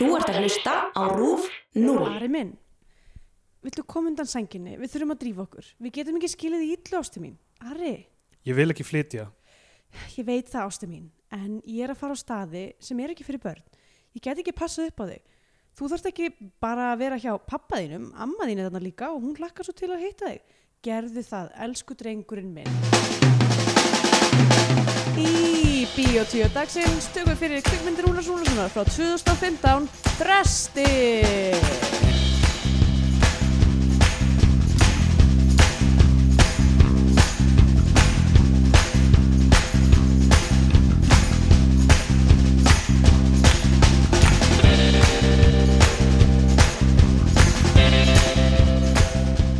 Þú 0.00 0.06
ert 0.16 0.30
að 0.32 0.38
hlusta 0.40 0.74
á 0.96 1.02
RÚF 1.12 1.44
0. 1.76 1.96
Ari 2.08 2.28
minn, 2.32 2.54
villu 3.64 3.82
koma 3.84 4.08
undan 4.08 4.28
sænginni? 4.30 4.78
Við 4.80 4.94
þurfum 4.94 5.12
að 5.12 5.18
drífa 5.24 5.44
okkur. 5.44 5.66
Við 5.84 5.92
getum 5.98 6.16
ekki 6.20 6.30
skilið 6.32 6.62
í 6.64 6.70
illu 6.78 7.00
ástu 7.02 7.20
mín. 7.20 7.34
Ari, 7.68 7.92
Ég 8.48 8.56
vil 8.56 8.70
ekki 8.72 8.86
flytja. 8.88 9.26
ég 10.16 10.24
veit 10.24 10.48
það 10.48 10.64
ástu 10.70 10.88
mín, 10.88 11.10
en 11.36 11.58
ég 11.68 11.84
er 11.84 11.92
að 11.92 12.00
fara 12.00 12.16
á 12.16 12.22
staði 12.22 12.62
sem 12.80 13.00
er 13.04 13.12
ekki 13.12 13.26
fyrir 13.28 13.42
börn. 13.44 13.60
Ég 14.16 14.22
get 14.24 14.40
ekki 14.40 14.54
passað 14.56 14.88
upp 14.88 15.04
á 15.04 15.06
þig. 15.12 15.20
Þú 15.76 15.90
þarft 15.92 16.08
ekki 16.10 16.30
bara 16.64 16.88
að 16.94 16.98
vera 17.04 17.18
hjá 17.20 17.34
pappa 17.46 17.76
þínum, 17.82 18.08
amma 18.16 18.48
þín 18.48 18.58
er 18.64 18.70
þarna 18.70 18.82
líka 18.86 19.12
og 19.12 19.20
hún 19.22 19.36
hlakkar 19.36 19.68
svo 19.68 19.76
til 19.76 19.92
að 19.92 20.06
hitta 20.06 20.32
þig. 20.32 20.40
Gerðu 20.82 21.22
það, 21.28 21.52
elsku 21.68 21.94
drengurinn 22.00 22.54
minn. 22.56 22.72
Í 25.20 25.59
Bíotíu 25.94 26.44
dagsins 26.52 27.06
tökum 27.14 27.32
við 27.32 27.38
fyrir 27.40 27.62
kvikmyndir 27.64 28.04
Rúnars 28.04 28.26
Rúnarssonar 28.28 28.68
frá 28.68 28.82
2015 28.84 29.86
Dresti. 30.18 30.84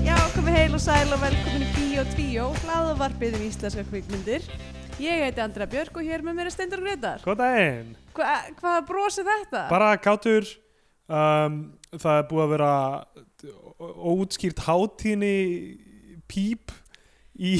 Já, 0.04 0.18
komið 0.34 0.58
heil 0.58 0.76
og 0.76 0.84
sæl 0.84 1.08
og 1.16 1.24
velkomin 1.24 1.64
í 1.64 1.88
2, 2.12 2.52
hlaðavarpið 2.66 3.40
um 3.40 3.48
íslenska 3.48 3.88
kvikmyndir. 3.88 4.44
Ég 5.00 5.22
heiti 5.24 5.40
Andra 5.40 5.64
Björk 5.70 5.96
og 5.96 6.04
hér 6.04 6.20
með 6.24 6.36
mér 6.36 6.48
er 6.50 6.52
Steindur 6.54 6.82
Gretar. 6.84 7.22
Góð 7.24 7.38
daginn. 7.40 7.92
Hva, 8.16 8.32
hvað 8.58 8.80
brosi 8.90 9.24
þetta? 9.24 9.62
Bara 9.70 9.94
kátur. 10.02 10.48
Um, 11.10 11.54
það 11.96 12.18
er 12.20 12.26
búið 12.30 12.42
að 12.44 12.52
vera 12.54 12.72
óutskýrt 14.12 14.60
hátíðni 14.66 15.32
píp 16.30 16.74
í, 17.40 17.56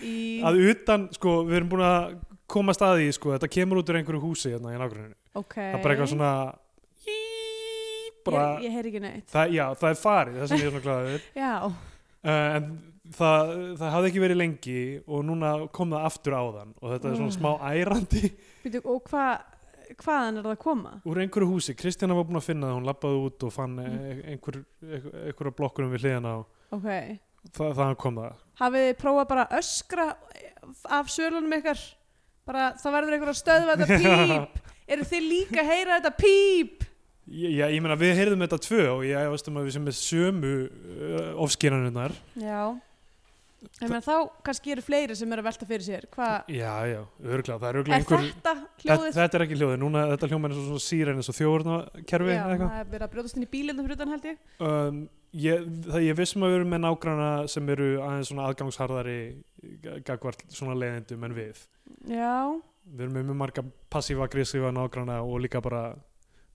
Í... 0.00 0.14
að 0.46 0.60
utan, 0.70 1.08
sko, 1.16 1.40
við 1.48 1.58
erum 1.60 1.72
búin 1.74 1.84
að 1.88 2.14
koma 2.54 2.74
staði, 2.76 3.10
sko, 3.16 3.34
þetta 3.34 3.50
kemur 3.50 3.82
út 3.82 3.90
úr 3.90 3.98
einhverju 4.00 4.22
húsi 4.22 4.52
hérna 4.54 4.72
í 4.76 4.78
nágruninu. 4.80 5.16
Ok. 5.34 5.56
Það 5.58 5.74
er 5.74 5.82
bara 5.82 5.96
eitthvað 5.96 6.12
svona 6.14 6.32
bara, 8.24 8.44
Ég, 8.62 8.68
ég 8.68 8.76
heyr 8.78 8.88
ekki 8.88 9.02
neitt. 9.02 9.26
það, 9.34 9.50
já, 9.58 9.64
það 9.82 9.90
er 9.90 9.98
farið, 10.00 10.38
það 10.38 10.48
sem 10.52 10.62
ég 10.62 10.68
er 10.70 10.72
svona 10.76 10.86
glæður. 10.86 11.26
Já, 11.42 11.54
Uh, 12.24 12.54
en 12.56 12.68
það, 13.12 13.50
það 13.80 13.90
hafði 13.94 14.10
ekki 14.12 14.22
verið 14.24 14.38
lengi 14.40 14.76
og 15.06 15.24
núna 15.28 15.50
kom 15.76 15.90
það 15.92 16.06
aftur 16.08 16.36
á 16.38 16.42
þann 16.58 16.72
og 16.80 16.94
þetta 16.94 17.10
er 17.10 17.18
svona 17.18 17.32
Mm. 17.32 17.36
smá 17.36 17.50
ærandi 17.60 18.22
Býtu, 18.64 18.80
og 18.88 19.02
hvað, 19.10 19.42
hvaðan 20.00 20.38
er 20.38 20.42
það 20.46 20.54
að 20.54 20.62
koma? 20.64 20.92
úr 21.04 21.20
einhverju 21.20 21.48
húsi. 21.50 21.74
Kristjana 21.76 22.14
var 22.16 22.24
búin 22.24 22.40
að 22.40 22.46
finna 22.48 22.66
það, 22.70 22.78
hún 22.78 22.88
lappaði 22.88 23.20
út 23.26 23.44
og 23.44 23.52
fann 23.52 23.76
Mm. 23.76 23.90
mm. 23.92 24.22
einhver, 24.32 24.64
einhver, 24.82 25.18
einhverja 25.28 25.56
blokkurum 25.58 25.92
við 25.92 26.00
hliðina 26.06 26.32
á. 26.32 26.38
Ok. 26.72 26.88
Það, 27.52 27.74
það 27.76 27.96
kom 28.00 28.14
það. 28.16 28.38
Hafið 28.62 28.86
þið 28.88 28.96
prófað 29.02 29.28
bara 29.28 29.44
að 29.44 29.58
öskra 29.60 30.06
af 30.88 31.10
sölunum 31.12 31.52
ykkar? 31.58 31.82
Bara 32.48 32.70
það 32.80 32.92
verður 32.96 33.12
einhver 33.18 33.32
að 33.34 33.40
stöðva 33.42 33.76
þetta 33.76 33.98
píp. 34.48 34.64
Eru 34.88 35.04
þið 35.08 35.22
líka 35.28 35.60
að 35.60 35.68
heyra 35.74 35.98
þetta 36.00 36.14
píp? 36.16 36.84
Ég, 37.24 37.52
ég, 37.56 37.76
meina 37.80 37.96
við 37.96 38.16
heyrðum 38.18 38.42
þetta 38.44 38.58
tvö 38.64 38.80
og 38.98 39.04
ég 39.08 39.28
veist 39.32 39.46
um 39.48 39.56
að 39.60 39.64
við 39.68 39.72
sem 39.76 39.84
með 39.84 39.94
sömu 39.96 40.50
uh, 40.68 41.30
ofskýranunnar. 41.44 42.12
Já. 42.36 42.58
Meina 43.80 44.00
þá 44.04 44.14
kannski 44.46 44.72
eru 44.74 44.82
fleiri 44.84 45.16
sem 45.18 45.32
eru 45.34 45.42
að 45.44 45.48
velta 45.48 45.66
fyrir 45.68 45.84
sér. 45.86 46.06
Hvað, 46.14 46.50
Já, 46.54 46.72
já, 46.90 47.00
örgulega. 47.24 47.58
Það 47.62 47.68
er 47.70 47.78
örgulega 47.80 47.96
er 47.96 48.04
einhver... 48.04 48.24
þetta 48.28 48.54
Þetta, 48.54 48.84
hljóðið? 48.84 49.16
þetta 49.18 49.38
er 49.40 49.44
ekki 49.46 49.58
hljóðið, 49.60 49.80
núna 49.84 50.04
þetta 50.12 50.30
hljóma 50.32 50.48
er 50.50 50.56
svona 50.58 50.82
síren 50.84 51.20
eins 51.20 51.30
og 51.32 51.38
þjóðurnakerfi 51.38 52.34
Já, 52.34 52.42
það 52.44 52.64
er 52.80 52.88
verið 52.94 53.06
að 53.08 53.12
brjótast 53.16 53.38
inn 53.40 53.46
í 53.46 53.50
bílinn 53.54 53.82
fyrir 53.84 53.96
utan 53.98 54.14
held 54.14 54.28
ég. 54.30 54.38
um, 54.68 55.00
ég, 55.46 55.66
það, 55.88 56.00
ég 56.08 56.18
vissum 56.20 56.44
að 56.46 56.52
við 56.54 56.58
erum 56.60 56.72
með 56.76 56.82
nágrana 56.86 57.30
sem 57.54 57.72
eru 57.74 57.88
aðeins 58.04 58.30
svona 58.30 58.48
aðgangsharðari 58.50 59.18
gagvart 60.06 60.44
svona 60.54 60.76
leiðendum 60.78 61.24
en 61.28 61.36
við 61.36 61.62
Já, 62.10 62.34
við 62.84 63.06
erum 63.06 63.16
með 63.18 63.28
mjög 63.30 63.40
marga 63.44 63.64
passífa-aggressífa 63.94 64.70
nágrana 64.76 65.22
og 65.24 65.40
líka 65.44 65.62
bara 65.64 65.86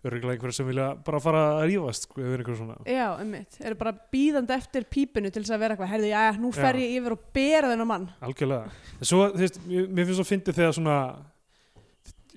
örgulega 0.06 0.36
einhverja 0.38 0.56
sem 0.56 0.68
vilja 0.70 0.86
bara 1.04 1.20
fara 1.20 1.40
að 1.60 1.66
rífast 1.74 2.06
sko, 2.08 2.22
eða 2.24 2.38
einhver 2.40 2.56
svona 2.56 2.76
já, 2.88 3.08
ummitt. 3.20 3.58
Eru 3.60 3.76
bara 3.76 3.92
bíðandi 4.14 4.56
eftir 4.56 4.86
pípinu 4.88 5.32
til 5.32 5.44
þess 5.44 5.52
að 5.58 5.60
vera 5.66 5.76
eitthvað. 5.76 5.92
Herði, 5.92 6.12
já, 6.14 6.22
nú 6.40 6.52
fer 6.56 6.78
Já. 6.80 6.84
ég 6.86 6.96
yfir 7.02 7.16
og 7.18 7.26
bera 7.36 7.72
þennan 7.74 7.88
mann. 7.90 8.08
algjörlega 8.22 8.72
en 9.00 9.10
svo, 9.12 9.26
þú 9.34 9.44
veist, 9.44 9.60
mér 9.68 10.06
finnst 10.08 10.22
svo 10.22 10.28
fyndið 10.30 10.60
þegar 10.62 10.78
svona 10.80 10.98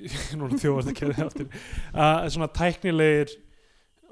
núna 0.40 0.58
þjóðast 0.58 1.02
að 1.04 1.24
aftur 1.26 1.48
að 1.94 2.28
svona 2.34 2.48
tæknilegir 2.58 3.34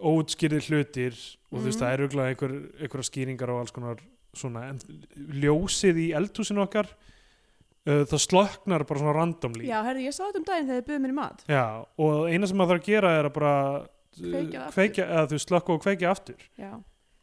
óutskýrðir 0.00 0.66
hlutir 0.70 1.16
og 1.50 1.58
þú 1.60 1.64
veist, 1.66 1.80
Mhm. 1.80 1.82
það 1.82 1.92
er 1.92 2.02
örgulega 2.06 2.30
einhver, 2.34 2.52
einhverja 2.80 3.08
skýringar 3.10 3.50
og 3.50 3.60
alls 3.64 3.72
konar 3.74 3.98
svona, 4.32 4.68
en 4.70 4.78
ljósið 5.42 5.98
í 5.98 6.06
eldhúsinu 6.14 6.62
okkar 6.62 6.86
það 8.10 8.20
slöknar 8.26 8.84
bara 8.88 9.00
svona 9.00 9.14
randomly 9.16 9.64
Já, 9.70 9.78
herði, 9.86 10.04
ég 10.08 10.12
sá 10.16 10.22
þetta 10.26 10.40
um 10.42 10.44
daginn 10.50 10.68
þegar 10.68 10.80
þið 10.82 10.88
buðum 10.90 11.02
mér 11.06 11.14
í 11.14 11.18
mat. 11.20 11.44
Já, 11.48 11.64
og 12.04 12.18
eina 12.28 12.50
sem 12.50 12.60
maður 12.60 12.74
þarf 12.76 12.82
að 12.84 12.90
gera 12.92 13.14
er 13.20 13.28
að 13.30 13.34
bara 13.38 13.54
uh, 13.80 13.88
Kveikja 14.20 14.60
það 14.60 14.66
aftur. 14.66 14.76
kveikja, 14.76 15.06
eða 15.14 15.30
þú 15.32 15.40
slökka 15.46 15.72
og 15.76 15.82
kveikja 15.86 16.10
aftur 16.12 16.44
Já. 16.60 16.70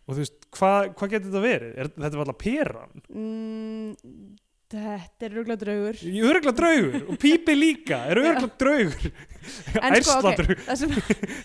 og 0.07 0.11
þú 0.15 0.19
veist, 0.23 0.37
hvað 0.57 0.89
hva 0.97 1.09
getur 1.13 1.29
þetta 1.29 1.45
verið? 1.45 1.71
Er, 1.83 1.91
þetta 1.97 2.13
er 2.17 2.23
alltaf 2.25 2.39
peran 2.41 3.05
Mm, 3.07 4.35
þetta 4.67 5.27
er 5.29 5.31
rúglega 5.37 5.59
draugur. 5.61 5.99
Örgla 6.31 6.51
draugur 6.57 6.97
og 7.13 7.19
pípi 7.21 7.53
líka 7.55 8.01
er 8.11 8.19
örgla 8.19 8.49
draugur 8.59 9.11
En 9.79 9.95
sko, 10.03 10.17
ok, 10.27 10.41
það 10.67 10.81
sem, 10.81 10.95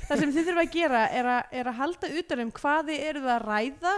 það 0.09 0.23
sem 0.25 0.33
þið 0.35 0.49
þurfa 0.49 0.65
að 0.65 0.73
gera 0.75 1.03
er 1.21 1.29
að, 1.37 1.53
er 1.61 1.71
að 1.71 1.77
halda 1.79 2.11
utan 2.23 2.43
um 2.47 2.51
hvað 2.57 2.89
þið 2.91 3.05
eruð 3.13 3.29
að 3.37 3.45
ræða 3.47 3.93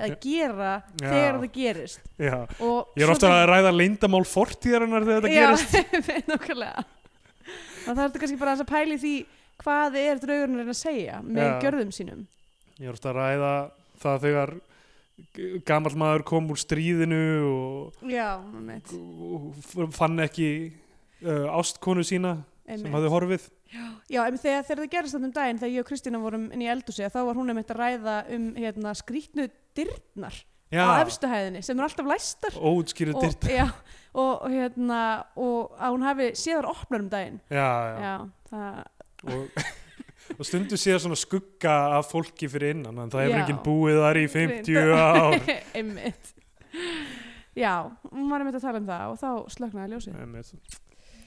eða 0.00 0.16
gera 0.24 0.70
Já. 0.80 1.04
þegar 1.04 1.38
það 1.40 1.52
gerist. 1.56 2.00
Já, 2.20 2.38
Og 2.60 2.96
ég 2.98 3.04
er 3.06 3.12
ofta 3.14 3.30
að 3.34 3.44
ræða 3.52 3.74
leyndamál 3.76 4.24
fortíðarinnar 4.28 5.06
þegar 5.08 5.28
þetta 5.28 5.34
gerist 5.36 5.76
Já, 5.76 6.24
nákvæmlega. 6.32 6.86
Og 7.80 7.92
það 7.92 8.02
þetta 8.02 8.24
kannski 8.24 8.40
bara 8.40 8.56
að 8.56 8.70
pæli 8.70 8.98
því 9.00 9.14
hvað 9.60 10.00
er 10.00 10.20
draugurinn 10.24 10.64
að 10.64 10.72
að 10.72 10.80
segja 10.80 11.20
með 11.24 11.52
gjörðum 11.64 11.94
sínum. 11.94 12.26
Ég 12.80 12.88
er 12.88 12.96
ofta 12.96 13.12
að 13.12 13.20
ræða 13.20 13.54
það 14.00 14.20
þegar 14.26 14.54
gamall 15.68 15.96
maður 16.00 16.24
kom 16.28 16.50
úr 16.52 16.60
stríðinu 16.60 17.22
og, 17.44 18.04
og 18.96 19.90
fann 19.96 20.22
ekki 20.24 20.50
uh, 21.26 21.50
ástkonu 21.58 22.04
sína 22.06 22.38
sem 22.64 22.78
einmitt. 22.78 22.94
hafði 22.94 23.12
horfið 23.12 23.48
Já, 24.10 24.24
einmitt 24.24 24.42
þegar, 24.42 24.64
þegar 24.66 24.80
það 24.82 24.92
gerist 24.94 25.14
þetta 25.16 25.28
um 25.28 25.34
daginn 25.34 25.60
þegar 25.60 25.74
ég 25.74 25.84
og 25.84 25.88
Kristína 25.90 26.20
vorum 26.22 26.46
inn 26.54 26.64
í 26.64 26.70
eldúsi 26.72 27.06
þá 27.06 27.20
var 27.28 27.38
hún 27.38 27.52
einmitt 27.52 27.70
að 27.70 27.82
ræða 27.82 28.14
um 28.34 28.46
hérna, 28.56 28.94
skrýtnu 28.98 29.46
dyrnar 29.80 30.40
Já, 30.70 30.84
á 30.86 31.02
efstu 31.02 31.26
hæðinni 31.26 31.64
sem 31.66 31.74
eru 31.74 31.88
alltaf 31.88 32.06
læstar. 32.06 32.54
Óutskýrðu 32.54 33.16
og, 33.18 33.24
dyrt 33.26 33.46
já, 33.50 33.64
og, 34.14 34.34
og, 34.36 34.50
hérna, 34.52 34.98
og 35.34 35.72
að 35.74 35.94
hún 35.96 36.04
hafi 36.06 36.28
séðar 36.38 36.68
opnar 36.70 37.02
um 37.02 37.08
daginn. 37.10 37.40
Já, 37.50 37.70
já, 37.98 38.12
það, 38.52 38.76
og, 39.34 39.64
og 40.38 40.46
stundu 40.46 40.78
séð 40.78 41.00
svona 41.02 41.18
skugga 41.18 41.74
af 41.96 42.12
fólki 42.12 42.46
fyrir 42.52 42.76
innan 42.76 43.02
en 43.02 43.10
það 43.10 43.26
hefur 43.26 43.40
enginn 43.40 43.64
búið 43.66 43.98
þar 44.04 44.20
í 44.20 44.28
50 44.36 44.94
ár. 44.94 45.40
Einmitt. 45.80 46.30
Já, 47.58 47.74
hún 48.12 48.30
var 48.30 48.44
einmitt 48.44 48.60
að 48.60 48.68
tala 48.68 48.78
um 48.78 48.86
það 48.92 49.08
og 49.08 49.18
þá 49.24 49.56
slöknaði 49.56 49.96
ljósið. 49.96 50.20
Einmitt. 50.22 50.78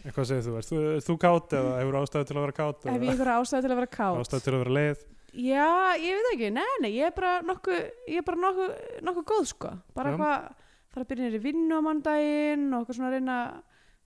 Eitthvað 0.04 0.30
segir 0.30 0.46
þú, 0.48 0.54
ert 0.60 0.72
þú, 0.72 0.80
þú 1.04 1.18
kátt 1.20 1.54
eða 1.60 1.76
hefur 1.82 1.98
ástæðu 2.00 2.28
til 2.28 2.36
að 2.36 2.46
vera 2.46 2.56
kátt 2.58 2.88
Hef 2.88 2.96
ég 2.96 3.12
einhverja 3.12 3.36
ástæði 3.40 3.64
til 3.64 3.70
að 3.72 3.78
vera 3.80 3.92
kátt? 3.92 4.18
ástæðu 4.20 4.44
til 4.44 4.52
að 4.52 4.64
vera 4.64 4.74
leið 4.78 5.04
Já, 5.34 5.98
ég 5.98 6.14
veit 6.14 6.28
ekki, 6.36 6.50
nei, 6.54 6.74
nei, 6.84 6.92
ég 6.94 7.10
er 7.10 7.14
bara 7.16 7.40
nokkuð, 7.42 7.80
ég 8.12 8.22
er 8.22 8.26
bara 8.28 8.42
nokkuð, 8.44 8.74
nokkuð 9.08 9.26
góð, 9.32 9.48
sko. 9.50 9.72
Bara 9.98 10.12
Já. 10.12 10.14
eitthvað, 10.14 10.64
fara 10.94 11.06
að 11.06 11.10
byrja 11.10 11.30
nýri 11.30 11.42
vinnu 11.42 11.80
á 11.82 11.82
mandaginn 11.88 12.68
og 12.70 12.84
eitthvað 12.84 13.00
svona 13.00 13.10
að 13.10 13.16
reyna 13.18 13.38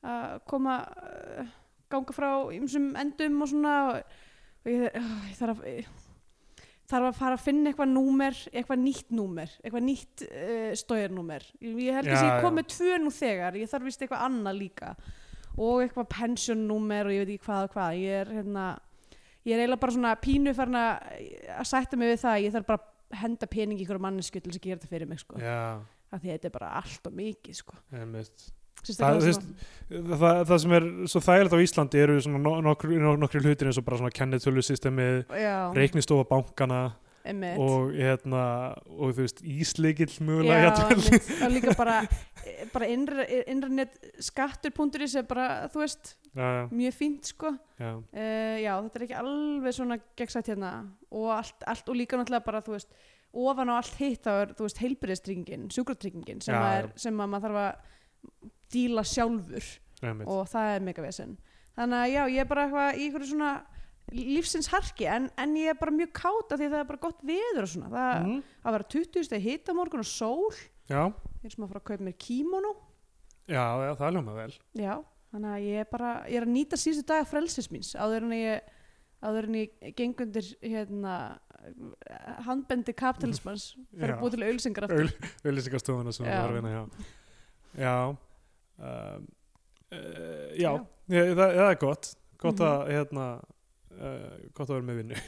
að 0.07 0.37
koma, 0.47 0.77
uh, 1.03 1.53
ganga 1.91 2.15
frá 2.15 2.29
ymsum 2.55 2.89
endum 3.01 3.43
og 3.43 3.51
svona 3.51 3.75
og, 3.89 4.17
og 4.63 4.71
ég, 4.71 4.87
uh, 4.87 5.11
ég 5.27 5.37
þarf 5.41 5.65
að, 5.65 5.69
ég, 5.73 5.91
þarf 6.87 7.09
að 7.11 7.19
fara 7.19 7.35
að 7.35 7.45
finna 7.49 7.73
eitthvað 7.73 7.93
númer, 7.97 8.41
eitthvað 8.53 8.83
nýtt 8.85 9.13
númer, 9.19 9.59
eitthvað 9.59 9.87
nýtt 9.89 10.27
uh, 10.29 10.73
stójarnúmer. 10.79 11.51
Ég, 11.59 11.91
held 11.91 12.07
að 12.13 12.27
ég 12.29 12.43
kom 12.45 12.59
með 12.61 12.71
tvö 12.77 12.99
nú 13.03 13.11
þegar, 13.11 13.59
ég 13.59 13.71
þarf 13.73 13.91
vist 13.91 14.07
eitthvað 14.07 14.27
annað 14.29 14.61
líka 14.63 14.95
og 15.57 15.81
eitthvað 15.81 16.11
pensionnúmer 16.13 17.09
og 17.09 17.15
ég 17.15 17.23
veit 17.25 17.35
ekki 17.35 17.47
hvað 17.49 17.67
og 17.67 17.73
hvað. 17.75 17.99
Ég 17.99 18.21
er 18.21 18.35
hérna, 18.37 18.67
ég 19.47 19.55
er 19.55 19.63
eiginlega 19.63 19.81
bara 19.85 19.95
svona 19.95 20.13
pínu 20.21 20.53
farin 20.57 20.77
að 20.81 21.65
sætta 21.71 21.97
mig 21.99 22.11
við 22.13 22.21
það 22.25 22.33
að 22.35 22.43
ég 22.45 22.55
þarf 22.57 22.67
bara 22.73 22.83
að 22.83 23.17
henda 23.23 23.47
pening 23.47 23.79
í 23.79 23.85
ykkur 23.87 24.01
mannesku 24.03 24.41
til 24.43 24.51
þess 24.51 24.59
að 24.59 24.67
gera 24.67 24.79
þetta 24.81 24.91
fyrir 24.91 25.07
mig 25.13 25.21
sko. 25.23 25.39
Af 26.11 26.21
því 26.23 26.33
þetta 26.35 26.47
er 26.51 26.55
bara 26.59 26.69
allt 26.81 27.07
og 27.09 27.13
mikið 27.17 27.55
sko. 27.63 27.75
Það- 28.99 29.15
svona- 29.39 30.17
það, 30.21 30.45
það 30.47 30.59
sem 30.63 30.71
er 30.77 30.83
svo 31.11 31.19
þægilegt 31.25 31.55
á 31.57 31.59
Íslandi 31.65 32.01
eru 32.03 32.17
nokkru, 32.61 33.41
hlutir 33.41 33.67
eins 33.71 33.77
og 33.81 33.85
bara 33.87 33.97
svona 33.97 34.13
kennitölustystemið, 34.13 35.25
já, 35.33 35.55
reiknistofa 35.75 36.27
bankana 36.29 36.81
og 37.61 37.93
hérna 37.95 38.43
og 38.87 39.13
þú 39.15 39.25
veist 39.25 39.41
ísleikill 39.43 40.11
einmitt. 40.17 41.31
og 41.43 41.53
líka 41.53 41.73
bara, 41.77 41.97
bara 42.73 42.89
innra, 42.91 43.25
innranet 43.47 43.97
skattur.is 44.23 45.17
er 45.19 45.27
bara, 45.29 45.47
þú 45.73 45.83
veist, 45.83 46.13
já, 46.31 46.45
já, 46.45 46.61
mjög 46.71 46.97
fínt 46.97 47.31
sko. 47.33 47.53
Já, 47.79 47.91
uh, 47.97 48.55
já, 48.63 48.71
þetta 48.85 48.99
er 48.99 49.07
ekki 49.07 49.19
alveg 49.23 49.77
svona 49.77 49.99
gegnsætt 50.19 50.53
hérna. 50.53 50.71
Og 51.11 51.31
allt, 51.35 51.67
allt 51.67 51.91
og 51.91 51.99
líka 51.99 52.19
náttúrulega 52.19 52.47
bara, 52.47 52.63
þú 52.65 52.77
veist 52.77 52.95
ofan 53.37 53.73
á 53.73 53.75
allt 53.77 53.99
hitt 53.99 54.23
þá 54.25 54.31
er, 54.35 54.55
þú 54.57 54.69
veist, 54.69 54.83
heilbyrðistryggingin 54.85 55.67
sjúkratryggingin 55.75 56.39
sem, 56.45 56.55
er, 56.55 56.91
sem 56.99 57.19
að 57.19 57.33
maður 57.33 57.49
þarf 57.49 57.65
að 57.65 58.55
díla 58.73 59.03
sjálfur. 59.07 59.75
Og 60.27 60.43
það 60.51 60.75
er 60.75 60.83
mega 60.85 61.01
vesen 61.01 61.37
þannig 61.77 62.03
að 62.03 62.13
já, 62.13 62.21
ég 62.33 62.41
er 62.41 62.49
bara 62.49 62.65
eitthvað 62.65 62.97
í 62.97 63.07
einhverju 63.07 63.29
svona 63.31 63.51
lífsins 64.15 64.67
harki 64.71 65.05
en, 65.11 65.29
en 65.37 65.55
ég 65.59 65.69
er 65.73 65.79
bara 65.79 65.91
mjög 65.91 66.11
káta 66.15 66.55
því 66.57 66.67
að 66.67 66.73
það 66.75 66.79
er 66.83 66.89
bara 66.91 67.03
gott 67.03 67.21
veður 67.27 67.63
og 67.65 67.71
svona, 67.73 67.89
það 67.91 68.21
Mhm. 68.23 68.43
að 68.63 68.71
vera 68.77 68.87
20 68.95 69.23
steg 69.27 69.41
hitta 69.43 69.73
morgun 69.73 69.99
og 69.99 70.05
sól 70.05 70.53
já, 70.89 71.01
ég 71.11 71.45
er 71.45 71.49
sem 71.51 71.63
að 71.65 71.67
fara 71.73 71.79
að 71.81 71.87
kaupa 71.91 72.03
mér 72.07 72.17
kímono 72.17 72.71
já, 73.47 73.65
já, 73.83 73.91
það 73.99 74.13
ljóma 74.15 74.35
vel 74.35 74.53
já, 74.79 74.95
þannig 75.33 75.51
að 75.57 75.65
ég 75.67 75.79
er 75.81 75.89
bara 75.91 76.13
ég 76.29 76.37
er 76.41 76.45
að 76.47 76.53
nýta 76.55 76.79
síðustu 76.79 77.05
dag 77.07 77.27
frelsis 77.27 77.67
míns 77.71 77.95
áður 77.99 78.23
en 78.29 78.31
ég 78.31 78.61
áður 79.23 79.47
en 79.49 79.55
ég 79.59 79.95
geng 79.97 80.15
undir 80.21 80.47
hérna 80.61 81.39
handbendi 82.45 82.93
kapitalismans 82.93 83.73
fyrir 83.97 84.13
Já. 84.13 84.15
að 84.15 84.21
búið 84.21 84.35
til 84.37 84.43
auðlýsingar 84.47 84.85
aftur 84.87 85.11
auðlýsingastofuna 85.43 86.13
sem 86.15 86.25
Já. 86.25 86.31
það 86.31 86.43
var 86.43 86.51
að 86.51 86.57
vinna 86.61 86.73
hjá 86.75 86.83
já 87.77 87.95
um, 88.07 89.27
uh, 89.91 90.49
já, 90.55 90.71
Já. 90.71 90.85
Ég, 91.09 91.33
það, 91.35 91.51
það 91.57 91.69
er 91.71 91.79
gott 91.81 92.15
gott 92.37 92.59
Mhm. 92.59 92.67
að 92.67 92.89
hérna 92.93 93.27
uh, 93.97 94.49
gott 94.57 94.69
að 94.69 94.75
vera 94.77 94.87
með 94.89 94.99
vinnu. 95.03 95.21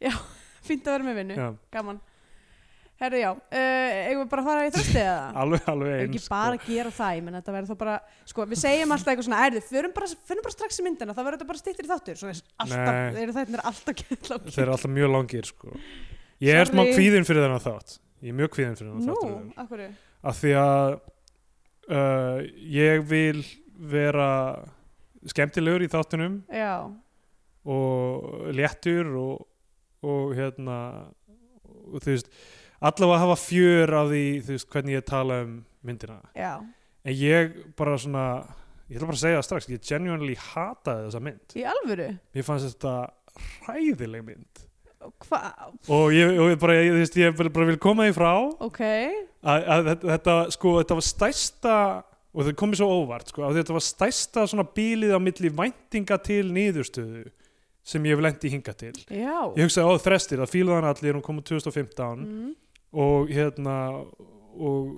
Fínt 0.68 0.86
að 0.86 0.96
vera 0.96 1.06
með 1.08 1.20
vinnu, 1.22 1.36
já, 1.40 1.50
gaman. 1.74 2.00
Herru 3.00 3.16
já, 3.16 3.30
uh, 3.32 3.94
eigum 4.10 4.20
við 4.20 4.26
bara 4.28 4.42
að 4.42 4.48
fara 4.50 4.64
í 4.68 4.72
þröstið 4.74 4.98
eða? 5.00 5.28
alveg, 5.42 5.68
alveg 5.72 5.88
Við 5.94 6.02
eins 6.02 6.16
ekki 6.18 6.32
bara 6.34 6.58
að 6.58 6.66
gera 6.66 6.90
það, 6.92 7.12
ég 7.16 7.24
menn 7.24 7.36
þetta 7.38 7.54
verður 7.54 7.70
þá 7.70 7.80
bara 7.80 7.94
sko, 8.28 8.44
við 8.50 8.60
segjum 8.60 8.92
alltaf 8.96 9.12
eitthvað 9.12 9.26
svona, 9.30 9.38
erðu, 9.48 9.62
förum 9.70 9.94
bara, 9.96 10.08
förum 10.28 10.44
bara 10.44 10.56
strax 10.56 10.80
í 10.80 10.84
myndina, 10.84 11.14
þá 11.16 11.22
verður 11.22 11.38
þetta 11.38 11.48
bara 11.48 11.60
stýttir 11.62 11.88
í 11.88 11.90
þáttur. 11.90 12.18
Svo 12.20 12.28
er 12.28 12.42
alltaf, 12.60 12.90
Nei. 13.00 13.22
eru 13.22 13.36
þættir 13.38 13.62
alltaf 13.70 13.80
sko. 13.86 13.96
gett 14.02 14.28
þeir 14.50 14.64
eru 14.66 14.74
alltaf 14.76 14.92
mjög 14.98 15.14
langir 15.14 15.48
sko. 15.48 15.78
ég 16.44 16.60
er 16.60 16.68
smá 16.68 16.82
Sorry. 16.82 16.98
kvíðin 16.98 17.28
fyrir 17.30 17.46
þennan 17.46 17.64
þátt. 17.64 17.96
Ég 18.20 18.34
er 18.34 18.38
mjög 18.42 18.52
kvíðin 18.58 18.76
fyrir 18.76 18.92
þennan 18.92 19.08
Nú, 19.08 19.16
þátt 19.24 19.64
akkur 19.64 19.86
af 20.20 20.42
því 20.42 20.52
að 20.60 20.98
uh, 21.88 22.38
ég 22.76 23.08
vil 23.08 23.40
vera 23.80 24.28
skemmtilegur 25.32 25.84
í 25.84 25.88
þáttunum. 25.88 26.42
Já, 26.52 26.84
og 27.64 28.50
léttur 28.56 29.10
og, 29.20 29.46
og 30.06 30.34
hérna 30.36 30.78
og 31.90 32.00
þú 32.00 32.14
veist 32.14 32.30
allavega 32.80 33.20
hafa 33.24 33.36
fjör 33.40 33.94
af 34.00 34.08
því 34.12 34.24
þú 34.46 34.56
veist 34.56 34.70
hvernig 34.72 34.96
ég 34.96 35.06
tala 35.08 35.42
um 35.44 35.54
myndina. 35.84 36.20
Já, 36.36 36.60
en 37.04 37.14
ég 37.16 37.54
bara 37.76 37.98
svona 38.00 38.26
ég 38.90 38.98
ætla 38.98 39.10
bara 39.10 39.18
að 39.18 39.22
segja 39.22 39.38
það 39.38 39.46
strax, 39.46 39.70
ég 39.70 39.86
genuinely 39.86 40.34
hataði 40.50 41.06
þessa 41.06 41.22
mynd. 41.26 41.54
Í 41.54 41.66
alvöru? 41.70 42.08
Mér 42.34 42.46
fannst 42.46 42.72
þetta 42.72 42.94
hræðileg 43.66 44.26
mynd. 44.26 44.66
Hvað, 45.24 45.44
og 45.88 46.10
ég, 46.12 46.34
og 46.36 46.50
ég 46.50 46.58
bara, 46.60 46.74
ég, 46.76 46.90
þú 46.92 47.00
veist, 47.00 47.14
ég 47.16 47.36
bara, 47.38 47.52
bara 47.54 47.68
vil 47.70 47.78
koma 47.80 48.04
því 48.04 48.14
frá 48.18 48.32
ok. 48.66 48.80
að, 49.48 49.68
að 49.72 49.86
þetta, 50.02 50.34
sko, 50.52 50.72
þetta 50.82 50.98
var 50.98 51.06
stærsta 51.06 51.76
og 52.30 52.42
þetta 52.42 52.60
komið 52.60 52.80
svo 52.82 52.88
óvart 52.98 53.32
sko, 53.32 53.46
að 53.46 53.62
þetta 53.62 53.76
var 53.78 53.86
stærsta 53.86 54.44
svona 54.50 54.66
bílið 54.76 55.14
á 55.16 55.20
milli 55.24 55.52
væntinga 55.56 56.18
til 56.20 56.42
niðurstöðu 56.52 57.24
sem 57.90 58.08
ég 58.08 58.16
hef 58.16 58.24
lendi 58.24 58.54
hinga 58.54 58.74
til. 58.78 58.94
Já, 59.06 59.38
ég 59.56 59.66
hugsaði 59.66 59.94
á 59.94 60.04
þrestir 60.06 60.42
að 60.44 60.52
fílaði 60.54 60.80
hann 60.80 60.90
allir 60.92 61.16
hún 61.18 61.24
kom 61.26 61.40
úr 61.42 61.46
2015 61.50 62.24
mm. 62.24 62.50
og 63.04 63.32
hérna 63.34 63.76
og, 64.60 64.90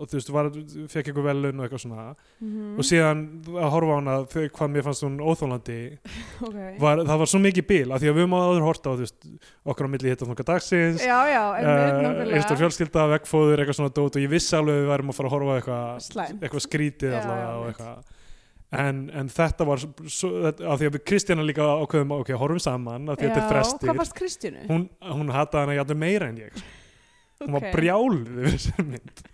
og 0.00 0.08
þú 0.10 0.18
veist, 0.18 0.32
var, 0.34 0.50
fekk 0.92 1.10
eitthvað 1.10 1.28
velun 1.30 1.60
og 1.60 1.66
eitthvað 1.66 1.84
svona. 1.86 2.08
Mm 2.42 2.66
og 2.76 2.84
síðan 2.84 3.22
að 3.56 3.70
horfa 3.72 3.96
á 3.96 3.98
hana 3.98 4.16
hvað 4.28 4.72
mér 4.72 4.84
fannst 4.86 5.04
hún 5.06 5.16
óþólandi 5.22 5.78
okay. 6.46 6.74
var, 6.82 7.02
það 7.08 7.22
var 7.22 7.30
svo 7.30 7.40
mikið 7.44 7.68
bíl 7.70 7.94
af 7.94 8.02
því 8.02 8.10
að 8.10 8.18
við 8.18 8.24
höfum 8.24 8.36
áður 8.36 8.66
horta 8.66 8.92
á 8.92 8.94
þú 8.96 9.06
veist, 9.06 9.28
okkar 9.72 9.88
á 9.88 9.92
milli 9.94 10.12
hitt 10.12 10.24
á 10.24 10.26
þunga 10.26 10.46
dagsins 10.50 11.06
já, 11.06 11.16
einmitt, 11.56 12.50
uh, 12.50 12.60
fjölskylda, 12.60 13.06
vegfóður, 13.14 13.62
eitthvað 13.62 13.78
svona 13.80 13.94
dót 13.96 14.18
og 14.18 14.26
ég 14.26 14.32
vissi 14.32 14.58
alveg 14.58 14.82
við 14.82 14.92
værum 14.92 15.12
að 15.12 15.18
fara 15.20 15.30
að 15.30 15.36
horfa 15.36 15.56
eitthvað 15.60 16.20
eitthvað 16.36 16.66
skrítið 16.66 17.16
allavega 17.20 17.54
og 17.56 17.70
eitthvað 17.70 18.14
en, 18.72 19.04
en 19.14 19.28
þetta 19.30 19.66
var 19.68 19.78
svo- 19.78 20.32
af 20.50 20.80
því 20.80 20.88
að 20.88 20.96
við 20.96 21.04
Kristjana 21.06 21.44
líka 21.46 21.62
ákveðum 21.84 22.16
ok, 22.18 22.32
horfum 22.40 22.58
saman 22.62 23.08
af 23.12 23.18
því 23.20 23.28
að 23.28 23.30
þetta 23.30 23.42
er 23.42 23.46
Já, 23.46 23.52
frestir 23.52 23.88
hvað 23.90 24.00
fannst 24.02 24.16
Kristjánu? 24.18 24.66
hún, 24.70 24.88
hún 25.06 25.30
hataði 25.36 25.62
hana 25.66 25.76
játtu 25.78 25.96
meira 26.02 26.28
en 26.32 26.40
ég 26.42 26.60
hún 27.44 27.52
var 27.52 27.66
brjáluð 27.72 28.30
yfir 28.40 28.54
þessari 28.56 28.86
mynd. 28.90 29.24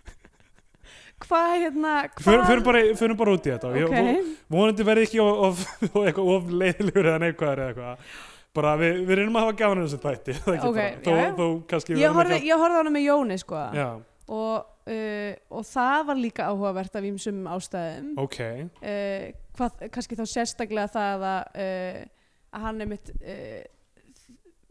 Hvað, 1.23 1.51
hérna, 1.63 1.91
hvað 2.19 2.41
förum 2.49 2.63
bara, 2.65 2.79
förum 2.99 3.17
bara 3.19 3.33
út 3.37 3.45
í 3.47 3.51
þetta. 3.53 3.69
Ok, 3.71 3.93
ég, 3.95 4.25
vonandi 4.51 4.83
verði 4.83 5.05
ekki 5.07 5.21
of, 5.23 5.61
of, 5.87 6.17
of 6.35 6.49
leiðilegur 6.51 7.07
eða 7.07 7.21
neikvæður 7.23 7.61
eða 7.63 7.69
eitthvað. 7.71 8.17
Bara 8.53 8.73
við, 8.77 8.97
við 9.07 9.17
reynum 9.21 9.37
að 9.39 9.45
hafa 9.47 9.55
gafan 9.61 9.83
þessum 9.85 10.01
þætti 10.03 10.35
það 10.43 10.57
ekki 10.57 10.67
Ok, 10.67 10.75
bara, 10.75 10.97
þó, 10.99 11.13
já, 11.13 11.21
já. 11.23 11.31
þó 11.39 11.45
kannski 11.71 11.95
við 11.95 12.03
ég 12.03 12.17
horfði, 12.17 12.41
á 12.43 12.57
hana 12.65 12.91
með 12.97 13.05
Jóni 13.07 13.37
sko. 13.39 13.55
Að- 13.61 13.79
já, 13.79 13.87
og, 14.27 14.67
uh, 14.87 15.33
og 15.53 15.67
það 15.69 15.99
var 16.09 16.21
líka 16.21 16.47
áhugavert 16.51 16.95
af 16.99 17.09
ýmsum 17.09 17.43
ástæðum. 17.53 18.13
Ok. 18.23 18.39
Uh, 18.81 19.29
hvað, 19.57 19.85
kannski 19.93 20.19
þá 20.19 20.25
sérstaklega 20.29 20.89
það 20.93 21.27
að, 21.29 21.61
uh, 21.67 22.01
að 22.53 22.67
hann 22.67 22.81
er 22.85 22.91
mitt 22.95 23.13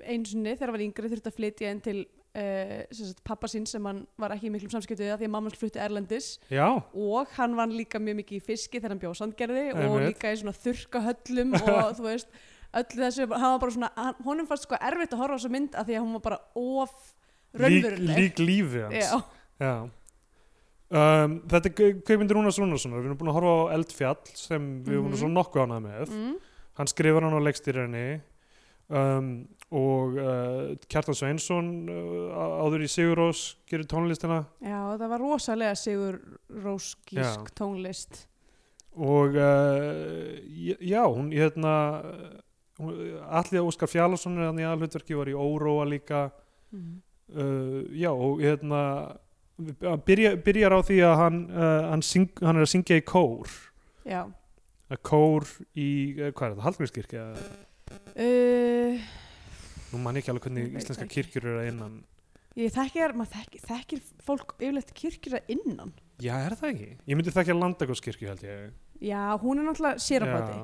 einu 0.02 0.26
sinni 0.26 0.56
þegar 0.56 0.70
hann 0.70 0.76
var 0.76 0.84
yngri 0.88 1.12
þurfti 1.12 1.30
að 1.30 1.38
flytja 1.38 1.70
inn 1.70 1.80
til 1.82 1.98
uh, 2.02 2.78
sagt, 2.94 3.20
pappa 3.26 3.50
sinn 3.50 3.66
sem 3.68 3.84
hann 3.86 4.02
var 4.20 4.34
ekki 4.36 4.50
miklum 4.52 4.72
samskiptu 4.72 5.04
við 5.04 5.12
það 5.12 5.22
því 5.22 5.28
að 5.28 5.34
mamma 5.34 5.50
hans 5.50 5.60
flutti 5.60 5.82
Erlendis. 5.82 6.30
Já, 6.52 6.66
og 6.78 7.36
hann 7.36 7.56
vann 7.58 7.74
líka 7.76 8.00
mjög 8.02 8.20
mikið 8.22 8.38
í 8.40 8.44
fiski 8.46 8.80
þegar 8.80 8.96
hann 8.96 9.02
bjóð 9.04 9.18
sandgerði 9.20 9.66
og 9.74 9.82
Einmitt. 9.84 10.08
líka 10.12 10.32
í 10.32 10.40
svona 10.40 10.56
þurrkahöllum 10.58 11.56
og 11.60 11.80
þú 11.98 12.06
veist 12.08 12.38
öllu 12.72 13.02
þessu, 13.04 13.26
hann 13.28 13.50
var 13.54 13.64
bara 13.66 13.76
svona 13.76 13.90
hann, 13.98 14.20
honum 14.26 14.48
fannst 14.48 14.68
sko 14.68 14.78
erfitt 14.80 15.16
að 15.16 15.24
horfa 15.24 15.36
á 15.36 15.38
þessu 15.40 15.52
mynd 15.52 15.74
af 15.76 15.88
því 15.88 15.98
að 15.98 16.06
hún 16.06 16.14
var 16.16 16.24
bara 16.28 16.38
of 16.56 16.94
lík, 17.52 17.64
raunveruleg. 17.64 18.22
lík 18.22 18.40
lífi 18.42 18.86
hans. 18.86 19.10
Já, 19.12 19.20
Já. 19.62 19.74
Um, 20.92 21.38
þetta 21.48 21.70
er 21.70 21.94
Kveimindi 22.04 22.34
Rúnars 22.36 22.58
Rúnarssonar. 22.60 23.00
Við 23.00 23.08
erum 23.08 23.18
búin 23.22 23.30
að 23.32 23.36
horfa 23.38 23.52
á 23.56 23.72
Eldfjall 23.78 24.34
sem 24.36 24.64
við 24.84 24.98
erum 24.98 25.06
mm 25.08 25.20
svona 25.22 25.36
nokkuð 25.38 25.62
ánað 25.64 25.86
með. 25.86 26.10
Mm, 26.12 26.34
hann 26.76 26.90
skrifar 26.90 27.24
hann 27.24 27.36
á 27.40 27.46
leikstýrinni 27.46 28.02
um, 28.92 29.30
og 29.72 30.18
uh, 30.20 30.74
Kjartan 30.92 31.16
Sveinsson 31.16 31.70
uh, 31.88 32.60
áður 32.60 32.84
í 32.84 32.90
Sigurós 32.92 33.44
gerir 33.70 33.88
tónlistina. 33.88 34.42
Já, 34.60 34.82
það 35.00 35.08
var 35.14 35.24
rosalega 35.24 35.78
sigur 35.80 36.20
róskísk 36.66 37.48
Já. 37.48 37.56
tónlist. 37.56 38.26
Og 38.92 39.40
uh, 39.40 40.36
já, 40.52 41.00
hún 41.08 41.32
hérna 41.32 41.74
allir 43.32 43.64
Óskar 43.64 43.88
Fjallarsson 43.88 44.36
er 44.36 44.50
hann 44.50 44.60
í 44.60 44.68
aðhlutverki 44.68 45.16
var 45.16 45.32
í 45.32 45.38
Óróa 45.40 45.88
líka. 45.88 46.26
Mm. 46.72 47.00
já 47.96 48.08
og 48.12 48.40
hérna 48.40 48.80
byrja, 49.58 50.36
byrjar 50.44 50.76
á 50.76 50.80
því 50.86 51.00
að 51.06 51.16
hann, 51.20 51.40
uh, 51.50 51.80
hann, 51.90 52.04
syng, 52.06 52.30
hann 52.42 52.60
er 52.60 52.66
að 52.66 52.72
syngja 52.72 53.00
í 53.00 53.04
kór. 53.06 53.50
Já. 54.08 54.22
Að 54.92 55.02
kór 55.08 55.48
í, 55.72 55.88
eh, 56.18 56.32
hvað 56.32 56.46
er 56.46 56.54
þetta, 56.54 56.64
Hallgrímskirkja? 56.66 57.26
Uh, 58.12 59.04
nú 59.92 60.00
man 60.02 60.16
ég 60.16 60.24
ekki 60.24 60.32
alveg 60.32 60.48
hvernig 60.48 60.76
íslenska 60.80 61.06
ekki. 61.06 61.14
kirkjur 61.20 61.48
eru 61.48 61.62
að 61.62 61.70
innan. 61.72 61.96
Ég 62.60 62.74
þekkir, 62.74 63.14
maður 63.16 63.38
þekkir, 63.38 63.64
þekkir 63.70 64.04
fólk 64.26 64.54
yfirleitt 64.58 64.92
kirkjur 64.96 65.38
að 65.38 65.54
innan? 65.54 65.94
Já, 66.20 66.34
er 66.36 66.56
það 66.58 66.74
ekki? 66.74 66.90
ég 67.08 67.18
myndi 67.18 67.32
þekkja 67.32 67.56
Landakóskirkju 67.56 68.28
held 68.28 68.44
ég. 68.44 68.70
Já, 69.02 69.22
hún 69.40 69.58
er 69.58 69.66
náttúrulega 69.66 70.02
sérabæti 70.04 70.60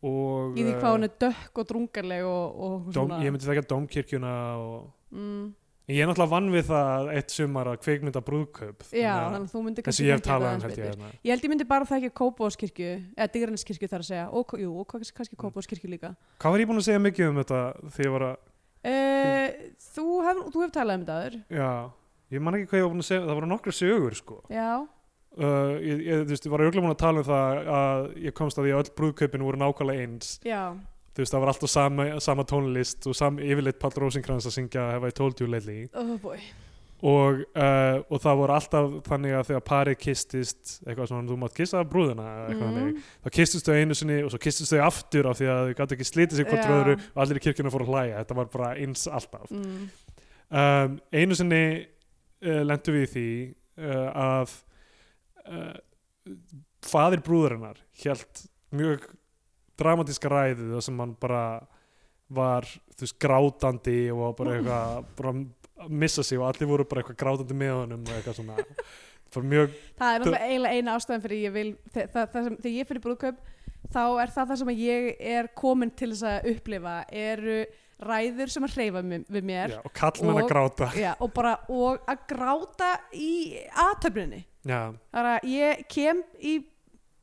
Í 0.00 0.62
því 0.62 0.70
eh, 0.70 0.76
hvað 0.80 0.94
hún 0.94 1.04
er 1.04 1.16
dökk 1.20 1.58
og 1.60 1.66
drungarleg 1.68 2.24
og, 2.24 2.60
og 2.64 2.86
dóm, 2.96 3.10
ég 3.20 3.34
myndi 3.34 3.44
þekkja 3.44 3.66
Dómkirkjuna 3.68 4.30
og 4.56 4.86
mm, 5.12 5.42
ég 5.90 6.02
er 6.04 6.08
náttúrulega 6.10 6.30
vann 6.30 6.48
við 6.54 6.66
það 6.70 7.08
eitt 7.16 7.34
sumar 7.34 7.70
að 7.72 7.78
kveikmynda 7.84 8.22
brúðkaup 8.26 8.84
Já, 8.94 9.14
þannig 9.16 9.40
að 9.40 9.48
þú 9.52 9.60
að 9.60 9.70
þessi 9.70 9.84
kannski 9.86 10.26
talað 10.26 10.26
það 10.26 10.36
um 10.40 10.46
aðeins 10.50 10.66
held 10.66 10.76
ég 10.76 10.84
betur. 10.84 11.00
hérna. 11.00 11.10
Ég 11.24 11.32
held 11.34 11.46
ég 11.46 11.52
myndi 11.54 11.66
bara 11.70 11.88
þekkja 11.90 12.12
Kópavóskirkju 12.20 12.90
eða 13.16 13.30
Digraninskirkju 13.34 13.90
þar 13.90 14.04
að 14.04 14.08
segja 14.10 14.26
og, 14.30 14.54
jú, 14.60 14.70
og 14.80 14.86
kannski. 14.94 15.40
Kópavóskirkju 15.40 15.90
líka 15.90 16.12
Hvað 16.40 16.54
var 16.56 16.64
ég 16.64 16.70
búin 16.70 16.80
að 16.82 16.86
segja 16.88 17.02
mikið 17.06 17.28
um 17.32 17.42
þetta 17.42 17.60
þegar 17.96 18.06
ég 18.06 18.14
var 18.16 18.26
að, 18.28 18.38
uh, 18.92 19.48
Þú 19.90 20.06
hef, 20.28 20.44
þú 20.54 20.64
hef 20.64 20.72
talað 20.78 20.96
um 21.00 21.04
þetta 21.04 21.18
aður 21.20 21.36
já, 21.60 21.70
ég 22.36 22.46
man 22.46 22.58
ekki 22.60 22.70
hvað 22.70 22.80
ég 22.80 22.86
var 22.88 22.94
búin 22.94 23.04
að 23.04 23.10
segja, 23.10 23.26
það 23.26 23.38
voru 23.40 23.50
nokkru 23.54 23.76
sögur 23.80 24.18
sko. 24.18 24.40
Já, 24.50 24.70
Uh, 25.30 25.76
ég, 25.78 26.00
ég, 26.08 26.24
þú 26.26 26.32
veist, 26.34 26.46
ég 26.48 26.50
var 26.50 26.62
auðvitað 26.64 26.82
búin 26.82 26.90
að 26.90 26.96
tala 26.98 27.20
um 27.22 27.26
það 27.28 27.58
að 27.70 28.06
ég 28.18 28.34
komst 28.34 28.58
að 28.58 28.64
því 28.66 28.72
að 28.74 28.80
öll 28.80 28.94
brúðkaupin 28.98 29.44
voru 29.46 29.60
nákvæmlega 29.62 30.02
eins. 30.02 30.30
já, 30.42 30.74
Þú 31.10 31.24
veist, 31.24 31.34
það 31.34 31.42
var 31.42 31.52
alltaf 31.52 31.70
sama, 31.72 32.08
sama 32.22 32.46
tónlist 32.46 33.06
og 33.10 33.16
sam, 33.18 33.38
yfirleitt 33.42 33.80
Pall 33.82 33.96
Rósinkrans 33.98 34.46
að 34.46 34.56
syngja 34.56 34.90
Have 34.94 35.10
I 35.10 35.16
Told 35.16 35.40
You 35.42 35.50
Lately. 35.50 35.88
oh 35.94 36.16
og, 37.00 37.38
uh, 37.56 37.98
og 38.12 38.20
það 38.20 38.40
voru 38.42 38.54
alltaf 38.54 38.96
þannig 39.06 39.36
að 39.38 39.46
þegar 39.48 39.62
parið 39.64 39.98
kistist 40.02 40.72
eitthvað 40.84 41.08
svona, 41.08 41.28
þú 41.30 41.38
mátt 41.40 41.54
kissa 41.56 41.80
Mhm. 42.50 42.60
þannig, 42.60 42.98
þá 43.24 43.30
kistist 43.38 43.68
þau 43.68 43.76
einu 43.78 43.94
sinni 43.96 44.18
og 44.22 44.30
svo 44.30 44.38
kistist 44.38 44.72
þau 44.74 44.82
aftur 44.84 45.30
af 45.30 45.38
því 45.38 45.48
að 45.48 45.62
þau 45.64 45.74
gætu 45.78 45.96
ekki 45.96 46.08
slítið 46.10 46.36
sig 46.36 46.46
hvort 46.46 46.64
frá 46.64 46.76
öðru 46.76 46.96
og 47.00 47.22
allir 47.24 47.40
í 47.40 47.44
kirkjuna 47.46 47.72
fóru 47.72 47.86
að 47.86 47.92
hlæja, 47.94 48.18
þetta 48.20 48.36
var 48.36 48.50
bara 48.52 48.74
eins 48.76 49.06
alltaf 49.08 49.50
mm. 49.50 49.88
um, 50.50 51.00
einu 51.12 51.34
sinni 51.34 51.86
uh, 52.44 52.62
lendu 52.68 52.92
við 52.92 53.08
því 53.14 53.54
uh, 53.80 54.08
að 54.12 54.54
uh, 55.48 55.76
faðir 56.84 57.24
brúðurinnar 57.24 57.80
hélt 58.04 58.44
mjög 58.76 59.08
dramatíska 59.80 60.30
ræðu 60.32 60.68
þar 60.74 60.84
sem 60.86 61.00
hann 61.04 61.14
bara 61.20 61.42
var 62.30 62.66
þú 62.94 63.02
veist 63.06 63.18
grátandi 63.22 63.98
og 64.14 64.36
bara 64.38 64.58
eitthvað 64.58 65.06
bara 65.18 65.32
að 65.34 65.94
missa 66.02 66.22
sig 66.26 66.38
og 66.38 66.48
allir 66.50 66.68
voru 66.70 66.84
bara 66.88 67.02
eitthvað 67.02 67.20
grátandi 67.24 67.56
með 67.56 67.72
honum 67.78 68.02
og 68.06 68.12
eitthvað 68.18 68.36
svona. 68.42 68.56
Mjög, 69.30 69.74
það 69.94 70.10
er 70.12 70.20
náttúrulega 70.20 70.46
eiginlega 70.50 70.78
eina 70.80 70.94
ástæðan 70.98 71.22
fyrir 71.22 71.42
ég 71.46 71.52
vil 71.54 71.68
þe- 71.94 72.06
það, 72.10 72.24
það 72.32 72.46
sem, 72.46 72.56
þegar 72.64 72.72
ég 72.80 72.88
fyrir 72.88 73.02
brúðkaup 73.04 73.36
þá 73.94 74.00
er 74.24 74.32
það 74.34 74.48
það 74.50 74.58
sem 74.60 74.72
ég 74.74 75.06
er 75.34 75.48
komin 75.60 75.92
til 75.96 76.08
þess 76.10 76.24
að 76.26 76.48
upplifa 76.50 76.94
eru 77.14 77.58
ræður 78.10 78.50
sem 78.52 78.66
að 78.66 78.74
hreyfa 78.74 79.02
við 79.06 79.46
mér 79.52 79.74
já, 79.76 79.78
og 79.86 79.94
kallmenn 80.00 80.40
að 80.42 80.50
gráta. 80.50 80.88
Já, 80.98 81.10
og 81.22 81.30
bara 81.36 81.52
og 81.70 82.02
að 82.10 82.26
gráta 82.32 82.90
í 83.14 83.30
aðtöfninni 83.86 84.42
ég 85.52 85.84
kem 85.94 86.22
í, 86.40 86.56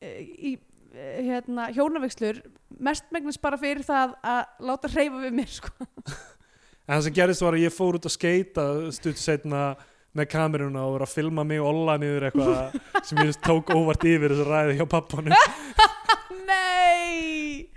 í 0.01 0.53
hérna, 0.97 1.67
hjónavegslur 1.75 2.41
mestmegnis 2.83 3.39
bara 3.41 3.59
fyrir 3.59 3.85
það 3.85 4.15
að 4.25 4.65
láta 4.69 4.91
hreyfa 4.91 5.21
við 5.25 5.37
mér 5.39 5.51
sko. 5.51 5.71
en 5.85 6.95
það 6.95 7.05
sem 7.07 7.15
gerist 7.19 7.45
var 7.45 7.57
að 7.57 7.65
ég 7.65 7.75
fór 7.75 7.99
út 7.99 8.09
að 8.09 8.15
skeita 8.15 8.67
stutt 8.95 9.21
setna 9.21 9.69
með 10.17 10.29
kameruna 10.33 10.85
og 10.87 10.95
voru 10.95 11.07
að 11.07 11.13
filma 11.13 11.45
mig 11.45 11.61
og 11.61 11.69
olla 11.71 11.97
niður 12.01 12.29
eitthvað 12.29 12.77
sem 13.05 13.21
ég 13.21 13.39
tók 13.43 13.73
óvart 13.75 14.05
yfir 14.07 14.33
þessu 14.33 14.47
ræði 14.47 14.77
hjá 14.79 14.85
pappanum 14.89 15.35
Nei! 16.47 17.67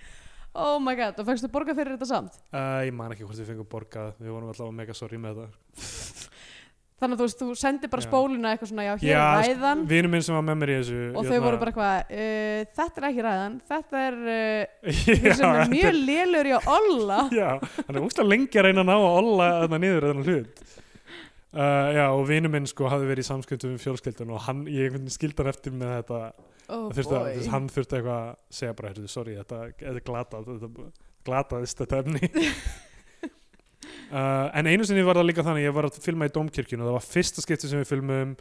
Oh 0.61 0.81
my 0.83 0.97
god, 0.99 1.19
og 1.21 1.29
fækstu 1.29 1.51
borga 1.53 1.75
fyrir 1.77 1.95
þetta 1.95 2.09
samt? 2.09 2.41
Uh, 2.51 2.81
ég 2.87 2.95
man 2.97 3.13
ekki 3.15 3.27
hvort 3.27 3.39
við 3.39 3.53
fengum 3.53 3.69
borgað. 3.71 4.17
Við 4.19 4.33
vorum 4.35 4.51
alltaf 4.51 4.73
mega 4.75 4.97
sorry 4.99 5.21
með 5.23 5.45
það 5.45 5.51
Þannig 7.01 7.17
að 7.17 7.21
þú 7.21 7.27
veist, 7.27 7.41
þú 7.41 7.55
sendir 7.57 7.91
bara 7.93 8.03
Já. 8.05 8.07
spóluna 8.11 8.51
eitthvað 8.53 8.71
svona, 8.71 8.85
já, 8.85 8.93
hér 9.01 9.15
er 9.17 9.39
ræðan. 9.41 9.85
vinur 9.89 10.13
minn 10.13 10.25
sem 10.27 10.35
var 10.37 10.43
með 10.45 10.59
mér 10.61 10.73
í 10.73 10.75
þessu 10.81 10.99
og 11.17 11.29
þau 11.31 11.39
voru 11.47 11.61
bara 11.63 11.73
eitthvað, 11.73 12.11
uh, 12.21 12.59
þetta 12.77 13.01
er 13.01 13.07
ekki 13.09 13.25
ræðan 13.25 13.55
þetta 13.71 14.03
er 14.05 14.19
uh, 14.21 14.91
já, 15.31 15.33
sem 15.39 15.47
er 15.63 15.73
mjög 15.73 15.97
lélur 16.11 16.51
í 16.51 16.55
að 16.59 16.69
olla. 16.77 17.23
Já, 17.41 17.49
hann 17.57 17.97
er 17.97 18.05
úrslega 18.05 18.29
lengi 18.29 18.61
að 18.61 18.69
reyna 18.69 18.85
að 18.85 18.91
ná 18.91 18.95
að 18.99 19.17
olla 19.23 19.49
þarna 19.63 19.81
niður 19.87 20.09
þennan 20.11 20.29
hlut. 20.29 20.63
Uh, 21.51 21.89
já, 21.97 22.05
og 22.15 22.21
vinur 22.29 22.53
minn 22.53 22.69
sko 22.71 22.87
hafði 22.93 23.09
verið 23.09 23.25
í 23.25 23.31
samskiptum 23.31 23.73
við 23.75 23.83
fjölskyldun 23.83 24.37
og 24.37 24.45
hann, 24.45 24.61
ég 24.71 24.93
hann 24.95 25.09
eftir 25.51 25.75
með 25.75 25.97
þetta. 25.97 26.21
Oh 26.71 26.91
þurfti 26.95 27.17
að, 27.17 27.31
þess, 27.35 27.49
hann 27.51 27.65
þurfti 27.73 27.97
eitthvað 27.99 28.19
að 28.21 28.35
segja 28.55 28.77
bara, 28.79 28.93
sorry, 29.11 29.33
þetta, 29.41 29.63
þetta 29.81 29.97
er 29.97 30.05
glatað 30.07 30.51
þetta 30.53 30.91
glataðist 31.27 31.83
þetta 31.83 32.01
efni 32.05 32.31
uh, 34.11 34.51
en 34.59 34.67
einu 34.67 34.85
sinni 34.87 35.05
var 35.07 35.19
það 35.21 35.29
líka 35.31 35.45
þannig 35.47 35.67
ég 35.69 35.75
var 35.77 35.89
að 35.89 36.01
filma 36.05 36.27
í 36.29 36.33
Dómkirkjun 36.35 36.83
og 36.83 36.91
það 36.91 36.97
var 36.99 37.07
fyrsta 37.07 37.45
skipti 37.45 37.71
sem 37.71 37.81
við 37.83 37.91
filmum 37.93 38.35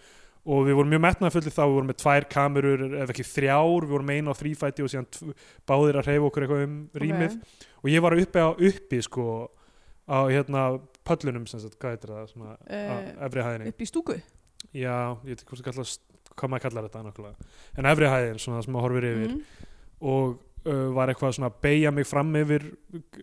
og 0.49 0.65
við 0.65 0.77
vorum 0.79 0.89
mjög 0.93 1.01
metnaðfullir 1.03 1.53
þá, 1.53 1.61
við 1.67 1.75
vorum 1.75 1.89
með 1.91 1.97
tvær 1.99 2.25
kamerur 2.31 2.83
ef 3.03 3.09
ekki 3.13 3.25
þrjár, 3.27 3.85
við 3.85 3.91
vorum 3.93 4.11
einu 4.15 4.31
á 4.31 4.39
þrýfæti 4.39 4.85
og 4.85 4.91
síðan 4.93 5.33
báðir 5.67 5.99
að 5.99 6.07
hreyfa 6.07 6.29
okkur 6.29 6.45
eitthvað 6.45 6.63
um 6.65 6.77
rýmið. 7.03 7.35
Og 7.83 7.89
ég 7.91 8.05
var 8.05 8.15
uppi 8.17 8.39
á 8.39 8.49
uppi 8.55 9.01
sko 9.03 9.25
á 10.09 10.19
hérna 10.31 10.63
pöllunum 11.05 11.45
sem 11.49 11.59
sagt, 11.61 11.75
hvað 11.77 11.97
heitir 11.97 12.13
það 12.15 12.31
svona, 12.31 12.55
á 12.55 12.65
Eh, 12.71 13.25
efri 13.27 13.43
hæðinni. 13.45 13.67
upp 13.73 13.83
í 13.83 13.89
stúku? 13.91 14.15
Já, 14.73 15.17
ég 15.27 15.35
veit 15.35 15.43
ekki 15.43 15.59
hvað 16.39 16.49
maður 16.49 16.63
kallar 16.63 16.88
þetta 16.88 17.03
nákvæmlega. 17.03 17.35
En 17.77 17.85
efri 17.85 18.05
hæðin, 18.09 18.39
svona 18.39 18.63
sem 18.63 18.73
maður 18.73 18.88
horfir 18.88 19.09
yfir. 19.11 19.29
Mhm. 19.35 19.67
og 20.01 20.39
uh, 20.65 20.89
var 20.95 21.11
eitthvað 21.11 21.35
svona 21.37 21.49
að 21.51 21.59
beigja 21.63 21.91
mig 21.95 22.07
fram 22.09 22.33
yfir 22.39 22.65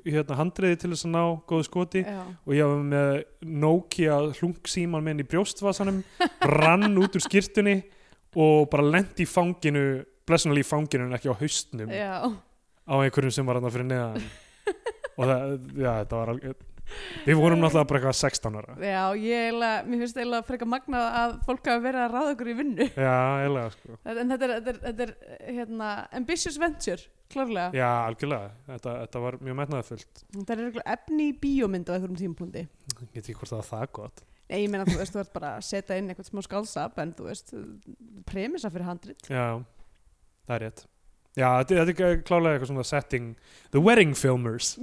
hérna 0.04 0.38
handriði 0.40 0.80
til 0.82 0.90
þess 0.92 1.08
að 1.08 1.14
ná 1.14 1.22
góðu 1.48 1.68
skoti. 1.68 2.02
Já. 2.06 2.22
og 2.24 2.56
ég 2.56 2.70
var 2.72 2.84
með 2.92 3.10
Nokia 3.66 4.18
hlungsíman 4.40 5.06
minn 5.06 5.22
í 5.22 5.28
brjóstvasanum 5.28 6.02
rann 6.56 7.00
út 7.02 7.18
úr 7.18 7.26
skýrtunni 7.26 7.78
og 8.36 8.68
bara 8.72 8.86
lendi 8.86 9.24
í 9.24 9.30
fanginu 9.30 9.86
blessunarlega 10.26 10.66
í 10.66 10.68
fanginu 10.68 11.08
en 11.08 11.18
ekki 11.18 11.32
á 11.32 11.40
haustnum. 11.40 11.92
Já. 11.92 12.22
á 12.86 12.94
einhverjum 13.00 13.34
sem 13.34 13.46
var 13.46 13.60
hann 13.60 13.72
fyrir 13.72 13.90
neðan. 13.90 14.32
Og 15.16 15.24
það, 15.24 15.52
já, 15.80 15.92
þetta 16.02 16.18
var 16.18 16.34
alveg 16.34 16.64
við 17.26 17.38
vorum 17.38 17.62
náttúrulega 17.62 17.88
bara 17.90 18.00
eitthvað 18.00 18.18
16 18.20 18.58
ára. 18.60 18.76
Já, 18.78 19.02
ég 19.18 19.44
eiginlega, 19.46 19.82
mér 19.86 20.02
finnst 20.02 20.18
eiginlega 20.20 20.46
frekar 20.46 20.70
magnað 20.70 21.06
að 21.20 21.34
fólk 21.48 21.70
hafa 21.70 21.82
verið 21.84 22.02
að 22.04 22.14
ráða 22.14 22.32
okkur 22.34 22.50
í 22.50 22.56
vinnu. 22.60 22.88
Já, 23.06 23.16
eiginlega 23.42 23.72
sko. 23.74 23.98
En 24.12 24.32
þetta 24.32 24.46
er, 24.46 24.54
þetta 24.54 24.72
er, 24.72 24.80
þetta 24.84 25.06
er 25.06 25.14
hérna, 25.58 25.90
ambitious 26.20 26.58
venture, 26.62 27.10
klárlega. 27.32 27.68
Já, 27.76 27.88
algjörlega, 28.06 28.48
þetta, 28.70 28.94
þetta 29.02 29.22
var 29.24 29.36
mjög 29.42 29.58
metnaðarfullt. 29.60 30.24
Þetta 30.36 30.54
er 30.54 30.62
örugglega 30.64 30.96
efni 30.96 31.28
í 31.28 31.36
bíómynd 31.42 31.90
á 31.90 31.94
einhverjum 31.96 32.18
tímapunkti. 32.22 32.64
Ég 32.66 33.14
veit 33.14 33.22
ekki 33.22 33.36
hvort 33.38 33.52
það 33.52 33.62
var 33.62 33.70
það 33.70 33.86
gott. 34.00 34.24
Nei, 34.46 34.58
ég 34.62 34.68
meina, 34.70 34.86
þú 34.86 34.98
veist, 35.00 35.14
þú 35.14 35.22
ert 35.24 35.32
bara 35.34 35.54
að 35.56 35.64
setja 35.66 35.96
inn 35.98 36.10
eitthvað 36.12 36.28
smá 36.30 36.40
skálsap 36.46 37.00
en 37.02 37.14
þú 37.18 37.24
veist, 37.26 37.54
premissa 38.28 38.70
fyrir 38.70 38.86
handrit. 38.86 39.26
Já, 39.26 39.46
það 40.46 40.56
er 40.56 40.62
rétt. 40.66 40.84
Já, 41.36 41.48
þetta, 41.68 41.96
er 42.06 42.20
klálega 42.24 42.56
eitthvað 42.56 42.70
svona 42.70 42.86
setting 42.86 43.32
the 43.74 43.82
wedding 43.82 44.14
filmers. 44.16 44.76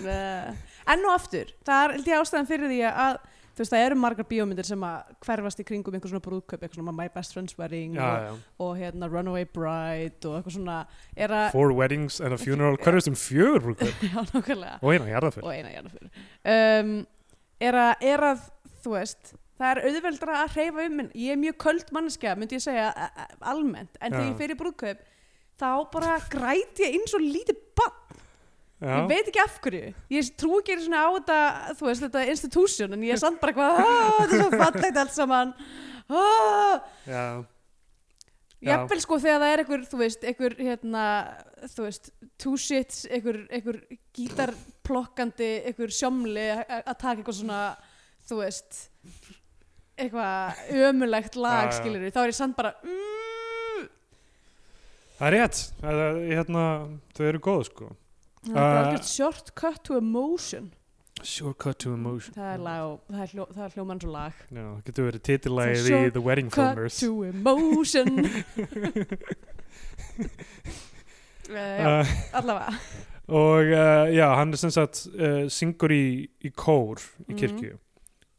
Enn 0.00 1.04
og 1.04 1.12
aftur, 1.12 1.52
það 1.66 1.82
er 1.84 1.92
held 1.98 2.08
ég 2.08 2.22
ástæðan 2.22 2.48
fyrir 2.48 2.72
því 2.72 2.80
að 2.88 3.18
þú 3.54 3.62
veist, 3.62 3.72
það 3.74 3.84
eru 3.86 3.98
margar 4.00 4.28
bíómyndir 4.30 4.68
sem 4.68 4.84
að 4.86 5.10
hverfast 5.26 5.62
í 5.62 5.66
kringum 5.68 5.96
einhver 5.96 6.12
svona 6.12 6.24
brúðkaup, 6.24 6.60
eitthvað 6.60 6.78
svona 6.78 6.94
My 6.96 7.08
Best 7.14 7.36
Friend's 7.36 7.58
Wedding 7.58 7.98
já, 7.98 8.04
og, 8.04 8.24
já. 8.24 8.54
og 8.66 8.72
hérna 8.80 9.10
Runaway 9.10 9.48
Bride 9.50 10.30
og 10.30 10.38
eitthvað 10.38 10.56
svona 10.56 10.78
að, 11.16 11.36
four 11.54 11.74
weddings 11.76 12.20
and 12.20 12.36
a 12.36 12.40
funeral 12.40 12.78
hverjast 12.80 13.10
um 13.10 13.18
fjögur 13.18 13.66
brúðkaup? 13.66 14.06
Já, 14.10 14.16
nákvæmlega. 14.32 14.78
Og 14.80 14.94
eina 14.94 15.12
jarðaför 15.12 15.46
og 15.46 15.54
eina 15.54 15.74
jarðaför 15.74 16.08
um, 16.54 16.96
er, 17.60 17.80
er 18.12 18.26
að 18.32 18.48
þú 18.80 18.96
veist 18.96 19.34
það 19.60 19.70
er 19.70 19.82
auðveldra 19.90 20.36
að 20.40 20.54
hreyfa 20.56 20.84
um 20.88 21.00
en 21.04 21.10
ég 21.20 21.34
er 21.34 21.40
mjög 21.40 21.58
köld 21.66 21.90
manneskja 21.94 22.36
myndi 22.38 22.56
ég 22.56 22.64
segja 22.64 22.90
a, 22.90 23.08
a, 23.10 23.26
almennt. 23.52 23.98
En 24.00 24.14
þegar 24.14 24.24
Já. 24.24 24.30
ég 24.30 24.38
fer 24.40 24.54
í 24.54 24.60
brúðkaup 24.60 25.02
þá 25.60 25.70
bara 25.92 26.14
græti 26.32 26.86
ég 26.86 26.96
eins 26.96 27.16
og 27.16 27.24
lítið 27.24 27.60
bann 27.76 27.98
já, 28.80 28.94
ég 28.96 29.08
veit 29.10 29.28
ekki 29.30 29.42
af 29.44 29.60
hverju. 29.60 29.92
Ég 30.16 30.32
trú 30.40 30.58
ekki 30.60 30.78
svona 30.80 31.04
á 31.04 31.08
þetta 31.18 31.38
þú 31.78 31.86
veist 31.90 32.04
þetta 32.06 32.26
institution 32.32 32.92
en 32.96 33.02
ég 33.06 33.12
er 33.16 33.20
samt 33.22 33.40
bara 33.40 33.52
eitthvað 33.52 33.80
"Ah, 33.84 34.18
þetta 34.20 34.34
er 34.34 34.42
svo 34.44 34.60
fallegt 34.64 35.00
allt 35.04 35.16
saman. 35.16 35.54
Ah. 36.10 37.42
Jafnvel 38.60 39.00
sko 39.00 39.16
þegar 39.22 39.38
það 39.40 39.52
er 39.54 39.60
einhver, 39.62 39.84
þú 39.88 39.98
veist, 40.02 40.24
einhver, 40.28 40.54
hérna, 40.60 41.04
þú 41.72 41.84
veist, 41.86 42.10
two 42.36 42.56
shits, 42.60 43.06
einhver, 43.08 43.38
einhver 43.48 43.78
gítarplokkandi, 44.18 45.48
einhver 45.70 45.94
sjómli 45.96 46.44
að 46.58 46.90
taka 47.00 47.14
eitthvað 47.22 47.38
svona, 47.38 47.60
þú 48.28 48.40
veist, 48.42 48.82
eitthvað 49.96 50.60
ömulegt 50.90 51.38
lag, 51.40 51.70
Já, 51.70 51.72
já. 51.72 51.78
skilur 51.78 52.04
þá 52.12 52.20
er 52.26 52.32
ég 52.34 52.36
samt 52.36 52.56
bara, 52.58 52.74
mm, 52.84 53.88
það 55.20 55.26
er 55.30 55.36
rétt. 55.38 55.62
Það, 55.80 56.20
hérna, 56.34 56.66
þau 57.16 57.24
eru 57.30 57.40
góð 57.48 57.64
sko 57.70 57.90
það 58.46 58.56
er 58.56 58.60
Uh, 58.60 58.78
algjört 58.86 59.04
shortcut 59.04 59.82
to 59.84 59.96
emotion. 59.98 60.70
shortcut 61.22 61.78
to 61.78 61.92
emotion 61.92 62.32
Það 62.34 62.52
er 62.54 62.58
lag 62.64 62.98
það 63.10 63.20
er, 63.20 63.26
hljó, 63.34 63.44
það 63.52 63.64
er 63.66 63.70
hljóman 63.74 64.00
svo 64.00 64.10
lag. 64.14 64.32
já, 64.50 64.62
það 64.62 64.84
getur 64.86 65.04
verið 65.10 65.22
titillagið 65.28 65.90
í 65.90 66.10
The 66.14 66.22
Wedding 66.24 66.50
Cut 66.50 66.74
Filmers 66.74 67.00
to 67.00 67.24
emotion. 67.24 68.08
uh, 71.50 71.54
já, 71.80 72.00
uh, 72.00 72.06
allavega. 72.32 72.72
og 73.28 73.64
uh, 73.64 74.14
já, 74.16 74.34
hann 74.34 74.52
er 74.52 74.56
sem 74.56 74.70
sagt 74.70 75.06
uh, 75.14 75.44
syngur 75.52 75.92
í, 75.94 76.28
í 76.44 76.50
kór 76.56 76.98
í 77.28 77.32
Mhm. 77.34 77.38
kirkju 77.38 77.76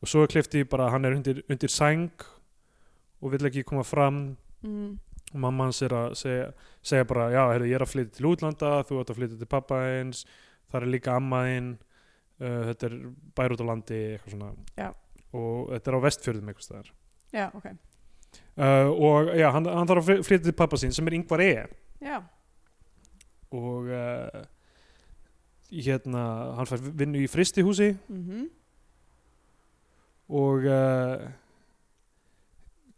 og 0.01 0.07
svo 0.09 0.23
er 0.23 0.27
klifti 0.33 0.63
bara 0.65 0.89
hann 0.89 1.05
er 1.05 1.13
undir, 1.15 1.43
undir 1.49 1.69
sæng 1.69 2.09
og 3.21 3.31
vill 3.31 3.45
ekki 3.49 3.63
koma 3.63 3.83
fram 3.83 4.37
Mm. 4.63 4.99
Og 5.31 5.39
mamma 5.39 5.69
hans 5.69 5.81
er 5.85 5.95
að 5.95 6.15
segja, 6.19 6.47
segja 6.83 7.07
bara 7.07 7.29
já, 7.31 7.41
heyrðu, 7.53 7.69
ég 7.69 7.77
er 7.77 7.85
að 7.85 7.93
flytja 7.93 8.17
til 8.17 8.27
útlanda 8.31 8.73
þú 8.87 8.99
ert 9.01 9.13
að 9.13 9.21
flytja 9.21 9.39
til 9.39 9.49
pappa 9.51 9.79
eins 9.87 10.25
það 10.71 10.81
er 10.81 10.91
líka 10.95 11.15
amma 11.15 11.45
þinn 11.47 11.71
uh, 11.77 12.61
þetta 12.71 12.89
er 12.89 12.97
bær 13.37 13.55
út 13.55 13.63
á 13.63 13.71
landi 13.71 14.01
og 15.31 15.71
þetta 15.71 15.91
er 15.91 15.97
á 15.97 16.05
vestfjörðum 16.05 16.51
eitthvað 16.51 16.67
staðar. 16.67 16.93
Já, 17.31 17.45
ok. 17.55 17.67
uh, 18.59 18.89
og 18.91 19.31
já, 19.39 19.47
hann, 19.55 19.69
hann 19.71 19.91
þarf 19.91 20.01
að 20.03 20.09
fly- 20.09 20.23
flytja 20.27 20.49
til 20.49 20.57
pappa 20.59 20.79
sín 20.79 20.95
sem 20.95 21.07
er 21.07 21.15
yngvar 21.19 21.43
E. 21.45 21.51
Já, 22.03 22.17
og 23.51 23.91
uh, 23.91 24.41
hérna 25.71 26.23
hann 26.57 26.67
fær 26.67 26.83
vinnu 26.83 27.21
í 27.23 27.29
fristihúsi 27.31 27.93
mhm. 28.11 28.47
og 30.31 30.67
uh, 30.67 31.29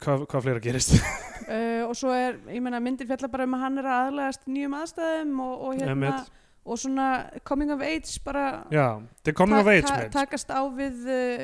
hvað, 0.03 0.25
hvað 0.31 0.45
fleira 0.47 0.63
gerist? 0.69 0.97
Uh, 1.43 1.83
og 1.89 1.91
svo 1.99 2.07
er, 2.15 2.37
ég 2.55 2.61
meina 2.63 2.79
myndir 2.79 3.03
fjalla 3.09 3.27
bara 3.27 3.43
um 3.43 3.55
að 3.57 3.63
hann 3.65 3.79
er 3.81 3.87
að 3.91 4.01
aðlægast 4.05 4.45
nýjum 4.47 4.75
aðstæðum 4.77 5.33
og, 5.43 5.55
og 5.67 5.73
hérna 5.75 5.89
Einmitt. 5.91 6.29
og 6.63 6.79
svona 6.79 7.07
coming 7.43 7.73
of 7.75 7.83
age 7.83 8.13
bara 8.23 8.43
já, 8.71 8.85
þetta 9.17 9.33
er 9.33 9.35
coming 9.35 9.59
of 9.59 9.67
ta- 9.67 9.73
age 9.73 9.83
ta- 9.89 9.97
mynd. 9.99 10.13
takast 10.15 10.53
á 10.55 10.61
við 10.77 11.01
uh, 11.11 11.43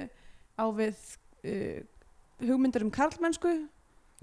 á 0.55 0.65
við 0.79 1.01
uh, 1.51 1.83
hugmyndir 2.47 2.87
um 2.87 2.93
karlmennsku 2.95 3.51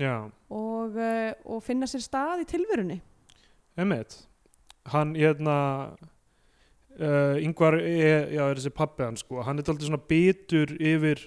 og, 0.01 0.97
uh, 0.97 1.37
og 1.45 1.61
finna 1.69 1.85
sér 1.93 2.07
stað 2.09 2.47
í 2.47 2.49
tilverunni. 2.57 2.97
Emmitt 3.77 4.17
hann 4.95 5.13
hérna 5.13 5.59
uh, 6.97 7.37
yngvar 7.45 7.77
er, 7.85 8.31
já, 8.33 8.43
er 8.49 8.57
þessi 8.63 8.73
pappi 8.81 9.05
hann 9.05 9.21
sko, 9.21 9.45
hann 9.45 9.61
er 9.61 9.69
alltaf 9.69 9.91
svona 9.91 10.01
bitur 10.09 10.73
yfir 10.81 11.21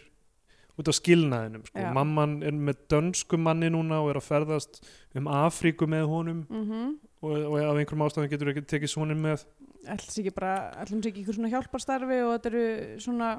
út 0.79 0.87
af 0.91 0.95
skilnaðinum 0.97 1.65
sko. 1.67 1.83
Mamman 1.97 2.37
er 2.47 2.55
með 2.55 2.79
dönsku 2.93 3.37
manni 3.39 3.69
núna 3.73 3.99
og 4.03 4.11
er 4.13 4.19
að 4.21 4.27
ferðast 4.29 4.81
um 5.19 5.27
Afríku 5.27 5.87
með 5.91 6.07
honum. 6.11 6.43
Mm 6.49 6.97
og, 7.19 7.33
og 7.35 7.55
af 7.59 7.75
einhverjum 7.75 8.05
ástæðum 8.05 8.29
getur 8.31 8.49
ekki 8.53 8.61
tekið 8.63 8.91
svonin 8.93 9.19
með. 9.19 9.41
Ætlum 9.91 10.13
sé 10.13 10.21
ekki 10.23 10.31
bara 10.37 10.53
ætlum 10.79 11.01
sé 11.03 11.09
ekki 11.11 11.25
ykkur 11.25 11.35
svona 11.35 11.49
hjálparstarfi 11.51 12.19
og 12.23 12.29
þetta 12.37 12.51
eru 12.53 12.61
svona 13.03 13.31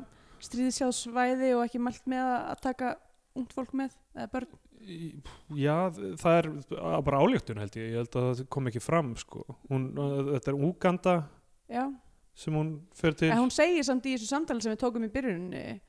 stríðsjáðsvæði 0.45 1.55
og 1.57 1.63
ekki 1.65 1.81
mælt 1.81 2.05
með 2.11 2.27
að- 2.35 2.61
taka 2.67 2.91
ungt 3.39 3.55
fólk 3.57 3.73
með 3.73 3.95
eða 4.17 4.29
börn? 4.35 4.59
Já, 5.57 5.77
það 6.21 6.37
er 6.37 6.47
á- 6.77 7.05
bara 7.05 7.21
áléttun 7.21 7.59
held 7.61 7.73
ég, 7.77 7.89
ég 7.93 7.97
held 8.01 8.11
að 8.17 8.29
það 8.35 8.49
kom 8.49 8.67
ekki 8.69 8.81
fram 8.83 9.15
sko. 9.17 9.45
hún, 9.71 9.93
þetta 9.95 10.49
er 10.49 10.61
Úganda 10.61 11.15
já, 11.71 11.85
sem 12.35 12.53
hún 12.55 12.81
fer 12.95 13.13
til. 13.15 13.31
En 13.31 13.39
hún 13.39 13.51
segir 13.53 13.85
samt 13.85 14.05
í 14.05 14.15
þessu 14.17 14.29
samtali 14.29 14.61
sem 14.63 14.73
við 14.75 14.81
tókum 14.81 15.05
í 15.05 15.13
byrjunni 15.13 15.81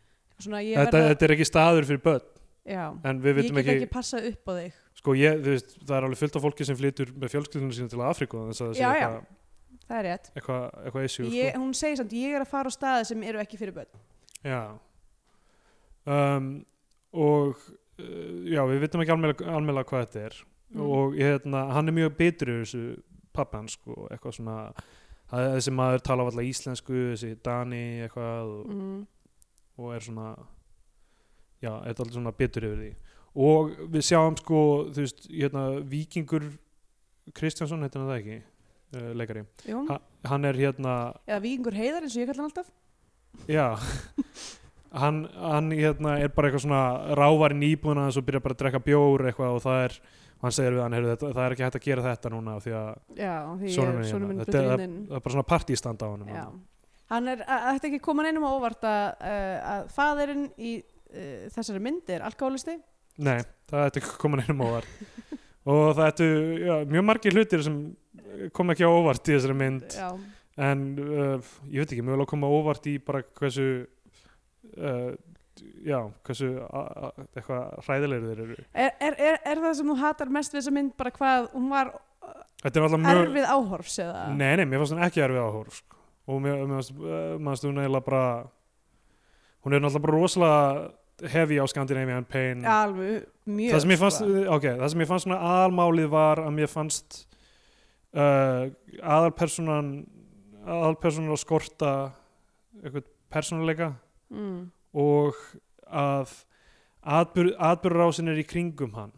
svona 0.45 0.61
ég 0.65 0.79
þetta, 0.79 1.01
þetta 1.11 1.27
er 1.27 1.33
ekki 1.35 1.47
staður 1.49 1.89
fyrir 1.89 2.03
börn 2.05 2.27
já, 2.71 2.85
en 3.09 3.21
við 3.23 3.31
ég 3.31 3.37
vitum 3.39 3.59
get 3.59 3.65
ekki, 3.65 3.75
ekki 3.85 3.93
passað 3.95 4.29
upp 4.31 4.51
á 4.51 4.53
þig 4.59 4.79
sko 5.01 5.15
ég, 5.17 5.41
þú 5.41 5.55
veist, 5.55 5.75
það 5.81 5.95
er 5.97 6.07
alveg 6.07 6.21
fullt 6.21 6.39
af 6.39 6.45
fólki 6.47 6.67
sem 6.69 6.79
flytur 6.79 7.13
með 7.15 7.35
fjölskyldunum 7.35 7.75
sína 7.77 7.93
til 7.93 8.03
Afríku 8.05 8.43
Já, 8.77 8.91
já. 9.01 9.09
það 9.87 9.97
er 9.97 10.07
rétt 10.09 10.31
eitthvað, 10.35 10.63
eitthvað 10.85 11.09
issue 11.09 11.27
ég, 11.31 11.51
sko. 11.51 11.63
hún 11.65 11.75
segir 11.77 12.01
samt, 12.01 12.15
ég 12.17 12.37
er 12.37 12.45
að 12.45 12.53
fara 12.53 12.71
á 12.71 12.77
staði 12.77 13.09
sem 13.11 13.27
eru 13.31 13.41
ekki 13.43 13.59
fyrir 13.61 13.77
börn 13.79 14.01
já 14.45 14.61
um, 16.05 16.53
og 17.11 17.59
uh, 17.99 18.39
já, 18.49 18.61
við 18.69 18.85
vitum 18.85 19.03
ekki 19.03 19.15
almennilega 19.17 19.89
hvað 19.89 20.07
þetta 20.07 20.25
er 20.29 20.41
Mm. 20.71 20.81
og 20.87 21.15
hérna, 21.19 21.65
hann 21.75 21.87
er 21.87 21.95
mjög 21.95 22.13
bitur 22.15 22.49
yfir 22.53 22.61
þessu 22.63 22.81
pappan 23.35 23.67
sko, 23.67 24.05
eitthvað 24.07 24.37
svona 24.37 24.57
þessi 25.31 25.73
maður 25.75 26.03
tala 26.07 26.27
alltaf 26.27 26.47
íslensku 26.47 26.93
þessi 27.11 27.31
Dani 27.43 27.81
eitthvað 28.05 28.53
og, 28.53 28.69
mm. 28.71 29.01
Og 29.81 29.95
er 29.97 30.05
svona 30.05 30.27
já, 31.61 31.71
er 31.81 31.91
alltaf 31.91 32.11
svona 32.13 32.33
bitur 32.37 32.67
yfir 32.69 32.79
því 32.85 32.91
og 33.41 33.73
við 33.93 34.03
sjáum 34.09 34.35
sko 34.39 34.61
þú 34.91 35.05
veist, 35.05 35.27
hérna, 35.31 35.65
Víkingur 35.87 36.47
Kristjánsson, 37.37 37.83
heitir 37.85 38.01
hann 38.01 38.09
það 38.09 38.17
ekki 38.21 38.37
uh, 38.41 39.11
leikari, 39.15 39.43
ha, 39.91 39.99
hann 40.31 40.45
er 40.49 40.57
hérna 40.59 40.95
eða 41.29 41.41
vikingur 41.45 41.77
heiðar 41.77 42.07
eins 42.07 42.17
og 42.17 42.23
ég 42.25 42.31
kalla 42.31 42.43
hann 42.43 42.49
alltaf 42.51 42.71
já 43.47 43.67
hann, 44.91 45.21
hann 45.39 45.69
hérna 45.71 46.17
er 46.19 46.33
bara 46.35 46.49
eitthvað 46.49 46.65
svona 46.65 46.81
rávar 47.15 47.55
í 47.55 47.59
nýbúðuna 47.61 48.09
og 48.09 48.15
svo 48.17 48.25
byrja 48.27 48.41
bara 48.43 48.57
að 48.57 48.63
drekka 48.65 48.81
bjór 48.89 49.23
eitthvað 49.29 49.55
og 49.55 49.63
það 49.63 49.83
er, 49.85 49.95
hann 50.43 50.55
segir 50.57 50.75
við 50.75 50.83
hann 50.83 50.97
heyrðu, 50.97 51.13
þetta, 51.13 51.31
það 51.37 51.45
er 51.45 51.55
ekki 51.55 51.65
hægt 51.67 51.79
að 51.79 51.85
gera 51.87 52.05
þetta 52.09 52.33
núna 52.33 52.57
því 52.65 52.73
að 52.81 52.89
já, 53.21 53.31
því 53.45 53.61
minn, 53.61 53.71
er 53.71 53.77
sonur 53.77 54.03
hérna. 54.11 54.27
minn 54.33 54.41
Þetta 54.43 54.57
er- 54.57 54.65
fullorðinn. 54.67 54.97
það 55.07 55.15
er 55.21 55.23
bara 55.29 55.35
svona 55.37 55.49
partístand 55.53 56.03
á 56.03 56.07
honum 56.11 56.33
Já. 56.35 56.43
Hann. 57.11 57.29
Er, 57.31 57.43
þetta 57.45 57.91
ekki 57.91 58.01
koma 58.03 58.25
neinum 58.25 58.47
á 58.47 58.51
óvart 58.51 58.87
að, 58.87 59.03
uh, 59.19 59.57
að 59.73 59.91
faðirinn 59.95 60.47
í 60.57 60.77
uh, 60.81 61.45
þessari 61.53 61.83
mynd 61.83 62.11
er 62.15 62.25
alkoholisti 62.27 62.77
Nei, 63.21 63.41
það 63.69 63.87
ætti 63.87 64.01
ekki 64.01 64.19
koma 64.21 64.39
neinum 64.39 64.63
óvart. 64.65 64.91
Og 65.69 65.91
það 65.97 66.05
ættu 66.07 66.27
mjög 66.89 67.03
margir 67.05 67.35
hlutir 67.35 67.65
sem 67.65 67.81
kom 68.55 68.73
ekki 68.73 68.87
á 68.87 68.91
óvart 68.91 69.27
í 69.27 69.35
þessari 69.35 69.57
mynd. 69.59 69.97
Já, 69.97 70.07
en 70.61 70.85
uh, 71.01 71.51
ég 71.69 71.83
veit 71.83 71.91
ekki, 71.91 72.05
mögulega 72.05 72.31
koma 72.31 72.49
á 72.49 72.55
óvart 72.55 72.87
í 72.89 72.95
bara 73.03 73.21
hversu 73.37 73.67
uh, 74.77 75.11
já, 75.85 75.99
hversu 76.25 76.53
eitthvað 77.35 77.83
hræðilegur 77.85 78.31
þeir 78.31 78.43
eru. 78.47 78.59
Er, 78.73 78.95
er, 78.97 79.19
er, 79.19 79.41
er 79.53 79.63
það 79.67 79.77
sem 79.79 79.91
þú 79.91 79.97
hatar 80.01 80.33
mest 80.33 80.55
við 80.55 80.61
þessa 80.61 80.75
mynd 80.79 80.95
bara 80.97 81.13
hvað, 81.15 81.49
hún 81.53 81.69
var 81.71 81.93
er 82.63 82.83
alltaf 82.85 83.01
mjög 83.01 83.23
erfið 83.27 83.49
áhorfs 83.55 83.97
eða? 84.01 84.27
Nei, 84.37 84.51
nei, 84.59 84.65
mér 84.65 84.81
fannst 84.81 84.95
hún 84.97 85.05
ekki 85.05 85.25
erfið 85.25 85.45
áhór 85.45 85.73
sko. 85.77 86.00
Og 86.27 86.41
mér, 86.43 86.63
uh, 86.63 87.37
fannst 87.41 87.65
hún 87.65 87.81
eiginlega 87.81 88.05
bara 88.05 88.25
hún 89.65 89.73
er 89.73 89.81
náttúrulega 89.81 90.05
bara 90.05 90.17
rosalega 90.17 90.91
heavy 91.33 91.59
á 91.61 91.65
Scandinavian 91.69 92.25
Pain 92.25 92.65
alveg 92.65 93.27
mjög 93.45 93.75
það 93.75 93.83
sem 93.83 93.93
ég 93.93 94.01
fannst, 94.01 94.23
sko. 94.23 94.45
ok, 94.55 94.65
það 94.79 94.87
sem 94.93 95.03
ég 95.03 95.11
fannst 95.11 95.27
svona 95.27 95.41
aðalmálið 95.51 96.09
var 96.13 96.41
að 96.45 96.55
mér 96.57 96.71
fannst 96.71 97.25
uh, 98.13 98.69
aðalpersonan 99.01 99.91
aðalpersonan 100.61 101.33
að 101.33 101.41
skorta 101.41 101.91
eitthvað 102.81 103.09
persónuleika 103.31 103.91
mm. 104.33 104.63
og 104.97 105.37
að 105.87 106.33
atbyr, 107.01 107.53
atbyrðurásin 107.57 108.31
er 108.31 108.41
í 108.41 108.47
kringum 108.47 108.95
hann 108.97 109.13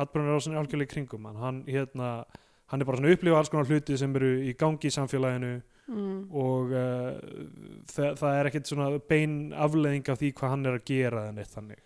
atbyrðurásin 0.00 0.54
er 0.54 0.62
algjörlega 0.62 0.90
í 0.90 0.94
kringum 0.94 1.26
hann 1.28 1.40
hann, 1.40 1.60
hérna, 1.68 2.10
hann 2.70 2.82
er 2.82 2.88
bara 2.88 3.00
svona 3.00 3.14
upplifa 3.14 3.40
alls 3.40 3.52
konar 3.52 3.68
hluti 3.68 3.98
sem 3.98 4.14
eru 4.18 4.32
í 4.46 4.54
gangi 4.58 4.90
í 4.90 4.94
samfélaginu 4.94 5.58
Mm. 5.90 6.18
og 6.30 6.70
uh, 6.70 7.16
það, 7.90 8.12
það 8.20 8.36
er 8.36 8.48
ekkert 8.50 8.68
svona 8.70 8.88
bein 9.10 9.32
afleðing 9.58 10.10
af 10.12 10.20
því 10.20 10.28
hvað 10.38 10.52
hann 10.52 10.68
er 10.70 10.76
að 10.78 10.84
gera 10.86 11.24
en 11.26 11.40
eitt 11.42 11.54
þannig. 11.56 11.80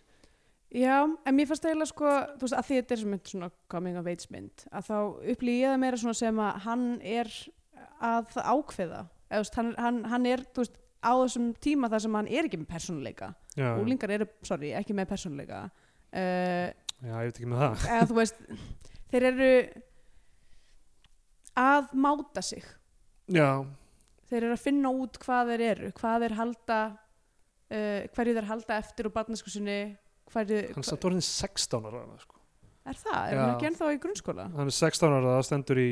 Já, 0.74 0.96
en 1.06 1.36
mér 1.38 1.46
fannst 1.48 1.64
eiginlega 1.64 1.88
sko 1.88 2.12
þú 2.34 2.44
veist, 2.44 2.56
að 2.58 2.66
því 2.68 2.78
þetta 2.80 2.94
er 2.96 3.04
mynd 3.12 3.30
svona 3.30 3.48
coming 3.70 3.98
of 4.00 4.08
age 4.10 4.30
mynd 4.34 4.64
að 4.74 4.88
þá 4.90 4.96
upplýði 5.32 5.60
ég 5.62 5.70
það 5.72 5.82
meira 5.84 6.00
svona 6.02 6.18
sem 6.18 6.40
að 6.42 6.58
hann 6.66 6.86
er 7.00 7.30
að 8.04 8.34
ákveða. 8.42 9.04
Eða 9.30 9.56
hann, 9.56 9.70
hann, 9.80 10.00
hann 10.12 10.26
er 10.28 10.42
þú 10.50 10.64
veist, 10.64 10.76
á 11.04 11.12
þessum 11.12 11.48
tíma 11.64 11.90
þar 11.92 12.04
sem 12.04 12.18
hann 12.18 12.30
er 12.32 12.48
ekki 12.48 12.60
með 12.60 12.70
persónuleika. 12.74 13.30
Úlingar 13.80 14.12
eru, 14.18 14.28
sorry, 14.46 14.72
ekki 14.76 14.96
með 14.98 15.10
persónuleika. 15.14 15.62
Uh, 16.14 16.68
já, 17.00 17.14
ég 17.14 17.30
veit 17.30 17.38
ekki 17.38 17.50
með 17.50 17.64
það. 17.64 17.86
eða 17.94 18.10
þú 18.10 18.18
veist 18.18 18.44
þeir 19.14 19.28
eru 19.30 19.50
að 21.64 21.94
máta 22.02 22.42
sig. 22.42 22.66
Já, 23.30 23.48
þeir 24.34 24.46
eru 24.48 24.56
að 24.58 24.62
finna 24.66 24.92
út 25.04 25.18
hvað 25.24 25.52
þeir 25.54 25.64
eru 25.70 25.90
hvað 26.00 26.24
þeir 26.26 26.36
halda 26.42 26.78
uh, 26.90 28.00
hverju 28.14 28.36
þeir 28.38 28.48
halda 28.50 28.78
eftir 28.82 29.08
úr 29.08 29.14
barnaskusinni 29.16 29.78
hverju, 30.34 30.60
hann 30.74 30.84
er 30.84 30.88
samt 30.90 31.04
orðin 31.08 31.24
16 31.24 31.88
ára 31.90 32.04
sko. 32.22 32.38
er 32.84 32.98
það, 33.00 33.20
er 33.30 33.38
hann 33.40 33.52
ekki 33.56 33.68
ennþá 33.70 33.90
í 33.94 34.00
grunnskóla 34.02 34.48
hann 34.54 34.70
er 34.72 34.78
16 34.78 35.12
ára, 35.18 35.34
það 35.38 35.44
stendur 35.50 35.80
í 35.84 35.90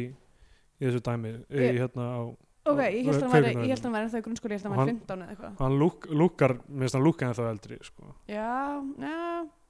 í 0.82 0.86
þessu 0.88 1.02
dæmi, 1.06 1.30
í, 1.46 1.60
Ég- 1.62 1.78
hérna 1.84 2.06
á 2.10 2.20
ok, 2.62 2.78
Kvikmyndaverðlaun. 2.78 3.62
ég 3.62 3.72
held 3.72 3.80
að 3.80 3.86
hann 3.86 3.94
væri 3.96 4.06
ennþá 4.08 4.20
í 4.20 4.24
grunnskóla 4.26 4.54
ég 4.56 4.62
held 4.62 4.66
að 4.66 4.72
hann 4.72 4.78
Og 4.78 4.82
væri 4.82 4.92
hann- 4.92 5.00
15 5.02 5.22
eða 5.22 5.34
eitthvað 5.36 5.62
hann 5.62 5.76
lúk, 5.82 6.06
lúkar, 6.10 6.54
mér 6.68 6.84
finnst 6.86 6.96
hann 6.98 7.06
lúka 7.06 7.26
en 7.28 7.36
þá 7.38 7.42
eldri 7.52 7.78
sko. 7.86 8.14
já, 8.26 8.50
já, 9.02 9.20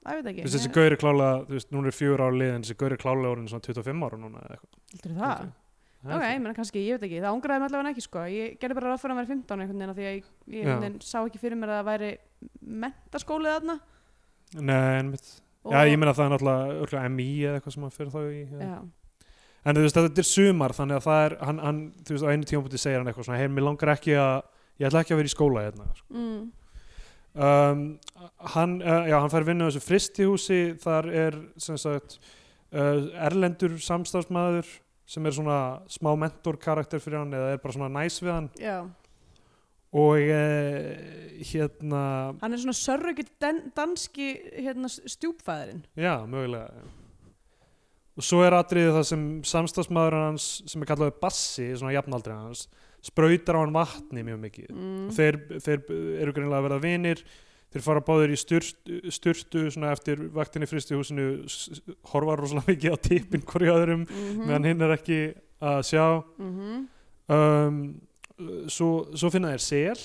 ég 0.03 0.17
veit 0.19 0.29
ekki 0.33 0.43
Þú 0.43 0.47
veist, 0.47 0.55
þessi 0.57 0.73
gauri 0.77 0.97
klálega, 1.03 1.35
þú 1.47 1.57
veist, 1.57 1.69
núna 1.75 1.87
er 1.91 1.97
fjör 1.97 2.23
ára 2.25 2.37
liðin 2.39 2.63
þessi 2.65 2.77
gauri 2.81 2.97
klálega 3.03 3.33
orðin 3.35 3.49
svona 3.53 3.67
25 3.69 4.07
ára 4.09 4.17
núna 4.23 4.41
eða 4.43 4.57
eitthvað. 4.57 4.79
heldur 4.93 5.15
það? 5.21 5.51
Ok, 6.03 6.23
ég 6.27 6.41
meina 6.41 6.55
kannski, 6.57 6.81
ég 6.83 6.97
veit 6.97 7.07
ekki, 7.07 7.21
það 7.23 7.29
ángraði 7.31 7.61
mig 7.61 7.69
allavega 7.69 7.93
ekki 7.93 8.03
sko. 8.03 8.23
ég 8.31 8.57
gerði 8.59 8.77
bara 8.79 8.91
ráð 8.91 9.03
fyrir 9.03 9.13
að 9.13 9.19
væri 9.21 9.31
15 9.31 9.63
einhvern 9.63 9.83
veginn 9.83 9.95
því 9.97 10.07
að 10.07 10.17
ég, 10.17 10.25
ég 10.47 10.65
einhvern 10.65 10.83
veginn 10.83 10.97
sá 11.05 11.19
ekki 11.21 11.41
fyrir 11.41 11.59
mér 11.59 11.71
að 11.71 11.79
það 11.79 11.89
væri 11.91 12.09
mentaskólið 12.83 13.55
þarna 13.55 13.77
Nei, 14.53 14.99
en 14.99 15.13
mitt, 15.13 15.29
já, 15.63 15.79
ég 15.87 15.95
meina 15.97 16.13
það 16.13 16.25
er 16.25 16.33
náttúrulega 16.35 17.13
MI 17.13 17.29
eða 17.47 17.59
eitthvað 17.59 17.77
sem 17.77 17.85
hann 17.87 17.95
fyrir 17.95 18.11
þá 18.13 18.19
í 18.23 18.41
ja. 18.43 18.67
já, 18.67 18.75
en 19.63 19.77
þú 19.77 19.85
veist, 19.85 20.01
þetta 20.01 20.23
er 20.23 20.29
sumar 20.29 20.75
þannig 20.77 20.99
að 20.99 21.07
það 21.07 21.23
er, 21.27 21.37
hann, 21.47 21.63
hann 21.63 21.79
þú 22.03 22.17
veist, 22.17 22.27
á 22.27 22.31
einu 22.33 22.49
tímapunkti 22.51 22.83
segir 22.83 22.99
hann 22.99 23.09
eitthvað 23.11 23.29
svona, 23.29 23.39
hei, 23.39 23.53
mér 23.53 23.67
langar 23.69 23.93
ekki 23.95 24.17
að 24.19 24.35
ég 24.81 24.89
ætla 24.89 25.03
ekki 25.05 25.15
að 25.15 25.21
vera 25.21 25.31
í 25.31 25.33
skóla 25.33 25.65
hérna 25.67 25.89
sko. 25.95 26.07
mm, 26.19 26.43
um, 27.47 27.83
hann, 28.53 28.77
uh, 28.83 29.09
já, 29.09 29.17
hann 29.17 29.33
fær 29.33 29.47
vinnu 29.47 29.65
á 29.65 29.69
þessu 29.71 29.85
fristihúsi 29.87 30.61
þar 30.83 31.09
er 31.23 31.39
sem 31.61 31.79
sagt 31.79 32.19
uh, 32.19 33.07
erlendur 33.29 33.77
samstafsmaður 33.81 34.67
sem 35.05 35.25
er 35.25 35.35
svona 35.35 35.59
smá 35.91 36.11
mentor 36.19 36.57
karakter 36.61 37.01
fyrir 37.03 37.21
hann 37.21 37.33
eða 37.35 37.53
er 37.53 37.63
bara 37.63 37.75
svona 37.75 37.91
næs 37.91 38.19
við 38.23 38.33
hann. 38.33 38.49
Já. 38.61 38.77
Og 39.93 40.17
uh, 40.17 40.87
hérna 41.45 42.03
hann 42.41 42.55
er 42.55 42.61
svona 42.63 42.77
sörrökið 42.79 43.29
danski 43.77 44.31
hérna, 44.57 44.89
stjúpfæðurinn 44.89 45.83
já, 45.93 46.15
mögulega 46.25 46.71
og 48.13 48.25
svo 48.25 48.43
er 48.45 48.55
atriðið 48.57 48.97
það 48.97 49.05
sem 49.09 49.27
samstafsmaður 49.49 50.17
hans 50.19 50.47
sem 50.69 50.83
er 50.83 50.89
kallaði 50.89 51.15
Bassi, 51.21 51.69
svona 51.77 51.95
jafnaldri 51.95 52.35
hans 52.35 52.67
sprautar 53.03 53.57
á 53.59 53.63
hann 53.63 53.73
vatni 53.75 54.23
mjög 54.23 54.39
mikið. 54.45 54.67
Mm. 54.71 55.07
og 55.09 55.17
þeir, 55.17 55.39
þeir 55.65 55.79
eru 56.23 56.35
greinlega 56.35 56.59
að 56.61 56.67
verða 56.69 56.83
vinir 56.83 57.23
þeir 57.73 57.85
fara 57.85 58.03
báðir 58.05 58.33
í 58.33 58.39
styrtu, 58.39 58.99
styrtu 59.13 59.65
svona 59.73 59.91
eftir 59.95 60.21
vaktinni 60.33 60.69
fristi 60.69 60.97
húsinu 60.97 61.27
horfa 62.11 62.37
rosalega 62.39 62.69
mikið 62.71 62.95
á 62.95 62.97
tippin 63.09 63.45
hverju 63.49 63.75
öðrum 63.75 64.07
mm 64.07 64.47
meðan 64.47 64.69
hinn 64.69 64.81
er 64.85 64.95
ekki 64.97 65.19
að 65.63 65.79
sjá. 65.87 66.05
-hmm. 66.39 66.81
um, 67.37 67.79
svo, 68.67 68.89
svo 69.15 69.29
finna 69.31 69.53
þeir 69.53 69.63
sel. 69.63 69.99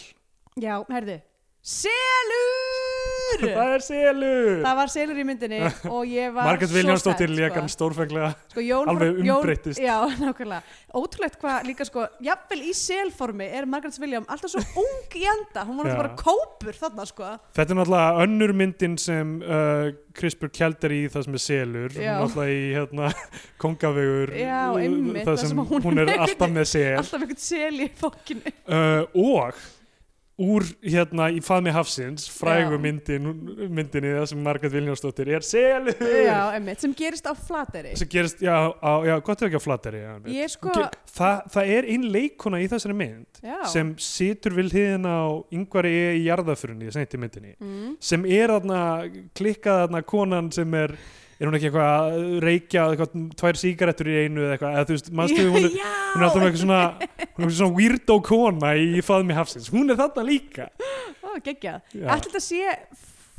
Já, 0.58 0.74
herði 0.88 1.20
selur! 1.68 3.44
Það 3.58 3.72
er 3.74 3.82
selur! 3.84 4.46
Það 4.64 4.76
var 4.78 4.90
selur 4.92 5.18
í 5.20 5.24
myndinni 5.28 5.58
og 5.94 6.08
ég 6.08 6.32
var 6.32 6.48
Margaret 6.48 6.70
svo 6.70 6.78
Viljánsdóttir 6.78 7.28
spennt, 7.28 7.42
lekan 7.42 7.68
stórfenglega 7.72 8.30
sko, 8.48 8.64
alveg 8.88 9.20
umbreyttist. 9.20 9.82
já, 9.82 9.96
nákvæmlega. 10.22 10.62
Ótrúlegt 10.96 11.36
hvað 11.42 11.68
líka 11.68 11.84
sko, 11.84 12.06
jafnvel 12.24 12.62
í 12.70 12.72
selformi 12.76 13.50
er 13.60 13.68
Margaret 13.68 14.00
William 14.00 14.24
alltaf 14.32 14.54
svo 14.54 14.64
ung 14.84 15.18
í 15.20 15.24
anda. 15.28 15.66
Hún 15.68 15.82
var 15.82 15.90
alltaf 15.90 16.02
bara 16.02 16.16
kópur 16.24 16.80
þarna 16.80 17.08
sko. 17.12 17.32
Þetta 17.58 17.74
er 17.76 17.80
náttúrulega 17.82 18.24
önnur 18.24 18.56
myndin 18.62 18.98
sem 19.02 19.38
uh, 19.44 19.92
Krispur 20.18 20.50
Kjeld 20.54 20.88
er 20.88 20.96
í 20.96 21.02
það 21.12 21.28
sem 21.28 21.36
er 21.38 21.44
selur. 21.44 21.98
Já. 21.98 22.14
náttúrulega 22.22 22.56
í 22.56 22.68
hérna 22.78 23.12
kongavegur 23.60 24.32
Já, 24.38 24.60
uh, 24.72 24.80
einmitt, 24.80 25.26
það 25.28 25.42
sem 25.44 25.52
sem 25.52 25.66
hún 25.68 25.84
hún 25.84 26.06
er 26.06 26.14
alltaf 26.16 26.54
með 26.54 26.70
sel. 26.72 26.94
Alltaf 27.02 27.20
einhvern 27.20 27.42
sel 27.44 27.74
í 27.84 27.90
fokkinu 28.00 28.56
uh, 28.64 29.04
og 29.12 29.66
úr 30.38 30.62
hérna 30.86 31.26
í 31.34 31.40
faðmi 31.42 31.72
hafsins 31.74 32.28
frægu 32.30 32.78
myndin, 32.78 33.26
myndinni 33.74 34.12
það 34.14 34.26
sem 34.30 34.42
Margaret 34.46 34.74
Viljánsdóttir 34.76 35.30
er 35.34 35.46
selur. 35.46 35.98
Já, 35.98 36.54
einmitt, 36.54 36.78
sem 36.84 36.94
gerist 36.96 37.26
á 37.26 37.34
flateri 37.34 37.96
sem 37.98 38.10
gerist, 38.12 38.42
já, 38.44 38.54
á, 38.70 38.92
já 39.08 39.16
gott 39.26 39.42
ef 39.42 39.48
ekki 39.48 39.58
á 39.58 39.64
flatteri 39.64 40.02
já, 40.04 40.12
ég 40.30 40.54
sko, 40.54 40.70
Ge- 40.76 41.14
það, 41.18 41.58
er 41.74 41.90
ein 41.90 42.06
leikona 42.14 42.62
í 42.62 42.68
þessari 42.70 42.98
mynd 43.00 43.42
já. 43.42 43.58
sem 43.72 43.90
situr 43.98 44.54
við 44.60 44.70
hliðina 44.76 45.14
á 45.26 45.28
yngvari 45.58 45.94
E. 45.98 46.08
í 46.20 46.26
jarðafurunni 46.28 46.94
seint 46.94 47.18
í 47.18 47.22
myndinni 47.24 47.56
mm. 47.58 47.96
sem 47.98 48.26
er 48.30 48.54
þarna 48.54 48.82
klikkað 49.38 49.82
þarna 49.84 50.04
konan 50.06 50.52
sem 50.54 50.78
er 50.78 50.94
er 51.38 51.48
hún 51.48 51.58
ekki 51.58 51.68
eitthvað 51.68 51.88
að 51.88 52.38
reykja 52.44 52.84
eitthvað, 52.92 53.26
tvær 53.38 53.58
sígarettur 53.60 54.10
í 54.10 54.16
einu 54.24 54.44
eða 54.44 54.56
eitthvað? 54.56 54.78
Eða 54.78 54.88
þú 54.88 54.96
veist, 54.96 55.10
manstu, 55.20 55.44
hún 55.48 55.68
er, 55.68 55.76
hún 55.78 56.22
er 56.22 56.26
alltaf 56.28 56.46
eitthvað 56.46 56.62
svona 56.64 56.80
hún 56.88 57.04
er 57.04 57.26
eitthvað 57.26 57.58
svona 57.60 57.76
weirdo 57.78 58.16
kona 58.28 58.72
í 58.78 59.04
faðmi 59.06 59.36
hafsins. 59.38 59.68
Hún 59.74 59.92
er 59.92 60.00
þarna 60.00 60.26
líka. 60.26 60.70
Ó, 61.22 61.28
geggjað. 61.44 61.94
Já, 61.94 62.08
ætli 62.16 62.32
þetta 62.32 62.44
sé 62.48 62.74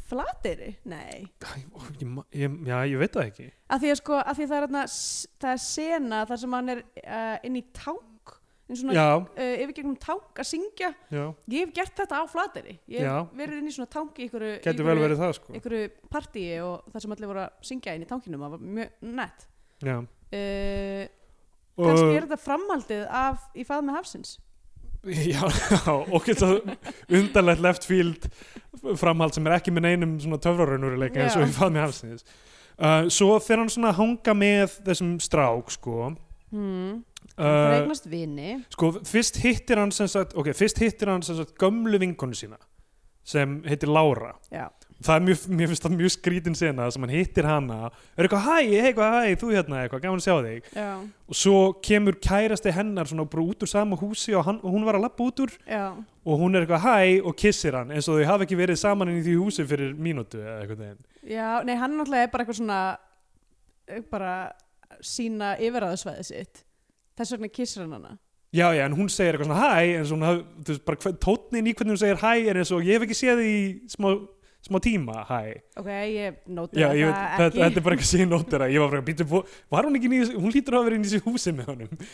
flateri? 0.10 0.72
nei. 0.90 1.28
Ég, 2.00 2.06
ég, 2.34 2.60
já, 2.66 2.78
ég 2.90 3.02
veit 3.02 3.14
það 3.14 3.28
ekki. 3.28 3.50
Að 3.70 3.84
því 3.84 3.92
að 3.94 4.00
sko, 4.00 4.20
að 4.20 4.40
því 4.40 4.46
að 4.46 4.54
það 4.54 4.60
er, 4.60 4.68
þarna 4.68 4.86
það 5.44 5.52
er 5.52 5.64
sena 5.66 6.22
þar 6.30 6.42
sem 6.44 6.56
hann 6.58 6.74
er 6.74 6.86
uh, 7.04 7.36
inn 7.46 7.60
í 7.60 7.66
inn 7.76 8.00
svona 8.78 8.94
já, 8.94 9.08
uh, 9.18 9.54
yfir 9.64 9.76
gegnum 9.80 9.96
tank 10.02 10.42
að 10.42 10.48
syngja 10.52 10.90
já, 11.10 11.24
ég 11.50 11.64
hef 11.64 11.72
gert 11.74 12.02
þetta 12.02 12.20
á 12.22 12.24
flateri 12.30 12.76
ég 12.86 13.06
Já. 13.06 13.14
hef 13.24 13.32
verið 13.40 13.62
inn 13.62 13.72
í 13.72 13.74
svona 13.76 13.90
tank 13.96 14.20
í 14.20 14.28
ykkur, 14.28 14.46
getur 14.66 14.86
vel 14.86 14.98
verið 15.00 15.24
það 15.24 15.34
sko. 15.40 15.56
ykkur 15.58 15.78
partíi 16.14 16.60
og 16.66 16.92
það 16.92 17.06
sem 17.06 17.16
allir 17.16 17.32
voru 17.32 17.46
að 17.46 17.66
syngja 17.72 17.96
inn 17.98 18.06
í 18.06 18.10
tankinum 18.10 18.46
það 18.46 18.54
var 18.54 18.68
mjög 18.78 19.10
nett. 19.22 19.48
Já, 19.80 19.96
uh, 19.96 21.08
og, 21.80 21.88
kannski 21.88 22.14
er 22.20 22.28
þetta 22.28 22.42
framhaldið 22.44 23.04
af 23.24 23.50
í 23.56 23.66
fað 23.68 23.84
með 23.88 24.00
hafsins. 24.02 24.38
Já, 25.08 25.40
já, 25.48 25.94
og 25.96 26.26
getur 26.28 26.58
undarlegt 27.08 27.62
left 27.64 27.86
field 27.88 28.26
framhald 29.00 29.32
sem 29.32 29.46
er 29.48 29.56
ekki 29.56 29.72
með 29.72 29.86
neinum 29.86 30.18
svona 30.20 30.42
töfraraunuruleika 30.44 31.22
eins 31.24 31.38
og 31.40 31.46
Já. 31.46 31.48
í 31.48 31.56
faðmi 31.56 31.80
hafsins. 31.80 32.26
Uh, 32.76 33.08
svo 33.12 33.38
fer 33.44 33.62
hann 33.62 33.72
svona 33.72 33.94
hanga 33.96 34.36
með 34.36 34.76
þessum 34.88 35.14
strák 35.24 35.72
sko. 35.72 36.10
Hmm. 36.52 37.00
Það 37.40 37.74
eignast 37.78 38.10
vini. 38.12 38.58
sko 38.74 38.92
fyrst 39.08 39.40
hittir 39.40 39.80
hann 39.80 39.94
sem 39.96 40.10
sagt 40.12 40.36
ok, 40.36 40.52
fyrst 40.58 40.82
hittir 40.84 41.12
hann 41.12 41.24
sem 41.24 41.38
sagt 41.40 41.56
gömlu 41.62 42.00
vinkonu 42.02 42.36
sína 42.36 42.60
sem 43.30 43.60
heitir 43.68 43.92
Lára. 43.94 44.32
Já, 44.50 44.66
það 45.06 45.16
er 45.16 45.24
mjög, 45.28 45.42
mér 45.54 45.70
finnst 45.70 45.84
það 45.86 45.96
mjög 46.00 46.12
skrítin 46.16 46.56
sena 46.58 46.88
sem 46.92 47.04
hann 47.06 47.12
hittir 47.14 47.46
hana. 47.46 47.92
Er 48.18 48.26
eitthvað 48.26 48.48
hæ, 48.48 48.56
eitthvað 48.80 49.14
hæ, 49.14 49.36
þú 49.40 49.50
hérna 49.54 49.82
eitthvað, 49.84 50.02
gaman 50.06 50.22
að 50.22 50.26
sjá 50.26 50.38
þig. 50.48 50.70
Já, 50.74 50.88
og 51.30 51.38
svo 51.38 51.60
kemur 51.86 52.18
kærasti 52.26 52.74
hennar 52.74 53.10
svona 53.12 53.28
bara 53.30 53.44
út 53.46 53.66
úr 53.66 53.70
sama 53.70 54.00
húsi 54.00 54.34
og, 54.34 54.48
hann, 54.48 54.58
og 54.64 54.74
hún 54.74 54.88
var 54.88 54.98
að 54.98 55.06
lappa 55.06 55.28
út 55.28 55.44
úr. 55.46 55.54
Já. 55.70 55.84
Og 56.26 56.42
hún 56.42 56.58
er 56.58 56.66
eitthvað 56.66 56.88
hæ 56.88 57.22
og 57.22 57.38
kissir 57.40 57.78
hann 57.78 57.94
eins 57.94 58.10
og 58.10 58.18
þau 58.20 58.32
hafa 58.32 58.48
ekki 58.48 58.58
verið 58.60 58.82
saman 58.82 59.12
inn 59.14 59.22
í 59.22 59.26
því 59.28 59.36
húsi 59.40 59.68
fyrir 59.70 59.94
mínútu 59.98 60.42
eða 60.42 60.58
eitthvað 60.64 60.82
þeim 60.84 60.98
Já, 61.36 61.48
nei, 61.66 61.76
hann 61.80 61.96
náttúrulega 61.98 62.28
er 62.28 62.34
bara 62.34 62.44
eitthvað 62.44 62.60
svona 62.60 62.80
eh, 63.90 64.02
bara 64.10 64.34
sína 65.06 65.54
yfiráðsvæði 65.62 66.26
sitt 66.28 66.64
þess 67.20 67.36
vegna 67.36 67.52
kissir 67.54 67.86
hann 67.86 67.96
hana. 68.00 68.18
Já 68.50 68.72
já 68.74 68.82
en 68.88 68.98
hún 68.98 69.12
segir 69.14 69.38
eitthvað 69.38 69.52
svona 69.52 69.62
hæ 69.62 69.82
hún 70.10 70.26
haf, 70.26 70.42
þú 70.66 70.74
veist 70.74 70.86
bara 70.88 71.14
tótnin 71.22 71.70
í 71.70 71.76
hvernig 71.78 71.94
hún 71.94 72.02
segir 72.02 72.22
hæ 72.24 72.32
er 72.50 72.58
eins 72.64 72.74
og 72.74 72.82
ég 72.82 72.98
hef 72.98 73.06
ekki 73.06 73.18
séð 73.20 73.42
þig 73.44 73.50
í 73.54 73.92
smá, 73.94 74.08
smá 74.66 74.80
tíma 74.82 75.22
hæ 75.30 75.38
ok, 75.78 75.90
ég 76.10 76.40
nóti 76.50 76.82
Já, 76.82 76.88
það 76.90 76.98
ég 76.98 77.12
veit, 77.12 77.20
þetta, 77.20 77.46
ekki. 77.46 77.62
þetta 77.62 77.82
er 77.82 77.86
bara 77.86 77.98
eitthvað 78.00 78.10
síðan 78.10 78.34
nóttir 78.34 78.66
að 78.66 78.74
ég 78.74 78.82
var 78.82 78.96
bara, 78.96 79.06
býttu, 79.06 79.28
var 79.70 79.86
hún 79.86 80.00
ekki 80.00 80.12
þessu, 80.16 80.42
hún 80.42 80.56
lítur 80.56 80.80
að 80.80 80.88
verið 80.90 80.98
inn 80.98 81.06
í 81.06 81.12
þessu 81.12 81.22
húsi 81.28 81.54
með 81.60 81.70
honum? 81.76 81.94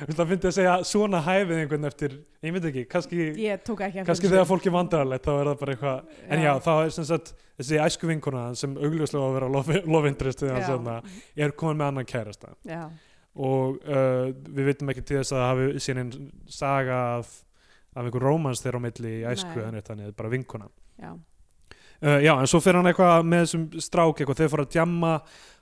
Það 0.00 0.30
finnst 0.30 0.44
ég 0.44 0.50
að 0.50 0.56
segja 0.56 0.74
svona 0.88 1.18
hæfið 1.24 1.58
einhvern 1.62 1.88
eftir, 1.88 2.14
ég 2.44 2.54
veit 2.56 2.68
ekki, 2.70 2.84
kannski 2.88 3.18
ég 3.40 3.64
ekki 3.64 4.04
kannski 4.04 4.30
þegar 4.30 4.48
fólk 4.48 4.68
er 4.68 4.76
vandrarlegt 4.76 5.26
þá 5.26 5.32
er 5.34 5.50
það 5.50 5.58
bara 5.64 5.74
eitthvað, 5.74 6.14
en 6.28 6.44
já, 6.44 6.52
þá 6.64 6.70
er 6.76 6.94
sem 6.96 7.08
sagt 7.08 7.34
þessi 7.60 7.80
æsku 7.84 8.08
vinkona 8.08 8.46
sem 8.56 8.76
augljóslega 8.80 9.20
á 9.20 9.28
að 9.28 9.36
vera 9.36 9.50
love, 9.52 9.82
love 9.84 10.08
við 10.08 10.44
Já. 10.48 10.64
þarna, 10.70 10.96
er 11.36 11.52
komin 11.52 11.80
með 11.82 11.90
annan 11.90 12.08
kærasta. 12.08 12.54
Já, 12.64 12.86
og 13.38 13.78
uh, 13.86 14.30
við 14.50 14.72
veitum 14.72 14.90
ekki 14.92 15.06
til 15.06 15.20
þess 15.20 15.34
að 15.34 15.40
það 15.40 15.50
hafi 15.52 15.84
síðan 15.84 16.02
einn 16.04 16.30
saga 16.50 17.00
af, 17.18 17.34
af 17.94 18.04
einhver 18.04 18.26
rómans 18.26 18.62
þeirra 18.64 18.82
á 18.82 18.86
milli 18.86 19.16
í 19.20 19.26
æsku, 19.30 19.58
þannig 19.60 19.86
þannig 19.86 20.16
bara 20.18 20.32
vinkona. 20.32 20.70
Já, 21.00 21.12
Uh, 22.00 22.16
já, 22.24 22.30
en 22.40 22.48
svo 22.48 22.62
fer 22.64 22.78
hann 22.78 22.88
eitthvað 22.88 23.26
með 23.28 23.42
þessum 23.44 23.64
strák 23.84 24.20
eitthvað, 24.22 24.38
þeir 24.38 24.48
fara 24.54 24.64
að 24.64 24.70
djamma 24.72 25.08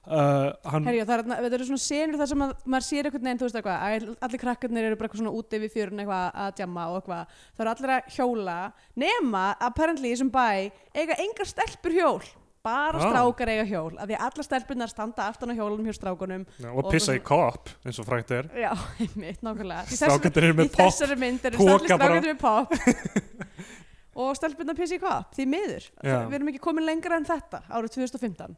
uh, 0.07 0.51
hann, 0.71 0.85
herjá, 0.87 1.03
það 1.09 1.33
er, 1.35 1.47
eru 1.57 1.67
svona 1.67 1.83
senur 1.83 2.21
þar 2.21 2.29
sem 2.31 2.45
að, 2.45 2.53
maður 2.63 2.85
sér 2.87 3.09
einhvern 3.09 3.25
veginn, 3.27 3.41
þú 3.41 3.49
veist 3.49 3.59
eitthvað 3.59 3.87
að 3.89 4.07
allir 4.29 4.43
krakkarnir 4.45 4.87
eru 4.87 4.99
bara 5.01 5.09
eitthvað 5.09 5.23
svona 5.25 5.33
úti 5.35 5.61
við 5.65 5.73
fjörun 5.75 6.05
eitthvað 6.05 6.39
að 6.45 6.53
djamma 6.61 6.85
og 6.93 7.01
eitthvað, 7.01 7.35
það 7.57 7.65
eru 7.65 7.73
allir 7.73 7.95
að 7.97 8.13
hjóla 8.15 8.57
nema, 9.03 9.43
apparently 9.67 10.13
í 10.13 10.15
þessum 10.15 10.31
bæ 10.39 10.47
eiga 10.95 11.19
engar 11.25 11.51
stelpur 11.51 11.99
hjól 11.99 12.23
bara 12.65 13.01
strákar 13.01 13.53
eiga 13.55 13.67
hjól, 13.69 13.93
af 13.97 14.09
því 14.09 14.17
að 14.19 14.25
allar 14.27 14.47
stelpurnar 14.49 14.93
standa 14.93 15.29
aftan 15.31 15.53
á 15.53 15.59
hjólunum 15.59 15.89
hjá 15.89 15.97
strákunum 15.97 16.47
já, 16.59 16.69
og 16.73 16.83
og 16.83 16.91
pissa 16.93 17.17
í 17.17 17.23
kopp 17.25 17.71
eins 17.87 18.01
og 18.03 18.09
frækt 18.09 18.35
er. 18.35 18.51
Já, 18.59 18.73
einmitt, 19.05 19.43
nákvæmlega. 19.47 19.87
Í 19.89 20.01
strákandir 20.01 20.49
eru 20.49 20.57
í 20.57 20.61
með 20.63 20.73
pop 20.75 20.93
þessari 20.93 21.19
mynd 21.23 21.51
eru 21.51 21.69
allir 21.69 21.93
strákandi 21.95 22.33
með 22.33 22.41
pop 22.43 22.75
og 24.19 24.35
stelpunna 24.39 24.75
pissi 24.79 24.99
í 24.99 25.03
kopp 25.03 25.35
því 25.37 25.47
miður, 25.51 25.85
við 26.03 26.39
erum 26.39 26.51
ekki 26.53 26.63
komin 26.63 26.87
lengra 26.87 27.19
en 27.21 27.27
þetta 27.29 27.63
árið 27.71 27.95
2015 28.01 28.57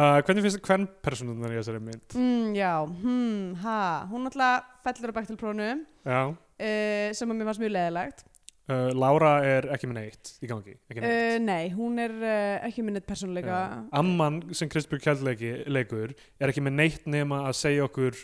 uh, 0.00 0.18
hvernig 0.26 0.44
finnst 0.44 0.58
þið 0.58 0.66
hvern 0.68 0.86
personunar 1.04 1.54
í 1.54 1.60
þessari 1.60 1.82
mynd? 1.84 2.16
Mm, 2.16 2.50
já, 2.58 2.74
hmm, 2.84 3.54
ha 3.64 3.78
hún 4.10 4.28
alltaf 4.28 4.68
fellur 4.84 5.14
á 5.14 5.18
bektilprónu 5.20 5.70
já, 5.70 6.20
uh, 6.28 7.06
sem 7.16 7.32
að 7.32 7.38
mér 7.38 7.50
fannst 7.50 7.64
mjög 7.64 7.74
leðilegt 7.78 8.26
uh, 8.70 8.90
Lára 8.96 9.32
er 9.46 9.68
ekki 9.74 9.90
með 9.90 9.98
neitt 10.00 10.32
í 10.40 10.50
gangi 10.50 10.76
uh, 10.78 11.36
nei, 11.42 11.70
hún 11.74 12.00
er 12.02 12.14
uh, 12.16 12.66
ekki 12.68 12.84
minnið 12.86 13.06
persónuleika. 13.08 13.60
Já. 13.60 13.80
Amman 14.00 14.42
sem 14.56 14.70
Kristbjörg 14.72 15.04
Kjaldleiki 15.04 15.54
leikur 15.70 16.14
er 16.14 16.52
ekki 16.52 16.64
með 16.64 16.78
neitt 16.78 17.08
nema 17.10 17.44
að 17.50 17.58
segja 17.60 17.88
okkur 17.88 18.18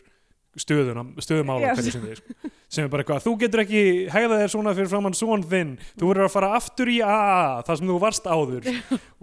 Já. 1.61 1.75
hverju 1.77 1.93
sinni 1.93 2.15
sko. 2.17 2.53
sem 2.73 2.87
er 2.87 2.93
bara 2.93 3.05
eitthvað, 3.05 3.25
þú 3.27 3.35
getur 3.43 3.63
ekki 3.67 3.83
hegða 4.13 4.39
þér 4.41 4.53
svona 4.55 4.73
fyrir 4.79 4.89
framann 4.93 5.17
svon 5.17 5.45
þinn. 5.47 5.75
Þú 6.01 6.09
verður 6.11 6.29
að 6.29 6.33
fara 6.33 6.53
aftur 6.57 6.91
í 6.91 6.97
A 7.05 7.19
það 7.67 7.83
sem 7.83 7.91
þú 7.93 7.99
varst 8.03 8.31
áður. 8.31 8.71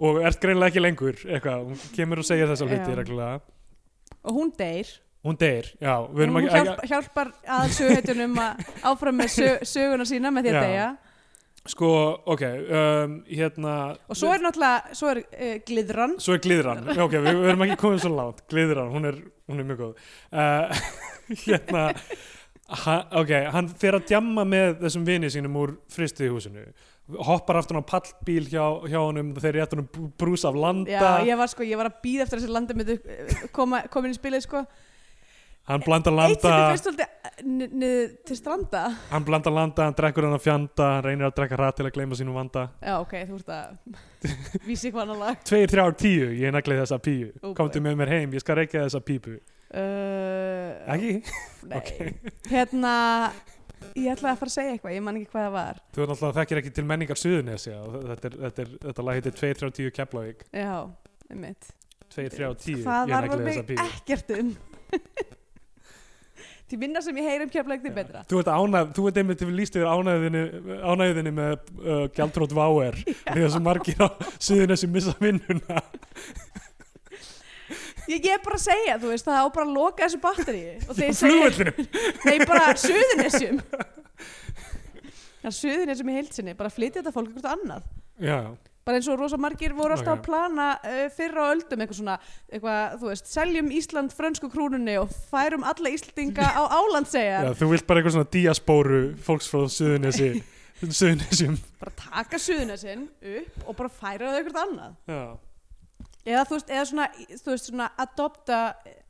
Og 0.04 0.20
ert 0.22 0.38
greinlega 0.42 0.70
ekki 0.70 0.84
lengur 0.84 1.18
eitthvað, 1.26 1.66
hún 1.72 1.82
kemur 1.96 2.22
og 2.22 2.28
segir 2.28 2.50
þessa 2.52 2.68
hluti 2.70 3.00
reglulega, 3.00 3.42
og 4.24 4.38
hún 4.38 4.52
deyr. 4.58 4.92
Hún 5.24 5.38
deyr 5.40 5.70
já, 5.80 5.94
hún 6.04 6.48
hjálp, 6.52 6.82
hjálpar 6.84 7.30
að 7.48 7.70
söguhetjunum 7.78 8.34
að 8.44 8.66
áfram 8.90 9.16
með 9.16 9.30
sög, 9.32 9.62
söguna 9.64 10.04
sína 10.08 10.32
með 10.34 10.50
því 10.50 10.52
að 10.52 10.66
deyja 10.66 10.88
sko, 11.70 11.90
ok 12.34 12.42
um, 12.44 13.16
hérna 13.30 13.74
og 14.10 14.18
svo 14.18 14.32
er 14.34 14.42
náttúrulega, 14.44 14.94
svo 14.98 15.10
er 15.14 15.22
uh, 15.24 15.54
gliðran. 15.68 16.16
Svo 16.22 16.36
er 16.36 16.42
Glidran, 16.44 16.84
ok, 17.06 17.16
við, 17.24 17.42
erum 17.50 17.66
ekki 17.66 17.78
komið 17.80 18.02
svo 18.04 18.12
langt. 18.14 18.42
Glidran, 18.52 18.90
hún 18.92 19.08
er, 19.10 19.20
hún 19.50 19.62
er 19.62 19.68
mjög 19.70 19.82
góð. 19.84 20.08
Uh, 20.32 20.88
Hérna 21.46 21.86
ha, 22.84 22.96
Ok, 23.20 23.30
hann 23.54 23.70
fer 23.80 23.96
að 23.96 24.10
djamma 24.10 24.44
með 24.48 24.78
þessum 24.82 25.06
vini 25.08 25.30
sínum 25.32 25.56
úr 25.60 25.78
fristiðhúsinu 25.92 26.66
hoppar 27.28 27.58
aftur 27.60 27.76
á 27.80 27.84
pallbíl 27.84 28.46
hjá, 28.48 28.64
hjá 28.88 28.96
honum 28.96 29.34
þeir 29.36 29.58
rétt 29.58 29.74
honum 29.76 29.88
brú- 29.92 30.08
brús 30.20 30.44
af 30.48 30.56
landa. 30.56 30.88
Já, 30.88 31.26
ég 31.28 31.36
var 31.36 31.50
sko, 31.52 31.64
ég 31.68 31.76
var 31.76 31.90
að 31.90 31.98
býða 32.04 32.24
eftir 32.24 32.40
þessi 32.40 32.54
landi 32.54 32.96
koma, 33.52 33.82
koma 33.92 34.08
inn 34.08 34.16
í 34.16 34.18
spilið 34.18 34.46
sko 34.46 34.62
hann 35.68 35.84
sem 35.84 36.16
landa. 36.16 36.56
Niður 37.44 38.10
til 38.28 38.36
stranda. 38.38 38.82
Hann 39.10 39.24
blandar 39.26 39.54
landa, 39.54 39.88
hann 39.88 39.96
drekkur 39.96 40.28
hann 40.28 40.36
að 40.36 40.44
fjanda 40.44 40.90
hann 40.96 41.06
reynir 41.06 41.26
að 41.26 41.38
drekka 41.38 41.56
rætt 41.58 41.80
til 41.80 41.86
að 41.88 41.94
gleyma 41.96 42.18
sínum 42.18 42.36
vanda. 42.36 42.68
Já, 42.78 42.98
ok, 43.00 43.14
þú 43.30 43.38
ert 43.40 43.50
að 43.56 43.96
vísi 44.68 44.92
hvað 44.92 45.02
annar 45.06 45.18
lag. 45.22 45.40
Tveir, 45.48 45.72
þrjár, 45.72 45.96
tíu, 45.98 46.28
ég 46.38 46.54
naglið 46.54 46.84
þessa 46.84 47.00
píu 47.02 47.32
Ó, 47.42 47.48
komdu 47.58 47.82
með 47.82 47.98
mér 48.00 48.12
heim, 48.14 48.36
ég 48.36 48.44
skal 48.44 48.60
reykja 48.60 48.84
þessa 48.86 49.02
pípu. 49.04 49.38
Uh, 49.74 50.70
ekki? 50.94 51.16
Nei, 51.66 51.76
Ok. 51.80 51.92
hérna 52.52 52.94
Ég 53.92 54.08
ætlaði 54.14 54.30
að 54.32 54.38
fara 54.40 54.48
að 54.48 54.54
segja 54.54 54.74
eitthvað, 54.74 54.92
ég 54.94 55.02
man 55.04 55.16
ekki 55.18 55.30
hvað 55.34 55.44
það 55.44 55.54
var. 55.58 55.80
Þú 55.92 56.02
er 56.02 56.10
náttúrulega 56.10 56.36
þekkir 56.38 56.60
ekki 56.60 56.70
til 56.78 56.84
menningar 56.88 57.20
suðunesja 57.20 57.74
og 57.82 57.96
þetta, 58.08 58.30
er, 58.30 58.36
þetta, 58.44 58.64
er, 58.64 58.70
þetta 58.86 59.04
lag 59.04 59.18
heitir 59.18 59.34
2, 59.40 59.50
3, 59.60 59.72
10 59.78 59.94
Keflavík. 59.98 60.44
Já, 60.54 60.76
einmitt. 61.28 61.68
2, 62.14 62.28
3, 62.32 62.48
10 62.64 62.80
Hvað 62.86 63.10
ég 63.10 63.14
var 63.14 63.28
negli 63.28 63.76
það 63.76 63.90
þessa 64.08 64.28
píu 64.30 64.38
um 64.40 64.54
því 66.74 66.80
minna 66.82 67.02
sem 67.04 67.18
ég 67.20 67.28
heyri 67.28 67.46
um 67.46 67.52
keflæk 67.52 67.84
því 67.84 67.92
betra. 67.94 68.24
Þú 68.30 68.40
ert 68.42 68.50
ánæð, 68.50 68.90
þú 68.96 69.06
ert 69.08 69.20
einmitt 69.22 69.40
til 69.40 69.50
líst 69.54 69.78
yfir 69.78 69.90
ánæðinni, 69.90 71.34
með 71.34 71.54
uh, 71.54 72.04
gjaldrótt 72.16 72.54
váer 72.56 72.98
því 73.30 73.46
að 73.46 73.52
svo 73.54 73.62
margir 73.62 74.02
á 74.02 74.08
suðinu 74.42 74.78
sem 74.80 74.92
missa 74.94 75.14
vinnuna. 75.22 75.84
Ég, 78.10 78.26
er 78.28 78.42
bara 78.44 78.58
að 78.58 78.66
segja, 78.66 78.98
þú 79.00 79.14
veist, 79.14 79.24
það 79.24 79.46
á 79.46 79.48
bara 79.54 79.64
að 79.64 79.76
loka 79.78 80.04
þessu 80.04 80.20
batteri 80.20 80.64
og 80.84 80.98
þeir 80.98 81.14
segja, 81.16 81.72
nei 82.28 82.36
bara 82.44 82.74
suðunessjum 82.76 83.62
það 85.44 85.48
er 85.48 85.56
suðunessjum 85.60 86.10
í 86.10 86.18
heilsinni 86.18 86.54
bara 86.58 86.72
flytja 86.72 87.00
þetta 87.00 87.14
fólk 87.14 87.30
eitthvað 87.32 87.54
annað. 87.54 87.88
Já, 88.20 88.38
bara 88.84 88.98
eins 89.00 89.08
og 89.08 89.18
rosa 89.20 89.38
margir 89.40 89.72
voru 89.76 89.96
alltaf 89.96 90.12
Ok. 90.12 90.18
að 90.18 90.24
plana 90.26 90.66
uh, 90.80 91.04
fyrra 91.16 91.46
á 91.48 91.52
öldum 91.54 91.84
eitthvað 91.84 91.98
svona 92.00 92.16
eitthvað, 92.52 92.98
þú 93.00 93.10
veist, 93.10 93.30
seljum 93.32 93.70
Ísland 93.78 94.12
frönsku 94.16 94.50
krúnunni 94.52 94.98
og 95.00 95.14
færum 95.30 95.64
alla 95.64 95.92
Íslandinga 95.94 96.50
á 96.52 96.62
já, 96.62 96.76
Álandseyjar 96.80 97.48
þú 97.60 97.70
vilt 97.72 97.86
bara 97.88 98.02
eitthvað 98.02 98.16
svona 98.18 98.32
diaspóru 98.36 99.00
fólks 99.24 99.48
frá 99.52 99.64
suðunesi 99.72 100.30
suðunesjum 100.84 101.56
bara 101.82 101.94
taka 101.96 102.40
suðunessin 102.42 103.06
upp 103.38 103.64
og 103.68 103.78
bara 103.78 103.92
færa 103.94 104.32
það 104.32 104.40
eitthvað 104.42 104.60
annað. 104.66 104.98
Já, 105.08 105.22
eða 106.34 106.44
þú 106.50 106.58
veist, 106.58 106.74
eða 106.74 106.84
svona, 106.90 107.08
þú 107.30 107.54
veist, 107.54 107.70
svona 107.70 107.88
adopta 108.04 108.60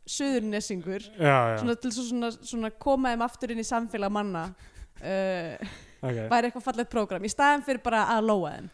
suðurnessingur 0.05 1.03
já, 1.17 1.35
já, 1.55 1.59
svona 1.63 1.77
til 1.81 1.93
svo 1.97 2.07
svona, 2.11 2.31
svona 2.37 2.71
koma 2.87 3.15
þeim 3.15 3.25
aftur 3.25 3.55
inn 3.55 3.63
í 3.63 3.67
samfélag 3.67 4.13
manna 4.13 4.47
uh, 5.01 5.75
ok. 6.05 6.19
væri 6.31 6.51
eitthvað 6.51 6.67
fallegt 6.67 6.93
prógram 6.93 7.25
í 7.25 7.33
staðan 7.33 7.65
fyrir 7.67 7.81
bara 7.85 8.05
að 8.15 8.29
lóa 8.29 8.55
þeim 8.59 8.69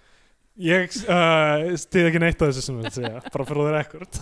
Ég 0.59 0.91
uh, 1.07 1.71
stið 1.79 2.11
ekki 2.11 2.23
neitt 2.23 2.41
af 2.43 2.51
þessu 2.51 2.65
sem 2.67 2.81
þú 2.81 2.83
vilt 2.83 2.99
segja, 2.99 3.23
bara 3.31 3.47
fyrir 3.49 3.69
þér 3.71 3.79
ekkert 3.85 4.21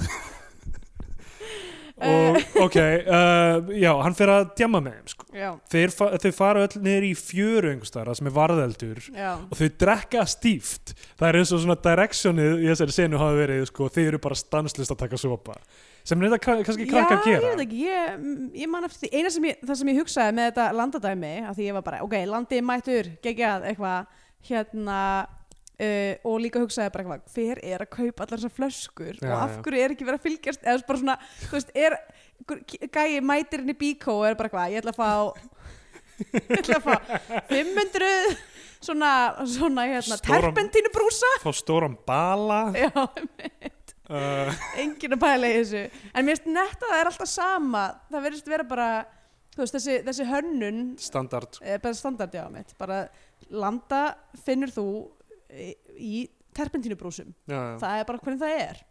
og 1.99 2.37
ok 2.63 2.77
uh, 2.79 3.71
já, 3.75 3.91
hann 4.05 4.15
fer 4.15 4.31
að 4.31 4.45
djamma 4.59 4.81
með 4.85 4.99
þeim 4.99 5.11
sko. 5.11 5.27
þeir, 5.73 5.95
þeir 6.23 6.35
fara 6.37 6.65
öll 6.67 6.83
niður 6.85 7.07
í 7.09 7.13
fjöru 7.19 7.73
einhverstaðar 7.73 8.11
það 8.13 8.19
sem 8.21 8.29
er 8.31 8.35
varðeldur 8.37 9.01
já, 9.09 9.31
og 9.35 9.59
þau 9.59 9.69
drekka 9.83 10.25
stíft. 10.31 10.93
Það 11.19 11.29
er 11.29 11.39
eins 11.41 11.53
og 11.55 11.63
svona 11.65 11.79
directionið 11.89 12.63
í 12.63 12.69
þessari 12.71 12.95
senu 12.95 13.23
hafa 13.23 13.39
verið 13.39 13.65
sko, 13.71 13.89
þeir 13.95 14.11
eru 14.13 14.21
bara 14.29 14.39
stanslist 14.39 14.95
að 14.95 15.01
taka 15.03 15.21
sopa. 15.21 15.57
Sem 16.07 16.23
er 16.23 16.31
þetta 16.31 16.61
kannski 16.69 16.87
krakka 16.89 17.19
að 17.19 17.27
Já, 17.27 17.33
ég 17.33 17.43
gera 17.43 17.51
veit 17.51 17.65
ekki, 17.67 17.81
ég, 17.89 18.29
ég 18.63 18.71
man 18.71 18.87
eftir 18.87 19.09
því 19.09 19.11
eina 19.19 19.33
sem 19.35 19.49
ég, 19.51 19.59
það 19.65 19.81
sem 19.81 19.91
ég 19.91 19.99
hugsaði 20.03 20.37
með 20.39 20.49
þetta 20.53 20.69
landadæmi 20.79 21.35
að 21.49 21.59
því 21.59 21.67
ég 21.67 21.77
var 21.79 21.89
bara, 21.91 22.05
ok, 22.07 22.17
landið 22.31 22.65
mættur 22.69 23.11
geggjað 23.27 23.67
eitthvað, 23.73 24.23
hérna 24.49 25.01
uh, 25.79 26.15
og 26.29 26.39
líka 26.43 26.63
hugsaði 26.63 26.93
bara 26.95 27.05
eitthvað 27.05 27.35
hver 27.37 27.61
er 27.63 27.85
að 27.85 27.91
kaupa 27.95 28.25
allar 28.25 28.43
þessar 28.43 28.55
flöskur? 28.57 29.15
Já, 29.19 29.29
og 29.31 29.37
af 29.45 29.57
hverju 29.65 29.85
er 29.85 29.95
ekki 29.95 30.09
verið 30.09 30.21
að 30.21 30.27
fylgjast 30.29 30.67
eða 30.67 30.87
bara 30.91 31.03
svona, 31.03 31.19
þú 31.45 31.57
veist, 31.57 31.75
er 31.79 31.99
gæi 32.95 33.21
mætir 33.25 33.65
inn 33.65 33.75
í 33.75 33.79
bíkó 33.79 34.21
og 34.21 34.29
er 34.29 34.39
bara 34.39 34.51
eitthvað 34.51 34.75
ég 34.75 34.83
ætla 34.83 34.95
að 34.95 35.01
fá 35.03 35.11
ég 36.51 36.63
ætla 36.63 36.79
að 36.79 36.87
fá 36.87 36.95
500 37.51 38.09
svona, 38.85 39.13
svona 39.47 39.87
hérna, 39.91 40.19
terpentínu 40.23 40.91
brúsa 40.95 41.31
fá 41.43 41.53
stóran 41.55 41.95
bala. 42.07 42.61
Já, 42.79 42.91
uh, 44.09 44.65
enginn 44.79 45.15
að 45.15 45.23
pæla 45.23 45.53
í 45.53 45.61
þessu. 45.61 45.85
En 46.15 46.27
mér 46.27 46.39
finnst 46.39 46.51
netta 46.51 46.91
það 46.91 46.99
er 47.03 47.13
alltaf 47.13 47.31
sama 47.31 47.85
það 48.11 48.27
verðist 48.29 48.51
vera 48.51 48.67
bara 48.67 48.89
þú 49.59 49.65
veist, 49.65 49.75
þessi, 49.75 49.95
þessi 50.07 50.27
hönnun 50.29 50.83
standard. 51.03 51.59
eh, 51.63 51.79
standard 51.99 52.35
já 52.35 52.45
mitt 52.53 52.75
bara 52.79 53.09
landa 53.51 54.03
finnur 54.45 54.71
þú 54.71 54.89
í, 55.49 56.29
terpentínubrúsum. 56.57 57.35
Það 57.49 57.91
er 57.95 58.07
bara 58.09 58.23
hvernig 58.23 58.41
það 58.43 58.63
er. 58.63 58.85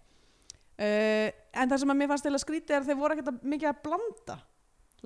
Uh, 0.77 1.29
en 1.57 1.71
það 1.71 1.81
sem 1.81 1.91
að 1.93 1.97
mér 1.97 2.11
fannst 2.11 2.27
eða 2.29 2.43
skrítið 2.43 2.75
er 2.75 2.83
að 2.83 2.91
þeir 2.91 2.99
voru 2.99 3.15
ekkert 3.15 3.31
að, 3.31 3.37
mikið 3.49 3.71
að 3.71 3.79
blanda 3.87 4.35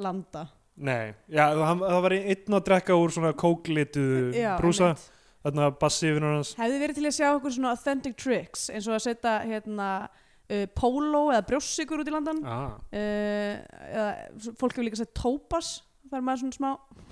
landa. 0.02 0.48
Nei, 0.82 1.14
já, 1.32 1.46
það, 1.56 1.84
það 1.84 2.02
var 2.06 2.16
einn 2.18 2.58
að 2.58 2.66
drekka 2.68 2.98
úr 2.98 3.14
svona 3.14 3.32
kóklitu 3.38 4.04
Já, 4.36 4.54
brúsa 4.60 4.94
þarna 5.42 5.70
bassi 5.82 6.10
yfir 6.10 6.26
hans. 6.26 6.54
Hefði 6.58 6.82
verið 6.82 7.00
til 7.00 7.08
að 7.10 7.16
sjá 7.18 7.28
okkur 7.30 7.56
svona 7.56 7.74
authentic 7.76 8.18
tricks 8.20 8.68
eins 8.72 8.88
og 8.90 8.98
að 8.98 9.06
setja 9.08 9.36
hérna 9.46 9.90
uh, 10.08 10.66
polo 10.78 11.24
eða 11.34 11.46
brjóssikur 11.50 12.04
út 12.04 12.12
í 12.12 12.16
landan 12.16 12.42
ah, 12.48 12.76
uh, 12.78 13.56
eða 13.92 14.54
fólk 14.60 14.76
hefur 14.76 14.88
líka 14.88 15.02
sett 15.02 15.14
tópas 15.18 15.80
það 16.08 16.20
er 16.20 16.26
maður 16.28 16.44
svona 16.46 16.60
smá. 16.60 16.72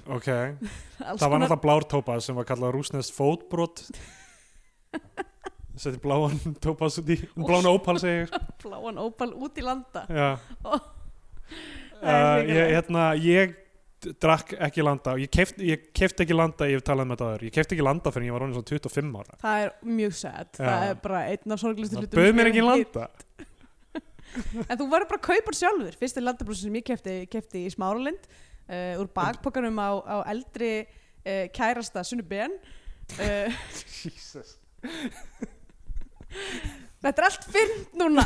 Ok, 0.10 0.30
það 1.20 1.28
var 1.28 1.38
náttúrulega 1.44 1.62
blár 1.66 1.88
tópas 1.90 2.30
sem 2.30 2.38
var 2.38 2.48
kallað 2.50 2.76
rúsnest 2.78 3.16
fótbrot 3.16 3.86
setti 5.80 6.00
bláan 6.04 6.36
tópas 6.60 7.00
út 7.00 7.10
í 7.14 7.18
bláan 7.40 7.68
ópal 7.70 8.00
segi 8.02 8.24
ég 8.24 8.30
sko. 8.30 8.42
bláan 8.66 9.00
ópal 9.00 9.32
út 9.36 9.60
í 9.60 9.64
landa. 9.64 10.04
Ó. 10.68 10.76
uh, 10.76 10.80
Það 12.00 12.36
er 12.36 12.52
ég, 12.52 12.74
hérna, 12.74 13.06
ég 13.24 13.56
drakk 14.24 14.54
ekki 14.68 14.84
landa. 14.86 15.16
Ég 15.20 15.32
kefti 15.32 15.72
ég 15.72 15.88
keft 15.96 16.22
ekki 16.24 16.36
landa, 16.36 16.68
ég 16.70 16.80
hef 16.80 16.86
talað 16.88 17.14
þetta 17.14 17.30
aður 17.30 17.48
ég 17.48 17.56
kefti 17.56 17.76
ekki 17.78 17.88
landa 17.88 18.14
fyrir 18.16 18.30
ég 18.30 18.36
var 18.36 18.46
svona 18.48 18.68
25 18.72 19.18
ára. 19.22 19.40
Það 19.42 19.64
er 19.64 19.74
mjög 19.96 20.14
Já. 20.20 20.36
það 20.60 20.86
er 20.90 21.02
bara 21.08 21.24
einn 21.32 21.56
af 21.56 21.64
sorglistu 21.64 21.96
það 21.96 22.06
hlutum 22.06 22.22
bauð 22.22 22.30
sem 22.30 22.40
mér 22.40 22.52
ekki 22.52 22.68
landa. 22.68 23.10
en 24.70 24.78
þú 24.78 24.86
verður 24.94 25.10
bara 25.10 25.20
að 25.20 25.28
kaupa 25.32 25.52
hann 25.52 25.60
sjálfur. 25.64 26.00
Fyrsti 26.04 26.24
landabrúsi 26.24 26.68
sem 26.68 26.80
ég 26.80 26.88
kefti, 26.92 27.18
kefti 27.32 27.66
í 27.66 27.74
Smáralind 27.74 28.32
uh, 28.70 29.02
úr 29.02 29.12
bakpokanum 29.16 29.80
á, 29.80 29.90
á 30.00 30.18
eldri 30.32 30.74
uh, 30.84 31.46
kærasta 31.56 32.04
Sunnu 32.08 32.28
Ben 32.28 32.56
uh, 33.20 33.62
Jesus 34.04 34.60
þetta 37.04 37.16
er 37.16 37.28
allt 37.30 37.46
fyrnt 37.54 38.00
núna. 38.00 38.26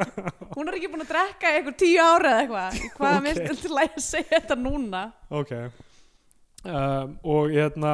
Hún 0.56 0.68
er 0.68 0.78
ekki 0.78 0.90
búin 0.92 1.04
að 1.04 1.12
drekka 1.12 1.52
í 1.52 1.60
einhver 1.60 1.76
tíu 1.80 2.00
ára 2.00 2.32
eða 2.32 2.40
eitthvað. 2.42 2.70
Hvað 2.96 3.10
Ok. 3.10 3.20
okay. 3.20 3.22
minnst 3.28 3.62
til 3.64 3.74
að 3.76 4.02
segja 4.06 4.32
þetta 4.38 4.56
núna? 4.60 5.02
Ok. 5.30 5.52
Um, 6.60 7.14
og 7.24 7.54
hérna 7.54 7.92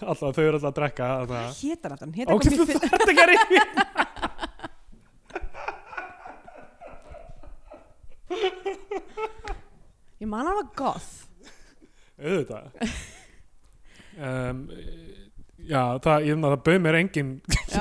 alltaf 0.00 0.32
þau 0.32 0.44
eru 0.46 0.56
alltaf 0.56 0.70
að 0.70 0.78
drekka 0.78 1.08
þarna. 1.12 1.40
hétar 1.58 1.92
hann, 2.00 2.14
hétar 2.16 2.32
ok, 2.32 2.44
þú 2.48 2.64
þarft 2.72 3.10
ekki 3.12 3.20
að 3.20 3.28
reyna 3.28 3.52
ég 10.22 10.28
man 10.30 10.46
hann 10.48 10.56
var 10.56 10.70
goth. 10.78 11.12
Auðvitað. 12.22 12.64
Um, 14.16 14.64
já, 15.68 15.82
það, 16.02 16.26
ég, 16.26 16.40
það 16.42 16.56
bauð 16.66 16.78
mér 16.84 16.98
engin 16.98 17.30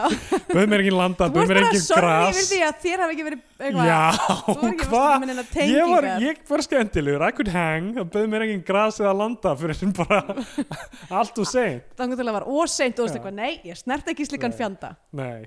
bauð 0.53 0.67
mér 0.71 0.83
engin 0.83 0.97
landa, 0.97 1.27
þú 1.27 1.35
bauð 1.35 1.41
varst 1.41 1.51
mér 1.51 1.57
bara 1.57 1.69
engin 1.69 1.83
sorgi 1.85 2.05
gras. 2.05 2.39
yfir 2.41 2.47
því 2.51 2.61
að 2.67 2.79
þér 2.85 3.03
hafi 3.03 3.15
ekki 3.15 3.25
verið 3.27 3.41
eitthvað 3.61 3.89
já, 3.89 4.01
þú 4.45 4.71
hvað? 4.83 5.25
varst 5.31 5.59
ég 5.71 5.91
var, 5.91 6.07
ég 6.25 6.41
var 6.51 6.65
skemmtilegur, 6.67 7.25
I 7.25 7.35
could 7.37 7.51
hang 7.55 7.91
það 7.97 8.09
bauð 8.15 8.29
mér 8.33 8.45
engin 8.47 8.63
gras 8.67 9.01
eða 9.01 9.13
landa 9.23 9.53
fyrir 9.59 9.79
sem 9.81 9.93
bara 9.97 10.21
allt 11.21 11.43
og 11.43 11.49
segn 11.49 11.83
þannig 11.99 12.21
til 12.21 12.27
að 12.27 12.37
var 12.39 12.47
óseint 12.47 12.95
og 12.95 13.03
þú 13.03 13.07
veist 13.09 13.19
eitthvað, 13.19 13.37
nei, 13.41 13.51
ég 13.67 13.79
snert 13.79 14.11
ekki 14.11 14.27
slikan 14.29 14.55
fjanda. 14.55 14.95
Nei. 15.17 15.45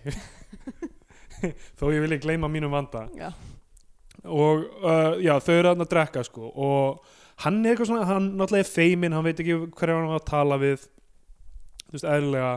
Þó 1.79 1.91
ég 1.93 2.01
vilja 2.05 2.23
gleyma 2.23 2.49
mínum 2.49 2.73
vanda. 2.73 3.05
Já, 3.19 3.29
og 4.25 4.65
uh, 4.81 5.21
já, 5.21 5.37
þau 5.45 5.55
eru 5.59 5.75
að 5.75 5.87
drekka 5.91 6.25
sko 6.25 6.49
og 6.49 7.05
hann 7.45 7.61
er 7.65 7.75
eitthvað 7.75 7.91
svona 7.91 8.09
hann 8.09 8.31
náttúrulega 8.39 8.65
er 8.65 8.71
feiminn, 8.71 9.15
hann 9.17 9.27
veit 9.27 9.41
ekki 9.43 9.57
hverja 9.75 9.99
hann 9.99 10.13
var 10.13 10.23
að 10.23 10.29
tala 10.31 10.59
við 10.63 10.87
þú 11.95 12.01
veist, 12.01 12.09
eðlilega. 12.11 12.55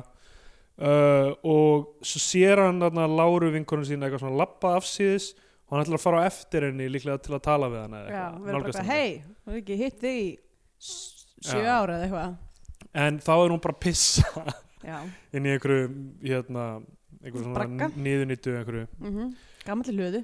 Uh, 0.77 1.31
og 1.49 2.05
svo 2.05 2.19
sér 2.21 2.61
hann 2.61 2.81
þarna 2.83 3.07
Láru 3.09 3.47
vinkonum 3.53 3.85
sína 3.87 4.05
eitthvað 4.05 4.21
svona 4.27 4.41
lappa 4.43 4.75
afsíðis 4.77 5.31
og 5.33 5.73
hann 5.73 5.81
ætlar 5.83 5.97
að 5.97 6.03
fara 6.03 6.19
á 6.21 6.27
eftir 6.29 6.67
henni 6.67 6.89
líklega 6.93 7.17
til 7.25 7.33
að 7.33 7.41
tala 7.47 7.69
við 7.73 7.81
hana 7.81 8.01
eða 8.03 8.11
já, 8.11 8.19
eitthvað, 8.19 8.43
við 8.43 8.51
erum 8.51 8.67
bara 8.67 8.83
hei, 8.91 9.07
þú 9.17 9.49
hefur 9.49 9.61
ekki 9.63 9.77
hitt 9.79 9.97
þig 10.03 10.19
í 10.19 10.27
sjö 11.47 11.63
Já. 11.63 11.71
ára 11.73 11.97
eða 11.97 12.05
eitthvað? 12.05 12.37
En 13.03 13.19
þá 13.25 13.33
er 13.33 13.55
hún 13.55 13.63
bara 13.65 13.75
að 13.75 13.81
pissa 13.87 14.45
já, 14.85 14.99
inn 15.35 15.49
í 15.49 15.55
einhverju 15.55 15.89
hérna, 16.27 16.67
einhverju 17.23 17.49
svona 17.49 17.91
niðurnýttu 17.97 18.55
einhverju. 18.61 18.87
Mm 19.01 19.33
gammalli 19.67 19.97
hlöðu. 19.97 20.23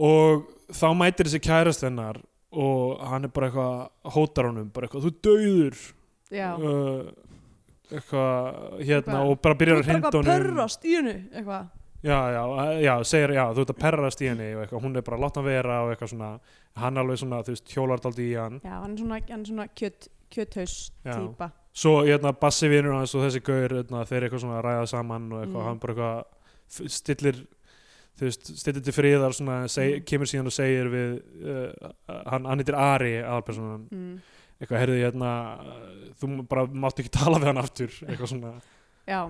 Og 0.00 0.48
þá 0.74 0.86
mætir 0.96 1.28
þessi 1.28 1.44
kærast 1.44 1.84
hennar 1.84 2.18
og 2.50 3.04
hann 3.06 3.28
er 3.28 3.32
bara 3.36 3.50
eitthvað 3.50 4.14
hótar 4.16 4.48
honum, 4.48 4.72
bara 4.74 4.88
eitthvað, 4.88 5.12
þú 5.12 5.74
já, 6.30 6.54
uh, 6.56 7.10
eitthvað 7.98 8.80
hérna 8.86 9.20
og 9.26 9.36
bara 9.42 9.54
þú 9.54 9.60
byrjar 9.62 9.76
er 9.76 9.82
að 9.82 9.86
bara 9.86 9.92
hrinda 9.92 10.08
eitthvað 10.08 10.20
að 10.20 10.32
honum 10.32 10.56
pörrast 10.56 10.84
í 10.84 10.96
hennu 10.96 11.14
eitthvað, 11.34 11.68
já, 12.00 12.18
já, 12.34 12.42
já, 12.86 12.94
segir, 13.04 13.34
já, 13.36 13.44
þú 13.54 13.64
ert 13.66 13.74
að 13.74 13.80
perrast 13.84 14.20
í 14.24 14.28
henni 14.30 14.48
og 14.56 14.62
eitthvað, 14.64 14.82
hún 14.86 14.96
er 14.96 15.06
bara 15.06 15.16
að 15.20 15.24
láta 15.26 15.40
hann 15.40 15.48
vera 15.50 15.78
og 15.84 15.92
eitthvað 15.94 16.12
svona 16.14 16.30
hann 16.80 17.00
alveg 17.02 17.18
svona, 17.20 17.42
þú 17.44 17.54
veist, 17.56 17.72
hjólar 17.74 18.00
daldi 18.04 18.26
í 18.30 18.34
hann 18.38 18.60
já, 18.64 18.74
hann 18.80 18.92
er 18.94 19.02
svona, 19.04 19.20
hann 19.30 19.40
er 19.44 19.50
svona 19.52 19.68
kjöt, 19.76 20.08
kjöthaus 20.30 20.74
Já. 21.04 21.14
típa 21.18 21.50
svo, 21.72 21.94
hérna, 22.06 22.32
bassi 22.40 22.68
vinur 22.70 22.96
hans 22.96 23.14
og 23.14 23.24
þessi 23.26 23.42
gaur 23.46 23.74
hérna, 23.80 24.04
þeir 24.08 24.26
eitthvað 24.28 24.44
svona 24.44 24.58
að 24.60 24.64
ræða 24.68 24.86
saman 24.94 25.32
og 25.32 25.42
eitthvað, 25.44 25.60
Mm. 25.60 25.68
hann 25.68 25.78
bara 25.78 25.94
eitthvað 25.94 26.90
stillir 26.94 27.38
þú 28.20 28.26
veist, 28.26 28.50
stillir 28.60 28.82
til 28.84 28.92
friðar 28.94 29.32
svona, 29.34 29.68
seg, 29.68 29.94
Mm. 30.00 30.04
kemur 30.04 30.26
síðan 30.30 30.46
og 30.50 30.52
segir 30.52 30.90
við 30.92 31.12
uh, 31.46 31.90
hann, 32.30 32.44
hann 32.44 32.58
heitir 32.58 32.76
Ari 32.78 33.12
aðalpersonan, 33.22 33.86
mm. 33.90 34.20
Eitthvað, 34.60 34.78
heyrðu, 34.84 35.00
hérna 35.02 35.30
þú 36.20 36.30
bara 36.50 36.66
mátt 36.68 37.00
ekki 37.02 37.12
tala 37.16 37.40
við 37.40 37.50
hann 37.52 37.62
aftur 37.64 37.90
eitthvað 38.06 38.32
svona 38.34 38.54
já, 39.08 39.20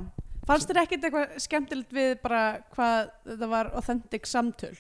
fannst 0.49 0.71
þér 0.71 0.83
ekkert 0.85 1.09
eitthvað 1.09 1.35
skemmtilegt 1.47 1.93
við 1.97 2.15
bara 2.23 2.45
hvað 2.75 3.11
þetta 3.33 3.51
var 3.57 3.73
authentic 3.79 4.27
samtöl 4.31 4.77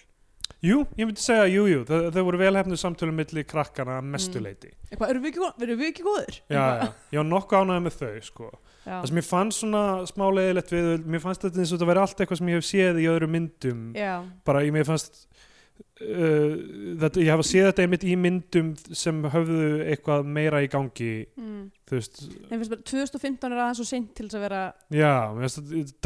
Jú, 0.60 0.80
ég 0.98 1.06
myndi 1.08 1.22
segja, 1.22 1.44
jú, 1.48 1.62
jú, 1.70 1.84
þau, 1.88 2.10
þau 2.12 2.22
voru 2.26 2.38
velhefnu 2.42 2.76
samtölu 2.76 3.12
milli 3.16 3.44
krakkana 3.48 3.94
að 4.00 4.08
mestu 4.12 4.40
Mm. 4.42 4.42
eitthvað, 4.90 5.12
erum 5.14 5.22
við 5.24 5.36
erum 5.64 5.78
við 5.80 5.88
ekki 5.92 6.04
góður 6.04 6.36
Já, 6.50 6.64
já, 6.82 6.88
var 7.22 7.28
nokkuð 7.30 7.60
ánægði 7.62 7.84
með 7.86 7.94
þau, 8.00 8.10
sko. 8.26 8.48
já. 8.84 8.90
Það 8.90 9.06
sem 9.08 9.20
ég 9.22 9.28
fann 9.30 9.52
svona 9.56 9.82
smá 10.10 10.26
leiðilegt 10.36 10.74
við, 10.74 10.90
mér 11.14 11.22
fannst 11.24 11.46
þetta 11.46 11.62
eins 11.62 11.72
og 11.72 11.78
þetta 11.78 11.88
væri 11.92 12.02
allt 12.02 12.20
eitthvað 12.20 12.40
sem 12.42 12.50
ég 12.50 12.58
hef 12.60 12.68
séð 12.68 13.00
í 13.00 13.06
öðru 13.14 13.30
myndum. 13.30 13.80
já. 13.96 14.12
Bara, 14.44 14.64
ég 14.66 14.74
mér 14.74 14.84
fannst, 14.90 15.22
uh, 16.00 16.54
þetta, 17.02 17.20
ég 17.24 17.30
hafa 17.34 17.46
séð 17.46 17.68
þetta 17.70 17.84
einmitt 17.84 18.04
í 18.08 18.16
myndum 18.18 18.72
sem 18.96 19.22
höfðu 19.34 19.68
eitthvað 19.92 20.26
meira 20.38 20.62
í 20.64 20.68
gangi, 20.72 21.12
Mm. 21.36 21.70
þú 21.88 21.98
veist, 21.98 22.20
finnst 22.48 22.70
bara, 22.72 22.82
2015 22.92 23.52
er 23.52 23.62
aðeins 23.64 23.80
svo 23.82 23.86
seint 23.88 24.10
til 24.16 24.28
þess 24.28 24.38
að 24.38 24.44
vera 24.46 24.62
já, 24.94 25.14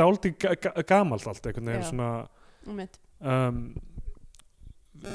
dálítið 0.01 0.37
ga 0.45 0.55
ga 0.67 0.83
gamalt 0.95 1.27
allt, 1.31 1.45
veginn, 1.51 1.69
Já. 1.75 1.83
svona, 1.91 2.13
um 3.25 3.75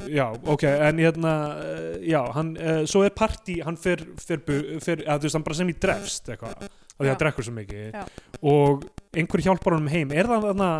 já, 0.06 0.26
ok 0.46 0.62
en 0.70 0.98
hérna, 1.02 1.32
uh, 1.58 1.96
já 2.04 2.20
hann, 2.36 2.52
uh, 2.56 2.82
svo 2.86 3.02
er 3.06 3.10
partí, 3.16 3.56
hann 3.64 3.76
fer, 3.80 4.04
fer, 4.22 4.38
fer 4.80 5.02
að 5.06 5.24
þú 5.24 5.26
veist, 5.26 5.34
hann 5.38 5.46
bara 5.48 5.58
sem 5.58 5.72
í 5.72 5.74
drefst 5.82 6.28
eitthvað, 6.30 6.62
af 6.62 7.00
því 7.00 7.08
Já. 7.08 7.10
hann 7.10 7.20
drekkur 7.24 7.46
svo 7.48 7.54
mikið 7.56 7.96
Já. 7.96 8.04
og 8.42 8.84
einhver 9.16 9.42
hjálpar 9.42 9.74
honum 9.74 9.90
heim 9.90 10.12
er 10.14 10.28
það 10.30 10.46
þarna, 10.50 10.70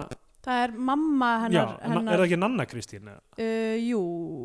það 0.45 0.63
er 0.65 0.73
mamma 0.91 1.31
já, 1.37 1.45
hennar, 1.45 1.71
na- 1.71 1.95
hennar 1.95 2.13
er 2.15 2.21
það 2.23 2.27
ekki 2.31 2.39
Nanna 2.41 2.67
Kristín 2.71 3.09
uh, 3.11 3.77
jú, 3.81 4.03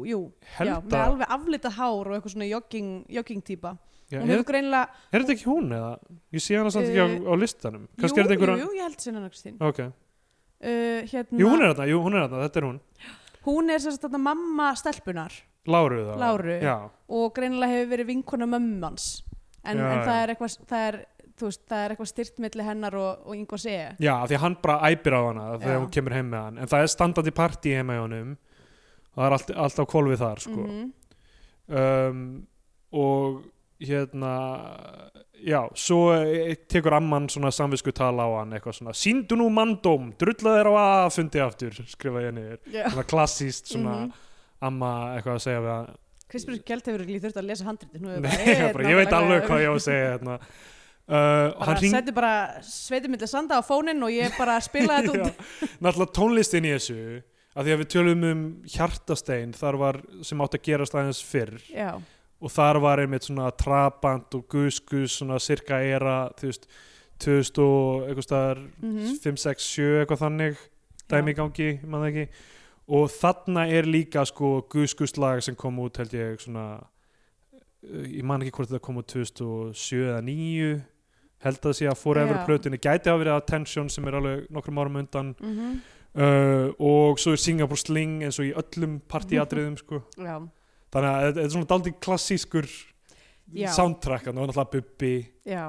jú. 0.10 0.20
Já, 0.60 0.76
með 0.84 0.98
alveg 1.02 1.34
aflita 1.38 1.72
hár 1.78 2.10
og 2.10 2.16
eitthvað 2.18 2.34
svona 2.36 2.50
jogging, 2.50 2.90
jogging 3.10 3.44
típa. 3.48 3.76
Já, 4.12 4.20
hún 4.22 4.30
er, 4.30 4.44
er 4.46 5.24
þetta 5.24 5.34
ekki 5.34 5.48
hún 5.50 5.72
eða? 5.74 5.94
Ég 6.36 6.44
sé 6.46 6.58
hana 6.60 6.70
samt 6.74 6.92
ekki 6.92 7.02
á, 7.02 7.08
Uh, 7.10 7.32
á 7.32 7.34
listanum. 7.42 7.88
jú, 7.98 8.04
þetta 8.06 8.22
jú, 8.22 8.36
einhver 8.36 8.52
jú, 8.62 8.68
ég 8.78 8.84
held 8.86 9.00
sinna 9.02 9.24
Kristín. 9.30 9.56
Ok, 9.66 9.80
uh, 9.82 11.02
hérna, 11.10 11.40
jú 11.42 11.50
hún 11.50 11.64
er 11.66 11.74
þarna, 11.74 11.88
jú 11.90 12.02
hún 12.04 12.16
er 12.20 12.28
þarna, 12.28 12.44
þetta 12.46 12.62
er 12.62 12.68
hún. 12.70 12.80
Hún 13.46 13.70
er 13.74 13.80
sérst 13.84 14.02
þarna 14.06 14.22
mamma 14.26 14.72
stelpunar 14.78 15.34
Láru 15.66 16.04
það 16.06 16.20
Láru. 16.22 16.56
já, 16.62 16.76
og 17.10 17.34
greinilega 17.34 17.74
hefur 17.74 17.90
verið 17.96 18.08
vinkona 18.12 18.46
mömmans 18.50 19.24
en, 19.66 19.78
Já, 19.78 19.86
en 19.90 19.98
já. 19.98 20.06
það 20.06 20.20
er 20.22 20.34
eitthvað 20.36 20.58
það 20.70 20.84
er, 20.92 20.98
þú 21.40 21.50
veist, 21.50 21.62
það 21.70 21.84
er 21.86 21.94
eitthvað 21.96 22.12
styrt 22.12 22.38
milli 22.40 22.64
hennar 22.68 22.96
og, 22.96 23.26
og 23.28 23.36
Ingo 23.36 23.58
sé 23.60 23.74
já, 24.00 24.14
af 24.22 24.30
því 24.32 24.38
hann 24.44 24.56
bara 24.64 24.92
æpir 24.92 25.14
á 25.18 25.22
hana 25.28 25.48
þegar 25.58 25.76
Já. 25.76 25.80
hún 25.84 25.92
kemur 25.98 26.14
heim 26.16 26.30
með 26.32 26.44
hann 26.48 26.58
en 26.64 26.68
það 26.72 26.86
er 26.86 26.94
standandi 26.96 27.34
partí 27.36 27.74
heima 27.76 27.98
í 27.98 28.04
honum 28.04 28.36
og 28.36 29.18
það 29.20 29.26
er 29.28 29.36
allt, 29.40 29.52
allt 29.66 29.80
á 29.80 29.86
kvolfið 29.92 30.24
þar 30.24 30.40
sko. 30.46 30.64
Mhm. 30.70 30.86
um, 31.82 32.48
og 32.96 33.44
hérna 33.86 34.32
já, 35.44 35.60
svo 35.76 36.14
eh, 36.16 36.56
tekur 36.72 36.94
amman 36.96 37.28
svona 37.30 37.52
samvisku 37.52 37.92
tala 37.92 38.24
á 38.24 38.30
hann 38.40 38.54
eitthvað 38.56 38.78
svona, 38.80 38.94
síndu 38.96 39.36
nú 39.36 39.50
manndóm 39.52 40.14
drulla 40.20 40.54
þér 40.60 40.70
á 40.72 40.74
aðfundi 41.06 41.42
aftur 41.44 41.76
skrifa 41.92 42.24
ég 42.24 42.34
niður, 42.38 42.60
Já. 42.72 42.86
svona 42.90 43.04
klassíst 43.12 43.68
svona 43.74 43.98
Mhm. 44.06 44.14
amma 44.62 44.92
eitthvað 45.18 45.36
að 45.36 45.44
segja 45.50 45.62
við 45.66 45.74
hann 45.76 45.96
Krispur 46.28 46.56
Gjald 46.66 46.88
hefur 46.90 47.02
ekki 47.06 47.20
þurft 47.22 47.38
að 47.38 47.46
lesa 47.46 47.66
handriti 47.68 48.00
Nú 48.02 48.10
er 48.10 48.20
Nei, 48.24 48.72
bara, 48.74 48.88
ég 48.92 48.96
veit 48.98 49.12
alveg 49.14 49.44
hvað 49.46 49.62
ég 49.62 49.70
á 49.70 49.74
að 49.76 49.84
segja 49.86 50.08
hérna. 50.18 50.40
Uh, 51.08 51.54
bara 51.60 51.76
hring, 51.80 51.92
setti 51.94 52.12
bara 52.16 52.34
sveiti 52.66 53.12
milli 53.12 53.28
sanda 53.30 53.60
á 53.60 53.64
fóninn 53.66 54.02
og 54.06 54.12
ég 54.14 54.34
bara 54.40 54.58
spilaði 54.64 55.12
þetta 55.14 55.30
út. 55.30 55.78
Náttúrulega 55.86 56.16
tónlistin 56.18 56.66
í 56.70 56.74
þessu 56.76 56.98
að 57.56 57.64
því 57.70 57.74
að 57.76 57.80
við 57.84 57.92
tölum 57.96 58.24
um 58.32 58.42
hjartastein 58.68 59.54
þar 59.56 59.78
var 59.80 60.02
sem 60.28 60.42
átt 60.44 60.58
að 60.58 60.66
gerast 60.68 60.96
aðeins 60.98 61.22
fyrr. 61.24 61.54
Já, 61.72 61.94
og 62.42 62.52
þar 62.52 62.82
var 62.84 63.00
einmitt 63.06 63.24
svona 63.30 63.52
trabant 63.56 64.36
og 64.36 64.48
guskus 64.52 65.20
svona 65.22 65.38
cirka 65.40 65.80
era 65.82 66.18
þú 66.40 66.50
veist 66.52 66.68
2000 67.24 67.62
og 67.64 68.10
eitthvað 68.10 68.26
staðar 68.28 68.60
Mhm. 68.84 69.14
5, 69.24 69.38
6, 69.40 69.70
7 69.78 70.02
eitthvað 70.02 70.20
þannig 70.26 70.58
dæmi 71.08 71.32
í 71.32 71.38
gangi, 71.38 71.70
það 71.86 72.10
ekki. 72.10 72.26
Og 72.88 73.08
þarna 73.10 73.64
er 73.72 73.88
líka 73.88 74.26
sko 74.28 74.50
guskuslag 74.70 75.40
sem 75.42 75.56
kom 75.56 75.80
út 75.80 75.98
held 75.98 76.12
ég 76.14 76.42
svona 76.44 76.84
ég 77.86 78.24
man 78.26 78.42
ekki 78.44 78.52
hvort 78.58 78.70
þetta 78.70 78.82
kom 78.84 78.98
út 79.00 79.08
2007 79.14 80.04
eða 80.10 80.22
9 80.26 80.82
held 81.46 81.60
að 81.62 81.68
það 81.70 81.78
sé 81.80 81.90
að 81.92 82.02
Forever 82.02 82.40
Já. 82.40 82.46
plötunni 82.50 82.82
gæti 82.82 83.12
að 83.12 83.22
verið 83.24 83.38
Attention 83.40 83.92
sem 83.94 84.10
er 84.10 84.18
alveg 84.20 84.48
nokkrum 84.54 84.82
árum 84.82 85.04
undan. 85.04 85.36
Mm 85.42 85.76
uh, 86.16 86.68
og 86.80 87.20
svo 87.22 87.36
er 87.36 87.42
Singapore 87.42 87.80
Sling 87.80 88.26
eins 88.26 88.40
og 88.40 88.50
í 88.50 88.54
öllum 88.56 89.00
partíatriðum 89.12 89.80
sko. 89.80 90.02
Já, 90.28 90.38
þannig 90.94 91.10
að 91.10 91.26
þetta 91.30 91.44
er 91.46 91.56
svona 91.56 91.72
daldið 91.74 91.98
klassískur 92.04 92.70
Já. 93.56 93.72
soundtrack 93.76 94.32
og 94.32 94.38
náttúrulega 94.38 94.72
Bubbi. 94.72 95.16
Já, 95.46 95.66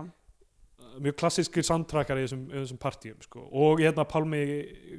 mjög 1.02 1.16
klassískur 1.20 1.66
soundtrackar 1.66 2.20
í 2.20 2.24
þessum, 2.24 2.46
þessum 2.52 2.78
partíum 2.80 3.18
sko. 3.20 3.42
og 3.52 3.82
hérna 3.82 4.06
Pálmi 4.08 4.38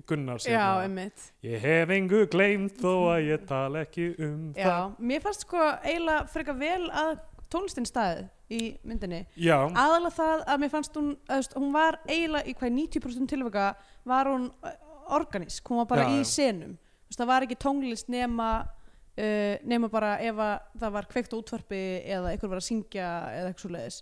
Gunnars 0.06 0.46
já, 0.46 0.84
hérna, 0.84 1.08
ég 1.42 1.64
hef 1.64 1.94
engu 1.96 2.20
gleymt 2.30 2.78
þó 2.82 2.92
að 3.16 3.32
ég 3.32 3.48
tala 3.50 3.82
ekki 3.88 4.12
um 4.22 4.52
Já, 4.54 4.92
mér 5.00 5.24
fannst 5.26 5.48
sko 5.48 5.64
eiginlega 5.82 6.28
frekar 6.30 6.60
vel 6.60 6.84
að 6.92 7.16
tónlistin 7.54 7.88
staðið 7.88 8.26
í 8.54 8.62
myndinni. 8.88 9.22
Já, 9.40 9.58
aðalega 9.68 10.16
það 10.18 10.44
að 10.48 10.62
mér 10.64 10.72
fannst 10.74 10.98
hún 11.00 11.10
að, 11.32 11.50
hún 11.58 11.74
var 11.76 12.00
eiginlega 12.08 12.48
í 12.48 12.56
hvað 12.58 12.74
90% 12.78 13.32
tilvika 13.34 13.68
var 14.08 14.30
hún 14.32 14.50
uh, 14.64 14.74
organísk 15.18 15.70
hún 15.72 15.82
var 15.84 15.90
bara 15.92 16.08
Já, 16.08 16.16
í 16.16 16.24
já. 16.24 16.30
senum. 16.32 16.74
Þú 16.78 17.12
veist, 17.12 17.22
það 17.22 17.32
var 17.32 17.46
ekki 17.48 17.60
tónlist 17.64 18.12
nema 18.12 18.50
uh, 18.64 19.56
nema 19.68 19.90
bara 19.92 20.16
ef 20.24 20.42
að 20.44 20.56
það 20.84 20.96
var 20.98 21.10
kveikt 21.14 21.36
á 21.36 21.40
útvarpi 21.40 21.84
eða 22.04 22.34
einhver 22.34 22.52
var 22.54 22.62
að 22.62 22.68
syngja 22.68 23.10
eða 23.34 23.52
eitthvað 23.52 23.64
svo 23.66 23.74
leiðis 23.76 24.00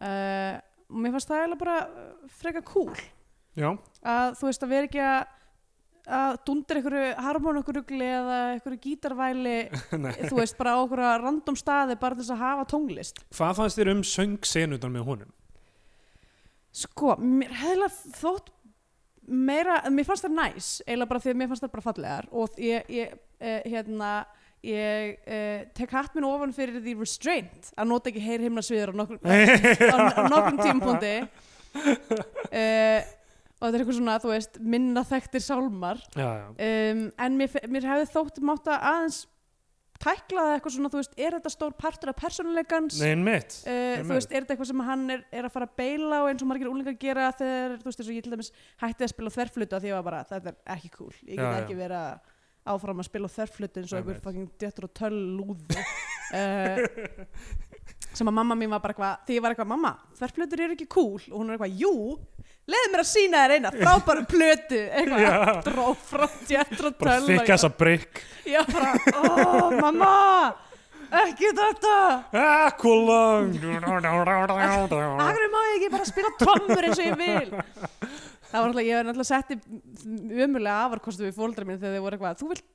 uh, 0.00 0.54
og 0.86 1.00
mér 1.02 1.14
fannst 1.16 1.30
það 1.32 1.40
eiginlega 1.42 1.62
bara 1.64 1.78
uh, 1.86 2.10
frekar 2.40 2.66
cool. 2.68 2.92
Já, 3.56 3.70
að 4.04 4.34
þú 4.36 4.48
veist 4.50 4.64
að 4.66 4.72
vera 4.74 4.88
ekki 4.90 5.00
að 5.00 5.20
að 6.06 6.36
dundir 6.46 6.80
einhverju 6.80 7.06
harmonokkurugli 7.26 8.06
eða 8.06 8.36
einhverju 8.54 8.78
gítarvæli 8.84 9.56
þú 10.30 10.38
veist 10.38 10.58
bara 10.58 10.76
á 10.76 10.80
einhverja 10.82 11.14
random 11.22 11.58
staði 11.58 11.96
bara 12.00 12.18
þess 12.18 12.34
að 12.34 12.42
hafa 12.44 12.66
tónlist. 12.70 13.22
Hvað 13.34 13.58
fannst 13.60 13.80
þér 13.80 13.92
um 13.94 14.04
söngsenutan 14.06 14.94
með 14.94 15.10
honum? 15.10 15.32
Sko, 16.76 17.16
mér 17.18 17.54
hefðilega 17.56 18.18
þótt 18.20 18.52
meira, 19.26 19.80
mér 19.90 20.06
fannst 20.06 20.26
það 20.26 20.36
næs 20.38 20.72
eiginlega 20.86 21.10
bara 21.10 21.24
því 21.24 21.32
að 21.32 21.38
mér 21.40 21.50
fannst 21.50 21.66
það 21.66 21.74
bara 21.74 21.86
fallegar 21.88 22.28
og 22.30 22.60
ég, 22.62 22.90
ég 22.92 23.16
eh, 23.40 23.62
hérna 23.66 24.12
ég 24.66 25.26
eh, 25.26 25.66
tek 25.76 25.92
hatt 25.94 26.14
minn 26.14 26.26
ofan 26.28 26.54
fyrir 26.54 26.80
því 26.82 26.96
restraint 27.00 27.72
að 27.74 27.90
nota 27.90 28.10
ekki 28.10 28.22
heyr 28.22 28.46
himna 28.46 28.64
sviður 28.64 28.94
á 28.94 28.96
nokkrum 29.02 30.62
tímapunkti. 30.62 31.14
Uh, 31.76 33.02
og 33.56 33.62
þetta 33.64 33.72
er 33.74 33.80
eitthvað 33.82 33.98
svona, 34.00 34.18
þú 34.22 34.32
veist, 34.34 34.58
minna 34.60 35.02
þekktir 35.08 35.42
sálmar. 35.46 36.02
Já, 36.16 36.26
já, 36.42 36.44
um, 36.92 37.06
en 37.26 37.40
mér, 37.40 37.56
mér 37.72 37.88
hefði 37.92 38.12
þótt 38.12 38.42
mátt 38.44 38.68
að 38.68 38.86
aðeins 38.90 39.22
tækla 39.96 40.42
það 40.44 40.54
eitthvað 40.58 40.74
svona, 40.74 40.90
þú 40.92 40.98
veist, 41.00 41.14
er 41.16 41.34
þetta 41.38 41.50
stór 41.54 41.74
partur 41.80 42.10
af 42.12 42.18
persónuleikans? 42.20 42.98
nei, 43.00 43.14
mitt 43.16 43.54
Uh, 43.64 43.72
Einmitt. 43.72 44.04
þú 44.10 44.12
veist, 44.18 44.32
er 44.32 44.44
þetta 44.44 44.52
eitthvað 44.54 44.68
sem 44.68 44.82
hann 44.90 45.04
er, 45.14 45.22
er 45.32 45.48
að 45.48 45.54
fara 45.54 45.68
að 45.70 45.76
beila 45.80 46.18
og 46.22 46.28
eins 46.28 46.44
og 46.44 46.50
margir 46.50 46.68
úlingar 46.68 46.98
gera 47.00 47.30
þegar, 47.38 47.78
þú 47.80 47.88
veist, 47.88 48.02
eins 48.02 48.10
og 48.10 48.18
ég 48.18 48.26
til 48.26 48.34
dæmis 48.34 48.50
hætti 48.82 49.06
að 49.06 49.12
spila 49.14 49.32
þverflutu 49.32 49.78
af 49.78 49.84
því 49.86 49.94
var 49.96 50.04
bara, 50.10 50.20
þetta 50.28 50.52
er 50.52 50.58
ekki 50.76 50.90
cool. 50.98 51.14
Ég 51.24 51.40
get 51.40 51.62
ekki 51.62 51.78
verið 51.78 51.96
að 52.02 52.34
áfram 52.76 53.00
að 53.00 53.08
spila 53.08 53.32
þverflutu 53.32 53.80
eins 53.80 53.92
og 53.94 53.98
einhver 54.02 54.20
fucking 54.26 54.52
djöttur 54.60 54.88
og 54.88 54.94
töll 55.00 55.18
lúði 55.38 55.80
uh, 56.34 57.26
sem 58.16 58.26
að 58.28 58.36
mamma 58.36 58.56
mín 58.58 58.72
var 58.72 58.82
bara 58.84 58.94
eitthvað 58.94 59.26
því 59.28 59.36
ég 59.38 59.44
var 59.44 59.54
eitthvað, 59.54 59.70
mamma, 59.72 59.92
þverflutur 60.18 60.62
eru 60.66 60.76
ekki 60.76 60.88
cool. 60.92 61.20
Og 61.30 61.40
hún 61.40 61.48
er 61.50 61.56
eitthvað, 61.56 61.80
jú, 61.80 61.92
leiði 62.66 62.92
mér 62.92 63.02
að 63.02 63.10
sína 63.12 63.42
þér 63.44 63.56
eina 63.56 63.72
frábæru 63.76 64.26
plötu, 64.30 64.82
eitthvað 64.90 65.26
Já. 65.26 65.34
dró 65.66 65.88
frá 66.10 66.26
djöttur 66.48 66.90
og 66.90 67.00
bara 67.00 67.18
töll 67.18 67.28
þykka 67.32 67.52
þessa 67.54 67.72
breyk 67.78 68.22
já, 68.46 68.60
bara, 68.70 68.94
ó, 69.14 69.74
mamma 69.80 70.12
ekki 71.14 71.50
þetta. 71.54 71.96
Kúlung 72.80 73.52
Akkur 73.56 75.50
má 75.52 75.60
ég 75.70 75.76
ekki 75.76 75.90
bara 75.92 76.08
spila 76.08 76.32
trommur 76.40 76.88
eins 76.88 76.98
og 76.98 77.06
ég 77.06 77.20
vil. 77.20 77.52
Það 78.46 78.62
var 78.62 78.68
náttúrulega, 78.70 78.86
ég 78.86 78.96
var 78.96 79.06
náttúrulega 79.08 79.28
setti 79.28 79.54
ömulega 80.46 80.76
afarkostu 80.86 81.26
við 81.26 81.36
fóldra 81.36 81.66
mín 81.66 81.80
þegar 81.82 81.96
þau 81.96 82.04
voru 82.04 82.16
eitthvað, 82.16 82.38
þú 82.40 82.46
vilt 82.52 82.66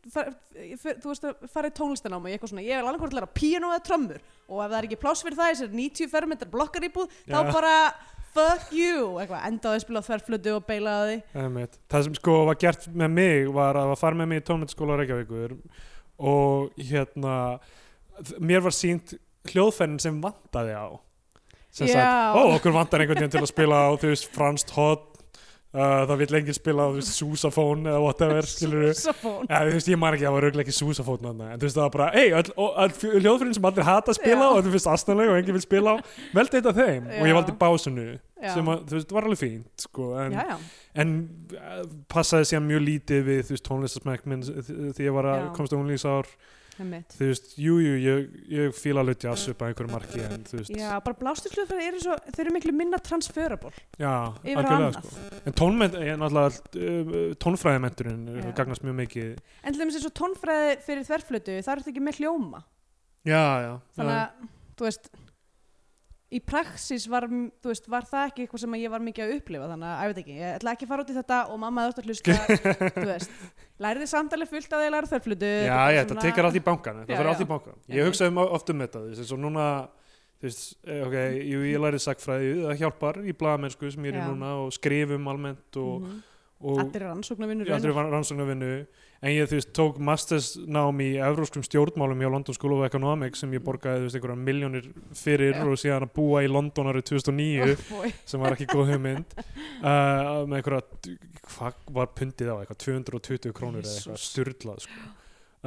þú 1.01 1.11
veist 1.11 1.27
að 1.29 1.45
fara 1.53 1.71
í 1.71 1.75
tónlistan 1.77 2.15
á 2.15 2.19
mig, 2.19 2.35
eitthvað 2.35 2.51
svona, 2.51 2.65
ég 2.67 2.75
vil 2.81 2.89
alveg 2.91 3.03
hvort 3.05 3.15
læra 3.17 3.29
píanó 3.31 3.71
eða 3.71 3.85
trommur. 3.87 4.19
Og 4.51 4.59
ef 4.59 4.67
það 4.67 4.77
er 4.79 4.89
ekki 4.89 5.01
pláss 5.01 5.23
fyrir 5.25 5.39
það, 5.39 5.53
þessar 5.53 5.77
90 5.79 6.11
fermetrar 6.11 6.51
blokkar 6.51 6.87
íbúð, 6.89 7.15
þá 7.23 7.39
bara 7.53 7.75
fuck 8.35 8.71
you, 8.75 9.17
eitthvað, 9.21 9.45
endaði 9.49 9.79
að 9.79 9.83
spila 9.85 10.01
á 10.03 10.07
þverflötu 10.07 10.55
og 10.55 10.65
beilaði. 10.67 11.17
Það 11.91 12.07
sem 12.07 12.17
sko 12.19 12.37
var 12.49 12.59
gert 12.61 12.87
með 12.93 13.13
mig 13.17 13.51
var 13.55 13.79
að 13.81 13.93
fara 13.99 14.19
með 14.21 14.31
mig 14.31 14.41
í 14.41 14.45
tónmyndaskóla 14.47 14.99
Reykjavíkur 15.01 15.57
og 16.31 16.75
hérna 16.77 17.35
mér 18.39 18.63
var 18.67 18.75
sínt 18.75 19.15
hljóðfærin 19.51 19.99
sem 20.01 20.19
vantaði 20.21 20.75
á. 20.77 20.87
Sem 21.71 21.87
sagt, 21.87 22.35
ó 22.35 22.41
okkur 22.51 22.73
vantar 22.75 22.99
einhvern 22.99 23.21
veginn 23.21 23.31
til 23.31 23.45
að 23.45 23.51
spila 23.53 23.77
á 23.87 23.89
þú 23.95 24.09
veist 24.11 24.27
franskt 24.35 24.73
hot 24.75 25.10
uh, 25.73 26.03
það 26.09 26.17
vill 26.21 26.35
enginn 26.39 26.57
spila 26.57 26.87
veist, 26.95 27.13
súsafón 27.15 27.85
eða 27.87 28.01
whatever 28.03 28.47
Súsafón 28.47 29.45
Ja, 29.49 29.61
þú 29.67 29.75
veist, 29.77 29.89
ég 29.91 29.99
man 30.01 30.13
ekki 30.17 30.25
að 30.25 30.29
það 30.29 30.35
var 30.37 30.47
auðvitað 30.47 30.63
ekki 30.65 30.75
súsafótn 30.77 31.27
þarna, 31.29 31.47
en 31.53 31.59
þú 31.61 31.67
veist 31.67 31.77
það 31.79 31.85
var 31.87 31.93
bara, 31.95 32.09
fjö- 33.01 33.21
hljóðfærin 33.21 33.55
sem 33.57 33.67
allir 33.71 33.87
hata 33.87 34.11
að 34.11 34.19
spila 34.19 34.41
Já. 34.41 34.47
á 34.47 34.55
og 34.57 34.61
þú 34.67 34.73
finnst 34.75 34.91
astanlega 34.95 35.31
og 35.35 35.39
enginn 35.41 35.57
vil 35.59 35.65
spila 35.65 35.93
á 35.93 35.95
veldi 36.35 36.59
eitt 36.61 36.69
af 36.71 36.79
þeim 36.81 37.07
og 37.07 37.25
ég 37.25 37.31
Já. 37.33 37.37
valdi 37.39 37.57
básunu 37.65 38.07
Já. 38.41 38.53
sem 38.55 38.71
að, 38.73 38.85
þú 38.89 38.97
veist, 38.99 39.11
var 39.15 39.27
alveg 39.29 39.41
fínt 39.43 39.85
sko, 39.87 40.07
en, 40.25 40.31
Já, 40.37 40.45
já, 40.51 40.57
en 41.05 41.13
uh, 41.55 41.83
passaði 42.11 42.49
sér 42.51 42.63
mjög 42.65 42.81
lítið 42.87 43.21
við, 43.29 43.43
þú 43.47 43.55
veist, 43.55 43.67
tónlistasmæk 43.69 44.25
minn 44.31 44.41
þ- 44.47 44.91
því 44.97 45.07
ég 45.07 45.13
var 45.19 45.29
að 45.35 45.39
Já. 45.45 45.51
komst 45.59 45.71
á 45.71 45.77
einmitt 45.77 46.33
þú 46.77 47.27
veist, 47.27 47.51
jú, 47.59 47.75
jú, 47.83 47.93
ég, 48.01 48.27
ég 48.51 48.75
fíla 48.77 49.03
alveg 49.03 49.25
jazz 49.25 49.49
upp 49.51 49.61
að 49.61 49.71
einhverju 49.71 49.91
marki, 49.91 50.21
en 50.25 50.45
þú 50.47 50.59
veist. 50.59 50.73
Já, 50.73 50.89
bara 51.05 51.17
blástursljóðfæri 51.19 51.87
eru 51.89 52.01
svo, 52.03 52.17
þau 52.31 52.41
eru 52.45 52.53
miklu 52.55 52.73
minna 52.77 52.99
transferable. 53.03 53.71
Já, 54.01 54.13
algjörlega, 54.41 55.01
sko. 55.01 55.41
En 55.51 55.57
tónment, 55.61 55.97
ég 56.01 56.13
er 56.15 56.21
náttúrulega 56.21 56.51
uh, 56.81 57.33
tónfræðimenturinn 57.43 58.21
Já. 58.39 58.47
gagnast 58.61 58.85
mjög 58.87 58.97
mikið. 59.03 59.33
En 59.63 59.75
til 59.75 59.83
dæmis 59.83 59.99
eins 59.99 60.07
og 60.09 60.15
tónfræði 60.21 60.77
fyrir 60.87 61.07
þverflötu, 61.09 61.57
það 61.59 61.73
eru 61.75 61.85
þetta 61.85 61.93
ekki 61.95 62.05
með 62.07 62.21
hljóma. 62.23 62.63
já, 63.27 63.43
já, 63.67 63.73
Þannig 63.99 64.17
að, 64.17 64.47
þú 64.79 64.89
veist, 64.89 65.11
í 66.31 66.39
praxis 66.47 67.05
var, 67.11 67.25
veist, 67.65 67.87
var 67.91 68.05
það 68.07 68.27
ekki 68.29 68.45
eitthvað 68.45 68.61
sem 68.63 68.75
ég 68.79 68.91
var 68.93 69.03
mikið 69.03 69.25
að 69.25 69.33
upplifa, 69.37 69.65
þannig 69.71 69.87
að, 69.89 70.01
ég 70.01 70.11
veit 70.13 70.21
ekki, 70.23 70.35
ég 70.39 70.53
ætla 70.57 70.73
ekki 70.77 70.85
að 70.87 70.91
fara 70.93 71.03
út 71.05 71.11
í 71.11 71.15
þetta 71.17 71.39
og 71.51 71.59
mamma 71.59 71.87
þátt 71.89 71.99
að 72.01 72.07
hlusta, 72.11 72.35
þú 73.01 73.07
veist, 73.09 73.33
læriði 73.83 74.07
samtalið 74.13 74.51
fullt 74.53 74.75
að 74.77 74.85
ég 74.85 74.93
læri 74.95 75.11
þverflötu. 75.11 75.49
Já, 75.67 75.79
ég, 75.91 75.99
þetta 76.05 76.25
tekar 76.27 76.47
allt 76.51 76.59
í 76.61 76.63
bankan 76.69 77.01
ég 77.91 78.07
hugsaði 78.07 78.31
um, 78.31 78.41
oft 78.47 78.71
um 78.71 78.85
þetta 78.85 79.03
eins 79.11 79.33
og 79.35 79.43
núna 79.43 79.67
veist, 80.41 80.63
eh, 80.87 81.03
ok, 81.05 81.15
jú, 81.51 81.61
ég 81.69 81.83
lærið 81.83 82.01
sagfræði 82.07 82.53
það 82.63 82.79
hjálpar 82.81 83.19
í 83.27 83.35
blaðamennsku 83.37 83.91
sem 83.93 84.07
ég 84.07 84.15
er 84.15 84.23
Já. 84.23 84.27
núna 84.31 84.53
og 84.63 84.71
skrifum 84.73 85.27
almennt 85.29 85.77
og, 85.83 86.01
Mhm. 86.01 86.15
og 86.15 86.30
Allir 86.61 87.07
aldrei 87.75 87.93
var 87.95 88.09
rannsóknarvinnu 88.11 88.71
en 89.21 89.29
ég 89.35 89.45
þú 89.49 89.57
veist, 89.59 89.71
tók 89.77 89.99
masters 90.01 90.47
nám 90.65 90.97
í 91.03 91.11
evróskum 91.21 91.61
stjórnmálum 91.65 92.21
hjá 92.23 92.29
London 92.33 92.55
School 92.57 92.73
of 92.79 92.85
Economics 92.87 93.43
sem 93.43 93.51
ég 93.53 93.61
borgaði 93.65 94.01
þú 94.01 94.07
veist, 94.07 94.17
einhverja 94.17 94.41
miljónir 94.49 94.87
fyrir 95.17 95.53
Já. 95.53 95.61
og 95.65 95.77
síðan 95.81 96.05
að 96.07 96.13
búa 96.17 96.41
í 96.41 96.49
London 96.49 96.89
árið 96.89 97.05
2009 97.11 97.75
Bói. 97.91 98.11
sem 98.25 98.41
var 98.41 98.55
ekki 98.57 98.69
góð 98.71 98.93
hugmynd 98.95 99.35
uh, 99.37 100.41
með 100.49 100.55
einhverja 100.59 101.17
hvað 101.51 101.81
var 101.97 102.13
pundið 102.17 102.49
á 102.49 102.55
eitthvað 102.63 102.81
220 102.87 103.53
krónur 103.57 103.85
eða 103.85 103.93
eitthvað 103.99 104.21
styrlað 104.25 104.83
sko. 104.87 104.99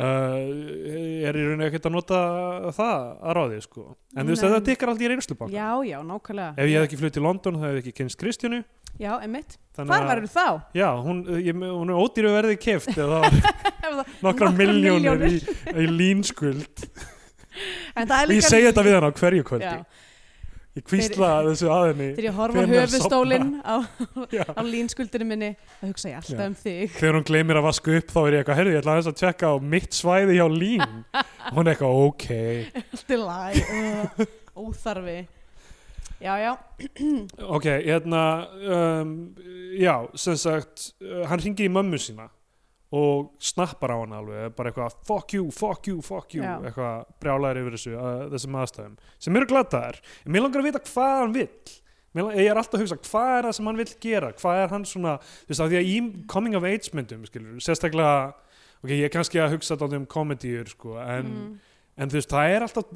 uh, 0.03 0.39
er 1.31 1.39
í 1.39 1.45
rauninni 1.47 1.69
ekkert 1.69 1.87
að 1.91 1.95
nota 1.99 2.21
það 2.75 3.03
að 3.23 3.37
ráði 3.39 3.61
sko. 3.69 3.87
en 4.17 4.27
þú 4.27 4.35
veist 4.35 4.47
þetta 4.49 4.63
tekkar 4.71 4.95
allt 4.95 5.05
í 5.07 5.11
reynslubanka 5.15 5.55
Já, 5.55 5.71
já, 5.87 5.99
nákvæmlega. 6.03 6.55
ef 6.59 6.71
ég 6.73 6.79
hef 6.81 6.89
ekki 6.89 7.03
flutt 7.05 7.15
til 7.19 7.27
London 7.27 7.61
þá 7.63 7.69
hef 7.69 7.77
ég 7.79 7.85
ekki 7.85 7.99
kynst 8.03 8.19
Kristjánu 8.19 8.65
Já, 9.03 9.13
emitt. 9.27 9.57
Hvar 9.75 9.89
að- 9.91 10.07
varum 10.07 10.29
þá? 10.31 10.47
já, 10.79 10.89
hún, 11.03 11.25
ég, 11.43 11.57
hún 11.59 11.91
er 11.91 11.99
ódýru 11.99 12.31
verði 12.31 12.55
keft 12.63 12.93
eða 12.95 13.25
það 13.83 14.03
nokkra 14.23 14.51
miljónir 14.55 15.25
í, 15.27 15.35
í 15.75 15.87
línskuld 15.91 16.85
það 17.99 18.15
er 18.21 18.33
ég 18.37 18.47
segi 18.47 18.69
þetta 18.71 18.85
við 18.87 18.95
hann 19.01 19.09
á 19.11 19.19
hverju 19.19 19.47
kvöldi 19.49 19.67
Já, 19.67 19.83
ég 20.79 20.87
kvísla 20.87 21.33
þessu 21.49 21.69
að 21.75 21.85
henni 21.91 22.07
þegar 22.15 22.29
ég 22.29 22.39
horfa 22.39 22.65
höfustólinn 22.71 23.51
á, 23.67 23.77
á 24.55 24.63
línskuldinu 24.63 25.27
minni, 25.33 25.51
þá 25.83 25.85
hugsa 25.91 26.09
ég 26.13 26.17
alltaf 26.23 26.39
Já. 26.39 26.47
um 26.47 26.57
þig. 26.63 26.95
þegar 27.01 27.19
hún 27.19 27.27
gleymir 27.33 27.59
að 27.61 27.67
vaska 27.73 27.99
upp 27.99 28.15
þá 28.15 28.19
er 28.23 28.31
ég 28.39 28.41
eitthvað, 28.45 28.59
herri, 28.63 28.73
ég 28.75 28.83
ætla 28.85 28.95
aðeins 28.95 29.11
að 29.11 29.21
tjekka 29.25 29.51
á 29.51 29.55
mitt 29.75 29.99
svæði 29.99 30.39
hjá 30.39 30.47
lín 30.55 30.87
hún 31.55 31.67
er 31.67 31.75
eitthvað, 31.75 32.03
ok 32.07 32.29
Allt 32.95 33.11
í 33.11 33.23
læg, 33.27 34.29
óþarfi. 34.55 35.19
Já, 36.23 36.35
já, 36.39 36.53
ok, 37.43 37.67
hérna 37.85 38.23
um, 39.03 39.35
já, 39.77 39.97
sem 40.15 40.37
sagt 40.39 40.95
uh, 41.03 41.25
hann 41.29 41.43
ringir 41.43 41.67
í 41.69 41.73
mömmu 41.73 41.99
sína 42.01 42.29
og 42.95 43.33
snappar 43.43 43.91
á 43.91 43.97
hann 43.99 44.15
alveg 44.15 44.53
bara 44.55 44.71
eitthvað, 44.71 44.99
fuck 45.09 45.35
you, 45.35 45.49
fuck 45.51 45.89
you, 45.91 45.99
fuck 46.05 46.37
you 46.37 46.45
Já. 46.45 46.61
eitthvað 46.63 47.09
brjálæður 47.23 47.63
yfir 47.65 47.77
þessu 47.77 47.95
uh, 47.97 48.13
þessum 48.35 48.59
aðstæðum, 48.61 48.95
sem 49.27 49.41
eru 49.41 49.51
glataðar 49.51 49.99
en 50.23 50.35
mér 50.37 50.47
langar 50.47 50.63
að 50.63 50.71
vita 50.71 50.85
hvað 50.93 51.17
hann 51.23 51.35
vill 51.41 51.81
Mér 52.15 52.29
ég 52.39 52.47
er 52.47 52.59
alltaf 52.61 52.79
að 52.79 52.85
hugsa, 52.85 52.97
hvað 53.09 53.33
er 53.35 53.47
það 53.49 53.55
sem 53.57 53.69
hann 53.69 53.79
vill 53.81 53.93
gera 54.05 54.29
hvað 54.39 54.61
er 54.63 54.69
hann 54.71 54.85
svona, 54.87 55.15
þú 55.19 55.51
veist, 55.51 55.63
af 55.65 55.71
því 55.73 55.79
að 55.81 55.89
í 55.91 55.95
coming 56.31 56.55
of 56.55 56.67
age 56.69 56.95
myndum, 56.95 57.25
skilur, 57.27 57.57
sérstaklega 57.65 58.19
ok, 58.85 58.93
ég 58.93 59.09
er 59.09 59.11
kannski 59.11 59.41
að 59.43 59.57
hugsa 59.57 59.75
þetta 59.75 59.99
um 59.99 60.07
komedíur, 60.15 60.71
sko, 60.71 60.95
en 61.03 61.33
mm. 61.33 61.55
En 61.97 62.11
þú 62.11 62.19
veist, 62.19 62.31
það 62.33 62.55
er 62.57 62.65
alltaf, 62.67 62.89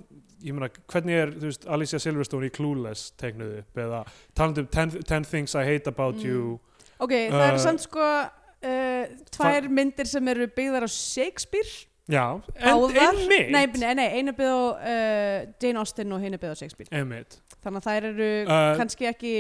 ég 0.42 0.54
meina, 0.56 0.68
hvernig 0.90 1.14
er, 1.22 1.30
þú 1.38 1.50
veist, 1.52 1.66
Alicia 1.70 1.98
Silverstone 2.02 2.48
í 2.48 2.54
Clueless 2.54 3.12
teiknuð 3.20 3.52
upp, 3.60 3.78
eða 3.84 4.00
talandi 4.34 4.64
um 4.64 4.70
10 4.74 5.04
10 5.06 5.28
Things 5.30 5.54
I 5.54 5.62
Hate 5.68 5.86
About 5.92 6.16
Mm. 6.18 6.24
You, 6.26 6.60
ok, 6.98 7.12
það 7.30 7.44
eru 7.48 7.60
Uh, 7.60 7.62
samt 7.62 7.84
sko 7.84 8.02
uh, 8.02 9.04
tvær 9.30 9.68
myndir 9.70 10.06
sem 10.10 10.28
eru 10.34 10.48
byggðar 10.50 10.86
á 10.86 10.90
Shakespeare. 10.90 11.86
já, 12.08 12.24
en 12.56 12.96
einmitt, 12.96 13.50
Nei, 13.52 13.94
nei, 13.94 14.08
einu 14.18 14.32
byggð 14.32 14.50
á 14.50 14.62
uh, 14.74 15.52
Jane 15.62 15.78
Austen 15.78 16.12
og 16.12 16.20
hinu 16.24 16.38
byggð 16.40 16.54
á 16.54 16.58
Shakespeare. 16.58 16.88
einmitt, 16.90 17.38
Þannig 17.62 17.82
að 17.82 17.88
þær 17.90 18.06
eru 18.12 18.30
Uh, 18.48 18.76
kannski 18.78 19.06
ekki, 19.10 19.34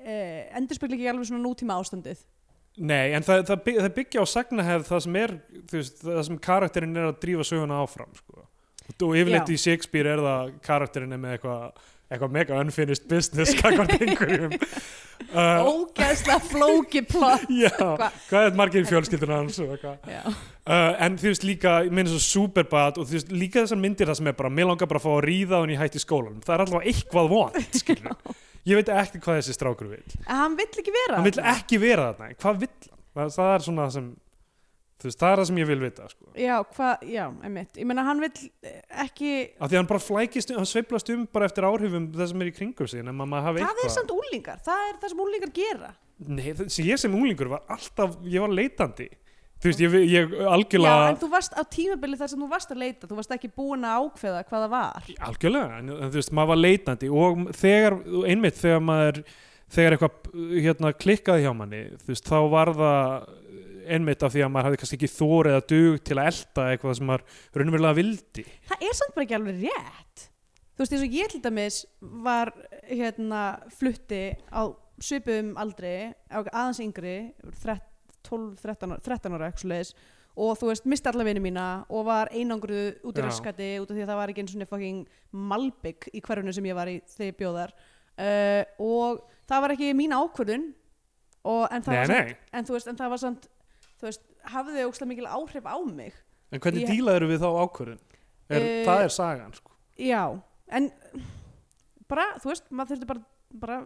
uh, 0.00 0.56
endurspegla 0.56 0.96
ekki 0.96 1.10
alveg 1.12 1.28
svona 1.28 1.42
nútíma 1.44 1.76
ástandið. 1.80 2.24
nei, 2.78 3.12
en 3.12 3.22
það, 3.22 3.42
það 3.52 3.92
byggja 3.98 4.22
á 4.24 4.26
sagnahefð 4.32 4.86
það 4.88 5.00
sem 5.04 5.16
er, 5.20 5.34
þú 5.68 5.76
veist, 5.76 5.98
það 6.06 6.22
sem 6.28 6.38
karakterinn 6.38 6.96
er 6.96 7.10
að 7.10 7.18
drífa 7.20 7.44
söguna 7.44 7.82
áfram, 7.84 8.14
sko. 8.16 8.46
Og 9.02 9.16
yfirleitt 9.18 9.50
í 9.52 9.58
Shakespeare 9.60 10.14
er 10.14 10.22
það 10.22 10.52
karakterinn 10.66 11.14
er 11.16 11.20
með 11.22 11.36
eitthvað, 11.36 11.86
eitthvað 12.12 12.36
mega 12.38 12.60
unfinished 12.62 13.08
business. 13.10 13.56
Uh, 15.32 15.62
Ógeðslega 15.64 16.40
flóki 16.44 17.00
plott. 17.06 17.44
hvað 18.28 18.46
er 18.48 18.56
margir 18.58 18.86
fjölskyldur 18.88 19.30
hans. 19.32 19.60
Uh, 19.62 20.32
en 20.66 21.16
þú 21.20 21.30
veist 21.30 21.46
líka, 21.46 21.74
meina 21.94 22.10
svo 22.10 22.20
Superbad 22.22 22.98
og 23.00 23.06
þú 23.08 23.16
veist 23.16 23.30
líka 23.32 23.62
þessar 23.62 23.80
myndir 23.80 24.10
það 24.10 24.18
sem 24.18 24.30
er 24.32 24.36
bara 24.38 24.50
mér 24.52 24.68
langar 24.72 24.90
bara 24.90 25.00
að 25.00 25.06
fá 25.06 25.12
að 25.14 25.22
ríða 25.28 25.60
í 25.72 25.78
hætti 25.80 26.02
skólanum 26.02 26.42
það 26.44 26.54
er 26.54 26.64
alltaf 26.66 26.88
eitthvað 26.90 27.30
vond, 27.32 27.56
ég 28.68 28.80
veit 28.80 28.92
ekki 28.94 29.22
hvað 29.22 29.40
þessi 29.40 29.56
strákur 29.56 29.92
vil 29.94 30.18
hann 30.28 30.58
vill 30.58 30.68
ekki 30.68 30.94
vera 30.94 31.16
hann 31.16 31.26
vil 31.26 31.34
þarna. 31.38 31.54
ekki 31.56 31.80
vera 31.82 32.10
þarna, 32.12 32.36
hvað 32.44 32.60
vill 32.66 32.92
hann 33.22 33.34
það 33.38 33.54
er 33.54 33.66
svona 33.68 33.88
sem 33.94 34.12
þú 35.02 35.08
veist, 35.08 35.20
það 35.20 35.32
er 35.32 35.40
það 35.40 35.48
sem 35.50 35.60
ég 35.60 35.68
vil 35.68 35.78
vita 35.82 36.08
sko. 36.10 36.28
Já, 36.38 36.54
hvað, 36.76 37.06
já, 37.10 37.24
einmitt. 37.42 37.80
Ég 37.80 37.88
meina, 37.90 38.04
hann 38.06 38.22
vill 38.22 38.44
eh, 38.62 38.78
ekki, 39.04 39.32
af 39.58 39.66
því 39.66 39.74
að 39.74 39.80
hann 39.80 39.90
bara 39.90 40.04
flækist 40.06 40.52
um, 40.52 40.60
hann 40.60 40.70
sveiflast 40.70 41.10
um 41.14 41.24
bara 41.34 41.48
eftir 41.50 41.66
áhrifum 41.66 42.06
það 42.14 42.30
sem 42.32 42.44
er 42.44 42.52
í 42.52 42.54
kringum 42.58 42.86
hafi 42.86 43.02
það 43.02 43.50
er 43.50 43.66
eitthvað 43.66 43.96
samt 43.96 44.14
úlingar. 44.14 44.62
Það 44.62 44.86
er 44.86 45.00
það 45.02 45.14
sem 45.14 45.24
úlingar 45.26 45.52
gera. 45.58 45.90
Nei, 46.22 46.48
það, 46.52 46.70
sem 46.70 46.86
ég 46.86 47.02
sem 47.02 47.18
unglingur 47.18 47.50
var 47.56 47.66
alltaf, 47.72 48.16
ég 48.30 48.44
var 48.44 48.54
leitandi 48.54 49.08
þú 49.62 49.70
veist, 49.70 49.82
ég, 49.82 49.94
ég 50.10 50.32
Já, 50.34 50.48
algjörlega 50.56 51.06
en 51.12 51.20
þú 51.20 51.28
varst 51.30 51.54
á 51.54 51.62
tímabili 51.70 52.18
þar 52.18 52.32
sem 52.32 52.42
þú 52.42 52.48
varst 52.50 52.74
að 52.74 52.82
leita. 52.82 53.06
Þú 53.06 53.18
varst 53.20 53.34
ekki 53.36 53.50
búin 53.54 53.86
að 53.86 54.08
ákveða 54.08 54.42
hvað 54.48 54.64
það 54.64 54.72
var. 54.74 55.12
algjörlega, 55.28 55.78
en, 55.78 55.94
en 55.94 56.10
þú 56.10 56.18
veist, 56.18 56.34
maður 56.34 56.52
var 56.52 56.60
leitandi 56.60 57.10
og 57.22 57.44
þegar, 57.60 57.98
einmitt 58.32 58.58
þegar 58.58 58.84
maður 58.88 59.22
þegar 59.72 59.96
eitthvað 59.96 60.42
hérna, 60.66 60.92
klikkaði 61.04 61.46
hjá 61.46 61.52
manni, 61.56 61.82
þú 62.02 62.12
veist, 62.12 62.28
þá 62.28 62.38
var 62.52 62.72
það 62.76 63.30
einmitt 63.86 64.22
af 64.22 64.34
því 64.34 64.44
að 64.44 64.52
maður 64.52 64.68
hafði 64.68 64.80
kannski 64.82 64.98
ekki 64.98 65.10
þórið 65.12 65.56
að 65.58 65.66
dug 65.72 65.98
til 66.06 66.18
að 66.18 66.30
elta 66.32 66.68
eitthvað 66.70 66.98
sem 66.98 67.10
maður 67.10 67.24
raunverulega 67.58 67.98
vildi. 67.98 68.46
Það 68.70 68.86
er 68.88 68.96
samt 68.98 69.16
bara 69.16 69.26
ekki 69.26 69.38
alveg 69.38 69.64
rétt. 69.66 70.24
Þú 70.72 70.84
veist, 70.84 70.94
eins 70.96 71.04
og 71.04 71.18
ég 71.18 71.32
til 71.32 71.42
dæmis 71.44 71.82
var 72.24 72.52
hérna 72.88 73.42
flutti 73.76 74.22
á 74.48 74.62
svipuðum 75.02 75.52
aldri, 75.60 75.92
aðeins 76.30 76.80
yngri, 76.82 77.16
12-13 78.28 78.94
ára, 78.94 78.98
13 79.02 79.36
ára 79.36 79.50
ekki 79.50 79.64
svoleiðis, 79.64 79.94
og 80.42 80.54
þú 80.60 80.70
veist, 80.70 80.86
misti 80.88 81.10
alla 81.10 81.26
vini 81.28 81.42
mína 81.44 81.66
og 81.92 82.06
var 82.08 82.30
einangruð 82.32 83.02
út 83.04 83.18
í 83.18 83.24
raskati 83.24 83.72
út 83.82 83.90
af 83.90 83.96
því 83.96 84.04
að 84.04 84.12
það 84.12 84.20
var 84.20 84.32
ekki 84.32 84.44
eins 84.44 84.54
og 84.56 84.70
fucking 84.70 85.02
malbygg 85.52 86.08
í 86.12 86.22
hverjunu 86.24 86.54
sem 86.56 86.68
ég 86.70 86.78
var 86.78 86.88
í 86.88 86.94
þegar 87.12 87.28
ég 87.28 87.40
bjóðar 87.40 87.74
uh, 87.76 88.62
og 88.80 89.26
það 89.50 89.64
var 89.66 89.74
ekki 89.76 89.90
mín 89.98 90.16
ákvörðun 90.16 90.70
og, 91.42 91.66
en, 91.68 91.84
það 91.84 91.98
Nei, 91.98 92.06
samt, 92.08 92.48
en 92.54 92.68
þú 92.68 92.76
veist, 92.78 92.88
en 92.88 93.00
það 93.02 93.12
var 93.12 93.22
samt 93.26 93.48
þú 94.02 94.08
veist, 94.10 94.22
hafði 94.52 94.84
ógslag 94.88 95.08
mikil 95.12 95.28
áhrif 95.30 95.64
á 95.70 95.76
mig 95.86 96.14
en 96.52 96.60
hvernig 96.60 96.82
Ég- 96.84 96.90
dílaður 96.98 97.28
við 97.30 97.42
þá 97.44 97.50
ákvörðin? 97.64 98.00
Er, 98.52 98.60
Eh, 98.62 98.84
það 98.84 99.04
er 99.06 99.12
sagan, 99.14 99.52
sko 99.56 99.70
Já, 100.02 100.22
en 100.68 100.90
bara, 102.10 102.26
þú 102.42 102.50
veist, 102.52 102.66
maður 102.72 102.96
þurfti 102.96 103.08
bara, 103.12 103.22
bara 103.62 103.78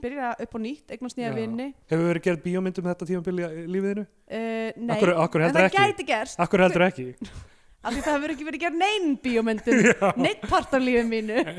byrja 0.00 0.32
upp 0.42 0.54
á 0.54 0.58
nýtt, 0.62 0.90
eignast 0.94 1.18
nýja 1.18 1.32
vinni 1.34 1.68
Hefur 1.90 2.08
verið 2.14 2.24
gerð 2.26 2.42
bíómyndum 2.46 2.88
þetta 2.90 3.08
tímabili 3.10 3.46
í 3.46 3.64
lífiðinu? 3.74 4.04
uh, 4.06 4.72
Nei, 4.80 4.96
Akkur, 4.96 5.14
akkur 5.26 5.44
en 5.46 5.54
það 5.54 5.68
ekki? 5.68 5.84
gæti 5.84 6.06
gerst 6.10 6.40
Akkur 6.42 6.64
heldur 6.64 6.86
ekki? 6.88 7.06
af 7.84 7.94
því 7.94 8.02
það 8.04 8.16
hefur 8.18 8.34
ekki 8.34 8.46
verið 8.50 8.64
gerð 8.66 8.80
neinn 8.84 9.14
bíómyndum 9.24 10.20
neitt 10.24 10.42
part 10.50 10.74
af 10.76 10.82
lífið 10.84 11.10
mínu 11.10 11.40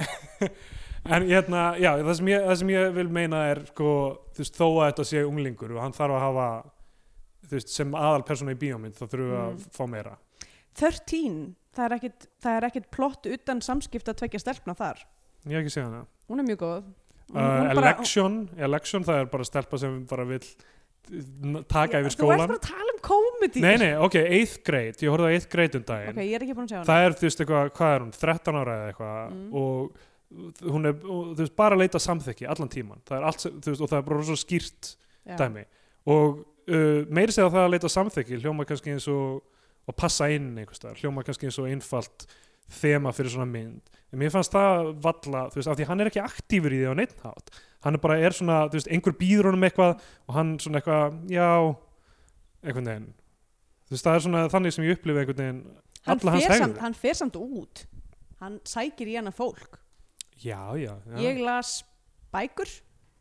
En 1.11 1.23
hérna, 1.25 1.61
já, 1.81 1.95
það 1.97 2.13
sem 2.19 2.27
ég, 2.29 2.43
það 2.45 2.57
sem 2.59 2.69
ég 2.75 2.91
vil 2.93 3.07
meina 3.09 3.39
er 3.49 3.63
sko, 3.71 3.93
þú 4.37 4.43
veist, 4.43 4.57
þó 4.59 4.65
að 4.69 4.83
þetta 4.91 5.05
sé 5.09 5.23
unglingur 5.25 5.71
og 5.73 5.79
hann 5.81 5.95
þarf 5.97 6.13
að 6.13 6.21
hafa 6.27 6.49
veist, 7.57 7.69
sem 7.69 7.91
aðal 7.97 8.23
persóna 8.27 8.53
í 8.55 8.59
bíómynd 8.61 8.95
þá 8.97 9.03
þurfum 9.07 9.31
við 9.31 9.37
Mm. 9.37 9.55
að 9.55 9.67
fá 9.77 9.85
meira. 9.89 10.17
13, 10.75 11.55
það 11.75 11.85
er 11.85 11.95
er 12.57 12.67
ekkit 12.69 12.89
plott 12.91 13.25
utan 13.27 13.61
samskipta 13.61 14.13
að 14.13 14.21
tvekja 14.23 14.39
stelpna 14.43 14.75
þar. 14.77 15.01
Ég 15.45 15.57
hef 15.57 15.65
ekki 15.65 15.73
séð 15.75 15.87
hana. 15.89 16.05
Hún 16.29 16.39
er 16.39 16.43
mjög 16.47 16.57
góð. 16.61 16.83
Uh, 17.31 17.37
hún 17.39 17.73
bara- 17.75 17.95
election, 17.95 18.49
election 18.57 19.03
það 19.03 19.21
er 19.21 19.25
bara 19.25 19.43
stelpa 19.43 19.79
sem 19.79 20.05
bara 20.05 20.25
vill 20.25 20.43
n- 21.11 21.63
taka 21.67 21.99
yfir 22.01 22.03
Þú 22.03 22.11
ert 22.11 22.17
skólan 22.17 22.47
bara 22.47 22.57
að 22.59 22.67
tala 22.67 22.91
um 22.93 22.99
comedy. 23.01 23.61
Nei, 23.61 23.77
nei, 23.77 23.93
ok, 23.95 24.13
8th 24.15 24.63
grade, 24.63 24.97
ég 24.99 25.09
horfði 25.09 25.27
á 25.27 25.35
8th 25.39 25.49
grade 25.49 25.75
um 25.75 25.83
daginn. 25.83 26.09
Ok, 26.09 26.15
ég 26.27 26.35
er 26.35 26.39
ekki 26.45 26.53
búin 26.55 26.67
að 26.67 26.71
sjá 26.71 26.77
hana. 26.81 26.85
Það 26.91 27.05
er, 27.05 27.11
þú 27.11 27.21
veist, 27.27 27.39
eitthvað, 27.41 27.71
hvað 27.71 27.95
er 27.95 27.99
hún 28.05 28.11
13 28.11 28.55
ára 28.55 28.75
eða 28.77 28.93
eitthvað? 28.93 29.31
Mm. 29.31 29.53
og 29.53 29.91
hún 30.71 30.85
er, 30.85 30.93
og, 31.03 31.35
þú 31.35 31.41
veist, 31.43 31.55
bara 31.55 31.75
að 31.75 31.79
leita 31.79 31.99
samþykki 31.99 32.47
allan 32.47 32.69
tíman, 32.69 33.01
það 33.05 33.17
er 33.17 33.23
allt, 33.23 33.37
þú 33.61 33.71
veist, 33.71 33.81
og 33.81 33.89
það 33.89 33.97
er 33.97 34.01
bara 34.07 34.23
svo 34.23 34.37
skýrt 34.39 34.95
Já. 35.27 35.35
dæmi. 35.37 35.65
Og 36.07 36.45
uh, 36.71 37.01
meiri 37.11 37.35
segja 37.35 37.51
það 37.51 37.65
að 37.65 37.73
leita 37.75 37.91
samþykki 37.91 38.39
hljóma 38.41 38.67
kannski 38.69 38.95
eins 38.95 39.07
og 39.11 39.41
og 39.89 39.97
passa 39.97 40.27
inn 40.29 40.51
einhvers 40.61 40.77
staðar, 40.77 40.99
hljóma 41.01 41.23
kannski 41.25 41.47
eins 41.49 41.57
og 41.59 41.67
einfalt 41.69 42.27
þema 42.71 43.11
fyrir 43.15 43.33
svona 43.33 43.49
mynd. 43.49 43.87
En 44.11 44.19
mér 44.21 44.31
fannst 44.33 44.53
það 44.53 44.91
valla, 45.03 45.45
þú 45.51 45.59
veist, 45.59 45.69
af 45.71 45.79
því 45.79 45.87
hann 45.89 46.03
er 46.03 46.09
ekki 46.11 46.21
aktífur 46.23 46.75
í 46.75 46.81
því 46.81 46.91
á 46.91 46.95
neitt 46.99 47.15
hátt. 47.25 47.49
Hann 47.83 47.97
er 47.97 48.03
bara, 48.03 48.17
er 48.21 48.35
svona, 48.35 48.59
þú 48.69 48.77
veist, 48.77 48.91
einhver 48.93 49.15
býður 49.17 49.49
honum 49.49 49.65
eitthvað 49.67 50.05
og 50.27 50.35
hann 50.37 50.53
svona 50.61 50.81
eitthvað, 50.81 51.17
já 51.33 51.47
einhvern 52.61 52.91
veginn. 52.91 53.09
Þú 53.87 53.95
veist, 53.95 54.05
það 54.05 54.19
er 54.19 54.25
svona 54.27 54.43
þannig 54.53 54.75
sem 54.75 54.85
ég 54.85 54.99
upplifi 54.99 55.23
einhvern 55.23 55.41
veginn 55.41 55.63
hann 56.05 56.21
alla 56.21 56.35
hans 56.37 56.61
samt, 56.61 56.79
hann 56.85 56.97
fer 57.01 57.17
samt 57.17 57.39
út. 57.41 57.83
Hann 58.41 58.61
sækir 58.67 59.11
í 59.11 59.17
hana 59.17 59.33
fólk. 59.35 59.81
Já, 60.41 60.61
já, 60.79 60.93
já. 60.93 61.17
ég 61.21 61.41
las 61.43 61.81
bækur 62.33 62.69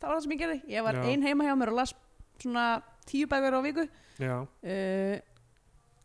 það 0.00 0.06
var 0.08 0.16
það 0.16 0.22
sem 0.24 0.32
ég 0.32 0.40
gerði. 0.40 0.60
Ég 0.72 0.86
var 0.86 0.96
Já. 0.96 1.02
ein 1.10 1.26
heima 1.26 1.44
hjá 1.44 1.56
mér 1.60 1.72
og 1.72 1.76
las 1.80 1.92
svona 2.40 2.66
tíu 3.10 3.28
bækur 3.30 3.58
á 3.58 3.60
viku. 3.66 3.86
Já. 4.20 4.36
uh, 4.46 5.16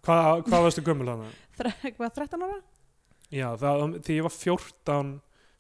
Hva, 0.06 0.18
hvað 0.46 0.66
varstu 0.68 0.84
gömul 0.86 1.10
hana? 1.10 1.30
hvað, 1.58 2.12
13 2.20 2.44
ára? 2.46 2.60
Já, 3.34 3.48
það, 3.58 3.96
því 4.06 4.20
ég 4.20 4.28
var 4.28 4.36
14 4.36 5.16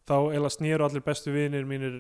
þá 0.06 0.18
eða 0.38 0.52
snýru 0.54 0.86
allir 0.86 1.06
bestu 1.06 1.34
vinir 1.34 1.66
mínir 1.66 1.98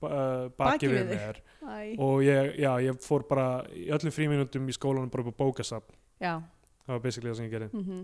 uh, 0.00 0.48
Baki 0.56 0.88
við 0.88 1.12
mér. 1.12 1.42
Æ, 1.62 1.94
og 2.00 2.22
ég, 2.24 2.56
já, 2.62 2.72
ég 2.86 3.04
fór 3.04 3.26
bara 3.28 3.46
í 3.76 3.90
öllum 3.92 4.14
fríminútum 4.14 4.70
í 4.72 4.74
skólanum 4.76 5.12
bara 5.12 5.26
upp 5.28 5.36
á 5.36 5.40
bókasafn. 5.44 5.94
Já, 6.22 6.34
það 6.86 6.96
var 6.96 7.04
basically 7.04 7.32
það 7.32 7.40
sem 7.42 7.48
ég 7.50 7.56
gerði. 7.58 7.70
Mm 7.76 8.02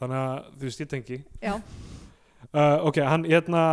þannig 0.00 0.20
að 0.20 0.44
þú 0.56 0.68
veist 0.68 0.82
ég 0.82 0.90
tengi. 0.90 1.18
Já, 1.44 1.54
uh, 2.54 2.76
ok, 2.88 3.00
hann 3.04 3.26
hérna 3.28 3.64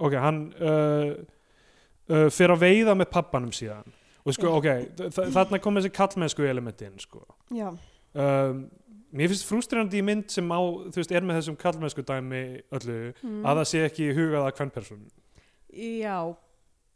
ok, 0.00 0.16
hann 0.20 0.40
uh, 0.56 1.10
uh, 2.08 2.28
fyrir 2.32 2.54
að 2.56 2.64
veiða 2.64 2.96
með 2.98 3.10
pappanum 3.12 3.52
síðan 3.54 3.92
og 4.24 4.36
sko, 4.36 4.54
ok, 4.58 4.70
þarna 5.34 5.60
kom 5.60 5.76
þessi 5.78 5.92
kallmennsku 5.94 6.46
elementin 6.48 6.96
sko. 7.02 7.26
Já. 7.52 7.68
Um, 8.14 8.64
mér 9.14 9.30
finnst 9.30 9.46
frústrandi 9.48 10.00
í 10.00 10.06
mynd 10.06 10.30
sem 10.32 10.48
á, 10.48 10.60
þú 10.88 11.00
veist, 11.00 11.12
er 11.12 11.26
með 11.26 11.40
þessum 11.40 11.58
kallmennsku 11.60 12.04
dæmi 12.06 12.44
öllu, 12.74 12.98
mm. 13.20 13.42
að 13.44 13.60
það 13.60 13.68
sé 13.70 13.84
ekki 13.88 14.08
hugað 14.16 14.48
að 14.48 14.56
hvern 14.58 14.74
person 14.74 15.04
já, 15.74 16.18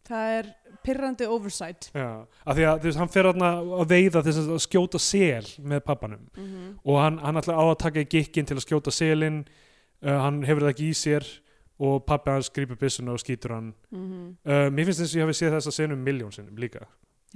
það 0.08 0.34
er 0.36 0.50
pirrandi 0.86 1.26
oversight. 1.28 1.90
Já, 1.96 2.24
af 2.44 2.56
því 2.56 2.66
að 2.68 2.78
þú 2.78 2.88
veist, 2.88 3.00
hann 3.02 3.12
fer 3.12 3.28
þarna 3.28 3.50
að 3.80 3.90
veiða 3.92 4.22
þess 4.26 4.44
að 4.44 4.62
skjóta 4.64 5.00
sel 5.02 5.50
með 5.58 5.82
pappanum 5.88 6.22
mm 6.36 6.70
og 6.88 7.00
hann, 7.02 7.18
hann 7.20 7.40
ætla 7.40 7.58
á 7.58 7.64
að 7.66 7.80
taka 7.82 8.04
í 8.04 8.08
gikkin 8.08 8.46
til 8.48 8.56
að 8.56 8.64
skjóta 8.64 8.94
selin 8.94 9.42
uh, 9.44 10.18
hann 10.24 10.40
hefur 10.46 10.64
það 10.64 10.74
ekki 10.74 10.88
í 10.88 10.96
sér 10.96 11.26
og 11.78 12.00
pappi 12.06 12.32
hans 12.32 12.50
grípur 12.50 12.78
byssuna 12.78 13.12
og 13.14 13.20
skýtur 13.22 13.54
hann. 13.54 13.74
-hmm. 13.90 14.30
uh, 14.46 14.68
mér 14.72 14.88
finnst 14.88 15.02
þess 15.02 15.14
að 15.14 15.18
ég 15.18 15.26
hafi 15.26 15.38
séð 15.38 15.54
þessa 15.58 15.72
senum 15.72 16.04
miljón 16.04 16.32
sinnum 16.32 16.56
líka 16.56 16.86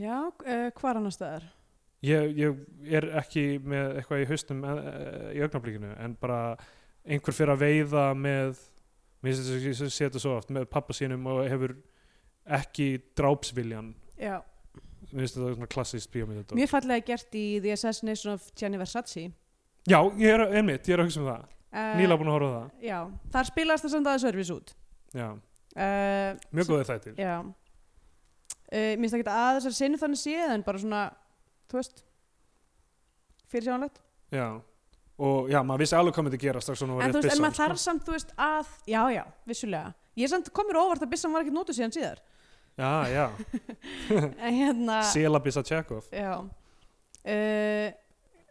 já, 0.00 0.16
uh, 0.28 0.68
hvað 0.78 1.00
annars 1.00 1.20
það 1.20 1.34
er? 1.38 1.48
ég, 2.02 2.36
ég 2.38 2.62
er 2.98 3.08
ekki 3.22 3.44
með 3.62 3.98
eitthvað 4.00 4.22
í 4.24 4.28
haustum 4.30 4.62
uh, 4.66 4.78
í 5.34 5.42
augnablíkinu 5.44 5.92
en 6.02 6.16
bara 6.20 6.38
einhver 7.02 7.36
fyrir 7.36 7.54
að 7.54 7.64
veiða 7.64 8.06
með 8.18 8.62
mér 9.22 9.38
sé 9.38 10.06
þetta 10.06 10.22
svo 10.22 10.36
oft 10.38 10.50
með 10.54 10.68
pappa 10.70 10.94
sínum 10.96 11.26
og 11.30 11.44
hefur 11.46 11.76
ekki 12.58 12.96
drápsviljan 13.18 13.92
já, 14.18 14.40
mér 15.12 15.22
finnst 15.22 15.38
þetta 15.38 15.54
svona 15.54 15.70
klassískt 15.70 16.12
bíómynd 16.14 16.56
mjög 16.58 16.74
fallega 16.74 17.06
gert 17.12 17.38
í 17.38 17.46
The 17.62 17.76
Assassination 17.76 18.34
of 18.34 18.50
Gianni 18.58 18.80
Versace. 18.82 19.28
Já, 19.88 19.98
ég 20.14 20.30
er, 20.30 20.44
einmitt, 20.54 20.86
ég 20.86 20.94
er 20.94 21.02
að 21.02 21.08
hugsa 21.08 21.18
um 21.18 21.24
það. 21.26 21.46
Uh, 21.72 21.94
Nýla 21.98 22.14
búin 22.20 22.28
að 22.30 22.36
horfa 22.36 22.48
á 22.48 22.54
það. 22.54 22.66
já, 22.86 22.98
þar 23.34 23.48
spilast 23.48 23.82
það 23.86 23.92
samt 23.96 24.10
aðeins 24.10 24.26
örfis 24.30 24.50
út. 24.54 24.68
Já, 25.10 25.28
uh, 25.32 26.42
mjög 26.54 26.68
góðið 26.68 26.90
þættir. 26.92 27.16
Já 27.18 27.34
uh, 28.72 28.92
mér 28.96 29.04
finnst 29.04 29.18
ekki 29.18 29.28
að 29.28 29.58
þessar 29.58 29.76
sinni 29.76 30.00
þannig 30.00 30.22
séð 30.22 30.56
en 30.56 30.64
bara 30.66 30.82
svona, 30.82 31.02
þú 31.70 31.80
veist 31.80 32.04
fyrir 33.52 33.68
sjánlegt 33.68 34.00
Já, 34.32 34.46
og 35.20 35.50
já, 35.52 35.60
maður 35.60 35.84
vissi 35.84 35.96
alveg 35.98 36.16
hvað 36.16 36.26
myndi 36.28 36.40
gera 36.40 36.60
strax 36.64 36.80
svona 36.80 37.00
en 37.04 37.12
þú 37.12 37.20
veist, 37.20 37.34
en 37.34 37.44
maður 37.44 37.56
sko. 37.56 37.62
þarf 37.62 37.82
samt, 37.82 38.04
þú 38.06 38.14
veist, 38.16 38.30
að 38.40 38.70
já, 38.88 39.00
já, 39.12 39.22
vissulega. 39.48 39.92
Ég 40.16 40.30
samt 40.32 40.48
komur 40.56 40.78
óvart 40.80 41.04
að 41.04 41.12
byssan 41.12 41.34
var 41.34 41.44
ekkert 41.44 41.56
nótuð 41.58 41.76
síðan 41.76 41.92
síðar. 41.96 42.22
Já, 42.80 42.92
já, 43.12 43.26
en 44.46 44.56
hérna 44.56 45.02
Selabissa 45.04 45.60
Tjekov 45.68 46.08
já. 46.08 46.32
Uh, 47.22 47.92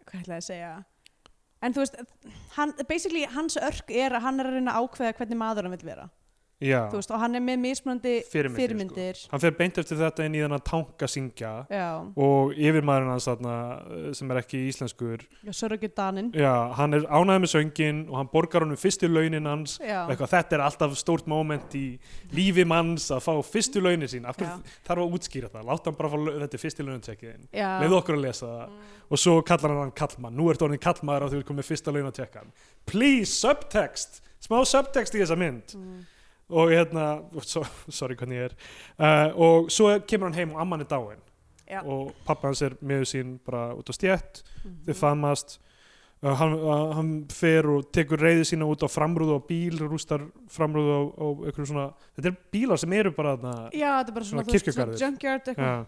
hvað 0.05 0.19
ætlaði 0.21 0.37
að 0.37 0.45
segja? 0.45 0.71
En 1.65 1.73
þú 1.73 1.81
veist, 1.81 1.97
hann, 2.59 2.75
basically 2.89 3.25
hans 3.33 3.57
örk 3.57 3.89
er 3.89 4.13
að 4.13 4.27
hann 4.27 4.41
er 4.41 4.49
að 4.49 4.59
reyna 4.59 4.77
að 4.77 4.85
ákveða 4.85 5.17
hvernig 5.17 5.41
maður 5.41 5.65
hann 5.65 5.75
vil 5.79 5.89
vera 5.89 6.05
Já, 6.61 6.85
þú 6.91 6.99
veist, 6.99 7.11
og 7.11 7.21
hann 7.23 7.37
er 7.37 7.43
með 7.43 7.59
mismunandi 7.63 8.13
Fyrirmyndir, 8.29 8.53
sko. 8.53 8.61
fyrirmyndir. 8.61 9.21
Hann 9.31 9.41
fer 9.41 9.55
beint 9.57 9.79
eftir 9.81 9.97
þetta 9.97 10.27
inn 10.27 10.35
í 10.37 10.41
þennan 10.43 10.63
tanka 10.67 11.09
syngja. 11.09 11.51
Já, 11.73 11.87
og 12.25 12.53
yfirmaðurinn 12.53 13.13
hans 13.15 13.27
þarna 13.29 13.55
eh, 13.81 14.07
sem 14.17 14.33
er 14.33 14.41
ekki 14.43 14.61
íslenskur. 14.69 15.25
Já, 15.47 15.51
Sörgjöld 15.57 15.95
Danin 15.97 16.31
Já, 16.37 16.53
hann 16.77 16.97
er 16.97 17.07
ánægð 17.09 17.43
með 17.45 17.53
söngin 17.55 18.03
og 18.09 18.19
hann 18.19 18.31
borgar 18.33 18.65
honum 18.65 18.79
fyrstu 18.79 19.09
launin 19.09 19.49
hans. 19.49 19.77
Eitthvað, 19.81 20.33
þetta 20.35 20.57
er 20.59 20.65
alltaf 20.67 20.97
stórt 20.99 21.29
moment 21.31 21.77
í 21.77 21.85
lífi 22.35 22.67
manns 22.69 23.09
að 23.11 23.25
fá 23.25 23.33
fyrstu 23.49 23.81
launin 23.81 24.11
sín. 24.11 24.29
Af 24.29 24.37
hverju 24.37 24.61
þarf 24.87 25.05
að 25.05 25.17
útskýra 25.17 25.51
það? 25.51 25.67
Láta 25.71 25.89
hann 25.89 25.97
bara 25.97 26.13
fá 26.13 26.19
þetta 26.45 26.61
fyrstu 26.61 26.85
launatekkiðin 26.85 27.47
já, 27.49 27.69
leiðu 27.81 27.97
okkur 28.01 28.19
að 28.19 28.25
lesa 28.27 28.51
það. 28.51 28.77
Og 29.11 29.19
svo 29.19 29.39
kallar 29.43 29.73
hann 29.73 29.85
hann 29.87 29.95
kallmann. 29.97 30.37
Nú 30.37 30.51
ert 30.51 30.61
orðin 30.63 30.81
kallmaður 30.81 31.25
og 31.25 31.33
þú 31.33 31.41
er 31.41 31.47
komið 31.49 31.67
fyrsta 31.67 31.93
launatekkan 31.95 32.53
please, 32.85 33.31
subtext. 33.33 34.21
Smá 34.41 34.61
subtext 34.67 35.15
í 35.15 35.21
þessa 35.21 35.37
mynd. 35.39 35.75
Mm. 35.77 36.01
Og 36.51 36.69
hérna, 36.71 37.23
so, 37.43 37.63
sorry 37.89 38.15
hvernig 38.19 38.37
ég 38.41 38.51
er 38.51 38.55
uh, 38.99 39.39
og 39.41 39.71
svo 39.71 39.89
kemur 40.07 40.29
hann 40.29 40.37
heim 40.39 40.51
og 40.55 40.61
amman 40.61 40.81
er 40.85 40.89
dáin 40.91 41.19
Já. 41.71 41.81
og 41.87 42.11
pappa 42.27 42.49
hans 42.49 42.61
er 42.61 42.73
með 42.83 43.05
sín 43.07 43.37
bara 43.45 43.71
út 43.75 43.87
á 43.89 43.93
stjætt 43.95 44.43
Mhm. 44.61 44.73
þau 44.85 44.93
faðmast 44.99 45.55
uh, 46.21 46.33
hann, 46.37 46.53
uh, 46.53 46.91
hann 46.93 47.11
fer 47.33 47.65
og 47.65 47.87
tekur 47.95 48.19
reyði 48.21 48.43
sína 48.51 48.67
út 48.69 48.83
á 48.85 48.89
framrúðu 48.91 49.39
á 49.39 49.41
bíl 49.47 49.79
rústar 49.89 50.21
framrúðu 50.51 50.91
á, 50.93 51.01
á 51.17 51.25
einhverju 51.47 51.65
svona 51.71 51.87
þetta 52.17 52.27
er 52.29 52.37
bílar 52.53 52.77
sem 52.77 52.93
eru 52.93 53.11
bara 53.15 53.37
þarna 53.37 53.69
er 54.41 54.45
þú 54.45 54.51
eitthvað 55.47 55.65
ja. 55.71 55.85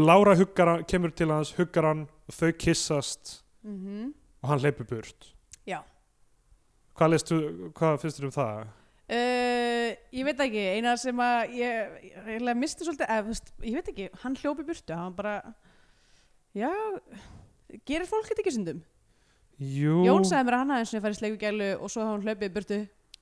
Lára 0.00 0.34
huggar 0.36 0.82
kemur 0.88 1.10
til 1.16 1.28
hans 1.32 1.52
huggar 1.58 1.84
hann 1.90 2.06
og 2.28 2.34
þau 2.36 2.52
kissast 2.56 3.42
mm 3.64 4.14
og 4.42 4.48
hann 4.48 4.58
hleypur 4.62 4.86
burt 4.88 5.26
Já. 5.68 5.82
hvað, 6.96 7.18
hvað 7.76 7.98
finnst 8.00 8.20
þér 8.20 8.24
um 8.30 8.32
það? 8.32 8.66
Uh, 9.10 9.90
ég 10.14 10.22
veit 10.28 10.38
ekki, 10.44 10.60
eina 10.76 10.92
sem 11.00 11.18
að 11.24 11.56
ég, 11.58 11.94
ég, 12.12 12.28
ég 12.30 12.58
misti 12.58 12.86
svolítið, 12.86 13.08
þú 13.10 13.32
veist, 13.32 13.48
ég 13.66 13.78
veit 13.80 13.88
ekki, 13.90 14.06
hann 14.22 14.36
hljópi 14.38 14.66
burtu, 14.68 14.94
hann 14.94 15.16
bara, 15.16 15.32
já, 16.54 16.70
gerir 17.90 18.06
fólk 18.06 18.28
þetta 18.30 18.44
ekki 18.44 18.54
sundum? 18.54 18.84
Jú, 19.60 19.98
Jón 20.06 20.24
sagði 20.24 20.46
mér 20.46 20.56
að 20.56 20.62
hann 20.62 20.74
aðeins 20.76 20.92
sem 20.94 21.02
farið 21.02 21.18
sleiku 21.18 21.40
gælu 21.42 21.72
og 21.80 21.90
svo 21.92 22.06
hann 22.06 22.22
hlaupið 22.22 22.54
burtu 22.54 22.78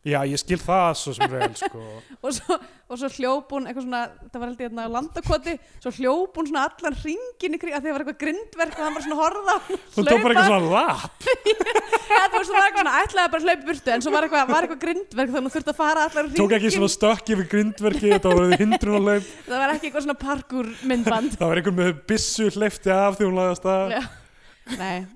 já 0.09 0.19
ég 0.29 0.41
skil 0.43 0.59
það 0.63 0.91
svo 1.03 1.15
sem 1.17 1.33
vel 1.33 1.51
sko. 1.59 1.83
og 2.25 2.31
svo, 2.37 2.59
og 2.89 3.01
svo 3.01 3.09
hljóp 3.17 3.55
hún 3.55 3.69
eitthvað 3.69 3.85
svona, 3.87 4.03
það 4.29 4.39
var 4.41 4.49
held 4.49 4.59
ég 4.59 4.67
hérna 4.69 4.87
á 4.89 4.95
landakoti, 4.97 5.55
svo 5.85 5.91
hljóp 5.99 6.33
hún 6.41 6.49
svona 6.51 6.65
allan 6.69 6.99
ringin 7.05 7.57
í 7.57 7.61
kring, 7.63 7.75
að 7.77 7.83
það 7.85 7.97
var 7.97 8.05
eitthvað 8.05 8.23
grindverk 8.25 8.75
og 8.79 8.85
hann 8.87 8.97
bara 8.99 9.07
svona 9.07 9.21
horfða 9.23 9.53
á 9.53 9.59
hann 9.69 9.79
þú 9.95 10.01
tók 10.09 10.23
bara 10.25 10.33
eitthvað 10.33 10.51
svona 10.53 10.71
lap 10.75 11.11
þú 11.25 11.33
það 12.09 12.29
var 12.39 12.45
svona, 12.49 12.97
ætlaði 13.03 13.29
bara 13.35 13.41
að 13.41 13.47
hlaupa 13.49 13.65
burtu 13.69 13.89
en 13.95 14.03
svo 14.05 14.11
var 14.15 14.23
eitthvað, 14.29 14.45
var 14.53 14.63
eitthvað 14.67 14.83
grindverk 14.87 15.29
þannig 15.29 15.39
að 15.39 15.45
hún 15.45 15.55
þurfti 15.59 15.73
að 15.75 15.81
fara 15.83 16.01
allan 16.09 16.27
ringin 16.29 16.41
tók 16.43 16.57
ekki 16.59 16.75
svona 16.75 16.93
stökk 16.95 17.27
yfir 17.35 17.47
grindverki 17.53 18.09
þetta 18.15 18.29
var 18.35 18.59
hindrun 18.59 18.99
og 18.99 19.03
hlaup. 19.07 19.27
Það 19.49 19.63
var 19.63 19.71
ekki 19.75 19.89
eitthvað 19.89 20.05
svona 20.07 20.19
parkour 20.21 20.69
myndband. 20.89 21.37
Það 21.39 21.49
var 21.51 21.61
einhver 21.61 21.77
með 21.79 21.93
að. 23.69 25.07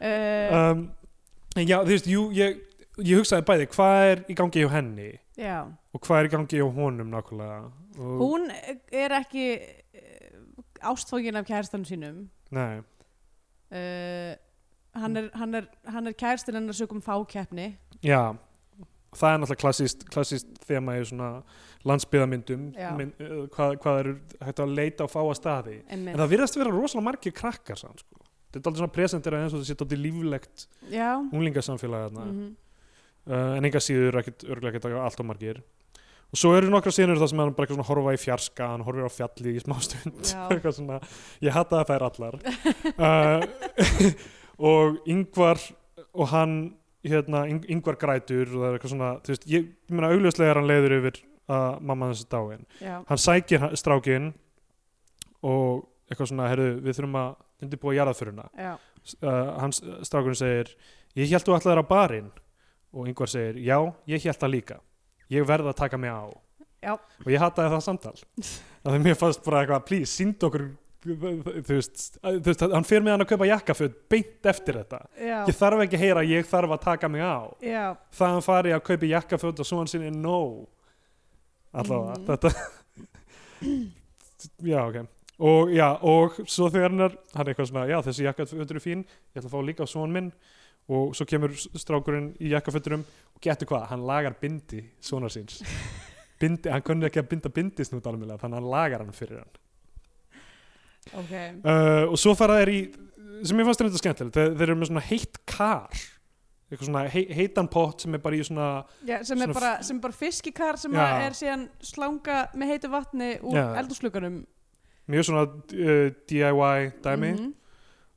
Uh, 0.00 0.54
um, 0.56 0.84
já, 1.60 1.76
þú 1.84 1.90
veist, 1.90 2.06
jú, 2.08 2.22
ég, 2.32 2.54
ég 3.06 3.20
hugsaði 3.20 3.46
bæði 3.48 3.68
hvað 3.74 4.06
er 4.10 4.22
í 4.28 4.36
gangi 4.38 4.64
hjá 4.64 4.70
henni? 4.72 5.10
Já, 5.40 5.58
og 5.94 6.02
hvað 6.04 6.20
er 6.20 6.28
í 6.28 6.32
gangi 6.34 6.60
hjá 6.60 6.66
honum 6.76 7.10
nákvæmlega? 7.12 7.58
Og, 8.00 8.12
hún 8.20 8.50
er 8.52 9.16
ekki 9.20 9.46
uh, 9.56 10.90
ástfókin 10.92 11.40
af 11.40 11.48
kæristanum 11.48 11.86
sínum. 11.88 12.22
Nei, 12.54 12.80
uh, 13.70 14.36
hann 15.00 15.16
er, 15.16 15.30
hann 15.34 15.54
er, 15.54 15.66
hann 15.86 16.10
er 16.10 16.16
kæristinn 16.18 16.58
hennar 16.60 16.76
sögum 16.76 17.02
fákeppni. 17.04 17.74
Já. 18.02 18.36
Það 19.10 19.32
er 19.32 19.40
náttúrulega 19.42 19.62
klassíst, 19.64 20.04
klassíst 20.06 20.50
þema 20.68 20.94
í 21.00 21.06
svona 21.08 21.30
landsbyðamyndum 21.88 22.68
mynd, 22.98 23.22
uh, 23.24 23.44
hvað, 23.50 23.76
hvað 23.82 24.00
er 24.02 24.10
hægt 24.46 24.62
að 24.62 24.74
leita 24.76 25.06
á 25.06 25.08
fáa 25.10 25.34
staði. 25.34 25.80
En 25.88 25.98
Einmitt. 25.98 26.18
það 26.20 26.34
virðast 26.36 26.58
vera 26.60 26.74
rosalega 26.74 27.06
margir 27.08 27.34
krakkar 27.34 27.80
samt, 27.80 28.04
sko. 28.04 28.22
þetta 28.52 28.60
er 28.60 28.70
aldrei 28.70 28.82
svona 28.84 28.94
presentera 28.94 29.40
eins 29.42 29.56
og 29.56 29.64
þetta 29.64 29.72
sé 29.72 29.86
aldrei 29.86 30.02
líflegt 30.04 30.66
Já. 30.92 31.08
unglingasamfélag 31.18 32.06
þarna. 32.06 32.26
Mm 32.30 32.50
uh, 33.30 33.52
en 33.56 33.68
enga 33.68 33.82
síður 33.82 34.18
ekkit, 34.20 34.44
örgulega 34.50 34.76
ekkert 34.80 34.98
allt 35.00 35.22
of 35.22 35.28
margir. 35.28 35.62
Og 36.30 36.38
svo 36.38 36.52
eru 36.54 36.70
nokkra 36.70 36.92
sínur 36.94 37.18
það 37.18 37.32
sem 37.32 37.40
hann 37.42 37.54
bara 37.56 37.66
eitthvað 37.66 37.80
svona 37.80 37.88
horfa 37.88 38.12
í 38.14 38.20
fjarska 38.22 38.68
hann 38.74 38.84
horfir 38.86 39.06
á 39.06 39.10
fjalli 39.10 39.54
í 39.56 39.62
Já. 39.62 40.42
eitthvað 40.52 40.76
svona, 40.76 40.98
ég 41.42 41.56
hata 41.56 41.80
þær 41.88 42.04
allar. 42.10 42.36
Uh, 42.94 43.40
og 44.70 45.00
yngvar 45.10 45.58
og 46.14 46.30
hann 46.30 46.54
hérna, 47.06 47.46
Yng- 47.48 47.66
yngvar 47.72 47.96
grætur 47.98 48.46
og 48.52 48.60
það 48.60 48.68
er 48.68 48.76
eitthvað 48.78 48.94
svona, 48.94 49.10
þú 49.24 49.32
veist, 49.34 49.46
ég, 49.50 49.66
ég 49.88 49.96
meina 49.96 50.12
augljóslega 50.12 50.52
er 50.52 50.60
hann 50.60 50.68
leiður 50.70 50.96
yfir 51.00 51.20
að 51.50 51.80
mamma 51.90 52.10
þessi 52.12 52.26
dáin. 52.30 52.66
Já, 52.78 52.94
hann 53.08 53.20
sækir 53.24 53.64
strákinn 53.80 54.30
og 55.46 55.86
eitthvað 56.10 56.30
svona, 56.30 56.50
herru, 56.52 56.68
við 56.84 56.98
þurfum 56.98 57.18
að 57.22 57.30
undirbúa 57.64 57.96
jarðaföruna 57.96 58.46
uh, 58.66 59.48
hans 59.60 59.80
strákurinn 60.06 60.38
segir 60.38 60.70
ég 61.18 61.32
held 61.32 61.46
þú 61.46 61.56
ætlaðir 61.56 61.82
á 61.84 61.90
barinn 61.90 62.30
og 62.92 63.06
yngvar 63.08 63.28
segir, 63.30 63.60
já, 63.64 63.76
ég 64.10 64.24
held 64.24 64.38
það 64.40 64.50
líka. 64.56 64.80
Ég 65.30 65.46
verð 65.46 65.68
að 65.70 65.76
taka 65.76 65.96
mig 65.98 66.10
á. 66.10 66.26
Já. 66.82 66.94
og 66.96 67.26
ég 67.28 67.38
hataði 67.42 67.70
það 67.74 67.82
samtal. 67.84 68.14
Að 68.84 68.94
því 68.94 69.00
mér 69.04 69.16
fannst 69.20 69.42
bara 69.44 69.58
eitthvað, 69.60 69.82
please, 69.90 70.10
sínd 70.16 70.40
okkur 70.46 70.62
þú 71.04 71.74
veist, 71.76 72.16
að- 72.24 72.38
þú 72.40 72.48
veist 72.50 72.62
hann 72.72 72.84
fyrir 72.88 73.04
með 73.04 73.12
hann 73.14 73.24
að 73.24 73.28
kaupa 73.34 73.46
jakkaföt 73.50 73.94
beint 74.12 74.48
eftir 74.48 74.78
þetta. 74.80 74.98
Já, 75.20 75.38
ég 75.48 75.56
þarf 75.56 75.84
ekki 75.84 75.96
að 75.98 76.02
heyra, 76.06 76.22
að 76.24 76.32
ég 76.34 76.48
þarf 76.48 76.74
að 76.76 76.82
taka 76.84 77.08
mig 77.12 77.20
á. 77.24 77.40
Já, 77.64 77.84
það 78.16 78.34
hann 78.34 78.44
fari 78.48 78.72
að 78.76 78.82
kaupa 78.88 79.08
jakkaföt 79.12 79.60
og 79.60 79.68
svo 79.68 79.78
hann 79.80 79.88
sinni 79.92 80.10
no. 80.12 80.66
Allavega, 81.72 82.16
Mhm. 82.16 82.26
þetta 82.26 82.50
já, 84.64 84.80
ok. 84.88 85.06
Og 85.40 85.70
já, 85.72 85.88
og 86.04 86.36
svo 86.48 86.68
þegar 86.72 86.90
hann 86.92 87.00
er 87.06 87.14
hann 87.34 87.46
er 87.46 87.54
eitthvað 87.54 87.70
svona, 87.70 87.86
já, 87.88 88.00
þessi 88.04 88.26
jakkafötur 88.26 88.76
eru 88.76 88.80
fín 88.84 89.04
ég 89.04 89.40
ætla 89.40 89.48
að 89.48 89.54
fá 89.54 89.60
líka 89.64 89.84
á 89.84 89.88
svon 89.88 90.12
minn 90.12 90.32
og 90.90 91.14
svo 91.16 91.26
kemur 91.28 91.54
strákurinn 91.54 92.32
í 92.42 92.50
jakkaföturum 92.54 93.02
og 93.06 93.42
getur 93.44 93.70
hvað, 93.70 93.88
hann 93.92 94.06
lagar 94.08 94.36
bindi 94.40 94.82
svona 95.04 95.30
síns. 95.32 95.60
Bindi, 96.40 96.70
hann 96.72 96.80
kunni 96.80 97.04
ekki 97.04 97.20
að 97.20 97.28
binda 97.34 97.50
bindisnút 97.52 98.06
alveg 98.08 98.30
þannig 98.40 98.46
að 98.48 98.54
hann 98.56 98.70
lagar 98.72 99.02
hann 99.04 99.12
fyrir 99.12 99.42
hann. 99.42 99.58
Ok. 101.20 101.34
Uh, 101.64 102.06
og 102.12 102.16
svo 102.20 102.32
fara 102.38 102.56
þeir 102.62 102.72
í 102.72 102.80
sem 103.44 103.60
ég 103.60 103.68
fannst 103.68 103.82
þetta 103.82 104.00
skemmtilegt, 104.00 104.36
þeir, 104.36 104.54
þeir 104.56 104.66
eru 104.66 104.78
með 104.80 104.90
svona 104.90 105.04
heitt 105.04 105.38
kar. 105.48 106.00
Eitthvað 106.70 106.86
svona 106.86 107.02
hei, 107.10 107.22
heitan 107.34 107.68
pott 107.70 108.04
sem 108.04 108.14
er 108.14 108.22
bara 108.22 108.38
í 108.38 108.44
svona 108.46 108.66
Já, 109.02 109.16
sem, 109.26 109.40
er 109.42 109.50
Svona 109.50 109.56
bara, 109.56 109.70
sem 109.82 109.96
er 109.98 110.02
bara 110.04 110.14
fiskikar 110.14 110.78
sem 110.78 110.94
er 111.02 111.34
síðan 111.34 111.64
slanga 111.82 112.44
með 112.54 112.70
heitu 112.76 112.90
vatni 112.92 113.30
úr 113.42 113.56
Já. 113.58 113.64
eldúslugunum 113.80 114.36
mjög 115.10 115.26
svona 115.26 115.42
uh, 115.50 116.12
DIY 116.30 116.92
dæmi. 117.02 117.32
Mhm. 117.32 117.48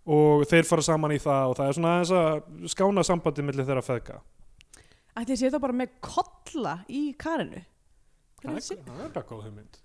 Og 0.05 0.43
þeir 0.49 0.67
fara 0.67 0.83
saman 0.83 1.13
í 1.15 1.19
það 1.23 1.51
og 1.51 1.55
það 1.59 1.67
er 1.71 1.77
svona 1.77 1.93
þess 2.01 2.15
að 2.19 2.67
skána 2.73 3.03
sambandi 3.07 3.45
millir 3.47 3.67
þeirra 3.69 3.85
feðga 3.85 4.19
Ætti 5.13 5.35
ég 5.35 5.39
sé 5.43 5.49
þá 5.53 5.59
bara 5.61 5.75
með 5.77 5.91
kolla 6.03 6.75
í 6.89 7.03
karinu 7.21 7.61
það 8.43 8.57
er, 8.57 8.83
það 8.83 9.01
er 9.05 9.11
bara 9.15 9.27
góð 9.29 9.43
hugmynd 9.47 9.81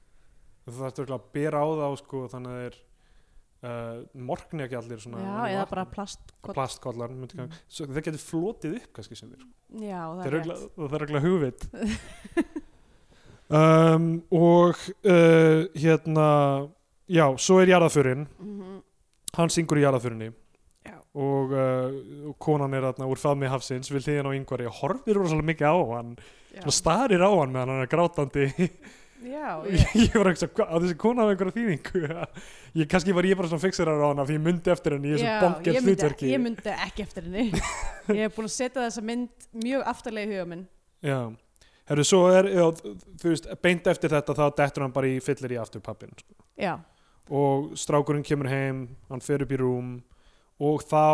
þú 0.68 0.76
þarfst 0.78 0.98
örugglega 1.02 1.18
að 1.20 1.32
bera 1.36 1.60
á 1.62 1.66
þá 1.78 1.86
sko, 2.02 2.22
þannig 2.32 2.50
að 2.54 2.62
þeir 2.64 2.78
uh, 3.68 4.00
morgni 4.30 4.64
ekki 4.66 4.78
allir 4.80 5.00
svona 5.04 5.22
Já, 5.22 5.36
eða 5.54 5.66
bara 5.70 5.84
plastkoll 5.92 6.54
plastkollar 6.58 7.14
Mm. 7.14 7.28
mm. 7.28 7.54
þeir 7.68 8.04
getur 8.08 8.24
flotið 8.24 8.76
upp 8.80 8.90
kannski 8.98 9.16
sem 9.20 9.30
þeir 9.32 9.46
Já, 9.84 10.02
það 10.02 10.18
það 10.18 10.26
er 10.26 10.34
er 10.34 10.48
það 10.48 10.88
er 10.88 10.98
örugglega 10.98 11.24
hugvit 11.28 11.60
um, 13.50 14.08
og 14.42 14.82
uh, 15.04 15.62
hérna 15.78 16.28
já, 17.08 17.24
svo 17.40 17.60
er 17.62 17.72
jarðaförin 17.74 18.26
Mhm. 18.38 18.82
Hann 19.36 19.52
syngur 19.52 19.80
í 19.80 19.84
jarðaförinni 19.84 20.30
Já. 20.88 20.96
og, 21.12 21.52
uh, 21.52 21.98
og 22.30 22.38
konan 22.42 22.76
er 22.76 22.86
þarna 22.88 23.10
úr 23.10 23.20
faðmi 23.20 23.50
hafsins 23.52 23.90
vil 23.92 24.04
þiðan 24.04 24.30
á 24.30 24.36
yngvari 24.38 24.68
og 24.70 24.78
horfir 24.80 25.18
rosalega 25.20 25.50
mikið 25.50 25.68
á 25.68 25.76
hann. 25.92 26.14
Og 26.64 26.72
starir 26.74 27.22
á 27.22 27.30
hann 27.30 27.52
meðan 27.52 27.74
hann 27.74 27.84
er 27.84 27.92
grátandi. 27.92 28.48
Já 29.26 29.56
og 29.58 29.66
ég, 29.72 29.82
ég 29.98 30.14
var 30.14 30.30
ekki 30.30 30.46
að 30.46 30.62
á 30.70 30.76
þessi 30.78 30.96
kona 31.00 31.24
af 31.24 31.32
einhverja 31.32 31.56
þýðingu? 31.56 32.02
Ég, 32.78 32.84
kannski 32.86 33.14
var 33.16 33.26
ég 33.26 33.38
bara 33.38 33.48
svona 33.50 33.62
fixerar 33.64 33.98
á 33.98 34.06
hann 34.12 34.20
því 34.28 34.34
ég 34.36 34.42
myndi 34.44 34.70
eftir 34.70 34.94
henni 34.94 35.08
í 35.08 35.14
já, 35.16 35.18
þessum 35.18 35.40
bonkert 35.42 35.68
ég, 35.72 35.78
myndi, 35.80 35.94
hlutverki. 35.94 36.26
ég 36.30 36.42
myndi 36.44 36.74
ekki 36.86 37.04
eftir 37.06 37.24
henni. 37.26 37.62
Ég 38.18 38.20
hef 38.26 38.36
búin 38.36 38.46
að 38.46 38.52
setja 38.54 38.82
þessa 38.84 39.02
mynd 39.08 39.46
mjög 39.64 39.86
aftarlega 39.90 40.28
í 40.28 40.36
huga 40.36 40.44
minn. 40.52 40.62
Já. 41.04 41.18
Herru, 41.88 42.04
svo 42.04 42.20
er, 42.28 42.50
já, 42.52 42.66
þú 43.22 43.32
veist, 43.32 43.48
beint 43.64 43.88
eftir 43.90 44.12
þetta 44.12 44.36
þá 44.36 44.44
dettur 44.60 44.84
hann 44.84 44.94
bara 44.94 45.08
í 45.08 45.16
fyllir 45.24 45.56
í 45.56 45.58
aftur 45.58 45.82
pappin 45.84 46.12
sko. 46.12 46.36
Já, 46.60 46.74
og 47.30 47.74
strákurinn 47.78 48.24
kemur 48.26 48.48
heim 48.50 48.86
hann 49.10 49.20
fer 49.24 49.44
upp 49.44 49.52
í 49.52 49.58
rúm 49.60 49.98
og 50.58 50.82
þá 50.88 51.04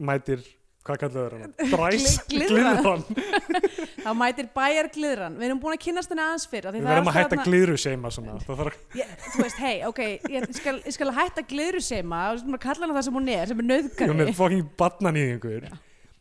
mætir 0.00 0.42
hvað 0.86 1.00
kallaður 1.02 1.34
hann? 1.36 1.50
Dræs? 1.70 2.14
Gli- 2.30 2.46
gliðran. 2.48 3.02
Þá 4.04 4.10
mætir 4.16 4.46
bæjar 4.56 4.88
gliðran 4.94 5.34
Við 5.36 5.46
erum 5.50 5.58
búin 5.60 5.76
að 5.76 5.82
kynast 5.84 6.10
henni 6.12 6.24
aðeins 6.24 6.46
fyrr 6.48 6.70
Við 6.70 6.78
það 6.80 6.80
er 6.80 6.86
verðum 6.88 7.10
að 7.10 7.18
hætta. 7.18 7.28
Það 7.28 7.42
að 7.42 8.78
ég, 8.96 9.10
Þú 9.26 9.42
veist, 9.44 9.60
hei, 9.60 9.74
ok, 9.90 10.00
ég 10.32 10.46
skal, 10.56 10.74
ég 10.86 10.96
skal 10.96 11.12
hætta 11.18 11.44
gliðru 11.52 11.82
seima 11.84 12.22
og 12.32 12.56
kalla 12.64 12.86
hana 12.86 12.96
það 12.96 13.06
sem 13.10 13.18
hún 13.20 13.28
er, 13.34 13.44
sem 13.52 13.60
er 13.60 13.66
Hún 13.66 13.70
nöðgari 13.74 14.24
er 14.24 14.38
fucking 14.40 14.72
badnanýðingur 14.80 15.68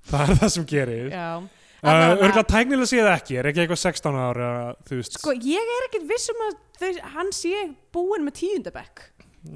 Það 0.09 0.25
er 0.35 0.41
það 0.43 0.53
sem 0.57 0.67
gerir 0.73 1.15
Já, 1.15 1.29
Örgulega 1.83 2.43
tæknilega 2.43 2.89
séð 2.89 3.07
ekki 3.13 3.37
Er 3.39 3.47
ekki 3.51 3.63
eitthvað 3.63 3.81
16 3.85 4.17
ára 4.19 4.49
Þú 4.89 4.99
veist 4.99 5.19
sko, 5.19 5.35
ég 5.37 5.71
er 5.75 5.85
ekkert 5.87 6.09
viss 6.09 6.31
um 6.33 6.41
að 6.47 6.57
þau, 6.81 6.89
hann 7.15 7.31
sé 7.35 7.61
búinn 7.95 8.25
með 8.27 8.39
tíundabekk 8.41 9.05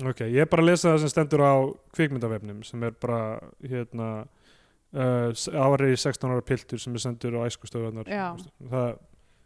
Ok, 0.08 0.22
ég 0.32 0.46
er 0.46 0.48
bara 0.48 0.64
að 0.64 0.70
lesa 0.72 0.94
það 0.94 1.02
sem 1.04 1.12
stendur 1.12 1.44
á 1.44 1.54
kvikmyndavefnum 1.98 2.62
sem 2.64 2.86
er 2.88 2.94
bara 3.04 3.18
hérna 3.68 4.08
uh, 4.96 5.34
árið 5.68 5.98
16 6.00 6.32
ára 6.32 6.46
piltur 6.48 6.80
sem 6.80 6.96
er 6.96 7.04
sendur 7.04 7.36
á 7.44 7.48
æskustöðunar 7.50 8.08
Já. 8.08 8.30
það, 8.72 8.94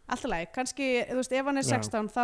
Alltaf 0.08 0.30
leið, 0.30 0.44
kannski, 0.54 0.86
þú 1.10 1.18
veist, 1.18 1.34
ef 1.34 1.50
hann 1.50 1.58
er 1.60 1.66
Já. 1.66 1.72
16 1.74 2.12
þá, 2.14 2.22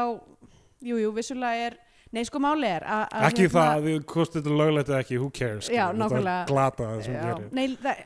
jú, 0.87 1.01
jú, 1.03 1.11
vissulega 1.17 1.67
er 1.73 1.81
Nei, 2.15 2.23
sko, 2.23 2.39
máli 2.39 2.69
er 2.71 2.85
að 2.87 3.15
ekki 3.27 3.49
það, 3.51 3.89
því 3.89 3.95
hvort 4.13 4.35
þetta 4.37 4.59
löglegt 4.61 4.91
eða 4.93 4.99
ekki, 5.03 5.17
who 5.19 5.33
cares 5.35 5.67
Já, 5.67 5.89
nákvæmlega. 5.91 6.21
þetta 6.23 6.45
er 6.45 6.53
glata 6.53 6.87
það 6.93 7.01
sem 7.03 7.17
Já, 7.17 7.25
gerir 7.25 7.49
nei, 7.59 7.65
það, 7.83 8.05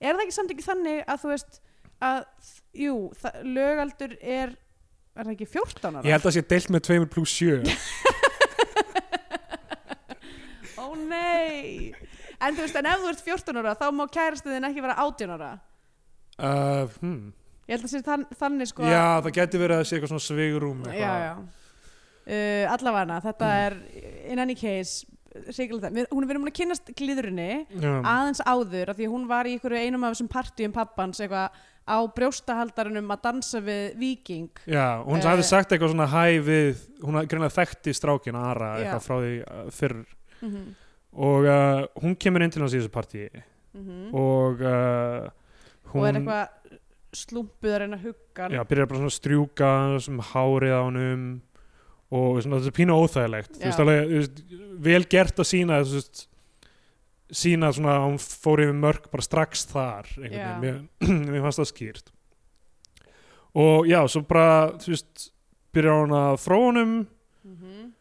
er 0.00 0.14
það 0.14 0.24
ekki 0.24 0.36
samt 0.36 0.54
ekki 0.54 0.66
þannig 0.66 1.02
að 1.04 1.22
þú 1.22 1.32
veist 1.32 1.60
að, 2.08 2.20
jú, 2.78 2.96
það, 3.18 3.38
lögaldur 3.56 4.16
er 4.20 4.54
er 5.18 5.26
það 5.26 5.34
ekki 5.34 5.48
14 5.50 5.98
ára? 5.98 6.06
ég 6.06 6.14
held 6.14 6.22
að 6.22 6.28
það 6.28 6.36
sé 6.36 6.42
deilt 6.52 6.70
með 6.74 6.82
2 6.88 7.08
pluss 7.14 7.32
7 7.38 7.46
Ó 10.78 10.86
nei 10.94 11.94
En 12.38 12.54
þú 12.54 12.62
veist, 12.62 12.76
en 12.78 12.86
ef 12.86 13.00
þú 13.02 13.08
ert 13.10 13.24
14 13.26 13.58
ára 13.58 13.74
þá 13.78 13.88
má 13.98 14.04
kærastuðin 14.14 14.68
ekki 14.68 14.84
vera 14.84 14.94
18 15.02 15.34
ára 15.34 15.52
uh, 15.58 16.86
hmm. 17.00 17.32
Ég 17.68 17.74
held 17.74 17.84
að 17.88 17.92
sé 17.92 18.02
þann, 18.06 18.24
þannig 18.40 18.70
sko 18.70 18.86
já, 18.86 19.06
það 19.24 19.34
getur 19.40 19.64
verið 19.64 19.76
að 19.80 19.88
sé 19.88 19.96
eitthvað 19.96 20.12
svona 20.14 20.26
svigurum 20.28 20.84
já, 20.94 21.12
já. 21.26 21.34
Uh, 22.28 22.64
allavega 22.70 23.18
þetta 23.24 23.46
er 23.64 23.72
in 24.30 24.38
any 24.40 24.56
case 24.56 25.08
hrikalegt. 25.46 25.94
Við- 25.94 26.08
hún 26.12 26.22
er 26.24 26.28
verið 26.30 26.40
múin 26.42 26.50
að 26.52 26.58
kynast 26.60 26.90
glíðurinni 26.98 27.66
já. 27.80 27.92
aðeins 28.02 28.40
áður 28.46 28.88
af 28.92 28.96
því 28.98 29.06
að 29.08 29.12
hún 29.14 29.26
var 29.28 29.44
í 29.46 29.52
einhverju 29.56 29.82
einum 29.86 30.04
af 30.04 30.14
þessum 30.16 30.28
partíum 30.32 30.72
pappans 30.72 31.20
eitthvað 31.20 31.50
á 31.88 31.98
brjóstahaldarunum 32.16 33.08
að 33.14 33.22
dansa 33.24 33.60
við 33.64 33.94
viking 33.96 34.50
já, 34.66 35.02
hún 35.04 35.16
Eh, 35.18 35.24
hafði 35.24 35.44
sagt 35.48 35.70
eitthvað 35.72 35.94
svona 35.94 36.08
hæ 36.12 36.40
við, 36.44 36.76
hún 37.00 37.14
hafði 37.16 37.28
greinlega 37.32 37.56
þekkti 37.56 37.94
strákin 37.96 38.36
Ara 38.36 38.74
Já. 38.76 38.82
eitthvað 38.84 39.06
frá 39.06 39.16
því 39.22 39.32
uh, 39.40 39.70
fyrr 39.70 39.96
mm 40.42 40.50
-hmm. 40.50 40.66
og 41.12 41.44
uh, 41.48 41.86
hún 42.02 42.16
kemur 42.16 42.42
inn 42.42 42.50
til 42.50 42.60
hans 42.62 42.74
í 42.74 42.80
þessu 42.80 42.92
partíi 42.92 43.28
Mm 43.74 44.14
og 44.14 44.60
uh, 44.60 45.28
hún 45.92 46.00
og 46.02 46.08
er 46.08 46.14
eitthvað 46.20 46.48
slumpuð 47.12 47.72
að 47.72 47.78
reyna 47.80 47.96
að 47.96 48.04
hugga 48.04 48.42
hann. 48.42 48.52
já, 48.52 48.64
byrjar 48.68 48.86
bara 48.88 48.98
svona 48.98 49.08
að 49.12 49.18
strjúka 49.18 50.00
sem 50.00 50.18
hárið 50.20 50.72
á 50.76 50.80
honum 50.84 51.40
og 52.10 52.38
svona, 52.42 52.58
þetta 52.62 52.70
er 52.72 52.76
pínu 52.78 52.96
óþægilegt. 53.02 53.58
Veist, 53.60 53.80
alveg, 53.82 54.12
veist, 54.14 54.42
vel 54.88 55.02
gert 55.12 55.42
að 55.42 55.48
sína 55.50 55.80
veist, 55.84 56.22
sína 57.28 57.68
svona 57.76 57.98
að 57.98 58.06
hún 58.06 58.18
fór 58.22 58.62
yfir 58.64 58.78
mörg 58.80 59.10
bara 59.12 59.26
strax 59.26 59.66
þar 59.68 60.08
mér, 60.62 60.78
mér 61.32 61.42
fannst 61.44 61.60
það 61.60 61.70
skýrt. 61.72 62.12
Og 63.58 63.88
já, 63.90 64.00
svo 64.08 64.22
bara 64.28 64.72
þú 64.80 64.92
veist, 64.94 65.28
byrjar 65.74 66.02
hún 66.04 66.16
að 66.22 66.40
frá 66.44 66.56
honum 66.62 66.98
Mhm. 67.48 67.92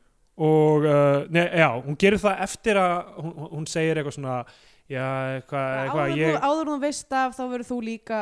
og 0.44 0.84
uh, 0.86 1.24
nei, 1.32 1.46
já, 1.56 1.70
hún 1.82 1.96
gerir 1.98 2.20
það 2.20 2.42
eftir 2.44 2.76
að 2.82 2.96
hún, 3.22 3.32
hún 3.54 3.68
segir 3.70 3.96
eitthvað 4.02 4.16
svona 4.18 4.34
já, 4.92 5.06
eitthvað, 5.38 5.70
eitthvað 5.84 6.04
áður, 6.04 6.18
ég, 6.18 6.34
þú, 6.34 6.42
áður 6.50 6.72
þú 6.72 6.78
veist 6.84 7.16
af 7.20 7.38
þá 7.38 7.44
verður 7.44 7.70
þú 7.70 7.78
líka 7.86 8.20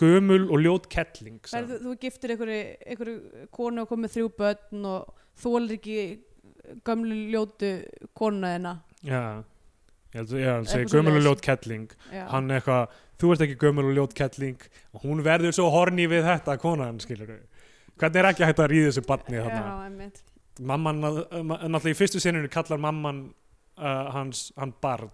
gömul, 0.00 0.42
og 0.48 0.62
ljót 0.64 0.88
kettling 0.92 1.40
Verður, 1.52 1.80
þú 1.84 1.96
giftir 2.04 2.34
einhverju, 2.34 3.16
konu 3.54 3.84
og 3.84 3.90
komið 3.92 4.14
þrjú 4.16 4.30
börn 4.40 4.88
og 4.92 5.24
þú 5.44 5.56
er 5.60 5.74
ekki 5.78 5.98
gömlu 6.86 7.18
ljótu 7.34 7.72
konuna 8.16 8.54
þina 8.56 8.76
Já, 9.04 9.24
ég 10.14 10.20
Eitthvað 10.24 10.92
gömul 10.94 11.16
og 11.18 11.24
ljót 11.26 11.40
kettling. 11.42 11.90
Hann 12.30 12.52
eitthvað, 12.54 12.92
þú 13.18 13.32
ert 13.34 13.42
ekki 13.48 13.56
gömul 13.58 13.88
og 13.88 13.96
ljót 13.98 14.14
kettling 14.16 14.68
og 14.94 15.02
hún 15.04 15.24
verður 15.26 15.56
svo 15.56 15.66
horni 15.74 16.06
við 16.08 16.24
þetta 16.28 16.54
konan, 16.62 17.00
skilur 17.02 17.34
við 17.34 17.42
hvernig 17.98 18.20
er 18.20 18.28
ekki 18.30 18.46
hægt 18.46 18.62
að 18.62 18.70
ríða 18.72 18.90
þessu 18.90 19.04
barni 19.06 19.42
þarna? 19.42 20.08
Mamman, 20.70 21.00
náttúrulega 21.02 21.90
í 21.90 21.98
fyrstu 21.98 22.22
sinni 22.22 22.48
kallar 22.52 22.80
mamman 22.82 23.24
uh, 23.78 24.10
hans, 24.14 24.48
hann 24.58 24.74
barn 24.82 25.10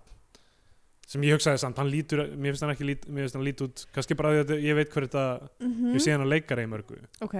sem 1.11 1.25
ég 1.27 1.35
hugsaði 1.35 1.59
samt, 1.63 1.79
hann 1.81 1.91
lítur 1.91 2.23
mér 2.37 2.55
finnst 2.55 2.63
hann 2.67 2.73
ekki 2.75 2.87
lít, 2.87 3.07
mér 3.11 3.27
finnst 3.27 3.39
hann 3.39 3.47
lít 3.47 3.63
út 3.65 3.85
kannski 3.97 4.17
bara 4.19 4.31
því 4.37 4.43
að 4.45 4.65
ég 4.69 4.79
veit 4.79 4.93
hver 4.95 5.07
þetta 5.09 5.25
mm 5.59 5.95
ég 5.97 6.05
sé 6.05 6.15
hann 6.15 6.23
að 6.27 6.33
leikara 6.37 6.63
í 6.67 6.71
mörgu. 6.71 6.99
Ok, 7.27 7.37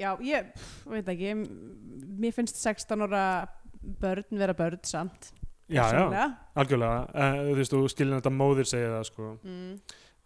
já, 0.00 0.10
ég 0.24 0.52
veit 0.88 1.10
ekki, 1.12 1.34
mér 2.20 2.36
finnst 2.36 2.60
16 2.62 3.04
ára 3.08 3.24
börn 4.00 4.40
vera 4.40 4.56
börn 4.56 4.80
samt. 4.88 5.32
Já, 5.70 5.84
já, 5.94 6.24
algjörlega. 6.58 7.02
Uh, 7.14 7.40
þú 7.50 7.58
veist, 7.60 7.74
þú 7.76 7.82
skilin 7.92 8.16
þetta 8.18 8.32
móðir 8.34 8.66
segja 8.66 8.88
það 8.96 9.04
sko. 9.06 9.26
Mm. 9.46 9.74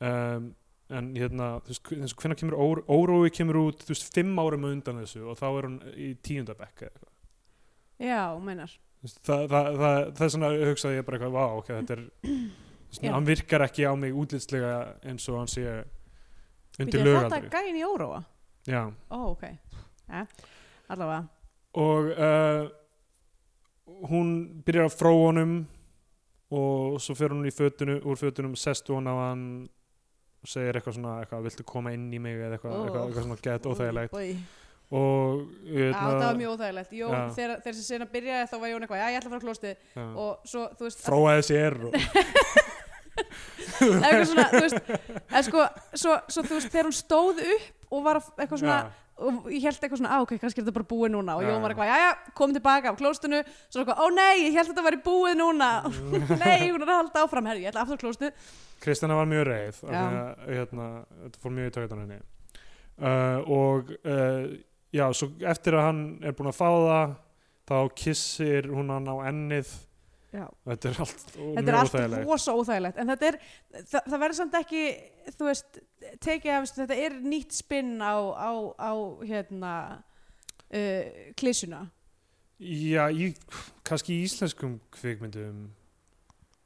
um, 0.09 0.47
en 0.95 1.11
hérna, 1.19 1.49
þú 1.67 1.75
veist, 1.75 2.17
hvernig 2.21 2.39
kemur 2.41 2.57
Ó- 2.61 2.85
órói 2.93 3.31
kemur 3.35 3.59
út, 3.67 3.83
þú 3.85 3.93
veist, 3.93 4.09
fimm 4.15 4.39
árum 4.41 4.65
á 4.65 4.69
undan 4.71 5.03
þessu 5.03 5.25
og 5.33 5.39
þá 5.41 5.47
er 5.51 5.69
hún 5.69 5.77
í 5.97 6.09
tíundabekk 6.25 6.85
eða 6.87 6.91
eitthvað. 6.93 7.13
Já, 8.05 8.23
meinar. 8.41 8.73
Það, 9.05 9.43
það, 9.53 9.69
það, 9.83 9.99
það 10.17 10.25
er 10.27 10.33
svona 10.35 10.51
hugsaði 10.71 10.99
ég 10.99 11.07
bara 11.09 11.19
eitthvað, 11.19 11.35
vá, 11.37 11.45
ok, 11.61 11.73
þetta 11.75 11.97
er 11.99 12.05
Já. 13.03 13.13
hann 13.15 13.27
virkar 13.27 13.65
ekki 13.67 13.85
á 13.89 13.93
mig 13.99 14.13
útlitslega 14.15 14.75
eins 15.05 15.29
og 15.29 15.39
hann 15.43 15.51
sé 15.51 15.65
undir 16.79 17.01
er 17.01 17.07
þetta 17.07 17.29
lögaldri 17.29 17.51
gæin 17.51 17.77
í 17.81 17.85
óróa? 17.87 18.23
já, 18.67 18.83
ó, 19.11 19.19
ok, 19.33 19.45
ja, 20.09 20.27
allavega 20.89 21.25
og 21.75 22.11
uh, 22.15 22.69
hún 24.09 24.35
byrjar 24.65 24.87
að 24.89 24.99
frá 24.99 25.11
honum 25.13 25.55
og 26.55 27.01
svo 27.03 27.17
fer 27.19 27.33
hún 27.35 27.47
í 27.49 27.53
fötunu, 27.55 27.99
úr 28.07 28.17
fötunum 28.21 28.55
sestu 28.57 28.95
hún 28.95 29.09
á 29.11 29.15
hann 29.31 29.47
og 30.45 30.49
segir 30.51 30.77
eitthvað 30.77 30.99
svona, 30.99 31.15
eitthvað, 31.25 31.47
viltu 31.49 31.65
koma 31.67 31.93
inn 31.97 32.11
í 32.13 32.19
mig 32.21 32.37
eða 32.37 32.59
eitthvað, 32.59 32.75
Oh. 32.77 32.85
eitthvað, 32.85 33.07
eitthvað 33.09 33.25
svona 33.25 33.41
gett 33.47 33.67
óþægilegt 33.71 34.15
Oj. 34.15 34.35
og 34.95 35.41
hérna, 35.65 36.03
það 36.05 36.27
var 36.29 36.37
mjög 36.41 36.53
óþægilegt 36.55 36.93
Jó, 36.93 37.09
Já. 37.11 37.23
þegar, 37.39 37.63
þessi 37.65 37.85
sena 37.89 38.07
byrjaði 38.13 38.51
þá 38.53 38.57
var 38.61 38.69
Jón 38.75 38.85
eitthvað, 38.87 39.01
já, 39.03 39.09
ég 39.09 39.19
ætla 39.19 39.31
að 39.31 39.35
fara 39.35 39.41
á 39.41 39.47
klóstið 39.49 39.75
já, 39.97 40.05
og 40.25 40.49
svo, 40.53 40.67
þú 40.79 40.87
veist, 40.89 41.03
fróaði 41.09 41.47
sér 41.49 41.79
og, 41.89 41.97
eitthvað 43.19 44.27
svona, 44.31 44.49
þú 44.51 44.65
veist 44.65 44.93
eða 45.31 45.43
sko, 45.49 45.65
svo, 45.95 46.19
svo 46.29 46.45
þú 46.45 46.59
veist, 46.59 46.71
þegar 46.75 46.89
hún 46.91 46.99
stóð 46.99 47.41
upp 47.55 47.95
og 47.95 48.05
var 48.05 48.21
að- 48.21 48.31
eitthvað 48.43 48.62
svona 48.65 48.79
já, 48.83 48.93
og 49.25 49.47
ég 49.55 49.62
held 49.62 49.79
eitthvað 49.79 50.01
svona, 50.01 50.11
á, 50.11 50.19
ok, 50.25 50.33
kannski 50.43 50.59
er 50.59 50.65
þetta 50.67 50.75
bara 50.75 50.89
búið 50.91 51.12
núna. 51.15 51.37
Og 51.39 51.45
Já, 51.45 51.49
Jón 51.53 51.62
var 51.62 51.71
eitthvað, 51.75 51.91
já, 51.93 51.99
já, 52.03 52.33
kom 52.35 52.55
tilbaka 52.57 52.91
á 52.91 52.95
klóstinu 52.99 53.41
svo 53.71 53.85
eitthvað, 53.85 54.01
ó 54.03 54.07
nei, 54.11 54.35
ég 54.49 54.57
held 54.59 54.73
þetta 54.73 54.87
væri 54.89 54.99
búið 55.05 55.37
núna. 55.39 55.69
Nei, 56.43 56.71
hún 56.73 56.83
er 56.83 56.89
að 56.89 56.99
halda 56.99 57.23
áfram, 57.23 57.47
herri, 57.47 57.62
ég 57.62 57.71
ætla 57.71 57.85
aftur 57.87 58.01
á 58.01 58.05
klóstið 58.05 58.49
Kristjana 58.85 59.17
var 59.17 59.29
mjög 59.31 59.47
reið 59.49 59.69
af 59.71 59.79
því 59.79 60.01
að, 60.03 60.43
hérna, 60.51 60.89
þetta 61.23 61.43
fór 61.45 61.55
mjög 61.57 61.71
í 61.71 61.75
tökutan 61.79 62.03
henni. 62.03 62.19
Uh, 62.95 63.39
og 63.55 63.95
uh, 64.03 64.43
já, 64.95 65.07
svo 65.17 65.31
eftir 65.51 65.79
að 65.79 65.87
hann 65.89 66.03
er 66.23 66.35
búinn 66.37 66.51
að 66.51 66.59
fá 66.59 66.69
það 66.69 67.15
þá 67.71 67.77
kissir 68.03 68.69
hún 68.75 68.91
hann 68.93 69.09
á 69.09 69.17
ennið 69.31 69.71
já. 70.35 70.47
þetta 70.68 70.91
er 70.91 71.03
allt 71.05 71.26
þetta 71.35 71.64
er 71.72 71.80
allt 71.80 72.16
rosa 72.24 72.55
óþægilegt 72.59 73.01
en 73.01 73.12
þetta 73.14 73.30
er, 73.30 73.41
það, 73.80 74.01
það 74.01 74.18
verður 74.24 74.39
samt 74.41 74.59
ekki 74.61 74.85
þú 75.39 75.51
veist, 75.51 75.82
tekið 76.26 76.57
af 76.59 76.72
þetta 76.78 77.03
er 77.07 77.18
nýtt 77.24 77.59
spinn 77.59 77.95
á, 78.03 78.14
á, 78.35 78.51
á 78.76 78.93
hérna 79.24 79.74
uh, 79.95 81.30
klísuna 81.39 81.87
Já, 82.62 83.09
í, 83.11 83.32
kannski 83.87 84.14
í 84.14 84.26
íslenskum 84.28 84.76
kvikmyndum. 84.95 85.66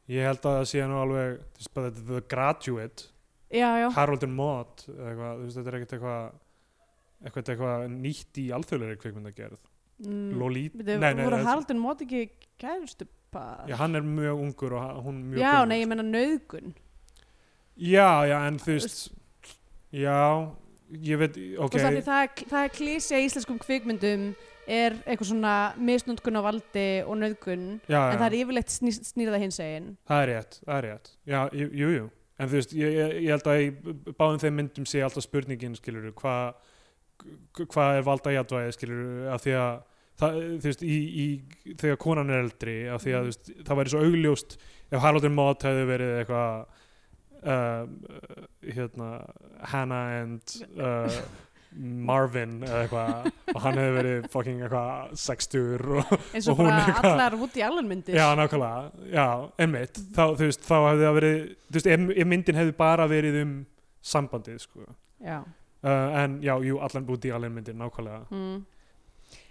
Ég 0.08 0.24
held 0.28 0.44
að 0.44 0.58
það 0.60 0.66
sé 0.70 0.84
nú 0.88 0.98
alveg 1.00 1.38
þetta 1.58 1.84
er 1.88 1.96
The 1.96 2.20
Graduate. 2.28 3.08
Já, 3.48 3.68
já, 3.80 3.88
Harold 3.96 4.26
and 4.26 4.36
Maude 4.36 4.84
þetta 4.84 5.64
er 5.64 5.78
ekkert 5.78 5.94
eitthvað 5.96 6.26
eitthvað, 7.24 7.50
eitthvað 7.54 7.84
nýtt 7.94 8.40
í 8.42 8.44
alþjóðlega 8.52 9.00
kvikmyndagerð. 9.00 9.62
Mm, 10.04 10.34
Lolita, 10.38 10.84
voru 10.84 11.38
það- 11.40 11.48
Haraldur 11.48 11.80
mót 11.80 12.04
ekki 12.04 12.20
gæðustu 12.60 13.08
já, 13.68 13.76
hann 13.81 13.95
er 13.99 14.05
mjög 14.07 14.43
ungur 14.45 14.76
og 14.79 15.03
hún 15.07 15.22
mjög 15.33 15.43
já, 15.43 15.55
nei, 15.68 15.81
ég 15.83 15.89
menna 15.91 16.07
nöðgun 16.07 16.74
Já, 17.79 18.26
já, 18.26 18.39
en 18.49 18.59
þú 18.59 18.74
veist 18.74 19.12
Já, 19.95 20.18
ég 20.93 21.18
veit 21.20 21.37
ok, 21.59 21.64
og 21.64 21.74
það, 21.79 21.99
það, 22.05 22.22
er- 22.24 22.47
það 22.51 22.62
er 22.64 22.72
klísja 22.74 23.20
í 23.20 23.26
íslenskum 23.29 23.59
kvikmyndum 23.62 24.24
er 24.68 24.97
eitthvað 25.07 25.31
svona 25.31 25.53
misnundgun 25.81 26.41
á 26.41 26.43
valdi 26.45 26.87
og 27.09 27.16
nöðgun 27.22 27.66
já, 27.89 28.01
en 28.11 28.12
já, 28.12 28.18
það 28.20 28.26
er 28.26 28.37
yfirleitt 28.43 28.72
sný, 28.74 28.93
snýrða 28.93 29.41
hins 29.41 29.61
egin 29.64 29.93
það 30.09 30.22
er 30.24 30.31
rétt 30.33 30.59
það 30.64 30.74
er 30.76 30.87
rétt, 30.89 31.12
já, 31.24 31.39
jú, 31.57 31.93
jú, 31.97 32.09
en 32.39 32.51
þú 32.51 32.59
veist, 32.59 32.74
ég, 32.76 32.99
ég, 32.99 33.31
held 33.33 33.49
að 33.49 33.62
í 33.62 33.70
báðum 34.18 34.43
þeim 34.43 34.59
myndum 34.61 34.89
sé 34.89 35.01
alltaf 35.05 35.24
spurningin, 35.24 35.79
skilur 35.79 36.12
hvað 36.18 36.59
hvað 37.64 37.97
er 37.99 38.05
valda 38.07 38.35
játvæði, 38.37 38.74
skilur 38.76 39.31
af 39.35 39.43
því 39.43 39.55
að 39.59 39.79
það, 40.18 40.38
þú 40.62 40.68
veist, 40.70 40.82
í, 40.82 40.98
í, 41.24 41.74
þegar 41.78 41.98
konan 42.02 42.30
er 42.34 42.42
eldri 42.44 42.76
af 42.92 43.04
því 43.04 43.14
að 43.18 43.26
þú 43.26 43.32
veist, 43.32 43.50
það 43.68 43.80
væri 43.82 43.92
svo 43.94 44.04
augljóst 44.08 44.56
ef 44.88 45.02
Haraldur 45.04 45.34
Mott 45.34 45.66
hefði 45.68 45.84
verið 45.90 46.14
eitthvað 46.22 46.54
uh, 47.44 47.82
hérna 48.74 49.10
Hannah 49.72 50.16
and 50.22 50.56
uh, 50.78 51.20
Marvin 51.78 52.54
eða 52.64 52.78
eitthvað 52.86 53.26
og 53.52 53.58
hann 53.62 53.76
hefði 53.78 53.96
verið 53.98 54.28
fucking 54.32 54.62
eitthvað 54.64 55.10
sextur 55.20 55.82
og 56.00 56.14
eins 56.32 56.48
Og 56.48 56.54
og 56.54 56.62
bara 56.64 56.78
eitthvað- 56.86 57.10
allar 57.12 57.36
Woody 57.42 57.62
Allen 57.66 57.90
myndir. 57.90 58.16
Já, 58.16 58.30
nákvæmlega, 58.40 59.10
já, 59.12 59.26
einmitt. 59.60 60.00
Þá, 60.16 60.22
þú 60.40 60.48
veist, 60.48 60.64
þá 60.64 60.74
hefði 60.86 61.04
það 61.04 61.18
verið 61.18 61.36
þú 61.68 61.76
veist, 61.78 61.90
ef, 61.92 62.06
ef 62.24 62.30
myndin 62.32 62.58
hefði 62.62 62.74
bara 62.80 63.06
verið 63.12 63.38
um 63.44 63.52
sambandið, 64.08 64.58
sko. 64.64 64.88
Já. 65.20 65.38
uh, 65.84 66.18
en 66.22 66.40
já, 66.42 66.54
jú, 66.64 66.80
allan 66.82 67.06
búti 67.06 67.28
í 67.28 67.34
allan 67.36 67.52
myndir, 67.54 67.76
nákvæmlega. 67.76 68.24
Mm. 68.32 68.58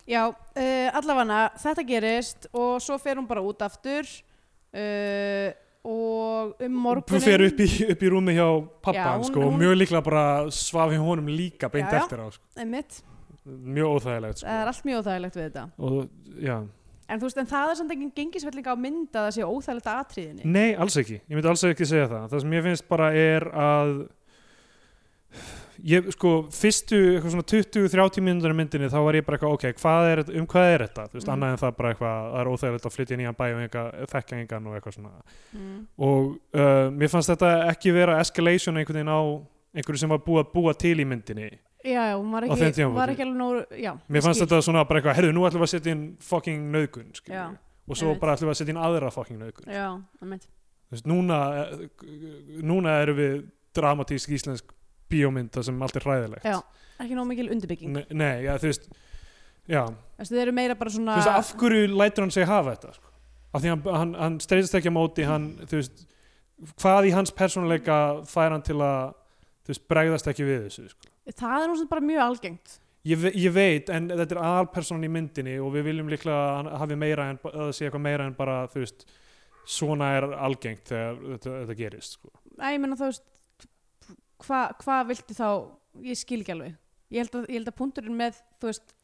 Já, 0.08 0.22
uh, 0.32 0.88
allavega 0.96 1.40
þetta 1.60 1.84
gerist 1.88 2.48
og 2.56 2.78
svo 2.84 2.96
fer 3.02 3.18
hún 3.20 3.28
bara 3.28 3.42
út 3.44 3.60
aftur 3.66 4.08
uh, 4.08 5.50
og 5.88 6.64
um 6.64 6.78
morgunin 6.84 7.24
fer 7.24 7.44
upp 7.48 7.60
í, 7.64 7.68
upp 7.92 8.02
í 8.04 8.10
rúmi 8.12 8.34
hjá 8.38 8.48
pappa 8.84 8.96
Já, 8.98 9.12
hún- 9.18 9.28
sko, 9.28 9.44
og 9.44 9.52
hún- 9.54 9.60
mjög 9.62 9.76
líklega 9.82 10.04
bara 10.04 10.24
svaf 10.52 10.92
hjá 10.92 11.00
honum 11.04 11.28
líka 11.28 11.70
beint 11.72 11.92
Já, 11.92 12.02
eftir 12.02 12.20
á, 12.24 12.28
sko. 12.32 12.44
einmitt, 12.58 13.02
mjög 13.46 13.94
óþægilegt, 13.98 14.42
það 14.44 14.62
er 14.64 14.68
sko 14.68 14.74
allt 14.74 14.84
mjög 14.90 15.00
óþægilegt 15.04 15.36
við 15.40 15.46
þetta. 15.48 15.66
Og, 15.80 16.10
já, 16.40 16.58
en 17.08 17.20
þú 17.20 17.24
veist, 17.30 17.38
en 17.44 17.48
það 17.48 17.70
er 17.72 17.76
samt 17.82 17.92
engin 17.96 18.12
gengisvelling 18.16 18.68
á 18.68 18.76
mynd 18.76 19.12
að 19.12 19.28
það 19.28 19.36
sé 19.38 19.44
óþægilegt 19.48 19.92
atriðinni 19.94 20.46
nei, 20.46 20.76
alls 20.76 20.98
ekki. 21.00 21.22
Ég 21.30 21.36
myndi 21.36 21.48
alls 21.52 21.64
ekki 21.64 21.86
segja 21.88 22.08
það, 22.12 22.30
það 22.32 22.42
sem 22.42 22.52
ég 22.58 22.64
finnst 22.68 22.88
bara 22.88 23.12
er 23.16 23.48
að 23.52 23.94
ég, 25.86 26.08
sko, 26.16 26.32
fyrstu 26.54 26.98
eitthvað 27.18 27.34
svona 27.36 27.46
20-30 27.52 28.24
mínútur 28.26 28.54
í 28.54 28.58
myndinni 28.58 28.90
þá 28.92 28.98
var 29.06 29.18
ég 29.20 29.26
bara 29.28 29.38
eitthvað, 29.38 29.54
ok, 29.58 29.82
hvað 29.82 30.10
er, 30.12 30.22
um 30.40 30.48
hvað 30.48 30.72
er 30.74 30.84
þetta? 30.88 31.06
Þú 31.12 31.20
veist, 31.20 31.28
Mm. 31.28 31.34
annað 31.36 31.52
en 31.54 31.62
það 31.64 31.76
bara 31.78 31.92
eitthvað, 31.94 32.18
það 32.34 32.42
er 32.42 32.52
óþægilegt 32.54 32.88
að 32.90 32.96
flytja 32.96 33.18
nýjan 33.18 33.38
bæ 33.38 33.46
og 33.48 33.62
eitthvað, 33.66 34.08
þekkja 34.14 34.40
engan 34.42 34.68
og 34.68 34.76
eitthvað 34.78 34.98
svona. 34.98 35.14
Mm. 35.54 35.88
og 35.98 36.40
uh, 36.56 36.90
mér 36.92 37.14
fannst 37.14 37.30
þetta 37.34 37.52
ekki 37.72 37.94
vera 37.94 38.20
escalation 38.20 38.78
einhvern 38.78 39.00
veginn 39.02 39.14
á 39.14 39.22
einhverju 39.78 40.00
sem 40.00 40.10
var 40.10 40.20
búið 40.26 40.44
að 40.46 40.52
búa 40.54 40.74
til 40.78 40.98
í 40.98 41.06
myndinni 41.06 41.50
Já, 41.88 42.02
já, 42.10 42.16
hún 42.18 42.32
var 42.34 42.44
ekki, 42.44 42.84
var 42.92 43.12
ekki 43.14 43.24
alveg 43.24 43.38
nóg 43.38 43.78
já, 43.80 43.94
mér 44.10 44.24
fannst 44.26 44.42
þetta 44.44 44.62
svona 44.66 44.84
bara 44.90 45.00
eitthvað, 45.00 45.16
herðu, 45.22 45.34
nú 45.38 45.46
ætlum 45.48 45.62
við 45.62 45.68
að 45.68 45.74
setja 45.76 45.94
inn 45.94 46.06
fucking 46.20 46.72
nauðgun, 46.74 47.12
Já, 47.14 47.22
skilur 47.22 47.58
og 47.88 47.96
svo 48.00 48.16
bara 48.20 48.34
ætlum 48.36 48.50
við 48.50 48.56
að 48.56 48.60
setja 48.60 48.74
inn 48.74 48.82
aðra 48.84 49.12
fucking 49.14 49.40
nauðgun. 49.40 49.70
Já, 49.72 49.88
núna, 51.08 51.38
eh, 51.62 51.88
núna 52.64 52.98
erum 53.04 53.18
við 53.18 53.38
dramatísk 53.78 54.34
íslensk 54.36 54.74
bíómynda 55.12 55.64
sem 55.66 55.82
allt 55.86 56.00
er 56.00 56.08
hræðilegt 56.08 56.48
Já, 56.48 56.58
ekki 57.04 57.18
nóg 57.18 57.30
mikil 57.32 57.50
undirbygging 57.54 57.94
Ne 57.96 58.06
nei, 58.12 58.46
já, 58.46 58.54
þú 58.62 58.72
veist 58.72 58.90
já, 59.68 59.84
Þessi, 60.18 60.32
Þið 60.34 60.42
eru 60.46 60.56
meira 60.60 60.80
bara 60.80 60.94
svona 60.94 61.18
þú 61.18 61.24
veist, 61.24 61.36
af 61.36 61.62
hverju 61.62 61.92
lætur 61.94 62.26
hann 62.28 62.36
sig 62.36 62.50
hafa 62.50 62.76
þetta 62.76 62.96
sko? 62.98 63.14
af 63.58 63.64
því 63.64 63.74
hann, 63.74 63.86
hann, 63.96 64.16
hann 64.22 64.40
streytist 64.44 64.76
ekki 64.78 64.92
á 64.92 64.98
móti 64.98 65.26
hann, 65.28 65.52
þú 65.70 65.80
veist, 65.80 66.02
hvað 66.82 67.08
í 67.10 67.14
hans 67.16 67.32
persónuleika 67.36 68.00
fær 68.28 68.54
hann 68.54 68.66
til 68.66 68.78
að 68.84 69.14
þú 69.66 69.74
veist, 69.74 69.88
bregðast 69.92 70.30
ekki 70.32 70.48
við 70.48 70.68
þessu 70.68 70.90
sko? 70.92 71.14
Það 71.28 71.64
er 71.64 71.80
sem 71.80 71.90
bara 71.92 72.06
mjög 72.08 72.24
algengt 72.26 72.76
ég, 73.08 73.20
ve 73.22 73.32
ég 73.36 73.54
veit, 73.56 73.90
en 73.94 74.10
þetta 74.12 74.36
er 74.36 74.44
aðalpersonan 74.44 75.08
í 75.08 75.12
myndinni 75.12 75.56
og 75.64 75.72
við 75.76 75.90
viljum 75.92 76.12
líklega 76.12 76.38
að 76.38 76.54
hann 76.58 76.70
hafi 76.84 77.00
meira 77.00 77.30
en, 77.32 77.40
að 77.50 77.58
það 77.64 77.74
sé 77.78 77.88
eitthvað 77.88 78.06
meira 78.08 78.28
en 78.28 78.38
bara, 78.38 78.60
þú 78.72 78.84
veist 78.84 79.08
svona 79.68 80.14
er 80.18 80.30
algengt 80.48 80.92
þegar 80.92 81.18
þetta, 81.34 81.56
þetta 81.62 81.78
gerist 81.82 82.18
sko. 82.18 82.32
Æ, 82.56 82.68
ég 82.76 82.82
menna 82.84 83.00
þú 83.00 83.10
veist 83.10 83.26
hvað 84.44 84.74
hva 84.84 85.00
viltu 85.10 85.36
þá 85.38 85.50
ég 86.06 86.20
skil 86.20 86.42
ekki 86.44 86.56
alveg. 86.56 86.78
Ég 87.14 87.24
held 87.24 87.38
að, 87.40 87.46
ég 87.48 87.60
held 87.60 87.72
að 87.72 87.78
punkturinn 87.80 88.18
með 88.20 88.40
veist, 88.64 88.96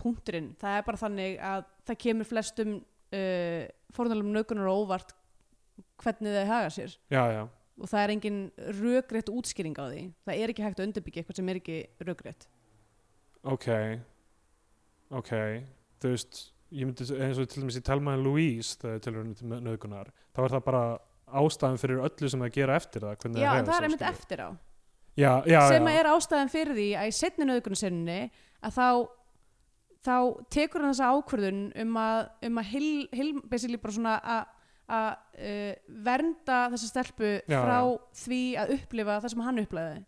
punkturinn 0.00 0.52
það 0.60 0.78
er 0.78 0.86
bara 0.86 1.00
þannig 1.00 1.36
að 1.38 1.66
það 1.88 2.00
kemur 2.06 2.28
flestum 2.30 2.72
uh, 2.80 3.60
fórnalum 3.94 4.32
nögunar 4.34 4.70
og 4.72 4.84
óvart 4.84 5.14
hvernig 6.02 6.34
þau 6.34 6.48
haga 6.50 6.72
sér. 6.74 6.96
Já, 7.12 7.22
já, 7.34 7.42
og 7.78 7.90
það 7.90 8.02
er 8.02 8.14
engin 8.14 8.40
rökrétt 8.80 9.30
útskýring 9.32 9.78
á 9.78 9.84
því. 9.86 10.02
Það 10.26 10.42
er 10.42 10.52
ekki 10.52 10.66
hægt 10.66 10.82
að 10.82 10.90
undirbyggja 10.90 11.22
eitthvað 11.22 11.40
sem 11.40 11.52
er 11.52 11.62
ekki 11.62 11.78
rökrétt. 12.06 12.48
Ok. 13.44 13.70
Ok, 15.14 15.32
þú 16.02 16.12
veist 16.14 16.44
ég 16.74 16.88
myndi 16.88 17.06
eins 17.22 17.38
og 17.38 17.48
til 17.50 17.62
dæmis 17.62 17.78
í 17.78 17.82
Telma 17.84 18.14
and 18.16 18.26
Louise 18.26 18.78
þegar 18.80 19.02
tilhörinu 19.04 19.36
til 19.38 19.50
nöðgunar 19.52 20.10
þá 20.34 20.40
er 20.44 20.54
það 20.56 20.64
bara 20.66 20.84
ástæðan 21.40 21.80
fyrir 21.80 22.02
öllu 22.04 22.30
sem 22.30 22.44
það 22.44 22.54
gera 22.56 22.78
eftir 22.80 23.04
það 23.04 23.14
já, 23.38 23.50
það 23.50 23.68
það 23.68 23.76
er 23.76 23.86
einmitt 23.88 24.06
eftir 24.08 24.42
á 24.42 24.48
já, 25.16 25.42
já, 25.46 25.60
sem 25.70 25.90
já. 25.90 25.98
er 25.98 26.10
ástæðan 26.12 26.52
fyrir 26.52 26.78
því 26.78 26.88
að 27.00 27.10
í 27.10 27.14
setni 27.18 27.48
nöðgunarsinni 27.48 28.18
að 28.64 28.78
þá 28.78 28.88
þá 30.04 30.16
tekur 30.52 30.84
hann 30.84 30.92
þessa 30.92 31.12
ákvörðun 31.16 31.60
um 31.84 32.00
að, 32.00 32.18
um 32.48 32.60
að 32.60 32.72
hil, 32.74 32.88
hil, 33.14 33.28
basically 33.48 33.80
bara 33.80 33.96
svona 33.96 34.16
að, 34.20 34.42
að 34.94 35.06
uh, 35.48 35.70
vernda 36.08 36.58
þessa 36.74 36.90
stelpu 36.90 37.30
Já, 37.40 37.58
frá 37.58 37.78
því 38.24 38.42
að 38.60 38.74
upplifa 38.78 39.20
það 39.22 39.34
sem 39.34 39.46
hann 39.46 39.62
upplifaði 39.64 40.02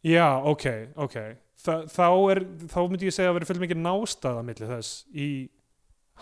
Já, 0.00 0.40
ok, 0.48 0.66
ok. 0.96 1.16
Þa, 1.60 1.74
þá, 1.92 2.06
er, 2.32 2.38
þá 2.72 2.78
myndi 2.88 3.08
ég 3.10 3.12
segja 3.12 3.32
að 3.32 3.36
vera 3.36 3.48
fyrir 3.50 3.64
mikið 3.66 3.80
nástaða 3.84 4.44
milli 4.46 4.68
þess 4.70 5.02
í 5.12 5.26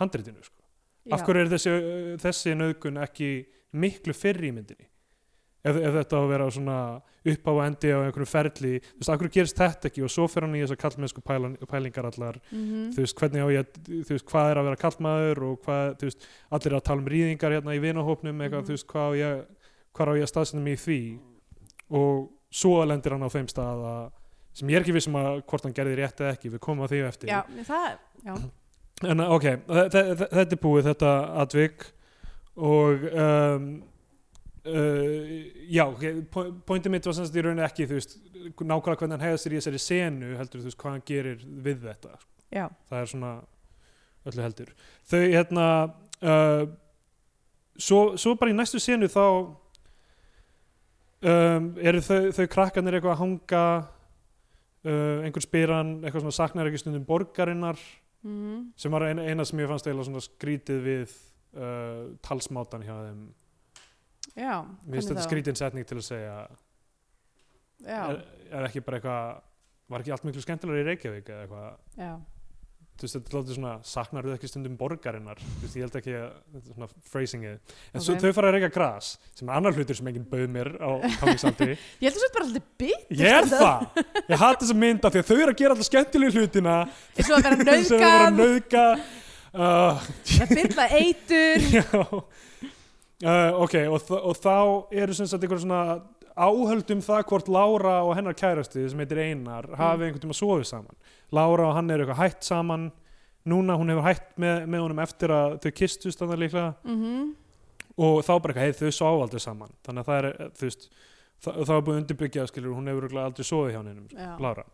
handritinu 0.01 0.43
sko. 0.43 0.65
af 1.15 1.23
hverju 1.27 1.45
er 1.45 1.53
þessi, 1.53 1.75
þessi 2.25 2.55
nöðgun 2.59 2.99
ekki 3.05 3.31
miklu 3.79 4.17
fyrr 4.17 4.49
í 4.49 4.51
myndinni? 4.57 4.89
Ef, 5.63 5.77
ef 5.77 5.95
þetta 5.95 6.19
á 6.19 6.21
að 6.25 6.33
vera 6.33 6.51
svona 6.55 6.81
upp 7.35 7.49
á 7.49 7.53
endi 7.67 7.91
á 7.93 7.99
einhverju 8.07 8.27
ferli. 8.29 8.73
Þú 8.81 8.99
veist, 9.01 9.11
hverju 9.23 9.33
gerist 9.37 9.57
þetta 9.61 9.89
ekki? 9.91 10.03
Og 10.05 10.11
svo 10.11 10.27
fer 10.29 10.43
hann 10.47 10.55
í 10.57 10.63
þessar 10.65 10.81
kallmennsku 10.83 11.23
pælan, 11.25 11.57
pælingar 11.69 12.07
allar. 12.11 12.41
Mhm. 12.53 12.91
þú 12.95 13.05
veist, 13.05 13.17
hvernig 13.19 13.43
á 13.45 13.49
ég 13.53 13.61
að, 13.65 13.81
þú 14.07 14.13
veist, 14.15 14.27
hvað 14.31 14.51
er 14.51 14.57
að 14.63 14.69
vera 14.69 14.83
kallmaður 14.85 15.43
og 15.49 15.63
hvað, 15.65 15.97
þú 15.99 16.09
veist, 16.11 16.27
allir 16.51 16.67
eru 16.73 16.77
að 16.81 16.85
tala 16.85 17.01
um 17.01 17.07
rýðingar 17.13 17.53
hérna 17.59 17.75
í 17.77 17.81
vinahópnum, 17.83 18.39
eitthvað, 18.43 18.63
Mhm. 18.63 18.67
þú 18.69 18.75
veist, 18.77 18.87
hvað 18.87 19.09
á 19.09 19.13
ég 19.19 19.47
hvað 19.95 20.09
á 20.09 20.15
ég 20.19 20.23
að 20.23 20.33
staðsenda 20.33 20.63
mig 20.63 20.79
í 20.79 20.83
því? 20.85 21.19
Og 21.91 22.29
svo 22.53 22.85
lendir 22.87 23.11
hann 23.13 23.23
á 23.27 23.29
þeim 23.33 23.47
stað 23.51 23.83
að, 23.83 24.11
sem 24.55 24.69
ég 24.69 24.77
er 24.77 24.83
ekki 24.83 24.95
vissum 24.95 25.15
að 25.19 25.43
hvort 25.47 25.63
hann 25.65 25.73
gerði 25.75 25.97
rétt 25.97 26.21
eða 26.21 26.33
ekki, 26.37 26.51
við 26.51 26.61
komum 26.61 26.85
að 26.87 26.91
því 26.93 27.09
eftir. 27.09 27.29
Já, 27.29 27.43
það, 27.65 27.99
já, 28.25 28.35
en 29.11 29.21
ok, 29.21 29.43
þe- 29.43 29.89
þe- 29.91 30.17
þe- 30.19 30.31
þetta 30.31 30.53
er 30.53 30.63
búið 30.63 30.89
þetta 30.93 31.13
atvik. 31.43 31.87
Og 32.59 33.05
um, 33.15 33.83
uh, 34.69 35.29
já, 35.73 35.85
pointið 36.69 36.93
mitt 36.93 37.07
var 37.09 37.17
semst 37.17 37.37
í 37.37 37.45
rauninni 37.45 37.65
ekki, 37.67 37.87
þú 37.89 37.99
veist 37.99 38.17
nákvæmlega 38.59 39.01
hvernig 39.03 39.17
hann 39.17 39.25
hegða 39.27 39.41
sér 39.43 39.55
í 39.55 39.61
þessari 39.61 39.81
senu 39.83 40.35
heldur 40.39 40.63
þú 40.63 40.69
veist 40.69 40.81
hvað 40.81 40.95
hann 40.95 41.07
gerir 41.09 41.47
við 41.67 41.87
þetta. 41.87 42.19
Já, 42.55 42.67
það 42.89 43.01
er 43.01 43.11
svona 43.13 43.33
öllu 44.29 44.45
heldur. 44.45 44.75
Þau 45.09 45.23
hérna 45.23 45.67
uh, 45.89 46.65
svo, 47.77 48.01
svo 48.21 48.35
bara 48.41 48.53
í 48.53 48.59
næstu 48.59 48.81
senu 48.83 49.09
þá 49.13 49.25
um, 51.29 51.71
eru 51.79 52.03
þau, 52.05 52.21
þau 52.37 52.47
krakkarnir 52.55 52.99
eitthvað 52.99 53.15
að 53.17 53.23
hanga 53.23 53.65
uh, 53.79 55.25
einhver 55.25 55.45
spyr 55.45 55.75
hann 55.77 55.97
eitthvað 56.03 56.27
svona 56.27 56.39
saknar 56.41 56.71
ekki 56.71 56.83
stundum 56.85 57.09
borgarinnar 57.09 57.81
mm 58.27 58.75
sem 58.79 58.91
var 58.91 59.05
eina, 59.07 59.23
eina 59.31 59.45
sem 59.47 59.61
ég 59.63 59.69
fannst 59.71 59.87
eiginlega 59.87 60.09
svona 60.09 60.25
skrítið 60.25 60.79
við 60.83 61.13
talsmátan 62.23 62.83
hjá 62.85 62.93
þeim 62.93 63.21
já 64.37 64.55
mér 64.85 64.99
finnst 64.99 65.13
þetta 65.15 65.27
skrítin 65.29 65.57
setning 65.59 65.87
til 65.89 65.99
að 66.01 66.07
segja 66.09 66.39
er, 67.87 68.25
er 68.51 68.67
ekki 68.69 68.83
bara 68.85 68.99
eitthvað 69.01 69.39
var 69.89 70.03
ekki 70.05 70.13
allt 70.17 70.27
miklu 70.29 70.43
skemmtilegur 70.45 70.83
í 70.83 70.89
Reykjavík 70.91 71.31
eða 71.33 71.45
eitthvað? 71.47 71.69
Já, 71.97 72.11
þú 72.99 73.07
veist, 73.07 73.15
þetta 73.15 73.31
er 73.31 73.37
látið 73.39 73.57
svona 73.57 73.71
saknar 73.89 74.27
þú 74.27 74.33
ekki 74.35 74.49
stundum 74.51 74.75
borgarinnar. 74.77 75.39
Þú 75.41 75.63
veist, 75.63 75.77
ég 75.79 75.85
held 75.87 75.97
ekki 76.01 76.15
að 76.19 76.27
þetta 76.53 76.59
er 76.59 76.75
svona 76.75 76.89
phrasingið. 77.13 77.55
En 77.95 78.05
svo 78.05 78.17
Ok. 78.17 78.25
þau 78.25 78.33
fara 78.37 78.51
að 78.51 78.57
reyka 78.59 78.71
gras 78.75 79.09
sem 79.39 79.49
er 79.49 79.55
annar 79.61 79.77
hlutur 79.79 79.97
sem 80.01 80.11
enginn 80.11 80.27
bauð 80.29 80.51
mér 80.59 80.71
á 80.77 80.91
tónlíksaldri 81.23 81.71
ég 82.03 82.05
held 82.05 82.19
að 82.19 82.25
þetta 82.27 82.35
bara 82.37 82.49
alltaf 82.49 82.67
byggt 82.83 83.15
ég 83.23 83.39
er 83.39 83.49
það, 83.55 84.03
ég 84.35 84.43
hatt 84.45 84.61
þessa 84.67 84.79
mynd 84.83 85.09
af 85.09 85.15
því 85.17 85.23
að 85.23 85.31
þau 85.31 85.39
eru 85.39 85.55
að 85.55 85.61
gera 85.63 85.77
alltaf 85.79 85.89
skemmtilegu 85.89 86.43
hlutina. 86.43 86.77
Og 87.17 87.33
að 87.33 87.39
vera 87.39 87.57
nauðgan 87.65 88.39
nauðga. 88.43 88.85
uh, 89.55 90.11
að 90.43 90.55
fylla 90.59 90.89
eitur. 90.99 91.69
Já 91.79 91.89
uh, 93.25 93.59
ok, 93.65 93.75
og, 93.89 94.15
og 94.21 94.39
þá 94.39 94.55
eru 95.03 95.17
sem 95.17 95.29
sagt 95.31 95.45
einhver 95.45 95.63
svona 95.63 95.83
áhöld 96.39 96.95
um 96.95 97.03
það 97.03 97.25
hvort 97.33 97.51
Lára 97.51 97.97
og 98.07 98.15
hennar 98.15 98.37
kærasti 98.39 98.87
sem 98.91 99.03
heitir 99.03 99.25
Einar 99.25 99.67
hafi 99.79 100.07
einhvern 100.07 100.23
tíma 100.23 100.39
sofið 100.39 100.69
saman. 100.71 100.97
Lára 101.35 101.71
og 101.71 101.77
hann 101.79 101.91
eru 101.91 102.07
eitthvað 102.07 102.23
hætt 102.23 102.47
saman. 102.47 102.89
Núna 103.49 103.79
hún 103.81 103.91
hefur 103.91 104.05
hætt 104.07 104.33
með, 104.37 104.65
með 104.69 104.85
honum 104.85 105.03
eftir 105.03 105.33
að 105.33 105.59
þau 105.65 105.71
kistust 105.81 106.21
þannig 106.21 106.43
líklega. 106.47 106.73
Mm 106.87 107.29
og 107.99 108.21
þá 108.23 108.33
bara 108.39 108.55
eitthvað, 108.55 108.65
hei 108.65 108.77
þau 108.79 108.95
svo 108.95 109.11
aldrei 109.25 109.43
saman. 109.43 109.75
Þannig 109.87 110.05
að 110.05 110.09
það 110.09 110.19
er, 110.19 110.29
eh, 110.31 110.51
þú 110.55 110.69
veist 110.69 110.89
það 111.45 111.75
er 111.75 111.85
búið 111.87 112.01
undirbyggjað 112.03 112.49
skilur, 112.51 112.75
hún 112.75 112.91
hefur 112.91 113.19
aldrei 113.23 113.47
sofið 113.47 113.75
hjá 113.75 113.79
hennum, 113.79 114.09
Já. 114.11 114.31
Lára 114.43 114.65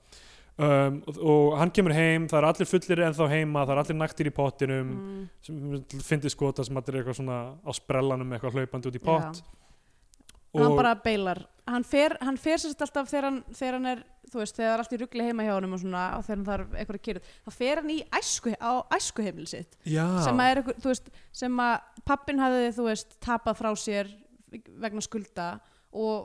um, 0.56 1.00
og, 1.10 1.18
og 1.18 1.58
hann 1.60 1.72
kemur 1.74 1.94
heim, 1.96 2.28
það 2.30 2.40
er 2.40 2.48
allir 2.50 2.70
fullir 2.70 3.04
ennþá 3.08 3.28
heima, 3.32 3.64
það 3.64 3.74
er 3.74 3.82
allir 3.82 3.98
naktir 3.98 4.30
í 4.30 4.34
pottinum 4.34 4.94
mm. 4.94 5.26
sem 5.46 6.00
fyndi 6.06 6.32
skota 6.32 6.66
sem 6.66 6.80
allir 6.80 7.00
eitthvað 7.00 7.20
svona 7.20 7.42
á 7.58 7.70
sprellanum 7.76 8.32
eitthvað 8.34 8.60
hlaupandi 8.60 8.90
út 8.90 8.98
í 8.98 9.04
pott. 9.04 9.44
Hann 10.54 10.76
bara 10.78 10.94
beilar. 11.02 11.42
Hann 11.66 11.82
fer, 11.88 12.14
hann 12.22 12.36
fer 12.38 12.60
sérst 12.62 12.82
alltaf 12.84 13.08
þegar 13.10 13.26
hann, 13.30 13.38
þegar 13.56 13.78
hann 13.78 13.90
er 13.94 14.02
þú 14.30 14.40
veist, 14.40 14.56
þegar 14.56 14.66
það 14.68 14.74
er 14.74 14.82
allt 14.82 14.94
í 14.94 14.98
ruggli 15.00 15.26
heima 15.26 15.46
hjá 15.46 15.52
honum 15.54 15.74
og 15.76 15.80
svona 15.82 16.02
og 16.18 16.24
þegar 16.26 16.36
hann 16.36 16.46
þarf 16.48 16.74
eitthvað 16.78 16.98
að 16.98 17.04
gera 17.08 17.22
þá 17.30 17.56
fer 17.58 17.80
hann 17.80 17.92
í 17.94 17.98
æsku, 18.18 18.54
á 18.58 18.72
æskuheimil 18.96 19.46
sitt. 19.50 19.78
Já, 19.82 20.04
sem 20.24 20.42
að 20.42 20.50
er 20.50 20.60
eitthvað, 20.60 20.80
þú 20.84 20.92
veist 20.92 21.10
sem 21.40 21.62
að 21.64 22.02
pappin 22.10 22.42
hafði, 22.42 22.72
þú 22.76 22.88
veist, 22.88 23.16
tapað 23.24 23.60
frá 23.60 23.70
sér 23.80 24.12
vegna 24.84 25.04
skulda. 25.04 25.48
og 25.54 25.73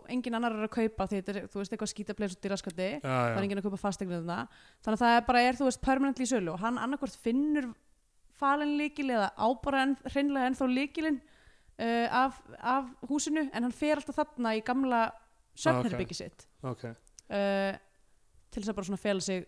engin 0.10 0.38
annar 0.38 0.56
er 0.56 0.66
að 0.66 0.74
kaupa 0.74 1.08
því 1.10 1.20
þetta 1.20 1.34
er, 1.34 1.50
þú 1.52 1.62
veist, 1.62 1.74
eitthvað 1.74 1.92
skítapleis 1.92 2.36
út 2.36 2.48
í 2.48 2.52
raskandi 2.54 2.88
það 3.04 3.20
er 3.26 3.36
já. 3.36 3.44
enginn 3.44 3.62
að 3.62 3.68
kaupa 3.68 3.82
fastegnir 3.82 4.24
þarna 4.24 4.40
þannig 4.86 4.96
að 4.96 5.04
það 5.04 5.18
er 5.18 5.28
bara 5.28 5.44
er, 5.46 5.60
þú 5.60 5.68
veist, 5.70 5.82
permanently 5.84 6.26
í 6.26 6.32
sölu 6.32 6.54
og 6.56 6.64
hann 6.64 6.80
annarkvort 6.82 7.20
finnur 7.24 7.70
falin 8.40 8.78
líkil 8.80 9.10
eða 9.12 9.30
á 9.36 9.48
bara 9.64 9.84
en, 9.86 9.96
hreinlega 10.08 10.50
ennþá 10.50 10.70
líkilinn 10.72 11.20
uh, 11.20 12.08
af, 12.24 12.40
af 12.60 12.90
húsinu 13.10 13.46
en 13.48 13.68
hann 13.68 13.76
fer 13.76 14.00
alltaf 14.00 14.20
þarna 14.22 14.56
í 14.58 14.64
gamla 14.66 15.06
söfnirbyggi 15.60 16.18
sitt. 16.18 16.48
Ok, 16.64 16.86
uh, 16.90 17.74
til 18.50 18.62
þess 18.62 18.72
að 18.72 18.78
bara 18.80 18.90
svona 18.90 19.02
fela 19.02 19.24
sig 19.24 19.48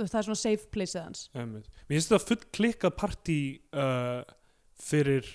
það 0.00 0.18
er 0.18 0.28
svona 0.28 0.40
safe 0.40 0.70
place 0.72 1.00
hans. 1.00 1.26
Einmitt. 1.36 1.68
Mér 1.86 1.98
finnst 1.98 2.12
þetta 2.12 2.28
full 2.30 2.44
klikkað 2.56 2.94
partí 2.98 3.40
uh, 3.76 4.22
fyrir 4.80 5.28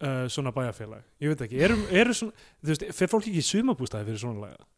uh, 0.00 0.26
svona 0.32 0.52
bæjarfélag. 0.56 1.06
Ég 1.22 1.32
veit 1.32 1.46
ekki, 1.46 1.62
eru, 1.66 1.78
eru 2.02 2.16
svona 2.16 2.34
þú 2.60 2.72
veist, 2.72 2.84
fer 2.96 3.10
fólk 3.12 3.28
ekki 3.28 3.42
í 3.42 3.46
sumabústaði 3.46 4.08
fyrir 4.10 4.22
svona 4.24 4.46
laga? 4.46 4.68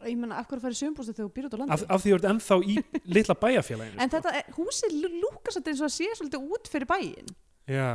Ég 0.00 0.16
menna, 0.16 0.38
af 0.40 0.48
hverju 0.48 0.62
færi 0.64 0.78
sömbústu 0.78 1.12
þegar 1.12 1.26
þú 1.26 1.32
býr 1.36 1.46
út 1.48 1.54
á 1.54 1.58
landi? 1.60 1.74
Af, 1.76 1.82
af 1.92 2.02
því 2.02 2.12
þú 2.12 2.18
ert 2.18 2.28
ennþá 2.30 2.56
í 2.64 2.76
litla 3.16 3.36
bæjarfélaginu 3.36 4.00
en 4.00 4.08
sko. 4.08 4.16
þetta, 4.16 4.34
er, 4.38 4.52
húsið 4.56 4.94
lúkast 5.20 5.58
þetta 5.58 5.72
eins 5.74 5.82
og 5.82 5.88
að 5.90 5.94
sé 5.96 6.08
svolítið 6.16 6.54
út 6.56 6.70
fyrir 6.72 6.88
bæinn. 6.88 7.32
Já, 7.68 7.90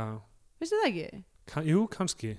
veistu 0.62 0.82
það 0.82 0.90
ekki? 0.92 1.22
kann, 1.50 1.66
jú, 1.66 1.86
kannski. 1.90 2.36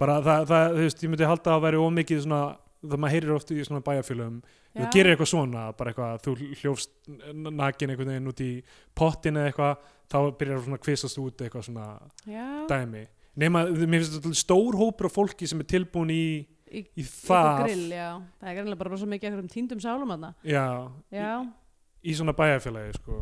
Bara 0.00 0.18
það, 0.24 0.46
það, 0.50 0.68
þú 0.78 0.86
veist, 0.86 1.04
ég 1.04 1.12
myndi 1.12 1.28
halda 1.28 1.54
að 1.54 1.64
væri 1.66 1.82
ómikið 1.84 2.22
svona, 2.24 2.42
það 2.84 3.02
maður 3.04 3.14
heyrir 3.16 3.34
oft 3.36 3.52
í 3.52 3.66
svona 3.68 3.84
bæjarfélagum 3.84 4.40
þú 4.74 4.86
gerir 4.92 5.14
eitthvað 5.14 5.30
svona, 5.30 5.64
bara 5.78 5.92
eitthvað 5.92 6.22
þú 6.24 6.34
hljófst 6.60 6.94
nakin 7.34 7.92
einhvern 7.92 8.10
veginn 8.10 8.30
út 8.32 8.42
í 8.42 8.50
pottin 8.98 9.38
eða 9.38 9.52
eitthvað, 9.52 9.84
þá 10.10 10.18
byrjar 10.40 10.64
svona 10.64 10.78
að 10.80 10.84
kvisast 10.86 11.20
út 11.22 11.44
eitthvað 11.44 11.66
svona 11.68 11.86
já, 12.26 12.46
dæmi 12.70 13.04
nema, 13.40 13.64
mér 13.70 14.02
finnst 14.02 14.18
þetta 14.18 14.34
stór 14.38 14.78
hópur 14.78 15.08
af 15.08 15.16
fólki 15.16 15.48
sem 15.50 15.62
er 15.62 15.68
tilbúin 15.70 16.12
í, 16.14 16.26
í, 16.70 16.84
í 17.00 17.06
það. 17.06 17.64
grill, 17.64 17.88
það 17.90 18.50
er 18.50 18.58
greinlega 18.58 18.80
bara 18.82 18.94
rosa 18.94 19.08
mikið 19.10 19.30
eitthvað 19.30 19.42
um 19.44 19.50
tíndum 19.52 19.82
sálum 19.82 20.14
þarna. 20.14 20.30
Já, 20.46 20.66
já, 21.14 21.32
í, 21.42 22.12
í 22.12 22.16
svona 22.18 22.36
bæjarfélagi 22.38 22.96
sko. 23.00 23.18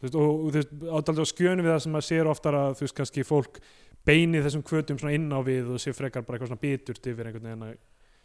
veist, 0.00 0.16
og 0.16 0.48
þú 0.48 0.56
veist, 0.56 0.74
ádaldið 0.80 1.22
á 1.22 1.32
skjönu 1.34 1.66
við 1.66 1.74
það 1.74 1.84
sem 1.84 1.96
maður 1.96 2.08
sér 2.08 2.32
oftar 2.32 2.58
að 2.62 2.74
þú 2.78 2.86
veist, 2.86 2.98
kannski 3.00 3.26
fólk 3.28 3.62
beini 4.06 4.40
þessum 4.40 4.64
kvötum 4.64 5.00
svona 5.00 5.16
inn 5.16 5.28
á 5.28 5.38
við 5.44 5.74
og 5.74 5.80
sé 5.82 5.92
frekar 5.92 6.24
bara 6.24 6.38
eitthvað 6.38 6.54
svona 6.54 6.64
biturt 6.64 7.08
yfir 7.10 7.28
einhvern 7.28 7.50
veginn 7.50 7.80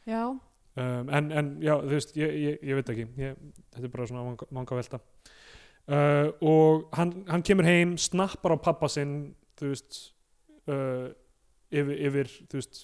já, 0.06 0.22
um, 0.32 1.10
en, 1.10 1.32
en 1.36 1.50
já, 1.64 1.74
þú 1.82 1.92
veist, 1.98 2.16
ég, 2.16 2.36
ég, 2.46 2.60
ég 2.64 2.80
veit 2.80 2.92
ekki. 2.94 3.08
Ég, 3.20 3.40
þetta 3.76 3.90
er 3.90 3.92
bara 3.92 4.08
svona 4.08 4.24
manga, 4.30 4.48
manga 4.56 4.78
velta. 4.78 5.02
Uh, 5.86 6.32
og 6.42 6.86
hann, 6.98 7.12
hann 7.30 7.44
kemur 7.46 7.68
heim, 7.68 7.94
snappar 8.02 8.56
á 8.56 8.58
pappa 8.58 8.88
sinn 8.90 9.36
þú 9.60 9.70
veist 9.70 10.00
uh, 10.72 11.08
yfir, 11.72 11.96
yfir 12.10 12.32
þú 12.50 12.60
veist 12.60 12.82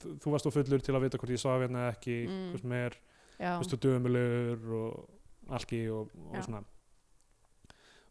þú 0.00 0.14
þú 0.22 0.32
varst 0.34 0.48
á 0.48 0.54
fullur 0.54 0.82
til 0.84 0.94
að 0.96 1.04
vita 1.06 1.18
hvort 1.20 1.34
ég 1.34 1.40
svaf 1.42 1.60
hérna 1.62 1.86
eða 1.86 1.96
ekki, 1.96 2.16
Mm. 2.28 2.72
er 2.72 2.94
já, 3.38 3.50
þú 3.54 3.60
veist, 3.62 3.74
og 3.76 3.82
dömulegur 3.84 4.72
og 4.80 5.54
alki 5.58 5.82
og, 5.92 6.10
og 6.32 6.44
svona. 6.44 6.62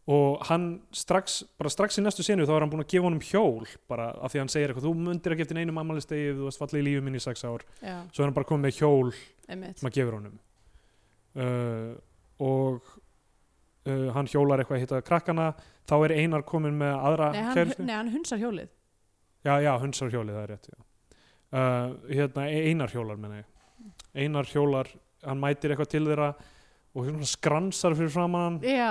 Og 0.05 0.41
hann 0.49 0.82
strax, 0.91 1.43
bara 1.57 1.70
strax 1.72 1.97
í 1.97 2.03
næstu 2.03 2.24
senu 2.28 2.43
þá 2.43 2.57
er 2.57 2.59
hann 2.66 2.72
búin 2.74 2.84
að 2.84 2.89
gefa 2.91 3.07
honum 3.07 3.22
hjól 3.24 3.68
bara 3.88 4.09
af 4.20 4.34
því 4.34 4.38
að 4.38 4.43
hann 4.43 4.51
segir 4.51 4.70
eitthvað, 4.74 4.88
þú 4.89 4.95
mundir 4.99 5.32
ekki 5.36 5.45
eftir 5.45 5.59
einum 5.61 5.80
ammælistegi 5.80 6.34
þú 6.36 6.49
varst 6.49 6.59
fallið 6.59 6.82
í 6.82 6.88
lífið 6.89 7.05
minni 7.07 7.22
í 7.22 7.24
sex 7.24 7.45
ár. 7.47 7.64
Já, 7.80 7.95
svo 8.11 8.24
er 8.24 8.28
hann 8.28 8.36
bara 8.36 8.49
komið 8.49 8.66
með 8.68 8.82
hjól 8.82 9.14
sem 9.47 9.88
að 9.89 9.95
gefur 9.95 10.18
honum. 10.20 10.36
Uh, 11.34 11.95
og 12.43 12.84
uh, 13.88 14.09
hann 14.14 14.28
hjólar 14.30 14.59
eitthvað 14.61 14.78
að 14.78 14.84
hitta 14.84 14.99
krakkana 15.07 15.47
þá 15.89 15.95
er 16.05 16.16
Einar 16.20 16.43
komin 16.47 16.76
með 16.78 16.93
aðra 16.99 17.32
nei 17.34 17.41
hann, 17.47 17.72
nei, 17.80 17.95
hann 17.95 18.11
hunsar 18.14 18.41
hjólið 18.43 18.70
já, 19.44 19.54
já, 19.64 19.72
hundsar 19.82 20.12
hjólið, 20.14 20.38
það 20.38 20.44
er 20.44 20.54
rétt. 20.54 20.70
Uh, 21.54 21.96
hérna, 22.10 22.48
Einar 22.50 22.89
hjólar 22.94 23.20
menna 23.22 23.41
ég. 23.44 23.50
Einar 24.24 24.50
hjólar, 24.50 24.89
hann 25.26 25.41
mætir 25.41 25.74
eitthvað 25.74 25.91
til 25.94 26.04
þeirra 26.08 26.32
og 26.94 27.08
svona 27.08 27.26
skransar 27.26 27.96
fyrir 27.98 28.12
framan 28.14 28.44
hann 28.46 28.58
já, 28.62 28.89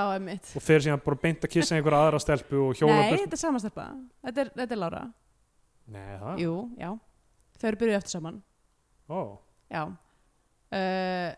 og 0.58 0.62
fer 0.64 0.82
síðan 0.82 1.02
bara 1.04 1.18
beint 1.22 1.44
að 1.46 1.52
kissa 1.54 1.76
einhverja 1.76 2.00
aðra 2.08 2.18
stelpu 2.22 2.58
og 2.64 2.72
hjóla 2.74 2.96
nei, 2.98 3.12
burt 3.12 3.22
þetta 3.22 3.36
er 3.38 3.42
samastelpa 3.44 3.84
þetta 4.26 4.42
er, 4.42 4.50
þetta 4.56 4.74
er 4.74 4.80
Lára, 4.82 5.02
Nei, 5.92 6.08
það? 6.18 6.40
jú, 6.42 6.56
já. 6.82 6.88
Þau 7.62 7.68
eru 7.70 7.80
byrjuð 7.82 7.98
eftir 8.00 8.14
saman, 8.16 8.40
Ó. 9.06 9.20
já. 9.70 9.84
Uh, 10.72 11.30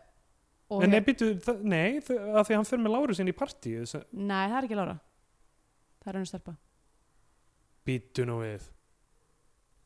En 0.81 0.89
nei, 0.89 1.01
býtu, 1.05 1.27
nei, 1.61 1.99
af 2.01 2.07
því 2.09 2.55
að 2.55 2.57
hann 2.57 2.65
fer 2.65 2.79
með 2.81 2.95
Láru 2.95 3.13
sinni 3.13 3.29
í 3.29 3.37
partíu 3.37 3.83
nei, 4.17 4.47
það 4.49 4.55
er 4.57 4.65
ekki 4.65 4.77
Lára. 4.79 4.95
Það 6.01 6.09
er 6.09 6.17
henni 6.17 6.29
stelpa. 6.31 6.53
Býtu 7.85 8.25
nú 8.25 8.39
við 8.41 8.65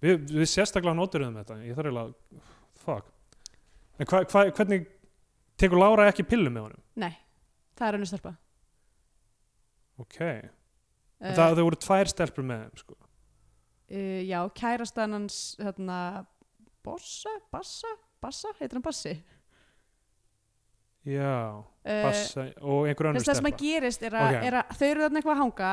við, 0.04 0.22
við 0.32 0.48
sérstaklega 0.52 0.96
noturum 0.98 1.36
þetta. 1.40 1.58
Ég 1.66 1.78
þarf 1.78 1.90
eiginlega, 1.92 2.44
fuck. 2.84 3.10
En 4.00 4.08
hva, 4.10 4.22
hva, 4.32 4.46
hvernig 4.56 4.88
tekur 5.60 5.82
Lára 5.82 6.08
ekki 6.12 6.24
pillu 6.28 6.52
með 6.54 6.70
honum? 6.70 6.84
Nei, 7.04 7.12
það 7.80 7.88
er 7.90 7.98
önnur 8.00 8.12
stelpa. 8.12 8.36
Ok, 10.00 10.20
uh, 10.24 11.34
það, 11.36 11.42
það 11.58 11.64
voru 11.68 11.80
tvær 11.84 12.12
stelpur 12.14 12.46
með 12.48 12.62
þeim 12.64 12.84
sko. 12.84 12.96
uh, 13.92 14.22
Já, 14.24 14.40
kærastan 14.56 15.18
hans 15.18 15.40
hérna, 15.60 15.98
Bossa, 16.88 17.34
Bassa? 17.52 17.92
Bassa, 18.24 18.54
heitir 18.60 18.78
hann 18.80 18.86
Bassi? 18.86 19.18
Já, 21.10 21.60
uh, 21.64 22.02
passa 22.04 22.44
og 22.60 22.88
einhver 22.90 23.08
önnur 23.10 23.22
þess 23.24 23.30
það 23.32 23.38
sem 23.40 23.46
stelpa. 23.46 23.56
að 23.56 23.62
gerist 23.64 24.04
er 24.04 24.16
að, 24.20 24.30
Ok. 24.30 24.48
að 24.60 24.74
þau 24.80 24.88
eru 24.90 25.04
þarna 25.06 25.20
eitthvað 25.22 25.36
að 25.36 25.42
hanga 25.44 25.70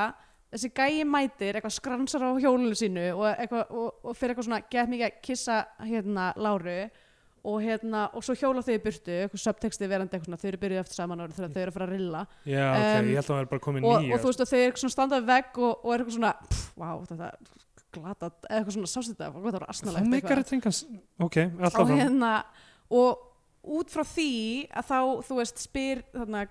þessi 0.53 0.71
gæi 0.77 1.03
mætir, 1.09 1.57
eitthvað 1.59 1.75
skransar 1.79 2.23
á 2.23 2.31
hjólinu 2.43 2.77
sínu 2.79 3.09
og, 3.17 3.27
eitthvað, 3.35 3.67
og, 3.75 3.89
og 4.07 4.17
fyrir 4.17 4.35
eitthvað 4.35 4.47
svona 4.51 4.63
get 4.71 4.89
mikið 4.93 5.09
að 5.11 5.19
kissa 5.27 5.57
hérna 5.89 6.29
Láru 6.39 6.79
og 7.47 7.61
hérna, 7.63 8.07
og 8.17 8.25
svo 8.27 8.35
hjóla 8.35 8.63
þau 8.67 8.73
í 8.75 8.81
burtu 8.83 9.13
eitthvað 9.23 9.39
subtexti 9.43 9.87
verandi 9.87 10.17
eitthvað 10.17 10.31
svona, 10.33 10.39
þau 10.43 10.49
eru 10.51 10.59
byrjuð 10.65 10.81
eftir 10.83 10.97
saman 10.99 11.21
og 11.23 11.35
þau 11.37 11.45
eru 11.47 11.71
að 11.71 11.77
fara 11.77 11.87
að 11.87 11.93
rilla. 11.95 12.23
Já, 12.43 12.65
ok, 12.73 12.87
Um, 12.97 13.11
ég 13.13 13.21
held 13.21 13.23
að 13.23 13.29
það 13.31 13.43
er 13.45 13.51
bara 13.53 13.63
komin 13.67 13.87
og, 13.87 14.01
nýja 14.03 14.17
og 14.17 14.23
þú 14.25 14.31
veist 14.33 14.43
að 14.43 14.51
þau 14.51 14.57
eru 14.59 14.65
eitthvað 14.67 14.83
svona 14.83 14.97
standað 14.97 15.29
vegg 15.31 15.61
og, 15.63 15.85
og 15.87 15.93
er 15.95 16.03
eitthvað 16.03 16.17
svona, 16.17 16.33
pff, 16.51 16.65
vá, 16.75 16.89
þetta 17.13 17.31
glata, 17.97 18.31
eitthvað 18.51 18.75
svona 18.77 18.91
sástu 18.91 19.15
þetta, 19.15 19.29
hvað 19.37 19.47
það 19.47 19.61
það 19.63 19.71
asnalegt 19.77 20.11
meikar 20.17 20.43
þetta 20.43 20.57
engan 20.59 20.75
s- 20.75 20.83
ok, 21.29 21.39
alltaf 21.61 21.79
og 21.87 21.93
hérna 21.95 22.33
og 22.91 23.23
út 23.79 23.95
frá 23.95 24.03
því 24.11 24.29
að 24.79 24.91
þá 24.91 24.99
þú 25.31 25.39
veist 25.41 25.63
spyr 25.69 26.03
þarna 26.17 26.43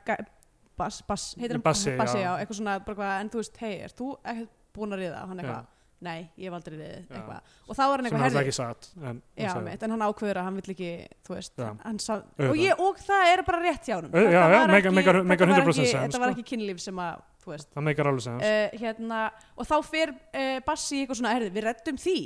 bass, 0.77 1.01
bass, 1.07 1.29
heitir 1.39 1.55
hann 1.57 1.63
Bassi, 1.65 1.93
bassi 1.99 2.19
já. 2.19 2.25
já, 2.27 2.31
eitthvað 2.41 2.59
svona, 2.59 2.75
bara 2.85 2.97
hvað, 2.99 3.15
en 3.23 3.29
þú 3.33 3.41
veist, 3.41 3.57
hei, 3.63 3.73
er 3.87 3.93
þú 3.95 4.09
ekkert 4.23 4.53
búin 4.75 4.95
að 4.95 5.01
riða, 5.05 5.21
hann 5.29 5.39
Já. 5.39 5.43
eitthvað 5.45 5.71
nei, 6.05 6.17
ég 6.37 6.49
hef 6.49 6.55
aldrei 6.57 6.73
riðið, 6.75 7.05
Já. 7.07 7.15
eitthvað 7.15 7.53
og 7.71 7.77
þá 7.77 7.83
er 7.85 7.91
hann 7.93 7.95
sem 7.95 8.05
eitthvað, 8.05 8.19
er 8.19 8.25
alltaf 8.25 8.35
herri, 8.35 8.49
ekki 8.49 8.55
satt 8.57 8.89
en, 8.95 9.05
hann 9.07 9.21
já, 9.39 9.47
sagði 9.53 9.63
mitt, 9.69 9.85
en 9.87 9.93
hann 9.95 10.03
ákveður 10.05 10.39
að 10.41 10.47
hann 10.49 10.57
vill 10.59 10.73
ekki, 10.75 10.89
þú 11.25 11.35
veist, 11.37 11.53
Já. 11.63 11.69
hann 11.85 12.01
sá 12.03 12.11
og, 12.17 12.57
ég, 12.59 12.83
og 12.85 12.99
það 13.05 13.29
er 13.31 13.43
bara 13.47 13.61
rétt 13.63 13.87
hjá 13.89 13.95
hann 13.95 14.09
já, 14.11 14.25
já, 14.35 14.67
meikar- 14.75 15.23
meikar 15.23 15.47
100% 15.55 15.71
ekki, 15.71 15.87
sens, 15.93 15.95
þetta 16.03 16.21
var 16.25 16.33
sko. 16.33 16.35
ekki 16.35 16.47
kynlíf 16.51 16.83
sem 16.83 16.99
að, 17.05 17.23
þú 17.45 17.53
veist 17.55 17.71
það 17.71 17.87
meikar 17.87 18.11
alveg 18.11 18.25
sens 18.27 18.45
uh, 18.51 18.77
hérna, 18.83 19.21
og 19.55 19.69
þá 19.71 19.75
fer 19.87 20.13
uh, 20.13 20.59
Bassi 20.67 20.99
eitthvað 21.01 21.21
svona, 21.21 21.33
herði, 21.39 21.49
við 21.55 21.67
reddum 21.69 21.99
því 22.03 22.17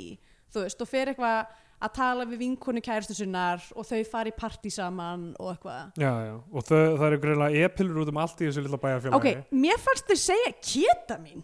þú 0.50 0.64
veist, 0.66 0.82
og 0.84 0.90
fer 0.90 1.12
eitthvað 1.14 1.56
að 1.80 1.94
tala 1.96 2.26
við 2.28 2.42
vinkonu 2.44 2.82
kæristu 2.84 3.16
sinnar 3.16 3.62
og 3.74 3.86
þau 3.88 4.00
fara 4.10 4.30
í 4.30 4.36
partí 4.36 4.72
saman 4.72 5.30
og 5.40 5.54
eitthvað. 5.54 5.96
Já, 6.00 6.12
já, 6.26 6.34
og 6.36 6.66
þau, 6.68 6.76
það 7.00 7.06
eru 7.08 7.22
greinlega 7.24 7.64
e-pillur 7.64 8.02
út 8.02 8.12
um 8.12 8.20
allt 8.20 8.42
í 8.42 8.50
þessu 8.50 8.64
lilla 8.66 8.80
bæjarfélagi. 8.82 9.16
Ok, 9.16 9.56
mér 9.64 9.80
fannst 9.80 10.12
þau 10.12 10.20
segja 10.26 10.52
keta 10.60 11.18
mín. 11.22 11.42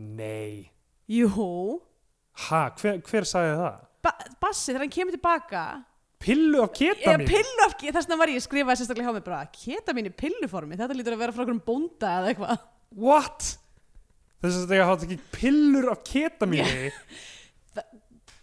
Nei, 0.00 0.70
jú, 1.10 1.28
ha, 2.48 2.64
hver, 2.80 3.00
hver 3.04 3.28
sagði 3.28 3.54
það? 3.60 3.86
ba 4.00 4.12
Bassi 4.40 4.70
þegar 4.70 4.86
hann 4.86 4.94
kemur 4.94 5.16
tilbaka. 5.16 5.64
Pillu 6.20 6.60
af 6.60 6.74
eða 6.76 6.92
ketamin 7.00 7.28
pillu 7.28 7.64
af, 7.64 7.74
þess 7.80 8.04
vegna 8.04 8.20
var 8.20 8.32
ég 8.32 8.40
að 8.40 8.44
skrifa 8.44 8.76
sérstaklega 8.76 9.08
hjá 9.08 9.16
mig 9.16 9.24
bara, 9.24 9.40
keta 9.56 9.94
mín 9.96 10.10
í 10.10 10.12
pilluformi 10.12 10.76
þetta 10.76 10.96
lítur 10.96 11.16
að 11.16 11.22
vera 11.22 11.36
frá 11.36 11.44
okkur 11.46 11.60
bónda 11.64 12.14
eða 12.18 12.32
eitthvað. 12.32 12.64
What? 13.00 13.54
þess 14.40 14.62
að 14.62 14.70
það 14.72 14.86
hafa 14.88 15.06
ekki 15.06 15.18
pillur 15.34 15.90
af 15.92 16.00
ketamini 16.06 16.90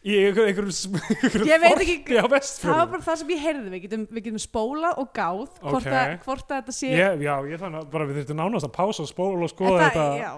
í 0.08 0.18
einhverjum 0.24 0.48
einhver, 0.48 0.68
einhver 1.28 1.48
Ég 1.50 1.64
veit 1.64 1.82
ekki- 1.84 2.20
það 2.22 2.76
var 2.78 2.92
bara 2.94 3.04
það 3.08 3.18
sem 3.22 3.32
ég 3.36 3.42
heyrði 3.44 3.72
við 3.74 3.82
getum, 3.88 4.06
við 4.16 4.28
getum 4.30 4.44
spólað 4.44 5.02
og 5.04 5.10
gáð 5.18 5.42
hvort, 5.60 5.82
Ok. 5.82 5.90
að, 5.92 6.14
hvort 6.24 6.46
að 6.54 6.62
þetta 6.62 6.76
sé 6.78 6.94
ég, 6.94 7.26
já, 7.28 7.34
ég 7.52 7.60
þannig 7.66 7.82
að 7.84 7.90
bara 7.98 8.08
við 8.10 8.22
þurftum 8.22 8.40
nánast 8.44 8.70
að 8.70 8.76
pása 8.78 9.04
og 9.04 9.12
spóla 9.12 9.44
og 9.48 9.52
skoða 9.52 9.82
þetta 9.90 10.06
já, 10.22 10.32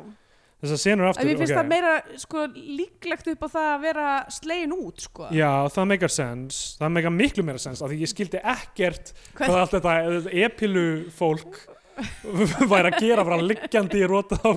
þessar 0.64 0.82
senur 0.84 1.08
aftur 1.12 1.24
En 1.24 1.30
mér 1.30 1.40
finnst 1.44 1.54
ok. 1.54 1.60
það 1.62 1.70
meira 1.72 1.94
sko, 2.26 2.46
líklegt 2.80 3.30
upp 3.32 3.46
á 3.46 3.50
það 3.54 3.68
að 3.76 3.84
vera 3.86 4.08
slegin 4.36 4.74
út 4.76 5.06
sko. 5.06 5.28
Já, 5.32 5.52
það 5.76 5.90
meikar 5.94 6.12
sens, 6.18 6.58
það 6.82 6.96
meikar 6.98 7.14
miklu 7.16 7.46
meira 7.48 7.62
sens 7.64 7.84
af 7.86 7.92
því 7.94 8.02
ég 8.04 8.12
skildi 8.12 8.42
ekkert 8.44 9.14
Hvern- 9.38 9.46
hvað 9.54 9.60
allt 9.62 9.76
þetta 9.78 10.34
e-pillu 10.44 10.88
fólk 11.16 11.62
væri 12.72 12.90
að 12.94 13.00
gera 13.04 13.24
bara 13.28 13.40
liggjandi 13.44 14.00
í 14.04 14.08
rota 14.08 14.38
á 14.40 14.52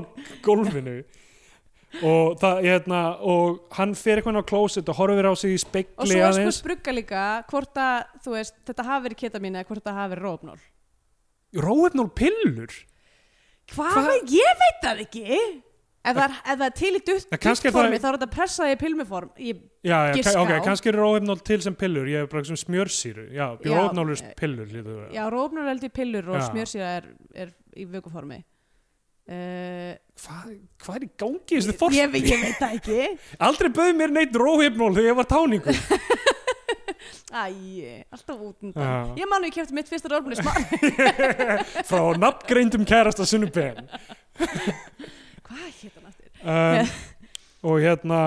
gólfinu 0.47 1.01
og, 2.01 2.38
það, 2.40 2.61
hérna, 2.64 3.01
og 3.20 3.59
hann 3.76 3.95
fer 3.99 4.20
eitthvað 4.20 4.40
á 4.40 4.45
klósett 4.49 4.88
og 4.88 4.97
horfir 4.97 5.28
á 5.28 5.32
sig 5.36 5.53
í 5.53 5.59
Og 5.59 5.64
spekli 5.66 6.12
svo 6.14 6.22
er 6.28 6.38
sko 6.38 6.55
sprugga 6.57 6.95
líka 6.97 7.24
hvort 7.51 7.76
að 7.76 8.30
veist, 8.32 8.57
þetta 8.68 8.86
hafi 8.88 9.09
verið 9.09 9.20
ketamin 9.26 9.59
eða 9.61 9.68
hvort 9.68 9.82
þetta 9.82 9.99
hafi 9.99 10.14
verið 10.14 10.26
rófnól. 10.28 10.62
Róefnól 11.53 12.09
pillur 12.16 12.72
Hvað? 13.72 13.93
Hvað? 13.93 14.32
Ég 14.34 14.57
veit 14.62 14.80
það 14.82 15.05
ekki. 15.07 15.43
Ef 16.03 16.16
það 16.18 16.32
það 16.49 16.64
er 16.66 16.72
til 16.74 16.90
í 16.90 17.01
duttformi 17.07 17.62
það- 17.62 18.01
þá 18.03 18.07
er 18.09 18.16
þetta 18.16 18.30
pressaði 18.34 18.72
í 18.74 18.78
pilmuform. 18.80 19.28
Ég, 19.38 19.61
Já, 19.82 20.14
já, 20.14 20.34
ok, 20.38 20.51
kannski 20.64 20.88
er 20.90 20.97
róefnól 20.99 21.43
til 21.43 21.61
sem 21.62 21.74
pillur 21.74 22.07
ég 22.07 22.22
er 22.22 22.26
bara 22.26 22.45
sem 22.45 22.57
smjörsýru 22.57 23.32
Já, 23.34 23.57
róefnól 23.62 24.11
er 24.11 24.22
eh, 24.22 24.34
pillur 24.38 24.66
já, 25.12 25.24
rófnól 25.30 25.68
er 25.68 25.76
í 25.82 25.90
pillur 25.90 26.28
og 26.34 26.43
smjörsýra 26.43 26.90
er, 26.99 27.07
er 27.34 27.53
í 27.76 27.86
vökuformi. 27.86 28.43
Uh, 29.23 29.93
Hvað 30.18 30.49
hva 30.83 30.95
er 30.99 31.05
í 31.07 31.09
gangi 31.18 31.55
þessu 31.61 31.75
fórst? 31.79 31.95
ég, 31.95 32.14
ég 32.27 32.41
veit 32.43 32.57
það 32.59 32.73
ekki. 32.77 32.97
Aldrei 33.47 33.68
bauð 33.75 33.93
mér 34.01 34.11
neitt 34.11 34.35
róefnól 34.39 34.91
þegar 34.97 35.07
ég 35.12 35.18
var 35.20 35.29
táningur 35.31 35.79
Æ, 37.33 38.05
alltaf 38.12 38.41
út 38.45 38.59
undan. 38.66 38.83
Já. 38.83 39.23
Ég 39.23 39.29
man 39.31 39.41
að 39.41 39.49
ég 39.49 39.55
kefti 39.57 39.77
mitt 39.79 39.89
fyrsta 39.89 40.18
í 40.20 40.37
smá. 40.37 40.53
frá 41.89 42.03
nafngreindum 42.20 42.85
kærasta 42.89 43.25
sunnuben 43.29 43.87
Hvað 44.37 45.64
hétt 45.81 45.97
hann 45.97 46.11
aftur? 46.11 46.29
um, 46.43 46.93
og 47.70 47.79
hérna 47.87 48.20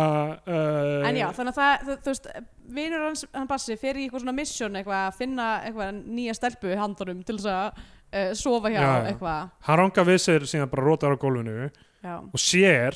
uh, 0.47 1.05
En 1.11 1.19
já, 1.19 1.27
þannig 1.35 1.51
að 1.53 1.59
það, 1.59 1.85
þú, 1.85 1.97
þú 2.07 2.13
veist, 2.13 2.31
vinur 2.79 3.05
hans, 3.09 3.25
hann 3.35 3.51
Bassi, 3.51 3.77
fer 3.83 3.99
í 3.99 4.07
eitthvað 4.07 4.23
svona 4.25 4.37
mission 4.39 4.79
eitthvað 4.79 5.03
að 5.03 5.19
finna 5.19 5.49
eitthvað 5.67 6.01
nýja 6.17 6.37
stelpu 6.39 6.71
í 6.73 6.79
handunum 6.79 7.21
til 7.27 7.37
þess 7.37 7.51
að 7.51 7.83
uh, 8.13 8.31
sofa 8.37 8.69
hjá 8.69 8.79
Já, 8.79 8.85
já. 8.85 9.09
eitthvað. 9.13 9.49
hann 9.67 9.77
ranga 9.81 10.03
við 10.11 10.21
sér 10.27 10.45
síðan 10.51 10.69
bara 10.71 10.83
rótar 10.85 11.15
á 11.15 11.17
gólfinu 11.17 11.69
Já. 12.03 12.15
og 12.21 12.39
sér 12.39 12.95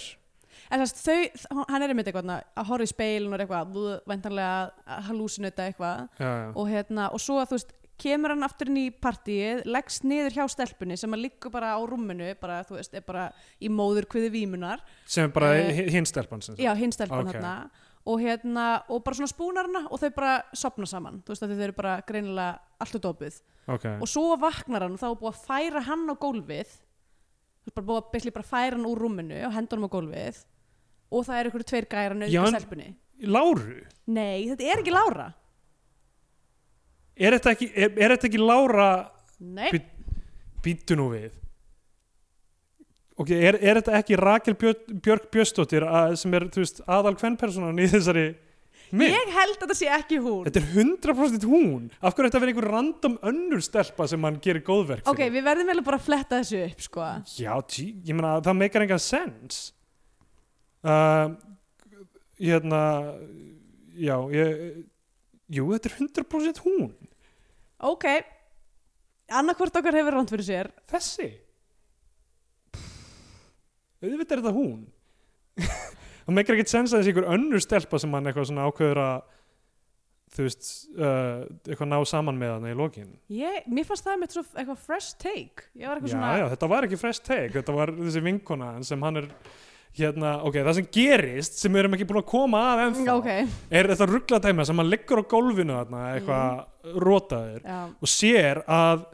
En 0.69 0.83
þess 0.83 1.01
þau, 1.01 1.63
hann 1.71 1.81
er 1.81 1.89
einmitt 1.89 2.05
eitthvað 2.11 2.29
að 2.29 2.67
horfa 2.69 2.85
í 2.85 2.89
speilin 2.91 3.33
og 3.33 3.39
eitthvað, 3.41 3.71
þú 3.73 3.83
væntanlega 4.05 4.71
að 4.85 4.99
hallucinata 5.07 5.65
eitthvað 5.65 6.03
já, 6.21 6.27
já. 6.29 6.51
og 6.53 6.67
hérna, 6.69 7.07
og 7.09 7.23
svo 7.23 7.39
að 7.41 7.47
þú 7.49 7.57
veist, 7.57 7.71
kemur 7.99 8.29
hann 8.35 8.45
aftur 8.45 8.69
inn 8.69 8.77
í 8.77 8.83
partíið, 8.93 9.63
leggst 9.65 10.05
niður 10.05 10.35
hjá 10.37 10.45
stelpunni 10.53 10.95
sem 11.01 11.11
að 11.17 11.23
liggur 11.25 11.49
bara 11.51 11.71
á 11.73 11.81
rúminu, 11.81 12.29
bara, 12.39 12.59
þú 12.69 12.77
veist, 12.77 12.93
er 12.93 13.01
bara 13.01 13.25
í 13.59 13.67
móður 13.73 14.05
kviði 14.13 14.29
vímunar, 14.37 14.85
sem 15.09 15.25
er 15.25 15.33
bara 15.33 15.49
Eh, 15.57 15.71
uh, 15.87 15.89
hinn 15.97 16.05
stelpan 16.05 16.45
sem 16.45 16.53
sagt. 16.53 16.61
já, 16.63 16.69
hinn 16.77 16.93
stelpan 16.93 17.25
Ok. 17.25 17.33
hérna, 17.33 17.55
og 18.09 18.19
hérna, 18.23 18.65
og 18.89 19.03
bara 19.05 19.17
svona 19.19 19.29
spúnar 19.29 19.67
hana 19.69 19.83
og 19.91 19.99
þau 20.01 20.09
bara 20.15 20.33
sopna 20.57 20.87
saman, 20.89 21.19
þú 21.25 21.33
veist, 21.35 21.43
að 21.45 21.53
þau 21.55 21.63
eru 21.67 21.75
bara 21.77 21.95
greinilega 22.07 22.59
alltaf 22.81 23.01
dópuð. 23.03 23.41
ok, 23.69 23.85
og 24.01 24.07
svo 24.09 24.23
vaknar 24.41 24.85
hann 24.87 24.95
og 24.97 25.01
þá 25.01 25.09
er 25.11 25.17
búið 25.21 25.33
að 25.35 25.43
færa 25.49 25.83
hann 25.85 26.07
á 26.09 26.15
gólfið. 26.23 26.71
Þú 27.59 27.69
veist 27.69 27.75
bara 27.77 27.87
búið 27.91 27.99
að 28.01 28.07
basically 28.13 28.35
bara 28.39 28.49
færa 28.49 28.77
hann 28.79 28.87
úr 28.89 29.03
rúminu 29.03 29.41
og 29.45 29.53
henda 29.53 29.75
hann 29.77 29.85
á 29.85 29.93
gólfið. 29.93 30.39
Og 31.11 31.25
það 31.25 31.39
er 31.43 31.49
ykkur 31.51 31.65
tveir 31.69 31.87
gæra 31.89 32.15
Já, 32.15 32.19
nöðið 32.23 32.47
en- 32.47 32.55
stelpunni. 32.59 32.89
Láru? 33.29 33.77
Nei, 34.07 34.47
þetta 34.49 34.63
er 34.73 34.81
ekki 34.83 34.93
Lára. 34.95 35.27
Er 37.19 37.35
þetta 37.35 37.51
ekki, 37.55 37.67
er, 37.75 37.89
er 37.99 38.13
þetta 38.15 38.29
ekki 38.29 38.39
Lára? 38.41 38.89
Nei, 39.39 39.69
Bí- 39.75 39.85
býttu 40.63 40.95
nú 40.99 41.09
við 41.13 41.31
ok, 43.19 43.33
er, 43.35 43.57
er 43.61 43.79
þetta 43.79 43.97
ekki 43.99 44.19
Rakel 44.19 44.55
Björk, 44.59 45.27
að, 45.79 46.15
sem 46.21 46.37
er, 46.37 46.45
þú 46.53 46.63
veist, 46.63 46.83
aðal 46.87 47.15
kvennpersonan 47.19 47.81
í 47.81 47.89
þessari 47.91 48.27
mynd? 48.89 49.13
Ég 49.13 49.33
held 49.35 49.57
að 49.57 49.65
þetta 49.65 49.77
sé 49.77 49.89
ekki 49.99 50.21
hún. 50.23 50.47
Þetta 50.47 50.61
er 50.63 50.69
100% 50.83 51.49
hún. 51.49 51.89
Af 51.99 52.15
hverju 52.15 52.31
þetta 52.31 52.41
verið 52.43 52.55
einhver 52.55 52.69
random 52.73 53.19
önnur 53.31 53.65
stelpa 53.65 54.07
sem 54.09 54.25
hann 54.27 54.39
gerir 54.43 54.65
góðverk 54.65 55.09
ok, 55.09 55.25
við 55.35 55.45
verðum 55.45 55.73
vel 55.73 55.83
bara 55.85 55.99
að 55.99 56.07
fletta 56.07 56.39
þessu 56.41 56.63
upp 56.65 56.87
sko. 56.87 57.11
Já, 57.35 57.53
tí, 57.69 57.91
ég 58.07 58.17
meina 58.17 58.39
það 58.45 58.59
meikar 58.63 58.87
engan 58.87 59.03
sens. 59.03 59.61
Uh, 60.79 61.35
Hérna 62.39 62.81
Já, 63.99 64.15
ég 64.31 64.85
Jú, 65.49 65.65
þetta 65.73 65.89
er 65.89 65.95
100% 65.97 66.59
hún. 66.61 66.91
Ok. 67.89 68.05
Annarkvort 69.33 69.79
okkar 69.79 69.95
hefur 69.97 70.13
ránt 70.13 70.29
fyrir 70.29 70.45
sér. 70.45 70.69
Þessi 70.89 71.31
Auðvitað 74.03 74.31
er 74.37 74.41
þetta 74.43 74.55
hún. 74.55 74.79
Það 76.29 76.35
meikar 76.37 76.55
ekkert 76.59 76.71
sens 76.71 76.93
að 76.93 77.01
þessi 77.01 77.11
einhver 77.13 77.29
önnur 77.33 77.63
stelpa 77.63 77.99
sem 77.99 78.11
hann 78.13 78.29
eitthvað 78.29 78.49
svona 78.51 78.65
ákveður 78.69 78.99
að 79.01 79.21
þú 80.29 80.43
veist, 80.45 80.67
uh, 80.93 81.39
eitthvað 81.65 81.87
ná 81.89 81.95
saman 82.05 82.37
með 82.37 82.51
hann 82.53 82.67
í 82.69 82.73
lokin. 82.77 83.07
Ég, 83.33 83.63
mér 83.73 83.87
fannst 83.89 84.05
það 84.05 84.19
með 84.21 84.35
eitthvað 84.37 84.83
fresh 84.83 85.15
take. 85.17 85.65
Ég 85.73 85.89
var 85.89 85.97
eitthvað 85.97 86.11
já, 86.11 86.15
svona 86.19 86.35
já, 86.37 86.45
þetta 86.53 86.69
var 86.69 86.85
ekki 86.85 86.99
fresh 87.01 87.23
take 87.25 87.55
þetta 87.57 87.75
var 87.79 87.91
þessi 87.97 88.21
vinkona 88.27 88.67
sem 88.85 89.01
hann 89.07 89.23
er 89.23 89.27
hérna, 89.97 90.35
ok, 90.45 90.59
það 90.67 90.75
sem 90.77 90.89
gerist 90.93 91.57
sem 91.57 91.73
við 91.73 91.81
erum 91.81 91.95
ekki 91.97 92.05
búin 92.11 92.21
að 92.21 92.27
koma 92.29 92.59
að 92.75 92.81
ennþá 92.85 93.15
ok, 93.23 93.29
er 93.79 93.89
þetta 93.89 94.07
ruggladæma 94.11 94.65
sem 94.69 94.77
hann 94.83 94.91
liggur 94.93 95.23
á 95.25 95.31
gólfinu 95.33 95.79
þarna, 95.79 96.03
eitthvað 96.13 96.59
Mhm. 96.85 96.99
rótaður 97.09 97.63
já. 97.65 97.79
og 97.97 98.07
sér 98.13 98.61
að 98.69 99.07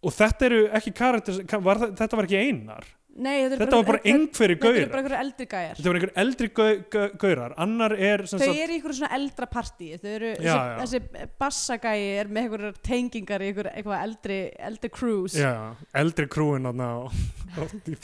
og 0.00 0.16
þetta 0.16 0.48
eru 0.48 0.62
ekki 0.80 0.94
karakter 0.96 1.60
var, 1.60 1.82
þetta 2.00 2.16
var 2.16 2.24
ekki 2.30 2.40
einar 2.48 2.88
Nei, 3.20 3.40
þetta, 3.50 3.56
þetta 3.58 3.76
var 3.80 3.84
bara 3.88 3.98
þetta- 3.98 4.12
einhverju 4.12 4.56
Þetta 4.56 4.68
eru 4.70 4.76
gaurar. 4.76 4.90
bara 4.90 5.00
einhverju 5.02 5.20
eldri 5.20 5.46
gæjar 5.50 5.74
þetta 5.76 5.88
var 5.90 5.96
einhver 5.98 6.12
eldri 6.22 6.48
gau- 6.48 6.84
gau- 6.94 7.16
gaurar. 7.24 7.54
Annar 7.58 7.92
er 7.98 8.22
Þau 8.22 8.30
sagt 8.30 8.44
eru 8.46 8.72
í 8.72 8.76
einhverju 8.78 8.96
svona 9.00 9.14
eldra 9.18 9.46
partí. 9.50 9.88
Þessi, 10.00 11.00
bassagæi 11.40 12.04
er 12.20 12.30
með 12.30 12.42
einhverjar 12.46 12.78
tengingar 12.86 13.42
í 13.44 13.50
einhverju 13.50 13.96
eldri, 13.98 14.38
eldri 14.58 14.90
cruise 14.94 15.36
já, 15.42 15.74
eldri 15.94 16.26
þarna 16.30 16.86
á, 16.86 16.98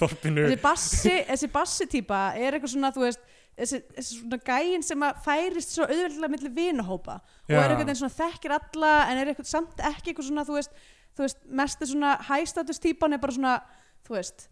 þorpinu. 0.01 0.45
Þessi 0.49 0.61
bassi, 0.63 1.15
þessi 1.31 1.51
bassi 1.55 1.87
típa 1.87 2.21
er 2.37 2.57
eitthvað 2.59 2.75
svona, 2.75 2.91
þú 2.97 3.05
veist 3.07 3.23
þessi, 3.57 3.81
þessi 3.97 4.19
svona 4.21 4.41
gæin 4.51 4.85
sem 4.85 5.01
að 5.07 5.23
færist 5.25 5.73
svo 5.77 5.87
auðveldlega 5.87 6.33
milli 6.35 6.51
vinahópa 6.59 7.21
og 7.23 7.55
er 7.57 7.71
eitthvað 7.73 7.89
einn 7.95 8.01
svona 8.03 8.19
þekkir 8.19 8.57
alla 8.59 8.93
en 9.13 9.19
er 9.23 9.31
eitthvað 9.33 9.49
samt 9.55 9.81
ekki 9.87 10.13
eitthvað 10.13 10.29
svona, 10.29 10.45
þú 10.45 10.59
veist, 10.59 10.71
þú 11.17 11.25
veist 11.25 11.39
mest 11.63 11.81
er 11.87 11.87
svona 11.95 12.13
hæstatus 12.29 12.83
típan 12.85 13.15
er 13.17 13.23
bara 13.23 13.33
svona, 13.39 13.55
þú 14.07 14.19
veist 14.19 14.49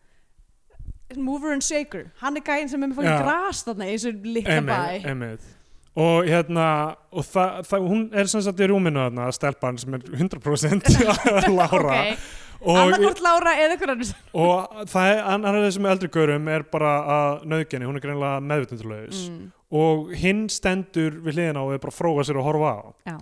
mover 1.16 1.52
and 1.52 1.64
shaker, 1.64 2.08
hann 2.22 2.38
er 2.38 2.44
gæin 2.44 2.70
sem 2.70 2.82
er 2.82 2.90
með 2.90 2.96
Já. 2.96 3.02
fókin 3.02 3.26
gras 3.26 3.60
þarna 3.66 3.88
í 3.88 3.96
þessu 3.96 4.12
litla 4.24 4.60
bæ. 4.64 4.78
Einmitt, 5.10 5.50
og 5.94 6.28
hérna 6.28 6.68
og 7.14 7.26
það, 7.28 7.58
það, 7.68 7.90
hún 7.90 8.06
er 8.18 8.30
sem 8.30 8.42
sagt 8.44 8.62
í 8.64 8.70
rúminu 8.70 9.02
þarna 9.04 9.28
stelpan 9.36 9.78
sem 9.78 9.98
er 9.98 10.08
100% 10.16 10.88
Lára. 11.58 12.00
Ok, 12.14 12.24
og, 12.64 12.80
annarkvort 12.80 13.22
Lára 13.24 13.52
eða 13.60 13.76
eitthvað 13.76 13.94
annars 13.94 14.14
og 14.32 14.80
það 14.90 15.10
er, 15.12 15.22
annar 15.34 15.60
þessum 15.66 15.90
eldri 15.92 16.10
gaurum 16.16 16.50
er 16.54 16.66
bara 16.72 16.94
að 17.18 17.46
nöðgenni, 17.52 17.88
hún 17.90 18.00
er 18.00 18.06
greinlega 18.06 18.42
meðvitundulaus 18.48 19.22
mm. 19.28 19.46
og 19.82 20.12
hinn 20.18 20.44
stendur 20.52 21.20
við 21.20 21.38
hliðina 21.38 21.62
og 21.62 21.76
er 21.76 21.84
bara 21.84 21.94
að 21.94 22.00
fróga 22.00 22.26
sér 22.26 22.40
og 22.40 22.48
horfa 22.48 22.74
á. 22.74 22.82
Já. 23.12 23.16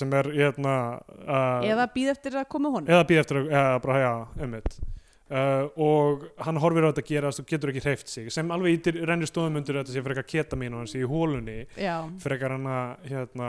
sem 0.00 0.12
er 0.18 0.26
hérna 0.34 0.76
uh, 1.22 1.64
eða 1.64 1.88
býð 1.94 2.14
eftir 2.16 2.40
að 2.40 2.48
koma 2.52 2.72
honum. 2.74 2.90
Eða 2.90 3.06
býð 3.08 3.22
eftir 3.22 3.42
að, 3.42 3.52
eða 3.52 3.82
bara, 3.84 4.00
já, 4.02 4.14
einmitt 4.42 4.80
Uh, 5.28 5.66
og 5.76 6.22
hann 6.40 6.56
horfir 6.56 6.86
á 6.86 6.88
þetta 6.88 7.02
að 7.02 7.08
gerast 7.10 7.40
og 7.42 7.46
getur 7.50 7.68
ekki 7.68 7.82
hreift 7.84 8.08
sig 8.08 8.30
sem 8.32 8.48
alveg 8.54 8.78
ítir 8.78 8.96
rennir 9.04 9.28
stóðum 9.28 9.58
undir 9.60 9.76
þetta 9.76 9.92
sé 9.92 10.00
frekar 10.00 10.24
ketamin 10.24 10.72
og 10.72 10.80
hann 10.80 10.88
sé 10.88 11.02
í 11.02 11.08
hólunni 11.10 11.56
já, 11.76 11.96
frekar 12.22 12.54
hann 12.54 12.64
að 12.72 13.10
hérna, 13.10 13.48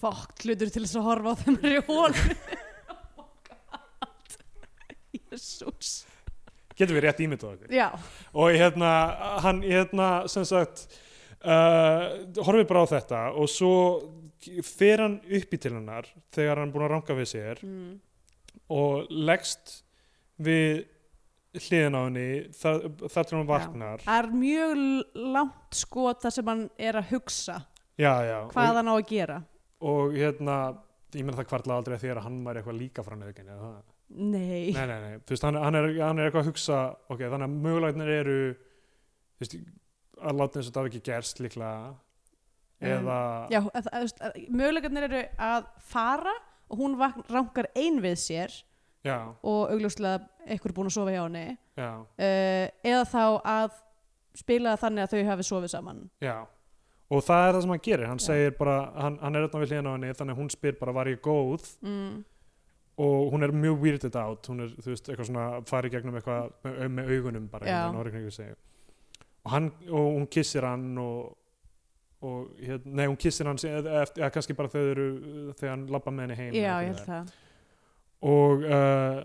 fokk 0.00 0.42
hlutur 0.42 0.72
til 0.74 0.82
þess 0.82 0.98
að 0.98 1.06
horfa 1.06 1.36
á 1.38 1.40
þeim 1.44 1.58
er 1.60 1.76
í 1.76 1.82
hól 1.86 2.16
oh 2.90 3.20
my 3.20 3.36
god. 3.46 4.34
Jésús 5.14 5.92
getur 6.80 6.98
við 6.98 7.06
rétt 7.06 7.22
ímyndað 7.22 7.52
okkur? 7.52 7.76
Já, 7.76 7.86
og 8.34 8.58
hérna 8.58 8.90
hann 9.44 9.60
hérna 9.62 10.08
sem 10.32 10.48
sagt 10.50 10.82
uh, 11.44 12.26
horfir 12.42 12.66
bara 12.72 12.82
á 12.82 12.92
þetta 12.96 13.20
og 13.36 13.46
svo 13.54 13.76
fer 14.66 15.04
hann 15.04 15.20
upp 15.22 15.54
í 15.54 15.62
til 15.62 15.76
hennar 15.76 16.10
þegar 16.34 16.58
hann 16.58 16.72
er 16.72 16.74
búin 16.74 16.86
að 16.88 16.92
ranka 16.96 17.18
við 17.18 17.30
sér 17.36 17.62
mm. 17.62 17.94
og 18.74 19.14
leggst 19.14 19.76
við 20.40 20.82
hliðin 21.60 21.96
á 21.98 22.00
henni 22.04 22.26
þar, 22.54 22.84
þar 23.10 23.28
til 23.28 23.36
hann 23.36 23.48
vaknar. 23.48 24.04
Það 24.04 24.20
er 24.20 24.28
mjög 24.40 24.82
langt 25.36 25.78
skot 25.80 26.22
þar 26.24 26.36
sem 26.36 26.50
hann 26.52 26.66
er 26.78 27.00
að 27.00 27.14
hugsa 27.14 27.56
já, 27.98 28.12
já, 28.26 28.36
hvað 28.52 28.80
hann 28.80 28.92
á 28.92 28.94
að 28.94 29.06
gera. 29.10 29.40
Og 29.80 30.14
hérna 30.14 30.58
ég 31.16 31.26
menn 31.26 31.38
það 31.38 31.48
kvartla 31.50 31.80
aldrei 31.80 31.96
að 31.98 32.22
hann 32.24 32.42
væri 32.46 32.60
eitthvað 32.60 32.78
líka 32.78 33.06
frá 33.06 33.16
nöðginni 33.18 33.56
nei, 34.10 34.70
nei, 34.74 34.86
nei, 34.90 34.98
nei, 35.04 35.18
þú 35.22 35.34
veist, 35.34 35.44
hann, 35.46 35.58
hann, 35.62 35.76
er, 35.78 35.88
hann 36.02 36.18
er 36.18 36.28
eitthvað 36.28 36.44
að 36.44 36.48
hugsa 36.50 36.78
ok, 37.10 37.20
þannig 37.30 37.46
að 37.46 37.58
mögulegnir 37.66 38.12
eru 38.14 38.38
þú 38.54 39.44
veist, 39.44 39.58
að 40.20 40.40
láta 40.40 40.58
eins 40.58 40.70
og 40.70 40.74
það 40.74 40.80
hafi 40.80 40.90
ekki 40.90 41.10
gerst 41.10 41.42
líklega 41.42 41.74
Um, 42.80 42.88
eða 42.88 43.16
já, 43.52 43.58
að, 43.76 43.88
að, 43.92 44.36
möguleikarnir 44.48 45.04
eru 45.10 45.18
að 45.44 45.66
fara 45.84 46.32
og 46.72 46.78
hún 46.80 46.94
vakn, 46.96 47.26
rankar 47.28 47.66
ein 47.76 47.98
við 48.00 48.14
sér 48.22 48.54
já, 49.06 49.18
og 49.42 49.74
augljóslega 49.74 50.20
eitthvað 50.46 50.70
er 50.70 50.76
búin 50.76 50.90
að 50.90 50.96
sofa 50.96 51.14
hjá 51.14 51.22
henni. 51.24 51.44
Uh, 51.80 52.64
eða 52.86 53.04
þá 53.08 53.22
að 53.54 53.76
spila 54.40 54.74
þannig 54.80 55.06
að 55.06 55.14
þau 55.14 55.30
hafi 55.30 55.46
sofið 55.48 55.72
saman. 55.74 56.02
Já. 56.22 56.36
Og 57.10 57.24
það 57.26 57.44
er 57.44 57.54
það 57.56 57.64
sem 57.64 57.72
hann 57.74 57.86
gerir, 57.86 58.06
hann 58.06 58.20
Já. 58.20 58.26
segir 58.28 58.52
bara 58.58 58.74
hann, 58.94 59.16
hann 59.18 59.36
er 59.36 59.46
öllum 59.48 59.64
við 59.64 59.72
hliðina 59.72 59.90
á 59.90 59.96
henni 59.96 60.12
þannig 60.14 60.36
að 60.36 60.42
hún 60.44 60.52
spyr 60.54 60.76
bara 60.78 60.94
var 60.94 61.10
ég 61.10 61.22
góð? 61.24 61.64
Mm. 61.82 62.20
og 63.00 63.32
hún 63.32 63.42
er 63.42 63.52
mjög 63.56 63.80
weirded 63.80 64.16
out. 64.20 64.46
Hún 64.50 64.60
er, 64.60 64.72
þú 64.76 64.92
veist, 64.92 65.06
eitthvað 65.08 65.28
svona 65.30 65.44
fari 65.68 65.90
gegnum 65.92 66.18
eitthvað 66.18 66.50
með, 66.66 66.80
með 66.92 67.12
augunum 67.16 67.46
bara 67.48 67.66
hérna, 67.66 68.30
sig. 68.30 68.56
og 69.44 69.52
hann, 69.54 69.70
og 69.88 70.08
hún 70.18 70.26
kissir 70.26 70.66
hann 70.68 70.98
og, 71.00 71.36
og 72.20 72.50
hérna, 72.60 72.92
nei, 72.98 73.06
hún 73.06 73.16
kissir 73.16 73.48
hann 73.48 73.56
eða, 73.56 74.30
kannski 74.34 74.56
bara 74.58 74.68
þau 74.68 74.82
eru, 74.82 75.06
þegar 75.54 75.72
hann 75.72 75.86
labba 75.88 76.12
með 76.12 76.26
henni 76.26 76.36
heim 76.42 76.58
já, 76.58 76.74
ég 76.84 76.90
held 76.90 77.06
það 77.06 77.32
og 78.20 78.64
uh, 78.66 79.20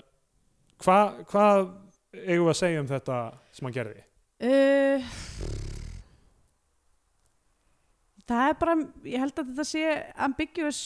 hvað 0.84 1.22
hva 1.32 1.46
eigum 2.16 2.48
við 2.48 2.52
að 2.54 2.60
segja 2.62 2.82
um 2.82 2.90
þetta 2.90 3.22
sem 3.56 3.68
hann 3.68 3.76
gerði? 3.76 4.04
Uh, 4.46 5.10
það 8.28 8.50
er 8.50 8.60
bara 8.62 8.76
ég 9.08 9.24
held 9.24 9.40
að 9.42 9.50
þetta 9.52 9.68
sé 9.70 9.96
ambiguous 10.28 10.84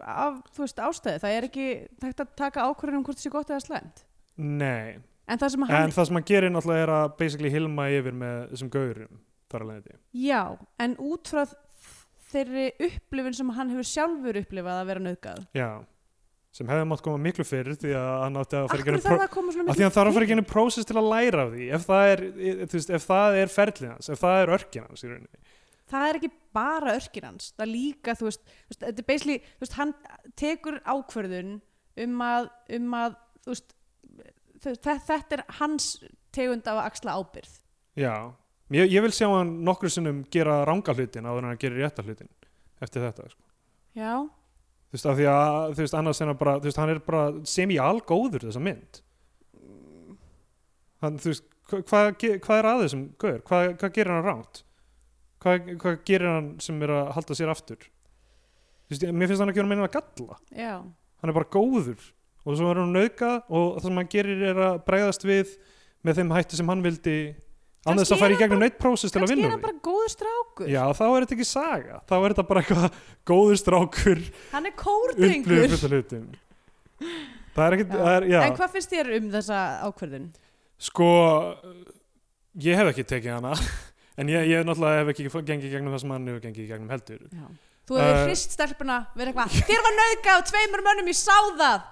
af, 0.00 0.40
þú 0.54 0.64
veist, 0.64 0.82
ástæði 0.88 1.22
það 1.22 1.36
er 1.36 1.48
ekki 1.48 1.68
takt 2.02 2.24
að 2.24 2.32
taka 2.38 2.66
ákvörðun 2.68 3.00
um 3.00 3.06
hvort 3.06 3.20
það 3.20 3.26
sé 3.26 3.32
gott 3.32 3.52
eða 3.52 3.64
slæmt. 3.64 4.02
Nei, 4.36 4.98
en 5.26 5.40
það 5.40 5.54
sem 5.54 5.66
hann, 5.66 5.76
en 5.86 5.94
það 5.96 6.08
sem 6.10 6.18
hann 6.18 6.28
gerir 6.28 6.52
náttúrulega 6.52 6.86
er 6.86 6.94
að 6.98 7.06
basically 7.20 7.52
hilma 7.52 7.88
yfir 7.94 8.16
með 8.16 8.42
þessum 8.52 8.72
gaurum 8.74 9.22
þar 9.46 9.62
að 9.62 9.70
leiði 9.70 9.96
já 10.26 10.40
en 10.82 10.96
út 11.06 11.30
frá 11.30 11.46
þeirri 12.26 12.66
upplifun 12.88 13.36
sem 13.38 13.52
hann 13.56 13.70
hefur 13.72 13.88
sjálfur 13.88 14.40
upplifað 14.42 14.80
að 14.80 14.88
vera 14.90 15.04
nauðgað. 15.04 15.44
Já, 15.56 15.70
sem 16.56 16.70
hefði 16.72 16.86
mátt 16.88 17.02
koma 17.04 17.20
miklu 17.20 17.44
fyrir 17.44 17.76
því 17.76 17.92
að 17.98 18.12
hann 18.22 18.40
átti 18.40 18.56
að 18.58 18.70
fara 18.70 18.82
ekki 18.82 19.02
það 19.04 19.24
að 19.26 19.34
því 19.36 19.74
að 19.76 19.82
hann 19.84 19.96
þarf 19.96 20.10
að 20.10 20.16
fara 20.16 20.26
ekki 20.26 20.34
henni 20.34 20.46
prósess 20.48 20.88
til 20.88 20.96
að 20.96 21.10
læra 21.12 21.44
af 21.44 21.52
því 21.52 21.68
ef 21.76 21.86
það 21.90 22.12
er, 22.14 22.24
það 23.04 23.38
er 23.42 23.52
ferlið 23.52 23.92
hans 23.92 24.10
ef 24.12 24.22
það 24.22 24.40
er 24.40 24.52
örkin 24.56 24.88
hans 24.88 25.04
í 25.04 25.10
rauninni. 25.10 25.42
Það 25.86 26.08
er 26.08 26.18
ekki 26.18 26.30
bara 26.56 26.96
örkir 26.96 27.28
hans 27.28 27.52
það 27.52 27.66
er 27.66 27.72
líka, 27.72 28.16
þú 28.18 28.28
veist, 28.30 28.54
þetta 28.72 29.02
er 29.04 29.08
basically, 29.10 29.38
þú 29.58 29.66
veist, 29.66 29.76
hann 29.76 29.94
tekur 30.40 30.80
ákvörðun 30.82 31.52
um 32.06 32.24
að, 32.26 32.48
um 32.78 32.96
að 32.98 33.18
þú 33.44 33.52
veist, 33.52 33.76
þetta, 34.64 34.96
þetta 35.06 35.38
er 35.38 35.44
hans 35.60 35.90
tegund 36.36 36.66
af 36.66 36.80
að 36.80 36.88
axla 36.90 37.16
ábyrð 37.20 37.52
já, 38.00 38.14
ég, 38.74 38.90
ég 38.96 39.04
vil 39.04 39.12
sjá 39.14 39.28
hann 39.30 39.58
nokkru 39.66 39.90
sinnum 39.92 40.24
gera 40.32 40.62
ranga 40.68 40.94
hlutin 40.96 41.28
áður 41.28 41.44
en 41.44 41.52
hann 41.52 41.62
gerir 41.62 41.84
rétta 41.84 42.04
hlutin 42.06 42.32
eftir 42.82 43.04
þetta 43.06 43.28
sko. 43.30 43.42
já, 43.96 44.12
þú 44.96 44.98
veist, 44.98 45.08
af 45.12 45.18
því 45.18 45.26
að, 45.32 45.58
þú 45.76 45.84
veist, 45.84 45.98
annars 46.00 46.22
er 46.24 46.32
bara 46.40 46.56
þú 46.56 46.70
veist, 46.70 46.80
hann 46.80 46.92
er 46.94 47.02
bara 47.04 47.24
sem 47.52 47.72
í 47.74 47.76
algóður 47.82 48.48
þessa 48.48 48.62
mynd. 48.64 49.02
Hann, 51.04 51.18
þú 51.20 51.32
veist, 51.32 51.50
hva, 51.68 51.82
hvað, 51.84 52.38
hvað 52.46 52.62
er 52.62 52.70
að 52.70 52.86
þessum 52.86 53.10
gaur, 53.20 53.42
hvað, 53.46 53.74
hvað 53.82 53.98
gerir 53.98 54.16
hann 54.16 54.26
ránt 54.26 54.62
hvað, 55.46 55.72
hvað 55.82 55.96
gerir 56.08 56.30
hann 56.30 56.50
sem 56.62 56.82
er 56.84 56.92
að 56.96 57.12
halda 57.16 57.38
sér 57.38 57.52
aftur? 57.52 57.88
Þú 58.86 58.94
veist, 58.94 59.08
mér 59.10 59.30
finnst 59.30 59.42
hann 59.42 59.52
ekki 59.52 59.62
vera 59.62 59.70
meina 59.70 59.88
að 59.88 59.96
galla. 59.96 60.38
Já, 60.54 60.74
hann 60.82 61.32
er 61.32 61.36
bara 61.36 61.50
góður. 61.52 62.12
Og 62.46 62.58
svo 62.58 62.70
er 62.70 62.78
hann 62.78 62.94
nauðgað 62.94 63.48
og 63.50 63.80
það 63.80 63.88
sem 63.88 64.00
hann 64.00 64.12
gerir 64.12 64.44
er 64.52 64.62
að 64.68 64.78
bregðast 64.86 65.26
við 65.26 65.56
með 66.06 66.20
þeim 66.20 66.34
hætti 66.36 66.60
sem 66.60 66.70
hann 66.70 66.84
vildi 66.84 67.16
Kannski 67.86 68.14
að 68.16 68.20
fara 68.22 68.32
er 68.32 68.36
í 68.36 68.40
gegnum 68.42 68.62
neitt 68.64 68.78
prósess 68.82 69.14
til 69.14 69.22
að 69.22 69.30
vinna 69.32 69.46
er 69.46 69.46
úr 69.46 69.54
hann 69.54 69.60
því. 69.60 69.66
bara 69.66 69.84
góður 69.86 70.12
strákur. 70.12 70.70
Já, 70.72 70.82
þá 70.98 71.04
er 71.06 71.26
þetta 71.26 71.36
ekki 71.36 71.46
saga. 71.50 72.00
Þá 72.10 72.14
er 72.18 72.34
þetta 72.34 72.46
bara 72.50 72.62
eitthvað 72.64 73.00
góður 73.32 73.60
strákur. 73.62 74.22
Hann 74.52 74.66
er 74.70 74.74
kórdrengur 74.80 75.68
það 77.56 77.66
er 77.66 77.76
Já. 77.86 78.00
það 78.02 78.12
er, 78.16 78.26
já, 78.32 78.38
en 78.46 78.56
hvað 78.58 78.72
finnst 78.76 78.92
þér 78.92 79.12
um 79.16 79.28
þessa 79.36 79.60
ákvörðun? 79.86 80.26
sko 80.86 81.06
ég 82.66 82.76
hef 82.76 82.90
ekki 82.92 83.06
tekið 83.14 83.36
hana. 83.38 83.54
En 84.16 84.30
ég, 84.32 84.46
ég 84.48 84.62
náttúrulega 84.64 85.02
hef 85.02 85.10
ekki 85.12 85.26
gengið 85.44 85.66
í 85.68 85.70
gegnum 85.74 85.92
það 85.92 86.00
sem 86.00 86.12
hann 86.14 86.28
hefur 86.30 86.40
gengið 86.46 86.62
í 86.62 86.68
gegnum 86.70 86.88
heldur. 86.88 87.18
Já. 87.28 87.48
þú 87.84 87.98
hefur 88.00 88.14
Uh, 88.16 88.20
hrist 88.24 88.54
stelpuna 88.56 88.94
verið 89.12 89.34
eitthvað, 89.34 89.56
þér 89.68 89.82
var 89.84 89.94
nauðgað 89.98 90.38
af 90.40 90.46
tveimur 90.48 90.82
mönnum, 90.86 91.10
ég 91.12 91.18
sá 91.18 91.36
það. 91.60 91.84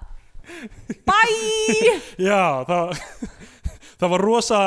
Bye! 1.11 1.93
Já, 2.17 2.41
það 2.65 2.97
það 4.01 4.11
var 4.15 4.23
rosa 4.25 4.59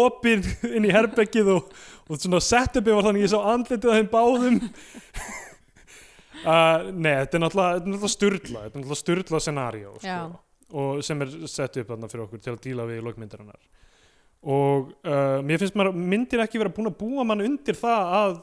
opið 0.00 0.48
inn 0.70 0.86
í 0.88 0.92
herbeggið 0.94 1.50
og, 1.56 1.72
og 2.10 2.20
svona 2.22 2.40
setupi 2.44 2.94
var 2.94 3.06
þannig 3.08 3.26
ég 3.26 3.32
sá 3.34 3.40
andlitið 3.54 3.90
á 3.90 3.96
þeim 3.98 4.10
báðum. 4.12 4.60
Uh, 6.40 6.86
Nei, 6.96 7.12
þetta 7.20 7.36
er 7.36 7.42
náttúrulega, 7.44 8.08
styrla 8.08 8.62
þetta 8.64 8.78
er 8.78 8.80
náttúrulega 8.80 9.00
styrla 9.02 9.40
scenario 9.44 9.90
sko, 10.00 10.38
og 10.80 11.02
sem 11.04 11.20
er 11.26 11.34
sett 11.52 11.76
upp 11.82 11.90
þarna 11.92 12.08
fyrir 12.08 12.22
okkur 12.24 12.40
til 12.40 12.54
að 12.54 12.62
díla 12.64 12.86
við 12.88 13.02
lokmyndarinnar. 13.04 13.58
Og 14.48 14.94
uh, 15.04 15.40
mér 15.44 15.60
finnst 15.60 15.76
maður 15.76 15.98
myndir 16.00 16.40
ekki 16.40 16.62
vera 16.62 16.72
búin 16.72 16.88
að 16.88 16.96
búa 17.02 17.26
mann 17.28 17.44
undir 17.44 17.76
það 17.76 18.14
að, 18.22 18.38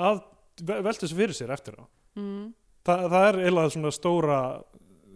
að 0.00 0.22
ve- 0.64 0.78
velta 0.86 1.04
þessu 1.04 1.18
fyrir 1.18 1.36
sér 1.36 1.52
eftir 1.52 1.76
á. 1.76 1.84
Mm. 2.16 2.46
Þa, 2.88 2.96
það 3.12 3.26
er 3.26 3.40
eiginlega 3.42 3.74
svona 3.76 3.92
stóra 3.98 4.38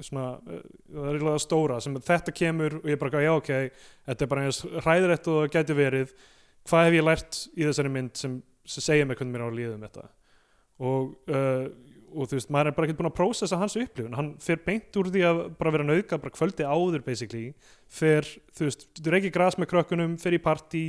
svona, 0.04 0.26
uh, 0.40 0.60
það 0.92 1.08
er 1.08 1.18
eiginlega 1.18 1.42
stóra 1.44 1.78
sem 1.84 1.96
þetta 2.08 2.34
kemur 2.36 2.78
og 2.82 2.90
ég 2.90 3.00
bara 3.00 3.24
já 3.24 3.32
ok, 3.32 3.50
þetta 4.10 4.26
er 4.26 4.30
bara 4.32 4.44
eins 4.46 4.60
hræðrætt 4.84 5.30
og 5.32 5.40
það 5.40 5.50
gæti 5.56 5.78
verið. 5.80 6.14
Hvað 6.66 6.86
hef 6.88 6.98
ég 6.98 7.06
lært 7.06 7.40
í 7.54 7.66
þessari 7.66 7.92
mynd 7.94 8.18
sem, 8.18 8.38
sem 8.66 8.86
segja 8.88 9.06
mig 9.06 9.18
hvernig 9.18 9.36
mér 9.36 9.46
á 9.46 9.48
að 9.48 9.58
líða 9.60 9.76
um 9.76 9.86
þetta? 9.86 10.06
Og, 10.76 11.14
uh, 11.30 11.66
og 12.16 12.28
þú 12.30 12.38
veist, 12.38 12.52
maður 12.52 12.70
er 12.70 12.76
bara 12.76 12.88
ekki 12.88 12.98
búin 12.98 13.10
að 13.10 13.16
prósessa 13.16 13.58
hans 13.60 13.76
upplifun, 13.78 14.16
hann 14.18 14.30
fer 14.42 14.60
beint 14.64 14.98
úr 14.98 15.10
því 15.12 15.24
að 15.28 15.40
bara 15.60 15.72
vera 15.74 15.86
nauðga, 15.86 16.18
bara 16.20 16.34
kvöldi 16.34 16.66
áður 16.66 17.04
basically, 17.06 17.46
fer, 17.88 18.28
þú 18.56 18.68
veist 18.68 18.86
þú 18.98 19.14
reykir 19.14 19.34
gras 19.34 19.58
með 19.60 19.70
krökkunum, 19.72 20.16
fer 20.20 20.36
í 20.36 20.42
partí. 20.42 20.84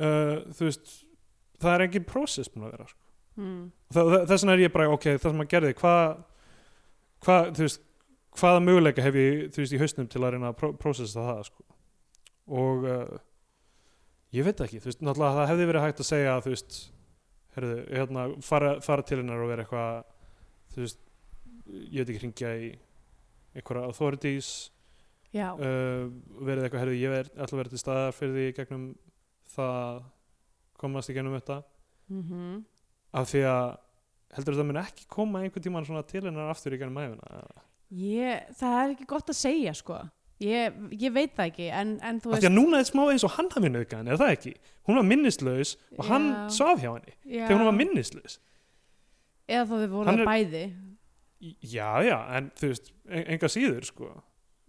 Uh, 0.00 0.46
þú 0.56 0.68
veist 0.68 0.98
það 1.60 1.74
er 1.74 1.86
engin 1.86 2.08
prósess 2.08 2.50
búin 2.52 2.66
að 2.66 2.74
vera 2.76 2.88
sko. 2.88 3.00
mm. 3.40 3.62
Þess 3.92 4.42
vegna 4.44 4.56
er 4.56 4.64
ég 4.64 4.74
bara, 4.74 4.90
ok, 4.94 5.06
það 5.16 5.26
sem 5.28 5.44
að 5.44 5.50
gerði 5.54 5.76
hvað, 5.80 6.18
hvað, 7.26 7.50
þú 7.58 7.66
veist 7.66 7.86
hvaða 8.38 8.62
möguleika 8.64 9.04
hef 9.04 9.18
ég, 9.18 9.42
þú 9.54 9.62
veist, 9.62 9.74
í 9.74 9.80
hausnum 9.80 10.08
til 10.10 10.22
að 10.22 10.34
reyna 10.36 10.52
að 10.52 10.58
pró 10.60 10.70
prósessa 10.78 11.26
það, 11.26 11.42
sko. 11.50 11.66
Og 12.60 12.86
uh, 12.88 13.20
ég 14.36 14.46
veit 14.46 14.62
ekki, 14.64 14.80
þú 14.82 14.90
veist, 14.90 15.04
náttúrulega 15.04 15.38
það 15.38 15.50
hefði 15.52 15.68
verið 15.70 15.86
hægt 15.86 16.02
að 16.02 16.10
segja, 16.10 16.36
þú 16.44 16.54
veist 16.54 16.80
herðu, 17.56 17.78
hérna, 17.90 18.26
fara, 18.46 18.74
fara 18.84 19.06
til 19.06 19.20
hennar 19.20 19.42
og 19.44 19.50
vera 19.50 19.66
eitthvað 19.66 20.02
þú 20.74 20.84
veist, 20.84 21.00
ég 21.70 21.98
veit 21.98 22.12
ekki 22.12 22.22
hringja 22.24 22.52
í 22.58 22.70
einhverja 23.58 23.90
authorities 23.90 24.50
uh, 25.34 26.06
verið 26.38 26.66
eitthvað, 26.66 26.84
herðu, 26.84 26.98
ég 27.00 27.16
er 27.20 27.32
alltaf 27.36 27.58
verið 27.58 27.74
til 27.74 27.82
staðar 27.82 28.14
fyrir 28.14 28.36
því 28.36 28.50
gegnum 28.58 28.90
það 29.50 30.04
komast 30.80 31.10
í 31.10 31.16
gegnum 31.16 31.34
þetta. 31.38 31.62
Mm 32.10 32.60
af 33.16 33.30
því 33.30 33.42
að 33.50 33.70
heldur 34.36 34.58
það 34.58 34.68
mun 34.68 34.80
ekki 34.84 35.08
koma 35.10 35.42
einhvern 35.42 35.86
svona 35.86 36.04
til 36.06 36.22
hennar 36.26 36.52
aftur 36.52 36.76
í 36.76 36.78
gegnum 36.78 37.00
æfina 37.02 37.40
ég, 37.90 38.48
það 38.58 38.76
er 38.84 38.90
ekki 38.94 39.06
gott 39.10 39.30
að 39.32 39.38
segja 39.40 39.72
sko. 39.74 40.00
Ég, 40.40 40.76
ég 40.96 41.12
veit 41.12 41.34
það 41.36 41.50
ekki 41.50 41.66
en, 41.76 41.90
en 42.00 42.20
þú 42.22 42.30
því 42.32 42.48
að 42.48 42.54
núna 42.54 42.78
er 42.80 42.86
smá 42.88 43.02
eins 43.12 43.24
og 43.28 43.34
hann 43.34 43.50
hafi 43.52 43.68
nauðgan 43.74 44.08
er 44.08 44.16
það 44.16 44.30
ekki? 44.38 44.52
Hún 44.88 44.96
var 44.96 45.04
minnislaus 45.04 45.74
og 45.98 46.06
hann 46.08 46.30
Já. 46.30 46.38
svaf 46.56 46.80
hjá 46.80 46.88
henni 46.94 47.12
já, 47.28 47.42
þegar 47.44 47.58
hún 47.58 47.68
var 47.68 47.76
minnislaus. 47.76 48.38
Eða 49.50 49.66
þá 49.68 49.74
þau 49.74 49.90
voru 49.92 50.08
Hann 50.08 50.20
er- 50.22 50.30
bæði. 50.30 50.62
Já, 51.60 51.88
já, 52.04 52.16
en 52.38 52.48
þú 52.56 52.70
veist 52.72 52.88
en, 53.08 53.24
enga 53.34 53.48
síður 53.52 53.84
sko. 53.88 54.08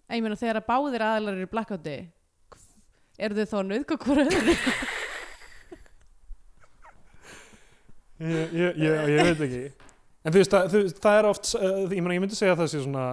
En 0.09 0.17
ég 0.19 0.25
meina 0.25 0.35
þegar 0.39 0.59
að 0.59 0.67
báðir 0.73 1.05
aðlar 1.07 1.37
eru 1.39 1.47
í 1.47 1.51
blackouti 1.51 1.95
eru 3.21 3.37
þau 3.39 3.47
þá 3.53 3.57
nauðga 3.71 3.97
hvora 4.03 4.27
öðru? 4.27 4.57
Ég, 8.21 8.51
ég, 8.53 8.75
ég, 8.77 9.07
ég 9.09 9.23
veit 9.31 9.39
ekki 9.47 9.61
en 10.21 10.33
þú 10.35 10.41
veist, 10.41 10.51
það, 10.53 10.67
þú 10.73 10.81
það 11.05 11.19
er 11.21 11.29
oft 11.31 11.51
uh, 11.57 11.69
ég, 11.89 12.01
meina, 12.01 12.15
ég 12.17 12.23
myndi 12.25 12.37
segja 12.39 12.53
að 12.55 12.63
það 12.63 12.71
sé 12.73 12.81
svona 12.85 13.05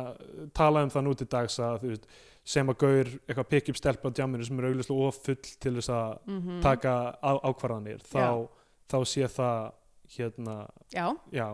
tala 0.56 0.82
um 0.86 0.90
það 0.92 1.06
nú 1.06 1.14
til 1.20 1.28
dags 1.32 1.58
að 1.64 1.78
þú 1.84 1.92
veist 1.94 2.08
sem 2.48 2.70
að 2.72 2.78
gaur 2.80 3.08
eitthvað 3.28 3.48
pikk 3.52 3.66
upp 3.72 3.78
stelpa 3.80 4.08
á 4.08 4.16
djamminu 4.16 4.44
sem 4.48 4.60
er 4.60 4.66
auglustlega 4.70 5.08
of 5.08 5.18
full 5.24 5.40
til 5.60 5.74
þess 5.78 5.90
að 5.92 6.14
mm 6.28 6.60
taka 6.64 6.94
á, 7.20 7.32
ákvarðanir 7.44 8.00
þá, 8.08 8.48
þá 8.88 8.98
sé 9.04 9.28
það 9.28 9.74
hérna, 10.08 10.54
Já, 10.88 11.06
já. 11.36 11.46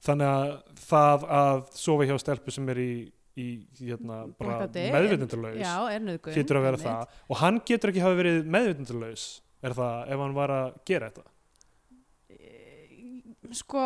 þannig 0.00 0.28
að 0.30 0.52
það 0.88 1.26
að 1.40 1.58
sofa 1.76 2.06
hjá 2.08 2.14
stelpu 2.22 2.54
sem 2.54 2.70
er 2.72 2.78
í, 2.80 2.92
í 3.36 3.46
hérna, 3.82 4.22
nauðgun 6.08 6.38
getur 6.38 6.56
að 6.56 6.64
vera 6.64 6.78
einmitt. 6.80 6.86
það. 6.88 7.20
Og 7.28 7.40
hann 7.42 7.60
getur 7.68 7.92
ekki 7.92 8.04
hafa 8.06 8.18
verið 8.22 8.48
meðvitundalaus 8.56 9.26
er 9.62 9.76
það 9.76 10.14
ef 10.16 10.24
hann 10.24 10.34
var 10.40 10.54
að 10.56 10.72
gera 10.88 11.10
þetta? 11.12 11.28
Eh, 12.32 13.52
Sko 13.60 13.84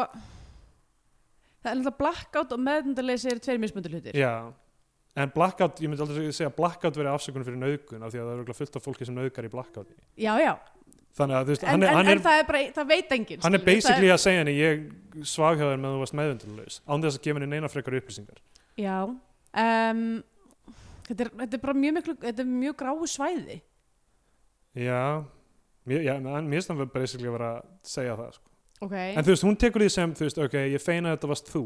Það 1.67 1.73
er 1.73 1.81
náttúrulega 1.81 1.99
blackout 1.99 2.55
og 2.55 2.63
meðvendaleysi 2.63 3.33
eru 3.33 3.43
tveir 3.43 3.59
mismöndu 3.59 3.91
hlutir. 3.91 4.15
Já 4.15 4.55
en 5.17 5.33
blackout, 5.33 5.81
ég 5.81 5.91
myndi 5.91 6.05
aldrei 6.05 6.29
segja 6.35 6.53
blackout 6.53 6.97
verið 6.97 7.15
afsökunum 7.17 7.47
fyrir 7.47 7.61
nauðgun 7.61 8.05
af 8.05 8.13
því 8.13 8.21
að 8.21 8.27
það 8.27 8.33
er 8.33 8.41
örugglega 8.41 8.59
fullt 8.59 8.77
af 8.77 8.85
fólki 8.85 9.07
sem 9.09 9.17
nauðgar 9.17 9.49
í 9.49 9.53
blackouti 9.53 9.95
Já, 10.21 10.33
já, 10.43 10.53
þannig 11.17 11.39
að 11.39 11.47
þú 11.47 11.55
veist, 11.55 11.65
en, 11.65 11.71
hann 11.71 11.85
er, 11.85 11.89
en, 11.89 11.97
hann 11.97 12.11
en 12.11 12.13
er, 12.13 12.23
það 12.27 12.41
er 12.41 12.49
bara, 12.51 12.63
það 12.77 12.91
veit 12.91 13.15
enginn 13.17 13.45
hann 13.47 13.59
er 13.59 13.65
basically 13.65 14.11
að 14.13 14.21
segja 14.27 14.43
henni 14.43 14.57
ég 14.59 14.83
svaf 15.33 15.57
hjá 15.57 15.65
þér 15.65 15.81
meðan 15.81 15.97
þú 15.97 16.03
varst 16.03 16.19
meðvitundalaus 16.21 16.79
án 16.85 17.07
þess 17.07 17.21
að 17.21 17.29
gefa 17.29 17.41
henni 17.41 17.49
neina 17.55 17.73
frekar 17.73 17.97
upplýsingar. 18.01 18.43
Já 18.77 18.97
um, 19.07 20.03
þetta, 21.09 21.17
er, 21.17 21.33
þetta 21.41 21.57
er 21.57 21.65
bara 21.65 21.79
mjög 21.81 21.97
miklu 22.01 22.17
Þetta 22.27 22.45
er 22.45 22.51
mjög 22.51 22.77
gráu 22.83 23.09
svæði. 23.09 23.59
Já, 24.77 25.01
en 25.89 26.29
mér 26.29 26.59
finnst 26.59 26.75
hann 26.75 26.85
basically 26.93 27.31
að 27.31 27.39
vera 27.39 27.51
að 27.55 27.73
segja 27.89 28.19
það 28.21 28.37
sko. 28.37 28.56
Okay. 28.85 29.13
en 29.15 29.25
þú 29.25 29.33
veist, 29.33 29.47
hún 29.47 29.59
tekur 29.61 29.85
því 29.85 29.93
sem, 29.93 30.17
þú 30.17 30.27
veist, 30.27 30.41
ok, 30.47 30.57
ég 30.73 30.83
feina 30.83 31.13
að 31.13 31.19
þetta 31.19 31.31
varst 31.33 31.53
þú. 31.53 31.65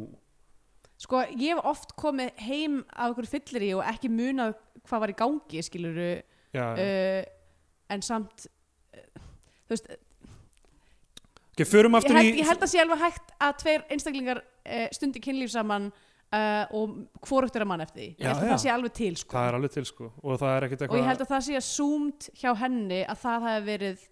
Sko, 1.00 1.22
ég 1.32 1.54
hef 1.54 1.68
oft 1.70 1.94
komið 1.96 2.42
heim 2.44 2.80
af 2.92 3.14
okkur 3.14 3.28
fyllir 3.30 3.66
og 3.78 3.86
ekki 3.88 4.10
munað 4.12 4.58
hvað 4.84 5.02
var 5.04 5.12
í 5.12 5.16
gangi, 5.16 5.62
skiluru 5.64 6.10
uh, 6.60 7.22
en 7.94 8.04
samt 8.04 8.44
uh, 8.44 9.24
þú 9.64 9.74
veist, 9.74 9.88
ok, 11.54 11.64
förum 11.64 11.96
ég 11.96 12.02
aftur 12.02 12.20
held, 12.20 12.28
í 12.28 12.42
ég 12.42 12.52
held 12.52 12.66
að 12.66 12.72
sé 12.74 12.84
alveg 12.84 13.02
hægt 13.06 13.34
að 13.40 13.56
tveir 13.64 13.88
einstaklingar 13.96 14.42
uh, 14.44 14.86
stundi 14.96 15.24
kynlíf 15.24 15.52
saman 15.56 15.90
og 16.30 16.92
hvorugt 17.26 17.56
er 17.58 17.64
að 17.64 17.66
mann 17.72 17.80
eftir 17.82 18.04
því. 18.04 18.08
Ég 18.12 18.20
Já, 18.22 18.28
held 18.28 18.44
að 18.44 18.50
það 18.52 18.60
sé 18.62 18.68
alveg 18.70 18.92
til 18.94 19.14
sko. 19.18 19.34
það 19.34 19.48
er 19.48 19.56
alveg 19.56 19.72
til 19.74 19.82
sko 19.88 20.04
og 20.20 20.44
og 20.44 20.92
ég 20.94 21.08
held 21.08 21.24
að 21.24 21.32
það 21.32 21.40
sé 21.42 21.56
að 21.58 21.64
súmt 21.66 22.28
hjá 22.38 22.50
henni 22.60 23.00
að 23.02 23.18
það 23.24 23.46
hefði 23.48 23.64
verið 23.66 24.04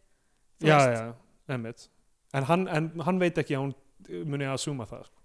já, 0.59 0.73
veist, 0.73 0.97
já, 0.97 1.55
emmitt 1.55 1.85
en 2.37 2.49
hann, 2.49 2.69
en 2.69 2.91
hann 3.07 3.21
veit 3.23 3.39
ekki 3.41 3.57
að 3.57 3.67
hún 3.67 3.75
uh, 3.75 4.23
muni 4.29 4.49
að 4.49 4.63
suma 4.63 4.87
það 4.89 5.09
sko. 5.09 5.23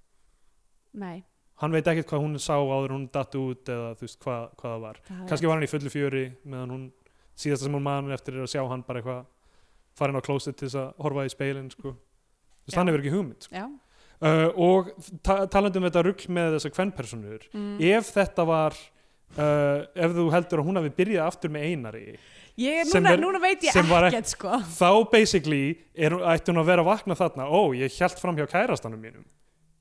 nei, 1.03 1.23
hann 1.63 1.75
veit 1.75 1.87
ekkert 1.87 2.09
hvað 2.11 2.25
hún 2.25 2.41
sá 2.41 2.55
áður 2.55 2.95
hún 2.95 3.07
datt 3.13 3.37
út 3.39 3.69
eða 3.73 3.93
þú 3.99 4.07
veist 4.07 4.19
hvað, 4.23 4.49
hvað 4.59 4.75
það 4.75 4.83
var 4.87 5.01
það 5.07 5.23
kannski 5.31 5.49
var 5.49 5.57
hann 5.57 5.67
í 5.67 5.71
fullu 5.73 5.93
fjöri 5.93 6.25
meðan 6.43 6.75
hún 6.75 6.89
síðasta 7.33 7.67
sem 7.67 7.77
hún 7.77 7.85
mann 7.85 8.11
eftir 8.13 8.37
er 8.37 8.45
að 8.45 8.53
sjá 8.53 8.63
hann 8.69 8.85
bara 8.87 9.01
eitthvað 9.01 9.23
fara 9.97 10.13
inn 10.13 10.21
á 10.21 10.25
klósið 10.25 10.57
til 10.57 10.67
þess 10.67 10.81
að 10.81 11.05
horfa 11.05 11.25
í 11.27 11.31
speilin 11.33 11.71
sko. 11.73 11.93
þú 11.93 12.67
veist, 12.67 12.77
hann 12.79 12.89
hefur 12.89 13.03
ekki 13.03 13.13
hugmynd 13.13 13.47
sko. 13.47 13.63
uh, 14.23 14.49
og 14.67 14.93
ta 15.25 15.43
talandi 15.51 15.81
um 15.81 15.87
þetta 15.89 16.05
rugl 16.07 16.33
með 16.39 16.57
þessar 16.57 16.75
kvennpersonur 16.77 17.47
mm. 17.51 17.75
ef 17.93 18.13
þetta 18.15 18.47
var 18.49 18.77
uh, 19.37 19.83
ef 19.93 20.15
þú 20.17 20.29
heldur 20.33 20.63
að 20.63 20.69
hún 20.69 20.81
hafi 20.81 20.95
byrjað 21.01 21.29
aftur 21.29 21.53
með 21.53 21.67
einari 21.69 22.05
ég, 22.57 22.85
núna, 22.93 23.11
er- 23.13 23.19
núna 23.21 23.39
veit 23.41 23.63
ég 23.63 23.73
ekkert 24.11 24.27
sko. 24.33 24.49
þá 24.77 24.89
basically 25.11 25.77
er, 25.95 26.11
ætti 26.33 26.51
hún 26.53 26.61
að 26.61 26.65
vera 26.69 26.81
að 26.83 26.89
vakna 26.91 27.15
þarna. 27.15 27.47
Ó, 27.49 27.73
ég 27.75 27.91
hjælt 27.97 28.19
fram 28.21 28.35
hjá 28.37 28.45
kærastanum 28.51 28.99
mínum 29.01 29.23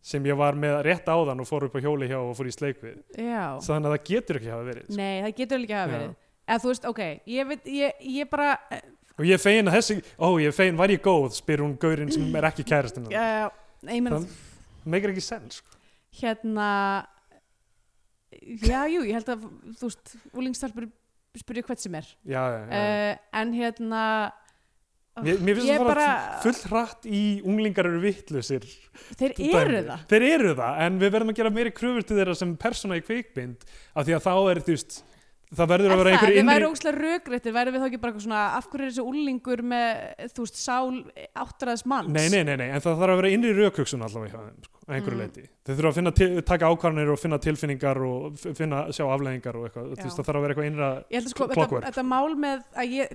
sem 0.03 0.25
ég 0.25 0.35
var 0.37 0.55
með 0.59 0.81
rétt 0.83 1.07
áðan 1.07 1.41
og 1.41 1.47
fór 1.47 1.65
upp 1.69 1.77
á 1.77 1.81
hjóli 1.85 2.09
hjá 2.11 2.19
og 2.19 2.33
fór 2.37 2.49
í 2.51 2.55
sleik 2.55 2.81
við. 2.83 2.97
Já, 3.17 3.59
þannig 3.63 3.87
að 3.87 3.93
það 3.95 4.07
getur 4.09 4.37
ekki 4.41 4.51
hafa 4.51 4.65
verið 4.67 4.87
sko. 4.89 4.97
nei, 4.99 5.23
það 5.23 5.37
getur 5.43 5.59
ekki 5.63 5.77
að 5.77 5.83
hafa 5.85 5.93
verið. 5.99 6.17
Eða 6.49 6.59
þú 6.65 6.73
veist, 6.73 6.89
ok, 6.91 7.03
ég 7.27 7.47
veit 7.53 7.69
ég, 7.71 7.93
ég 8.19 8.31
bara, 8.33 8.49
og 9.19 9.25
ég 9.29 9.39
fegin 9.45 9.69
að 9.71 9.77
þessi, 9.79 9.97
ó 10.19 10.29
ég 10.43 10.55
fegin, 10.57 10.77
var 10.81 10.89
ég 10.91 11.01
góð? 11.05 11.37
spyr 11.39 11.63
hún 11.63 11.77
gaurinn 11.79 12.11
sem 12.11 12.35
er 12.35 12.49
ekki 12.51 12.65
meina 14.03 14.19
Það- 14.19 14.91
meikir 14.91 15.13
ekki 15.15 15.23
sens 15.23 15.61
sko. 15.63 15.79
hérna 16.19 17.07
já, 18.67 18.83
jú, 18.91 19.05
ég 19.07 19.15
held 19.21 19.29
að 19.37 19.47
þú 19.79 19.87
veist, 19.91 20.17
úlingstarpur 20.35 20.89
spyrja 21.41 21.63
hvert 21.65 21.81
sem 21.81 21.95
er. 21.95 22.07
Já, 22.29 22.43
já, 22.53 22.59
já. 22.69 22.79
uh, 22.79 23.19
en 23.41 23.53
hérna 23.57 24.03
mér, 25.23 25.39
mér 25.45 25.57
finnst 25.59 25.71
það 25.71 25.85
bara 25.87 25.95
bara- 25.95 26.41
full 26.45 26.61
hratt 26.73 27.07
í 27.09 27.23
unglingar 27.45 27.89
eru 27.89 28.01
vittlusir 28.03 28.67
þeir 29.21 29.33
eru 29.63 29.83
það. 29.89 30.05
Þeir 30.13 30.27
eru 30.29 30.53
það, 30.59 30.83
en 30.87 30.99
við 31.01 31.15
verðum 31.17 31.33
að 31.33 31.41
gera 31.41 31.55
meiri 31.57 31.73
kröfur 31.77 32.07
til 32.09 32.17
þeirra 32.21 32.37
sem 32.37 32.53
persóna 32.61 32.99
í 33.01 33.05
kvikmynd 33.07 33.65
af 33.95 34.07
því 34.07 34.17
að 34.19 34.25
þá 34.29 34.33
er, 34.53 34.63
þú 34.67 34.77
veist 34.77 35.03
það 35.53 35.71
verður 35.73 35.89
Er 35.89 35.95
að 35.95 36.01
vera 36.03 36.13
einhver 36.13 36.33
við 36.33 36.39
innri 36.41 36.55
væri 36.55 36.69
ógslag 36.69 36.99
rökréttir, 37.03 37.55
væri 37.57 37.73
við 37.75 37.83
þá 37.83 37.87
ekki 37.89 38.01
bara 38.03 38.13
eitthvað 38.13 38.27
svona 38.27 38.43
af 38.59 38.69
hverju 38.73 38.87
er 38.87 38.93
þessi 38.93 39.05
úlingur 39.13 39.63
með, 39.73 40.03
þú 40.33 40.47
veist, 40.47 40.61
sál 40.63 41.01
áttræðs 41.45 41.85
manns? 41.93 42.13
Nei, 42.13 42.29
nei, 42.33 42.43
nei, 42.49 42.55
nei, 42.63 42.69
en 42.73 42.85
það 42.85 43.01
þarf 43.03 43.15
að 43.17 43.21
vera 43.23 43.33
innri 43.37 43.53
rökhugsun 43.59 44.07
allavega 44.07 44.33
hjá 44.33 44.47
þeim, 44.47 44.63
sko, 44.69 44.79
að 44.87 44.97
einhverju 44.99 45.19
Mm. 45.19 45.25
leiti. 45.27 45.45
Þeir 45.67 45.77
þurfa 45.79 45.91
að 45.93 45.99
finna 46.01 46.13
til, 46.21 46.31
taka 46.53 46.71
ákvarðanir 46.73 47.13
og 47.13 47.21
finna 47.21 47.39
tilfinningar 47.39 48.01
og 48.07 48.39
finna, 48.57 48.87
sjá 48.97 49.05
afleðingar 49.13 49.59
og 49.61 49.69
eitthvað. 49.69 49.93
Þú 49.93 50.07
veist, 50.07 50.17
það 50.19 50.31
þarf 50.31 50.41
að 50.41 50.47
vera 50.47 50.55
eitthvað 50.57 50.71
innra... 50.73 50.89
Ég 51.13 51.21
held 51.21 51.29
að 51.29 51.35
sko, 51.37 51.49
þetta, 51.53 51.83
þetta 51.91 52.07
mál 52.09 52.33
með 52.47 52.65
að 52.73 52.97
ég 52.97 53.13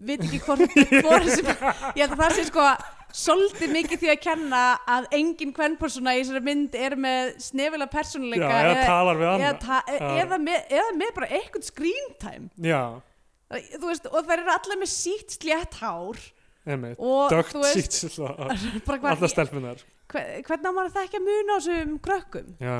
veit 0.00 0.22
ekki 0.24 0.38
hvort, 0.44 0.62
hvort 1.04 1.28
sem, 1.32 1.48
ég 1.96 2.04
held 2.04 2.14
að 2.14 2.22
það 2.22 2.36
sé 2.38 2.44
sko 2.48 2.68
svolítið 3.18 3.70
mikið 3.72 4.00
því 4.02 4.10
að 4.12 4.18
kenna 4.26 4.62
að 4.94 5.06
engin 5.16 5.52
kvennpersona 5.56 6.12
í 6.14 6.20
þessari 6.22 6.42
mynd 6.44 6.74
er 6.76 6.96
með 7.00 7.30
snefila 7.40 7.86
Já, 7.88 7.92
persónuleika 7.94 8.50
eða 8.60 8.82
talar 8.84 9.20
við 9.20 9.28
eða, 9.32 9.52
ta, 9.62 9.78
Já. 9.88 10.08
eða, 10.24 10.38
með, 10.44 10.58
eða 10.80 10.96
með 11.00 11.14
bara 11.16 11.30
eitthvað 11.38 11.68
screen 11.70 12.10
time 12.20 12.50
Já, 12.68 12.82
veist, 13.80 14.10
og 14.12 14.28
þær 14.28 14.42
eru 14.42 14.52
allar 14.58 14.80
með 14.82 14.92
sítt 14.92 15.38
slétt 15.38 15.78
hár 15.80 16.20
einmitt. 16.68 17.00
Dögt 17.32 17.54
sítt, 17.72 18.18
alla 18.92 19.28
stelpunar. 19.32 19.80
hver- 20.12 20.42
hvernig 20.44 20.68
á 20.68 20.72
maður 20.76 20.92
það 20.98 21.06
ekki 21.08 21.16
að 21.22 21.28
muna 21.30 21.56
á 21.56 21.58
þessum 21.64 21.94
krökkum 22.04 22.50
Já. 22.60 22.76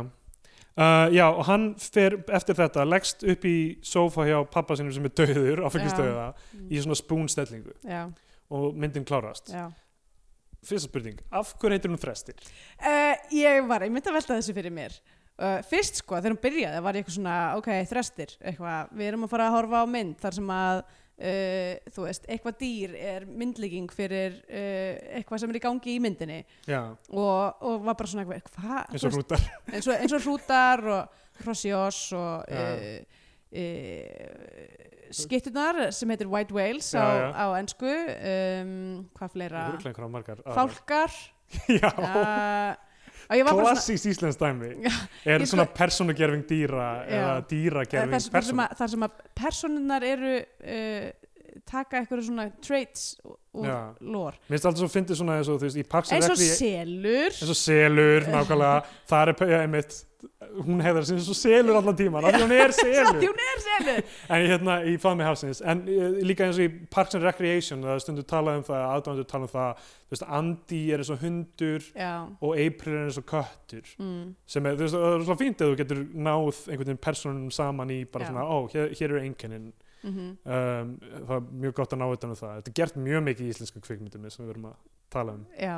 Uh, 0.78 1.09
já, 1.10 1.24
og 1.26 1.42
hann 1.48 1.72
fer 1.82 2.14
eftir 2.38 2.55
þetta, 2.55 2.84
leggst 2.86 3.24
upp 3.26 3.44
í 3.50 3.56
sófa 3.82 4.28
hjá 4.28 4.36
pappa 4.46 4.76
sinum 4.78 4.94
sem 4.94 5.09
er 5.09 5.14
döður, 5.18 5.64
áfengistöða, 5.66 6.28
í 6.70 6.78
svona 6.84 6.94
spúnstellingu. 7.00 7.74
Og 8.55 8.76
myndin 8.78 9.06
klárast. 9.09 9.50
já. 9.50 9.66
Fyrsta 10.68 10.88
spurning, 10.88 11.18
af 11.30 11.52
hverju 11.59 11.76
heitir 11.76 11.90
hún 11.92 12.00
Þrestir? 12.02 12.38
Uh, 12.82 13.14
ég 13.34 13.60
var, 13.68 13.84
ég 13.86 13.92
myndi 13.94 14.10
að 14.10 14.16
velta 14.18 14.38
þessu 14.38 14.55
fyrir 14.56 14.74
mér. 14.74 14.94
Uh, 15.38 15.60
Fyrst 15.70 16.00
sko, 16.00 16.16
þegar 16.18 16.34
hún 16.34 16.40
byrjaði 16.42 16.80
var 16.82 16.96
ég 16.98 17.05
eitthvað 17.05 17.14
svona, 17.14 17.34
ok, 17.60 17.68
þrestir 17.86 18.32
eitthvað, 18.42 18.88
við 18.98 19.10
erum 19.12 19.26
að 19.26 19.30
fara 19.34 19.46
að 19.46 19.55
horfa 19.55 19.82
á 19.82 19.86
mynd 19.86 20.16
þar 20.18 20.34
sem 20.34 20.48
að 20.50 20.80
uh, 21.19 21.93
þú 21.95 22.07
veist, 22.07 22.27
eitthvað 22.31 22.59
dýr 22.62 22.97
er 22.99 23.27
myndlíking 23.28 23.90
fyrir 23.95 24.39
uh, 24.49 25.19
eitthvað 25.19 25.43
sem 25.45 25.55
er 25.55 25.61
í 25.61 25.65
gangi 25.66 25.95
í 25.97 26.01
myndinni. 26.03 26.40
Og, 27.12 27.62
og 27.69 27.86
var 27.86 27.99
bara 27.99 28.11
svona 28.11 28.27
eitthvað, 28.27 28.59
hvað, 28.59 28.82
eins 28.95 29.07
og 29.09 29.16
hrútar. 29.19 29.47
eins 29.73 29.90
eins 29.99 30.16
og 30.19 30.27
hrútar 30.27 30.85
og 30.97 31.24
hrossjós 31.45 32.03
og 32.19 32.45
uh, 32.51 32.99
uh, 33.62 34.89
skittunar 35.15 35.89
sem 35.97 36.11
heitir 36.12 36.28
White 36.28 36.53
Whales 36.55 36.90
Já, 36.93 37.01
á, 37.01 37.09
já. 37.16 37.28
á 37.32 37.45
ensku 37.62 37.89
um, 37.89 38.74
hvað 39.16 39.32
fleira? 39.36 39.65
Fálkar. 40.57 41.16
Já, 41.81 41.89
og 43.28 43.60
klassískt 43.60 44.09
íslensk 44.12 44.40
dæmi. 44.40 44.70
Er 45.28 45.42
ég 45.42 45.50
svona 45.50 45.66
sko- 45.68 45.76
persónugerfing 45.76 46.44
dýra 46.48 46.88
eða 47.06 47.34
dýragerfing 47.50 48.28
þar, 48.32 48.46
sem 48.48 48.62
að, 48.64 48.76
þar 48.80 48.92
sem 48.94 49.06
að 49.09 49.18
personunar 49.36 50.06
eru 50.09 50.34
uh, 50.38 51.09
taka 51.68 52.00
eitthvað 52.00 52.24
svona 52.28 52.48
traits 52.64 53.05
úr 53.26 53.68
Já. 53.68 53.78
lór 54.00 54.36
Mér 54.46 54.55
finnst 54.56 54.68
alltaf 54.70 54.82
svo 54.84 54.90
fyndið 54.92 55.20
svona 55.20 55.38
eins 55.40 55.50
og 55.52 55.62
og 56.32 56.42
selur. 56.42 57.32
Eins 57.32 57.52
og 57.52 57.59
selur, 57.59 58.28
nákvæmlega. 58.32 58.76
Það 59.10 59.32
er 59.32 59.56
einmitt, 59.62 59.98
hún 60.65 60.81
sem 61.07 61.16
eins 61.19 61.28
og 61.31 61.36
selur 61.39 61.77
allan 61.78 61.97
tíman, 61.97 62.24
af 62.27 62.35
því 62.35 62.43
hún 62.43 62.55
er 62.57 62.73
selur. 62.78 63.20
hún 63.23 63.43
er 63.45 63.61
selur. 63.65 64.01
En 64.35 64.47
hérna 64.51 64.77
í 64.89 64.97
Faðmi 65.01 65.27
hafsins 65.27 65.61
en 65.62 65.82
uh, 65.86 66.19
líka 66.27 66.47
eins 66.47 66.59
og 66.59 66.66
í 66.66 66.86
Parks 66.90 67.15
and 67.19 67.27
Recreation 67.27 67.85
það 67.85 67.95
er 67.95 68.05
stundu 68.05 68.24
talað 68.28 68.61
um 68.61 68.65
það, 68.66 68.85
aðdóndur 68.97 69.28
talað 69.31 69.49
um 69.49 69.53
það 69.55 69.82
þú 69.85 70.15
veist, 70.16 70.27
Andy 70.40 70.81
er 70.95 71.05
eins 71.05 71.12
og 71.15 71.23
hundur 71.23 71.89
já, 71.93 72.12
og 72.40 72.62
April 72.66 72.95
er 72.97 73.05
eins 73.09 73.20
og 73.20 73.28
köttur. 73.31 73.93
Mm, 74.03 74.24
sem 74.49 74.66
er, 74.70 74.78
þú 74.78 74.86
veist, 74.86 74.99
það 74.99 75.19
er 75.19 75.27
svo 75.28 75.39
fínt 75.43 75.62
að 75.65 75.73
þú 75.74 75.81
getur 75.82 76.03
náð 76.15 76.62
einhvern 76.69 76.86
veginn 76.89 77.05
personum 77.09 77.53
saman 77.55 77.95
í 77.95 78.01
bara 78.09 78.27
Já. 78.27 78.32
svona, 78.32 78.47
ó, 78.49 78.59
hér, 78.74 78.90
hér 78.99 79.11
eru 79.15 79.23
einkennin. 79.27 79.70
Mm 80.07 80.19
um, 80.47 80.90
það 81.27 81.32
er 81.36 81.47
mjög 81.62 81.73
gott 81.74 81.95
að 81.95 81.99
ná 81.99 82.07
utan 82.07 82.31
um 82.31 82.39
það. 82.39 82.53
Þetta 82.61 82.70
er 82.70 82.77
gert 82.81 82.99
mjög 83.03 83.24
mikið 83.27 83.47
í 83.49 83.55
íslensku 83.55 83.81
kvikmyndum 83.82 84.28
sem 84.31 84.45
við 84.45 84.53
verum 84.53 84.69
að 84.70 84.77
tala 85.11 85.35
um. 85.35 85.47
Já 85.59 85.74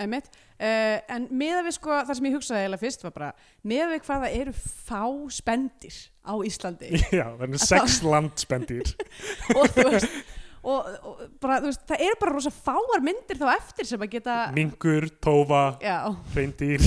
einmitt, 0.00 0.30
uh, 0.58 0.96
en 1.14 1.26
meða 1.30 1.64
við 1.66 1.76
sko 1.78 1.98
það 2.00 2.18
sem 2.18 2.28
ég 2.28 2.36
hugsaði 2.38 2.62
eiginlega 2.64 2.82
fyrst 2.82 3.04
var 3.06 3.14
bara 3.14 3.32
meða 3.62 3.90
við 3.92 4.00
hvað 4.06 4.24
það 4.24 4.38
eru 4.40 4.54
fá 4.60 5.02
spendir 5.36 5.98
á 6.24 6.34
Íslandi. 6.50 6.90
Já, 7.20 7.26
það 7.34 7.44
eru 7.48 7.60
Að 7.60 7.66
sex 7.68 8.00
landspendir 8.06 8.94
og 9.58 9.68
þú 9.76 9.86
veist 9.92 10.16
og, 10.64 10.90
og 11.04 11.22
bara, 11.42 11.60
þú 11.62 11.70
veist, 11.70 11.86
það 11.88 12.04
eru 12.08 12.18
bara 12.22 12.34
rosa 12.34 12.52
fáar 12.54 13.04
myndir 13.04 13.40
þá 13.40 13.48
eftir 13.54 13.88
sem 13.88 14.04
að 14.04 14.14
geta 14.16 14.36
mingur, 14.56 15.08
tófa, 15.22 15.64
já. 15.84 15.98
hreindýr. 16.34 16.84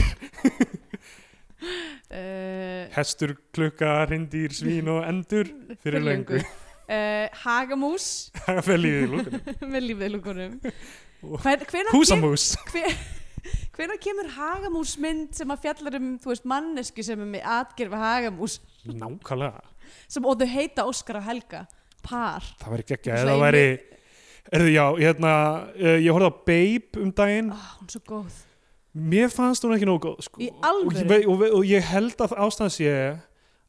Uh, 1.58 2.86
hestur, 2.98 3.36
klukka, 3.56 3.94
hreindýr, 4.08 4.56
svín 4.58 4.90
og 4.94 5.04
endur 5.08 5.52
fyrir 5.84 6.06
löngu. 6.06 6.42
uh, 6.42 7.44
Hagamús. 7.44 8.08
Það 8.46 8.64
fer 8.70 8.82
lífið 8.84 9.04
í 9.04 9.12
lúkunum 9.14 9.76
með 9.76 9.88
lífið 9.92 10.16
lúkunum 10.18 10.58
Húsamús. 11.94 12.54
hvenær 13.78 14.00
kemur 14.02 14.30
Hagamús 14.34 14.96
mynd 15.02 15.36
sem 15.38 15.52
að 15.54 15.66
fjallar 15.68 15.98
um 16.00 16.14
þú 16.22 16.32
veist, 16.32 16.48
manneski 16.50 17.06
sem 17.06 17.20
er 17.22 17.30
með 17.30 17.46
atgerfi 17.58 18.02
Hagamús? 18.02 18.58
Nákvæmlega, 18.88 19.62
sem, 20.10 20.26
og 20.26 20.40
þau 20.40 20.50
heita 20.50 20.88
Óskar 20.90 21.22
og 21.22 21.28
Helga 21.28 21.68
par. 22.06 22.46
Það 22.62 22.74
væri 22.74 22.88
geggja 22.92 23.22
eða 23.22 23.38
í 23.38 23.46
væri 23.46 23.68
Erðu, 24.48 24.70
já, 24.72 24.84
hérna, 24.96 25.32
uh, 25.76 25.98
ég 26.00 26.14
horfði 26.16 26.28
á 26.32 26.36
Babe 26.48 27.02
um 27.04 27.10
daginn. 27.12 27.50
Oh, 27.52 27.72
hún 27.82 27.90
er 27.90 27.96
svo 27.98 28.00
góð. 28.08 28.38
Mér 28.96 29.32
fannst 29.34 29.66
hún 29.66 29.76
ekki 29.76 29.90
nógu 29.90 30.06
góð 30.06 30.22
sko. 30.24 30.40
Og, 30.40 30.94
ég, 30.96 31.26
og, 31.28 31.34
og, 31.34 31.44
og 31.60 31.66
ég 31.68 31.84
held 31.84 32.24
að 32.24 32.36
ástæðan 32.46 32.72
sé 32.72 32.94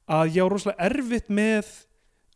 að 0.07 0.37
ég 0.37 0.47
á 0.47 0.47
rosalega 0.47 0.87
erfitt 0.87 1.33
með 1.35 1.73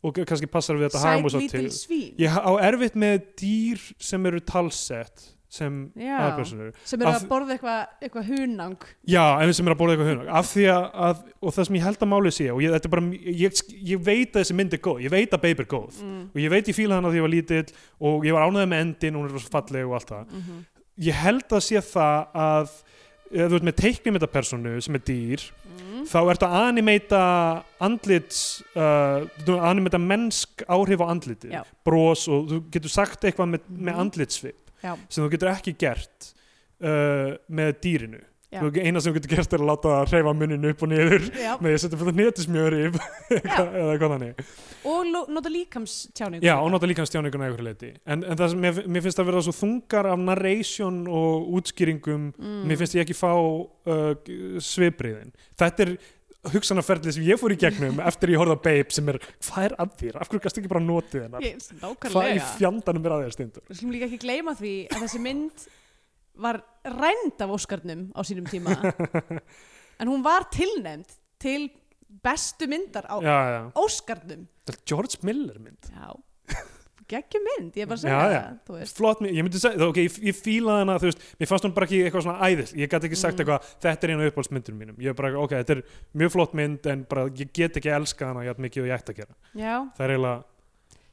og 0.03 0.17
kannski 0.27 0.49
passar 0.51 0.79
við 0.79 0.89
þetta 0.89 1.03
Sæt 1.03 1.37
lítil 1.39 1.69
svín. 1.71 2.09
Ég 2.19 2.33
á 2.35 2.51
erfitt 2.67 2.97
með 2.99 3.21
dýr 3.39 3.85
sem 4.03 4.25
eru 4.29 4.41
talsett 4.43 5.29
sem 5.53 5.75
aðpersonur 5.93 6.71
sem 6.87 7.01
eru 7.03 7.11
Af- 7.11 7.19
að 7.21 7.27
borða 7.29 7.53
eitthvað 7.55 8.05
eitthva 8.07 8.23
hunang. 8.25 8.85
Já, 9.05 9.23
en 9.37 9.53
sem 9.53 9.67
eru 9.67 9.75
að 9.75 9.81
borða 9.83 9.95
eitthvað 9.95 10.09
hunang. 10.09 10.31
Af 10.39 10.49
því 10.49 10.65
að, 10.73 10.87
að, 11.07 11.21
og 11.39 11.55
það 11.55 11.67
sem 11.69 11.77
ég 11.77 11.85
held 11.87 12.05
að 12.05 12.11
málið 12.13 12.35
sé 12.39 12.47
og 12.49 12.61
ég, 12.63 12.73
þetta 12.73 12.93
bara, 12.95 13.05
ég, 13.43 13.61
ég 13.91 14.03
veit 14.07 14.31
að 14.33 14.39
þessi 14.41 14.57
mynd 14.57 14.73
er 14.73 14.83
góð 14.87 15.03
ég 15.05 15.13
veit 15.13 15.37
að 15.37 15.43
Babe 15.45 15.63
er 15.65 15.69
góð. 15.75 16.01
Mm, 16.01 16.23
og 16.33 16.41
ég 16.41 16.55
veit 16.55 16.71
ég 16.73 16.79
fíla 16.79 16.97
hana 16.97 17.13
því 17.13 17.21
ég 17.21 17.27
var 17.27 17.33
lítill 17.35 17.77
og 18.09 18.27
ég 18.27 18.37
var 18.37 18.47
ánægð 18.49 18.71
með 18.73 18.83
endin, 18.87 19.19
hún 19.19 19.29
er 19.29 19.47
falleg 19.53 19.87
og 19.87 19.95
allt 19.99 20.15
það. 20.15 20.25
Mm 20.25 20.43
-hmm. 20.47 20.65
ég 21.09 21.21
held 21.21 21.47
að 21.53 21.65
sé 21.69 21.85
það 21.93 22.17
að 22.33 22.75
þú 23.33 23.57
ert 23.57 23.67
með 23.67 23.79
teiknimyndapersonu 23.81 24.73
sem 24.81 24.97
er 24.97 25.03
dýr 25.07 25.45
mm. 26.03 26.09
þá 26.11 26.19
ertu 26.33 26.47
að 26.49 26.57
animeita 26.67 27.21
andlits 27.83 28.41
uh, 28.75 29.23
animeita 29.71 29.99
mennsk 30.01 30.65
áhrif 30.67 31.01
á 31.03 31.07
andliti 31.09 31.51
Já. 31.53 31.63
bros 31.85 32.27
og 32.31 32.51
þú 32.51 32.61
getur 32.75 32.93
sagt 32.93 33.23
eitthvað 33.25 33.55
með, 33.55 33.65
með 33.71 33.93
Mhm. 33.93 34.03
andlitsvip 34.05 34.59
Já. 34.83 34.93
sem 35.09 35.23
þú 35.23 35.31
getur 35.37 35.53
ekki 35.55 35.75
gert 35.79 36.33
uh, 36.83 37.33
með 37.49 37.73
dýrinu 37.83 38.21
Þú, 38.53 38.71
eina 38.83 39.01
sem 39.03 39.15
getur 39.15 39.33
gert 39.33 39.55
er 39.55 39.63
að 39.63 39.69
láta 39.69 39.91
það 39.93 40.13
hreyfa 40.13 40.33
munnin 40.37 40.69
upp 40.69 40.85
og 40.85 40.91
niður 40.91 41.27
Já. 41.31 41.51
með 41.57 41.67
því 41.67 41.73
að 41.73 41.83
setja 41.83 41.99
fyrir 42.01 42.17
netismjöri 42.19 42.81
eða 42.89 43.91
eitthvað 43.93 44.15
þannig 44.15 44.41
og 44.93 45.11
nota 45.33 45.53
líkamstjáningu 45.53 46.45
Já, 46.45 46.55
og 46.57 46.71
nota 46.73 46.89
líka 46.89 47.05
stjáninguna 47.07 47.49
einhverju 47.49 47.67
leiti 47.67 47.91
en, 48.03 48.23
en 48.23 48.39
það 48.39 48.51
sem 48.53 48.65
mér, 48.65 48.81
mér 48.87 49.05
finnst 49.05 49.21
að 49.23 49.29
vera 49.31 49.45
svo 49.45 49.55
þungar 49.57 50.09
af 50.13 50.25
narration 50.25 51.03
og 51.07 51.53
útskýringum 51.59 52.27
mm. 52.33 52.59
mér 52.69 52.81
finnst 52.81 52.97
ég 52.97 53.07
ekki 53.07 53.17
fá 53.17 53.31
uh, 53.33 54.11
svipriðin 54.63 55.33
þetta 55.59 55.87
er 55.87 55.95
hugsanaferðli 56.51 57.13
sem 57.15 57.27
ég 57.27 57.39
fór 57.39 57.53
í 57.55 57.59
gegnum 57.59 58.01
eftir 58.09 58.33
ég 58.33 58.41
horfði 58.41 58.57
á 58.59 58.65
Babe 58.65 58.95
sem 58.95 59.13
er, 59.13 59.19
hvað 59.47 59.69
er 59.69 59.77
að 59.79 59.93
þér? 60.01 60.17
Af 60.19 60.31
hverju 60.31 60.43
gæst 60.43 60.59
ekki 60.59 60.71
bara 60.71 60.83
notið 60.83 61.27
hennar? 61.27 61.47
Hvað 62.03 62.33
í 62.33 62.41
fjandanum 62.57 63.07
er 63.07 63.15
að 63.15 63.23
þér 63.27 63.37
stundur? 63.37 63.65
við 63.69 63.79
skulum 63.79 63.95
líka 63.95 64.09
ekki 64.09 64.21
gleyma 64.25 64.55
því 64.59 64.73
að 64.89 65.05
þessi 65.05 65.23
mynd 65.23 65.65
var 66.35 66.61
rænd 66.83 67.41
af 67.41 67.49
Óskarnum 67.53 68.11
á 68.15 68.21
sínum 68.25 68.47
tíma. 68.49 68.73
En 70.01 70.09
hún 70.09 70.23
var 70.25 70.47
tilnefnd 70.51 71.11
til 71.39 71.69
bestu 72.23 72.65
myndar 72.67 73.05
á 73.07 73.21
Já, 73.21 73.37
já, 73.53 73.61
Óskarnum. 73.77 74.47
George 74.89 75.19
Miller 75.23 75.59
mynd. 75.59 75.77
Já, 75.93 76.09
geggjum 77.13 77.43
mynd 77.45 77.75
ég 77.77 77.83
er 77.85 77.89
bara 77.91 77.99
að 77.99 78.03
segja 78.03 78.17
Já, 78.17 78.31
já. 78.33 78.43
það 78.65 78.77
veist. 78.79 78.97
flott 78.97 79.21
mynd, 79.21 79.35
ég 79.37 79.45
myndi 79.45 79.59
segja, 79.61 79.87
ok, 79.91 79.97
ég, 80.01 80.17
ég 80.31 80.37
fílaði 80.39 80.81
hana 80.85 80.95
þú 81.03 81.09
veist, 81.11 81.23
mér 81.39 81.49
fannst 81.51 81.67
hún 81.67 81.73
bara 81.75 81.87
ekki 81.89 81.99
eitthvað 82.07 82.25
svona 82.25 82.47
æðis. 82.49 82.71
Ég 82.79 82.89
gæti 82.93 83.09
ekki 83.09 83.19
sagt 83.21 83.35
Mm. 83.37 83.43
eitthvað, 83.43 83.71
þetta 83.85 84.07
er 84.07 84.13
einu 84.15 84.27
uppáhaldsmyndunum 84.31 84.79
mínum. 84.81 84.97
Ég 85.03 85.11
er 85.13 85.17
bara, 85.19 85.33
ok, 85.39 85.51
þetta 85.61 85.75
er 85.77 85.81
mjög 86.15 86.31
flott 86.33 86.53
mynd 86.57 86.87
en 86.93 87.03
bara, 87.09 87.25
ég 87.29 87.51
get 87.53 87.77
ekki 87.77 87.91
elska 87.93 88.31
hana 88.31 88.45
jafn 88.47 88.65
mikið 88.65 88.83
og 88.85 88.89
ég 88.89 88.97
ætti 88.97 89.13
að 89.13 89.19
gera. 89.21 89.35
Já, 89.53 89.75
það 89.97 90.05
er 90.07 90.15
eiginlega, 90.15 90.43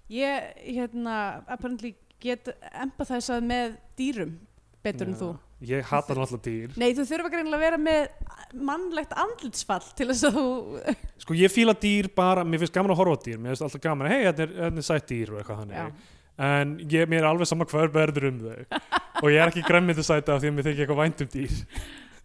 ég 0.08 0.50
hérna 0.78 1.16
apparently 1.46 1.94
get 2.20 2.48
empathæsað 2.72 3.44
með 3.50 3.76
dýrum 3.98 4.38
betur 4.84 5.08
en 5.08 5.14
Já. 5.14 5.20
þú. 5.20 5.30
Ég 5.68 5.84
hata 5.90 6.14
náttúrulega 6.16 6.46
dýr. 6.46 6.76
Nei, 6.80 6.94
þú 6.96 7.04
þurfa 7.10 7.30
greinilega 7.34 7.58
að 7.58 7.64
vera 7.66 7.80
með 7.80 8.62
mannlegt 8.70 9.12
andlitsfall 9.12 9.90
til 9.98 10.06
þess 10.08 10.28
að 10.30 10.38
þú 10.38 10.94
sko, 11.20 11.36
ég 11.36 11.52
fíla 11.52 11.74
dýr 11.76 12.08
bara, 12.16 12.44
mér 12.48 12.62
finnst 12.62 12.74
gaman 12.74 12.94
að 12.94 13.02
horfa 13.02 13.18
dýr 13.26 13.42
mér 13.42 13.52
finnst 13.52 13.66
alltaf 13.66 13.84
gaman, 13.84 14.08
hei, 14.10 14.22
þetta 14.30 14.46
er, 14.46 14.54
þetta 14.56 14.82
er 14.82 14.86
sætt 14.88 15.10
dýr 15.10 15.34
og 15.34 15.42
eitthvað 15.42 15.60
já, 15.60 15.84
þannig, 15.84 16.08
en 16.48 16.72
ég, 16.96 17.10
mér 17.12 17.20
er 17.20 17.28
alveg 17.28 17.50
sama 17.50 17.68
hver 17.68 17.92
verður 17.92 18.30
um 18.30 18.40
þau. 18.46 18.80
Og 19.20 19.28
ég 19.28 19.42
er 19.42 19.52
ekki 19.52 19.66
gremmið 19.68 20.00
sæta 20.06 20.34
af 20.34 20.40
því 20.40 20.50
að 20.50 20.56
mér 20.56 20.68
þykir 20.70 20.86
eitthvað 20.86 21.02
vænt 21.02 21.24
um 21.26 21.30
dýr. 21.34 21.58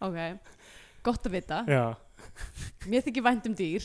Ok. 0.06 0.18
Gott 1.06 1.28
að 1.28 1.36
vita, 1.36 1.60
já, 1.68 1.84
mér 2.88 3.04
þykir 3.04 3.28
vænt 3.28 3.50
um 3.50 3.58
dýr 3.60 3.84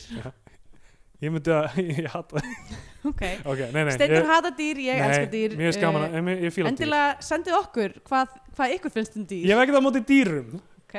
ég 1.22 1.34
myndi 1.34 1.54
að, 1.54 1.80
ég 2.02 2.10
hata 2.12 2.42
ok, 3.10 3.24
ok, 3.46 3.62
nei, 3.72 3.84
nei, 3.86 3.94
Steindur 3.96 4.20
ég, 4.20 4.28
hata 4.32 4.52
dýr, 4.58 4.82
ég 4.88 5.00
nei, 5.00 5.08
elska 5.08 5.32
dýr 5.32 5.56
mér 5.60 5.80
gaman 5.82 6.06
eh, 6.08 6.18
að, 6.18 6.30
ég, 6.34 6.44
ég 6.48 6.56
fíla 6.56 6.68
dýr. 6.68 6.74
endilega 6.74 7.28
sendið 7.28 7.58
okkur 7.62 7.96
hvað, 8.10 8.36
hvað 8.58 8.76
ykkur 8.78 8.96
finnst 8.98 9.18
um 9.20 9.26
dýr. 9.30 9.46
Ég 9.50 9.56
hef 9.56 9.64
ekkert 9.66 9.82
á 9.82 9.84
móti 9.86 10.04
dýrum. 10.12 10.60
Ok. 10.84 10.98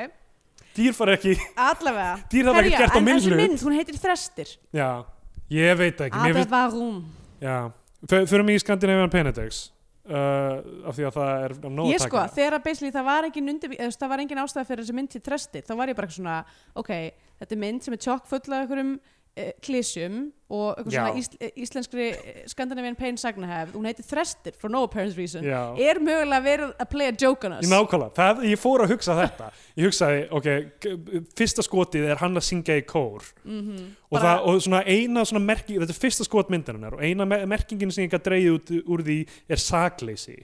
Dýr 0.73 0.95
fara 0.97 1.17
ekki, 1.19 1.35
allavega. 1.59 2.15
Dýr 2.33 2.49
hafa 2.49 2.63
ekki 2.63 2.79
gert 2.79 2.95
á 2.95 2.99
en 2.99 3.05
minn 3.05 3.19
þessi 3.19 3.33
hlut. 3.33 3.41
mynd, 3.43 3.61
hún 3.67 3.77
heitir 3.77 3.99
Þrestir 4.01 4.55
Já, 4.73 4.89
ég 5.53 5.77
veit 5.77 5.99
það 5.99 6.09
ekki. 6.09 6.33
Finnst, 6.33 6.51
Varum 6.55 6.97
já. 7.43 7.57
F- 8.09 8.25
Förum 8.31 8.49
í 8.51 8.57
Scandinavian 8.59 9.11
Penedex 9.13 9.59
uh, 10.09 10.59
Af 10.89 10.97
því 10.97 11.05
að 11.07 11.17
það 11.17 11.45
er 11.45 11.53
nóg 11.71 11.91
ég 11.91 12.01
sko, 12.03 12.23
þegar 12.35 12.57
að 12.57 12.65
basically 12.65 12.91
það 12.95 13.05
var 13.07 13.27
engin 13.29 13.53
undir, 13.53 13.75
eða, 13.77 13.93
það 14.01 14.11
var 14.13 14.23
engin 14.25 14.41
ástæða 14.43 14.65
fyrir 14.71 14.83
þessi 14.83 14.97
mynd 14.97 15.11
til 15.13 15.21
Þrestir 15.23 15.67
þá 15.67 15.73
var 15.79 15.93
ég 15.93 15.99
bara 15.99 16.15
svona, 16.17 16.37
ok 16.79 16.91
þetta 17.43 17.55
er 17.55 17.61
mynd 17.63 17.85
sem 17.85 17.95
er 17.95 18.01
tjokk 18.03 18.27
full 18.31 18.41
af 18.49 18.57
einhverjum 18.63 18.91
uh, 18.97 19.12
klísjum 19.65 20.31
og 20.53 20.75
eitthvað 20.77 20.93
svona 20.93 21.13
ís, 21.17 21.29
eh, 21.41 21.49
íslenskri 21.57 22.03
eh, 22.13 22.43
Scandinavian 22.51 22.95
Pain 22.95 23.15
sagnahefð, 23.17 23.73
hún 23.73 23.87
heitir 23.89 24.05
Þrestir 24.05 24.53
for 24.61 24.69
no 24.69 24.83
apparent 24.85 25.15
reason. 25.17 25.41
Já, 25.43 25.73
er 25.81 25.97
mögulega 25.99 26.43
verið 26.45 26.73
að 26.77 26.89
play 26.91 27.07
a 27.09 27.15
joke 27.17 27.47
on 27.49 27.55
us? 27.57 27.65
Nákvæmlega. 27.71 28.13
Það, 28.19 28.43
Ég 28.51 28.61
fór 28.61 28.83
að 28.85 28.93
hugsa 28.93 29.15
þetta. 29.17 29.47
Ég 29.79 29.87
hugsaði, 29.89 30.19
ok, 30.37 30.49
fyrsta 31.39 31.65
skotið 31.65 32.05
er 32.13 32.21
hann 32.21 32.37
að 32.37 32.45
syngja 32.51 32.77
í 32.77 32.85
kór. 32.85 33.25
Mhm. 33.43 33.79
og, 34.11 34.19
Bara- 34.19 34.23
það, 34.37 34.47
og 34.53 34.61
svona 34.61 34.83
eina 34.85 35.25
svona 35.25 35.43
merking 35.45 35.79
þetta 35.81 35.89
er 35.89 36.01
fyrsta 36.05 36.23
skot 36.27 36.49
myndarinnar 36.53 36.93
og 36.93 37.01
eina 37.01 37.25
me- 37.25 37.45
merkingin 37.45 37.91
sem 37.91 38.05
ég 38.07 38.11
gæti 38.13 38.29
dreigið 38.29 38.59
út 38.59 38.83
úr 38.85 39.01
því 39.01 39.27
er 39.49 39.55
sakleysi. 39.57 40.43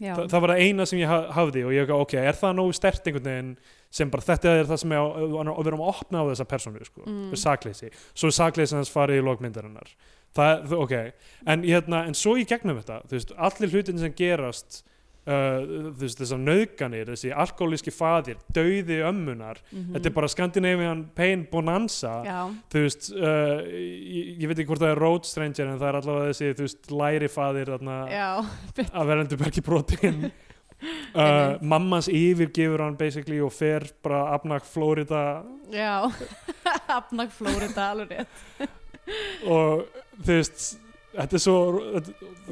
Já. 0.00 0.14
Þa, 0.16 0.28
það 0.32 0.40
var 0.40 0.48
það 0.54 0.60
eina 0.64 0.86
sem 0.88 0.98
ég 0.98 1.06
ha- 1.06 1.28
hafði 1.36 1.64
og 1.66 1.72
ég 1.76 1.86
gaf, 1.86 2.00
ok, 2.06 2.14
er 2.14 2.32
það 2.32 2.54
nógu 2.56 2.72
stert 2.74 3.04
einhvern 3.04 3.22
veginn 3.28 3.56
sem 3.90 4.10
bara 4.10 4.22
þetta 4.22 4.52
er 4.60 4.68
það 4.70 4.76
sem 4.84 4.92
ég 4.94 5.00
á, 5.02 5.06
og 5.50 5.60
við 5.64 5.66
erum 5.72 5.80
að 5.82 5.92
opna 5.96 6.22
á 6.22 6.28
þessa 6.30 6.46
persónu 6.46 6.84
sko, 6.86 7.02
Mm. 7.06 7.16
mm. 7.30 7.36
sakleysi 7.42 7.90
svo 8.14 8.30
er 8.30 8.36
sakleysi 8.38 8.76
hans 8.78 8.92
farið 8.94 9.18
í 9.18 9.26
lókmyndarinnar 9.26 9.90
það, 10.36 10.72
ok, 10.78 10.94
en, 11.46 11.62
hérna, 11.66 12.04
en 12.06 12.14
svo 12.14 12.36
í 12.38 12.44
gegnum 12.46 12.78
þetta, 12.78 13.00
þú 13.10 13.18
veist, 13.18 13.32
allir 13.36 13.72
hlutin 13.74 13.98
sem 13.98 14.12
gerast 14.14 14.84
uh, 15.26 15.58
þú 15.90 16.04
veist, 16.04 16.20
þessar 16.22 16.38
nöðganir, 16.44 17.10
þessi 17.10 17.32
alkoholíski 17.34 17.90
faðir 17.92 18.38
dauði 18.54 19.00
ömmunar, 19.10 19.58
Mhm. 19.72 19.90
þetta 19.96 20.06
er 20.06 20.14
bara 20.16 20.28
Scandinavian 20.28 21.02
pain 21.14 21.42
bonanza 21.50 22.22
já, 22.24 22.38
þú 22.70 22.84
veist, 22.86 23.10
uh, 23.10 23.58
ég, 23.66 24.38
ég 24.40 24.46
veit 24.48 24.58
ekki 24.62 24.66
hvort 24.70 24.80
það 24.86 24.94
er 24.94 25.02
road 25.02 25.26
stranger 25.26 25.66
en 25.66 25.78
það 25.82 25.88
er 25.90 25.98
allavega 26.00 26.30
þessi, 26.30 26.54
þú 26.54 26.64
veist, 26.68 26.90
læri 26.94 27.28
já, 28.14 28.30
að 29.00 29.10
verðandu 29.10 29.36
bergi 29.42 29.60
brotin 29.66 30.30
uh, 30.80 31.20
Einmitt. 31.22 31.62
mammans 31.62 32.08
yfirgefur 32.08 32.82
hann 32.84 32.96
basically 33.00 33.40
og 33.44 33.52
fer 33.52 33.86
bara 34.02 34.22
afnak 34.36 34.64
Florida 34.64 35.42
já. 35.72 36.10
Afnag 36.98 37.30
Flórida, 37.34 37.90
alveg 37.92 38.10
rétt. 38.18 38.68
Og 39.50 39.84
þú 40.22 40.32
veist 40.36 40.64
þetta 41.10 41.36
er 41.36 41.42
svo 41.42 41.56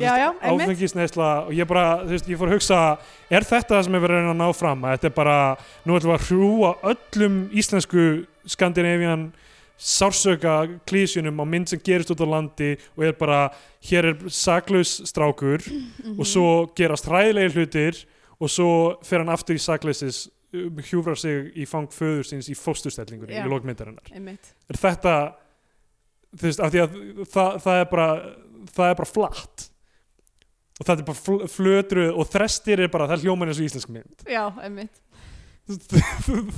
áfengisneisla 0.03 1.27
og 1.47 1.53
ég 1.55 1.67
bara, 1.71 2.01
þú 2.05 2.15
veist, 2.15 2.29
ég 2.31 2.39
fór 2.41 2.51
að 2.51 2.57
hugsa 2.57 2.79
er 3.31 3.47
þetta 3.47 3.77
það 3.77 3.85
sem 3.87 3.95
er 3.99 4.03
verið 4.03 4.17
að 4.17 4.23
reyna 4.25 4.33
að 4.35 4.41
ná 4.41 4.49
fram? 4.59 4.83
Að 4.85 4.97
þetta 4.97 5.11
er 5.11 5.15
bara, 5.19 5.37
nú 5.87 5.99
ætlum 5.99 6.11
við 6.13 6.17
að 6.17 6.27
hrjúa 6.29 6.73
öllum 6.93 7.37
íslensku 7.63 8.07
Skandinavian 8.49 9.29
sársöka 9.79 10.55
klísjunum 10.91 11.39
á 11.39 11.45
mynd 11.47 11.71
sem 11.71 11.83
gerist 11.87 12.11
út 12.11 12.23
á 12.25 12.27
landi 12.27 12.73
og 12.97 13.05
er 13.07 13.15
bara, 13.19 13.41
hér 13.87 14.11
er 14.13 14.25
saklaus 14.35 14.97
strákur 15.07 15.63
Mhm. 15.69 16.19
og 16.19 16.27
svo 16.27 16.49
gerast 16.75 17.07
hræðilegir 17.07 17.55
hlutir 17.55 18.03
og 18.39 18.53
svo 18.53 18.73
fer 19.07 19.23
hann 19.23 19.33
aftur 19.35 19.59
í 19.59 19.63
sakleysis 19.63 20.27
um, 20.55 20.79
hjúfrar 20.79 21.19
sig 21.19 21.51
í 21.59 21.67
fang 21.69 21.91
föður 21.93 22.27
síns 22.29 22.51
í 22.53 22.57
fósturstellingunni 22.59 23.39
í 23.39 23.49
lókmyndarinnar 23.51 24.13
er 24.15 24.79
þetta 24.79 25.15
veist, 26.39 26.61
af 26.61 26.73
því 26.73 26.85
að 26.85 27.01
það, 27.33 27.59
það 27.65 27.83
er 27.83 27.91
bara 27.93 28.09
það 28.75 28.93
er 28.93 28.97
bara 29.01 29.11
flatt. 29.11 29.67
Og 30.79 30.87
það 30.87 31.01
er 31.01 31.07
bara 31.09 31.19
fl 31.19 31.47
flötru 31.51 32.07
og 32.15 32.29
þrestir 32.31 32.85
er 32.85 32.91
bara, 32.93 33.09
það 33.11 33.19
er 33.19 33.25
hljóman 33.27 33.51
eins 33.51 33.61
og 33.61 33.67
íslensk 33.67 33.93
mynd. 33.93 34.27
Já, 34.31 34.45
einmitt. 34.63 35.03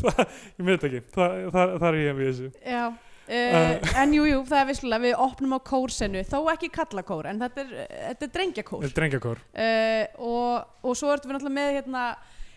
Það, 0.00 0.18
ég 0.54 0.66
veit 0.68 0.84
ekki 0.86 0.98
það, 1.10 1.32
það, 1.50 1.70
það 1.82 1.86
er 1.88 1.96
ég 1.98 2.12
við 2.14 2.28
þessu. 2.28 2.50
Já 2.62 2.82
Uh, 3.30 3.76
en 4.00 4.10
jú, 4.16 4.24
jú, 4.26 4.40
það 4.48 4.60
er 4.60 4.68
visslega 4.72 5.04
við 5.04 5.20
opnum 5.22 5.54
á 5.54 5.60
kórsenu, 5.62 6.24
þó 6.26 6.38
ekki 6.50 6.70
kalla 6.74 7.04
kór 7.06 7.28
en 7.30 7.38
þetta 7.44 7.62
er, 7.62 7.70
þetta 7.92 8.26
er 8.26 8.32
drengjakór. 8.34 8.82
Þetta 8.82 8.90
er 8.90 8.98
drengjakór. 8.98 9.42
Uh, 9.54 10.04
og, 10.26 10.76
og 10.82 10.98
svo 10.98 11.12
ertum 11.14 11.30
við 11.30 11.36
náttúrulega 11.36 11.58
með 11.60 11.76
hérna, 11.78 12.04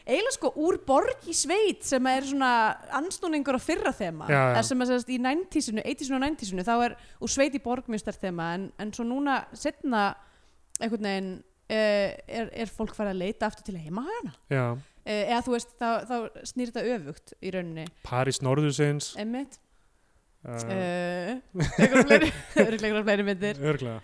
eiginlega 0.07 0.35
sko 0.39 0.51
úr 0.65 0.79
borg 0.87 1.29
í 1.29 1.35
sveit 1.37 1.85
sem 1.85 2.09
er 2.09 2.25
svona 2.25 2.51
ansnúningur 2.97 3.59
á 3.59 3.61
fyrra 3.61 3.93
þema. 3.93 4.27
Já, 4.31 4.39
já. 4.39 4.49
eða 4.55 4.65
sem 4.71 4.83
að 4.83 4.91
segast 4.91 5.13
í 5.13 5.21
90-sinu, 5.21 5.85
80-sinu 5.93 6.17
og 6.17 6.25
90-sinu 6.25 6.65
þá 6.65 6.73
er 6.79 6.97
úr 7.21 7.33
sveit 7.37 7.57
í 7.59 7.63
borg 7.63 7.93
mjög 7.93 8.05
stert 8.07 8.25
þema 8.25 8.51
en, 8.57 8.69
en 8.81 8.93
svo 8.97 9.05
núna 9.07 9.43
setna 9.53 10.07
einhvern 10.81 11.05
veginn 11.05 11.33
uh, 11.37 12.09
er, 12.17 12.49
er 12.49 12.73
fólk 12.73 12.97
farið 12.97 13.13
að 13.13 13.21
leita 13.27 13.51
aftur 13.51 13.69
til 13.69 13.77
heimahagana 13.77 14.33
Já, 14.49 14.65
eða 15.05 15.43
þú 15.45 15.53
veist, 15.53 15.77
þá, 15.77 15.89
þá 16.09 16.47
snýr 16.49 16.73
þetta 16.73 16.97
öfugt 16.97 17.35
í 17.37 17.53
rauninni, 17.53 17.85
París 18.07 18.41
Norðursins. 18.41 19.13
Emmitt 19.21 19.61
uh, 20.43 20.63
uh, 20.73 21.67
einhverjum 21.79 23.03
fleiri 23.07 23.27
myndir? 23.27 23.61
Örglega 23.61 23.99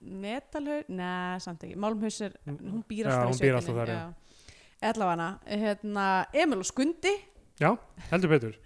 Metalhaus, 0.00 0.88
neða 0.90 1.38
samt 1.44 1.62
ekki. 1.66 1.76
Málmhaus 1.78 2.16
er, 2.26 2.32
hún 2.48 2.82
býr 2.88 3.06
Já, 3.06 3.12
alltaf 3.12 3.28
hún 3.30 3.38
í 3.38 3.44
býr 3.44 3.58
alltaf 3.60 3.76
þar, 3.76 3.92
já. 3.92 4.00
já. 4.00 4.88
Allavega 4.90 5.28
hérna, 5.46 6.06
Emil 6.34 6.64
og 6.64 6.66
Skundi. 6.66 7.12
Já, 7.60 7.70
heldur 8.10 8.32
betur. 8.32 8.56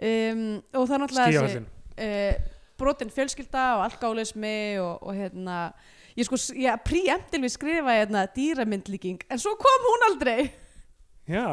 Um, 0.00 0.42
og 0.74 0.88
það 0.88 0.94
er 0.96 1.02
náttúrulega 1.04 1.30
Skíahöllin 1.30 1.66
uh, 2.00 2.52
brotin 2.80 3.12
fjölskylda 3.12 3.64
og 3.76 3.82
alkálismi 3.84 4.56
og, 4.80 5.02
og 5.04 5.12
hérna 5.14 5.58
ég 6.16 6.26
sko, 6.26 6.38
ég 6.56 6.86
preemptil 6.86 7.42
við 7.44 7.52
skrifa 7.54 7.98
hérna 7.98 8.24
dýramyndlíking, 8.34 9.26
en 9.28 9.42
svo 9.42 9.52
kom 9.60 9.86
hún 9.86 10.06
aldrei. 10.08 10.48
Já, 11.30 11.46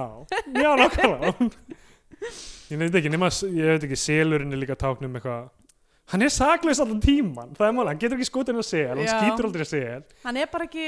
já, 0.56 0.72
nákvæmlega 0.80 1.52
Ég 2.68 2.80
veit 2.82 2.96
ekki, 3.00 3.12
nema, 3.14 3.30
ég 3.48 3.70
veit 3.74 3.86
ekki, 3.88 4.00
selurinn 4.00 4.52
er 4.56 4.60
líka 4.60 4.76
táknum 4.80 5.14
eitthvað 5.20 5.48
Hann 6.08 6.24
er 6.24 6.32
saklaus 6.32 6.80
allan 6.80 7.02
tíman, 7.04 7.50
það 7.58 7.68
er 7.68 7.74
máli, 7.76 7.92
hann 7.92 8.00
getur 8.00 8.16
ekki 8.16 8.30
skotin 8.30 8.60
að 8.60 8.68
sel, 8.70 8.86
hann 8.94 9.02
Já. 9.04 9.16
skýtur 9.18 9.48
aldrei 9.50 9.66
að 9.66 9.72
sel 9.74 10.04
hann 10.24 10.38
er 10.40 10.52
bara 10.52 10.68
ekki 10.70 10.86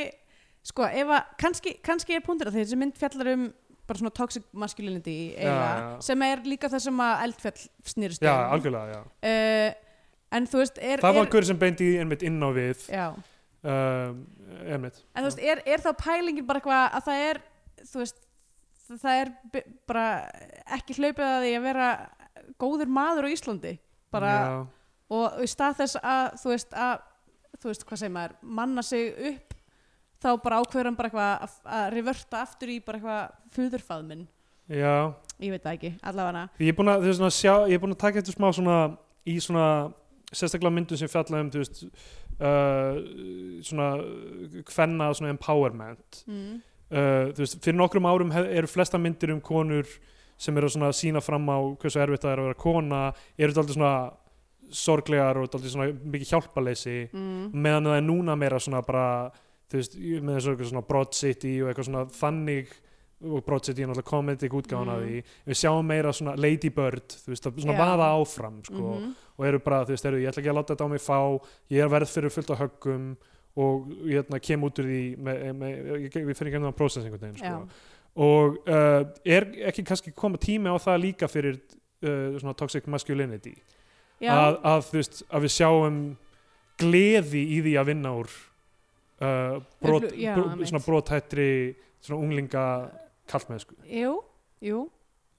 sko, 0.70 0.86
ef 0.88 1.12
að, 1.18 1.34
kannski, 1.42 1.74
kannski 1.84 2.16
er 2.16 2.24
punktur 2.24 2.52
að 2.52 2.62
þessi 2.62 2.80
mynd 2.80 2.96
fjallar 3.00 3.32
um 3.34 3.44
bara 3.90 4.00
svona 4.00 4.14
toxic 4.16 4.46
masculinity 4.54 5.18
eiga, 5.34 5.50
Já, 5.50 5.60
já. 5.82 5.90
sem 6.06 6.24
er 6.28 6.44
líka 6.48 6.70
það 6.72 6.84
sem 6.86 7.04
að 7.04 7.24
eldfjall 7.26 7.64
snýrst 7.92 8.24
Já, 8.24 8.32
um. 8.32 8.54
algjörlega, 8.56 8.96
já 8.96 9.02
uh, 9.34 9.86
en 10.40 10.48
þú 10.48 10.62
veist 10.62 10.78
er, 10.78 11.02
Það 11.04 11.18
var 11.18 11.26
er, 11.28 11.32
gaur 11.36 11.48
sem 11.50 11.60
beindi 11.66 11.90
einmitt 12.00 12.26
inn 12.30 12.40
á 12.40 12.50
við 12.56 12.88
já, 12.94 13.06
um, 13.66 14.20
einmitt 14.70 15.00
en 15.04 15.24
þú 15.26 15.32
veist, 15.32 15.44
er, 15.52 15.64
er 15.66 15.84
þá 15.84 15.92
pælingin 16.04 16.48
bara 16.48 16.62
eitthvað 16.62 17.00
að 17.00 17.08
það 17.10 17.24
er 17.28 17.42
þú 17.90 18.04
veist, 18.04 18.22
það 18.98 19.22
er 19.22 19.32
bara 19.90 20.06
ekki 20.78 20.98
hlaupið 20.98 21.28
að 21.28 21.44
því 21.46 21.54
að 21.58 21.68
vera 21.68 21.90
góður 22.60 22.92
maður 22.96 23.30
á 23.30 23.34
Íslandi. 23.36 23.76
Bara, 24.10 24.34
og 25.14 25.40
í 25.44 25.48
stað 25.50 25.84
þess 25.84 26.00
að 26.02 26.26
þú 26.42 26.52
veist, 26.56 26.74
að, 26.74 27.06
þú 27.62 27.70
veist 27.70 27.86
hvað 27.86 28.02
segir 28.02 28.16
maður 28.16 28.36
manna 28.58 28.84
sig 28.86 29.12
upp 29.34 29.56
þá 30.20 30.30
bara 30.44 30.60
ákveður 30.64 30.90
hann 30.90 31.00
að, 31.22 31.56
að 31.64 31.86
reverta 31.94 32.42
aftur 32.44 32.74
í 32.74 32.80
bara 32.84 33.00
eitthvað 33.00 33.54
fúðurfaðminn 33.56 34.26
já, 34.70 35.14
ég 35.40 35.54
veit 35.54 35.64
það 35.64 35.76
ekki, 35.76 35.92
allavega. 36.12 36.44
Ég 36.60 36.72
er 36.72 36.78
búin 36.78 36.92
að, 36.92 37.08
svona, 37.18 37.32
sjá, 37.34 37.54
ég 37.70 37.78
er 37.78 37.84
búin 37.84 37.96
að 37.96 38.02
taka 38.04 38.20
eitthvað 38.20 38.38
smá 38.38 38.50
svona 38.58 38.80
í 39.30 39.36
svona 39.44 39.68
sérstaklega 40.30 40.76
myndum 40.76 41.00
sem 41.00 41.10
fjalla 41.10 41.42
um, 41.42 41.52
þú 41.54 41.62
veist 41.64 41.84
uh, 41.86 43.00
svona 43.66 43.88
hvenna 44.70 45.10
svona 45.18 45.34
empowerment. 45.34 46.24
Mm. 46.30 46.60
Uh, 46.92 47.32
veist, 47.38 47.60
fyrir 47.64 47.78
nokkrum 47.78 48.06
árum 48.06 48.32
eru 48.32 48.68
flesta 48.68 48.98
myndir 48.98 49.32
um 49.34 49.42
konur 49.42 49.86
sem 50.38 50.56
eru 50.58 50.68
að 50.68 50.94
sína 50.96 51.22
fram 51.22 51.46
á 51.52 51.58
hversu 51.82 52.00
erfitt 52.00 52.22
það 52.24 52.32
er 52.32 52.40
að 52.40 52.48
vera 52.50 52.54
kona 52.64 53.14
eru 53.38 53.52
þetta 53.52 53.60
aldrei 53.66 53.76
svona 53.76 54.12
sorglegar 54.72 55.38
og 55.42 55.50
aldrei 55.50 55.72
svona 55.74 55.94
mikið 55.94 56.30
hjálpaleysi 56.34 56.98
Mm. 57.14 57.52
meðan 57.54 57.84
það 57.90 57.98
er 57.98 58.06
núna 58.06 58.36
meira 58.38 58.60
svona 58.60 58.82
bara 58.86 59.32
veist, 59.72 59.96
með 59.98 60.38
þessu 60.40 60.70
svona 60.70 60.88
Broad 60.88 61.14
City 61.14 61.62
og 61.62 61.70
eitthvað 61.70 61.86
svona 61.90 62.06
þannig 62.10 62.68
og 63.22 63.44
Broad 63.46 63.66
City 63.66 63.82
er 63.84 63.88
náttúrulega 63.90 64.10
komedic 64.14 64.52
útgáðan 64.56 64.90
af 64.94 65.02
Mm. 65.02 65.08
því 65.10 65.24
við 65.48 65.60
sjáum 65.60 65.86
meira 65.86 66.14
svona 66.14 66.36
Lady 66.38 66.70
Bird 66.70 67.16
veist, 67.28 67.46
að 67.46 67.60
svona 67.60 67.76
Já. 67.76 67.80
vaða 67.84 68.08
áfram 68.22 68.62
sko, 68.66 68.96
Mhm. 69.00 69.16
og 69.40 69.46
eru 69.46 69.60
bara, 69.60 69.84
þú 69.86 69.90
veist, 69.90 70.06
eru, 70.06 70.18
ég 70.18 70.30
ætla 70.30 70.42
ekki 70.44 70.50
að 70.52 70.56
láta 70.58 70.76
þetta 70.76 70.86
á 70.86 70.90
mig 70.90 71.02
fá 71.02 71.40
ég 71.72 71.84
er 71.84 71.90
verð 71.90 72.08
fyrir 72.08 72.32
fullt 72.32 72.50
af 72.52 72.60
höggum 72.60 73.18
og 73.58 73.90
hérna, 74.06 74.40
kem 74.44 74.64
út 74.66 74.80
úr 74.82 74.90
því 74.90 75.04
með, 75.26 75.42
með, 75.58 75.80
ég, 76.06 76.20
ég 76.20 76.38
fyrir 76.38 76.52
ekki 76.52 76.62
að 76.62 76.78
prósess 76.78 77.06
einhvern 77.06 77.24
veginn 77.26 77.42
Já. 77.42 77.56
sko. 77.56 77.96
og 78.26 78.60
uh, 78.70 79.02
er 79.26 79.48
ekki 79.72 79.86
kannski 79.88 80.14
koma 80.16 80.40
tími 80.42 80.70
á 80.70 80.78
það 80.82 81.02
líka 81.08 81.30
fyrir 81.32 81.58
uh, 81.58 82.38
svona 82.38 82.56
toxic 82.60 82.88
masculinity 82.92 83.56
að, 84.20 84.60
að, 84.68 84.86
þú 84.90 85.00
veist, 85.00 85.24
að 85.32 85.48
við 85.48 85.56
sjáum 85.56 86.00
gleði 86.80 87.44
í 87.58 87.60
því 87.66 87.76
að 87.80 87.92
vinna 87.92 88.14
úr 88.20 88.30
uh, 88.30 89.60
brot, 89.82 90.08
já, 90.14 90.34
einmitt. 90.36 90.70
svona 90.72 90.86
brothættri 90.86 91.50
svona 92.00 92.22
unglinga 92.22 92.64
kallmennsku 93.32 93.76
jú, 93.90 94.16
jú 94.64 94.86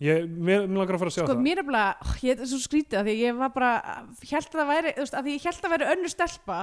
ég, 0.03 0.27
mér, 0.27 0.67
mér 0.67 0.83
langar 0.83 0.99
að 0.99 1.05
fara 1.05 1.13
að 1.13 1.17
sjá 1.17 1.25
sko, 1.25 1.33
það 1.33 1.43
mér 1.47 1.63
er 1.63 1.69
bara, 1.71 1.87
ég 2.27 2.37
er 2.43 2.51
svo 2.51 2.61
skrítið 2.63 3.01
að 3.01 3.11
ég 3.15 3.41
var 3.41 3.55
bara, 3.55 3.73
held 4.21 4.51
að 4.51 4.61
það 4.61 4.71
væri 4.75 4.95
þú 4.97 5.05
veist, 5.05 5.19
að 5.21 5.33
ég 5.33 5.49
held 5.49 5.67
að 5.67 5.75
væri 5.77 5.91
önnur 5.95 6.15
stelpa 6.15 6.61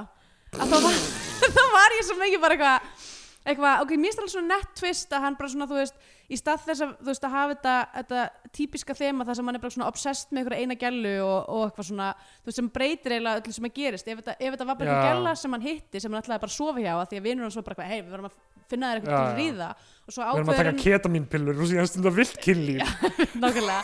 að 0.56 0.72
þá 0.72 0.78
var, 0.88 1.02
þá 1.58 1.64
var 1.76 1.98
ég 1.98 2.08
svo 2.08 2.20
mikið 2.22 2.44
bara 2.44 2.58
eitthvað 2.58 3.06
eitthvað, 3.48 3.82
ok, 3.86 3.92
mér 3.96 4.12
er 4.12 4.22
alveg 4.22 4.32
svona 4.34 4.58
nett 4.58 4.72
twist 4.76 5.14
að 5.16 5.24
hann 5.24 5.38
bara 5.40 5.52
svona, 5.52 5.68
þú 5.70 5.78
veist, 5.80 6.08
í 6.28 6.38
stað 6.40 6.64
þess 6.66 6.84
að 6.84 6.90
þú 6.98 7.10
veist, 7.10 7.28
að 7.28 7.36
hafa 7.38 7.54
þetta, 7.54 7.76
þetta 7.94 8.52
típiska 8.58 8.96
þema 8.98 9.28
þar 9.28 9.38
sem 9.40 9.50
hann 9.50 9.60
er 9.60 9.64
bara 9.64 9.76
svona 9.76 9.88
obsessed 9.88 10.34
með 10.34 10.42
einhverja 10.42 10.66
eina 10.66 10.78
gælu 10.82 11.14
og, 11.24 11.38
og 11.54 11.64
eitthvað 11.68 11.88
svona, 11.90 12.10
þú 12.42 12.50
veist, 12.50 12.60
sem 12.60 12.70
breytir 12.78 13.16
eiginlega 13.16 13.42
öllu 13.42 13.56
sem 13.56 13.70
að 13.70 13.78
gerist, 13.78 14.10
ef 14.12 14.20
þetta, 14.20 14.36
ef 14.36 14.58
þetta 14.58 14.68
var 14.68 14.80
bara 14.82 14.90
Já. 14.90 14.96
einhver 14.98 15.22
gæla 15.22 15.36
sem 15.44 15.56
hann 15.56 15.68
hitti, 15.68 16.02
sem 16.04 16.12
hann 16.12 16.26
ætlaði 16.26 16.44
bara 16.44 16.54
að 16.54 16.58
sofa 16.58 16.84
hjá 16.84 16.92
að 16.98 17.06
því 17.14 17.22
að 17.22 17.30
vinur 17.30 17.48
hann 17.48 17.56
svo 17.56 17.64
bara 17.70 17.88
hei, 17.88 18.02
við 18.02 18.12
verðum 18.18 18.28
að 18.28 18.36
finna 18.68 18.92
þér 18.92 19.00
eitthvað 19.00 19.16
til 19.16 19.30
að 19.30 19.40
ríða. 19.40 19.70
Og 20.04 20.18
svo 20.18 20.26
við 20.26 20.28
erum 20.28 20.36
að 20.36 20.44
ákveður 20.44 20.60
taka 20.60 20.74
hann 20.74 20.84
ketamínpillur 20.84 21.64
og 21.64 21.72
síðan 21.72 21.90
stundar 21.94 22.18
vilt 22.18 22.44
kynlíf. 22.44 22.94
Nákvæmlega 23.44 23.80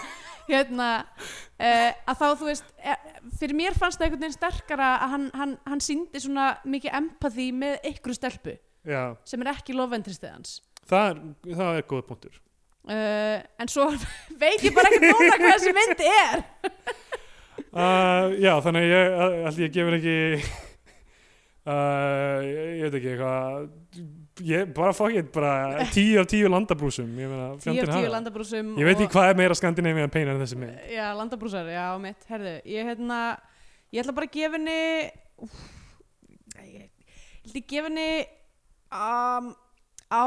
hérna, 0.48 0.90
uh, 1.57 1.90
að 2.11 2.20
þá 2.22 2.26
þú 2.40 2.49
veist 2.49 2.72
eh, 2.84 3.10
fyrir 3.40 3.57
mér 3.57 3.78
fannst 3.78 3.99
það 3.99 4.07
einhvern 4.07 4.26
veginn 4.26 4.38
sterkara 4.38 4.91
að 4.98 5.14
hann, 5.15 5.28
hann, 5.40 5.57
hann 5.70 5.84
síndi 5.84 6.22
svona 6.24 6.53
mikið 6.68 6.98
empathy 6.99 7.49
með 7.56 7.90
ykkur 7.94 8.18
stelpu 8.18 8.57
já, 8.88 9.02
sem 9.28 9.44
er 9.44 9.53
ekki 9.53 9.78
lofventristið 9.78 10.36
hans. 10.36 10.57
Það 10.90 11.22
það 11.48 11.80
er 11.80 11.88
góð 11.90 12.07
punktur. 12.10 12.41
Uh, 12.84 13.40
en 13.64 13.72
svo 13.72 13.88
veit 14.41 14.64
ég 14.65 14.76
bara 14.76 14.91
ekki 14.91 15.06
núna 15.07 15.38
hvað 15.40 15.56
þessi 15.56 15.76
mynd 15.80 16.07
er. 16.10 16.45
Uh, 17.74 18.34
já, 18.38 18.52
þannig 18.61 18.84
að 18.84 18.91
ég, 18.91 19.15
allir 19.49 19.64
ég 19.64 19.72
gefur 19.74 19.95
ekki 19.98 20.18
uh, 21.74 22.38
ég, 22.45 22.60
ég 22.78 22.84
veit 22.86 22.98
ekki 22.99 23.10
eitthvað 23.15 24.03
ég, 24.41 24.72
bara 24.73 24.93
fuck 24.97 25.14
it, 25.19 25.30
bara 25.35 25.85
tíu 25.93 26.19
af 26.22 26.27
tíu 26.31 26.49
landabrúsum 26.49 27.10
ég 27.19 27.30
meina, 27.30 27.49
tíu 27.57 27.65
fjandinn 27.68 27.89
af 27.89 27.95
tíu 27.95 28.05
hafa. 28.07 28.14
landabrúsum 28.15 28.72
ég 28.80 28.88
veit 28.88 28.97
ekki 28.97 29.14
hvað 29.14 29.30
er 29.30 29.38
meira 29.41 29.57
Skandinavian 29.60 30.10
pain 30.14 30.31
en 30.31 30.41
þessi 30.41 30.57
mynd. 30.57 30.80
Já, 30.89 31.05
landabrúsar, 31.18 31.69
já 31.69 31.85
mitt, 32.01 32.26
herðu 32.31 32.55
ég 32.73 32.89
hérna, 32.89 33.19
ég 33.93 34.01
ætla 34.03 34.15
bara 34.18 34.30
að 34.30 34.35
gefa 34.39 34.57
henni 34.57 34.81
ég 36.64 36.89
held 37.43 37.60
ég 37.60 37.68
gefa 37.69 37.89
henni 37.91 38.10
um, 38.93 39.53
á 40.10 40.26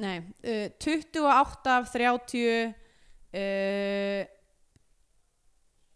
nei, 0.00 0.18
uh, 0.46 0.66
28 0.78 1.70
af 1.74 1.90
30 1.94 2.74
uh, 3.34 4.24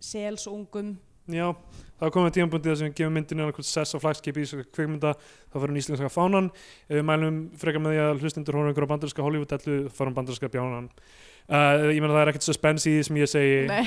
selsungum 0.04 0.94
Já, 1.30 1.54
það 1.98 2.06
er 2.08 2.14
komið 2.14 2.32
tímabundið 2.36 2.72
þar 2.72 2.80
sem 2.80 2.90
við 2.90 2.96
gefum 3.00 3.14
myndinu 3.18 3.44
einhvern 3.46 3.68
sess 3.68 3.94
á 3.94 3.98
flagskip 4.02 4.38
í 4.38 4.44
íslenska 4.44 4.74
kvikmynda. 4.74 5.12
Þá 5.50 5.58
fyrir 5.58 5.72
hún 5.72 5.80
íslenska 5.80 6.10
fánan. 6.12 6.50
Ef 6.88 6.98
við 6.98 7.06
mælum 7.10 7.38
frekar 7.60 7.84
með 7.84 7.94
því 7.94 8.02
að 8.04 8.24
hlustendur 8.24 8.58
horfum 8.58 8.72
einhverja 8.72 8.90
bandarinska 8.94 9.26
Hollywood-dellu 9.26 9.78
þá 9.86 9.94
fyrir 9.94 10.10
hún 10.10 10.18
bandarinska 10.18 10.50
bjánan. 10.52 10.90
Uh, 11.44 11.92
ég 11.92 12.00
meina 12.00 12.16
það 12.16 12.22
er 12.22 12.32
ekkert 12.32 12.48
suspense 12.48 12.90
í 12.90 12.96
því 12.96 13.06
sem 13.08 13.20
ég 13.20 13.30
segi. 13.30 13.62
Nei, 13.70 13.84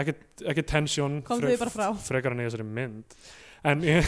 ekkert, 0.00 0.66
tension 0.70 1.20
frekar 2.06 2.32
en 2.32 2.42
í 2.42 2.46
þessari 2.48 2.66
mynd. 2.66 3.18
En 3.68 3.84
ég, 3.84 4.06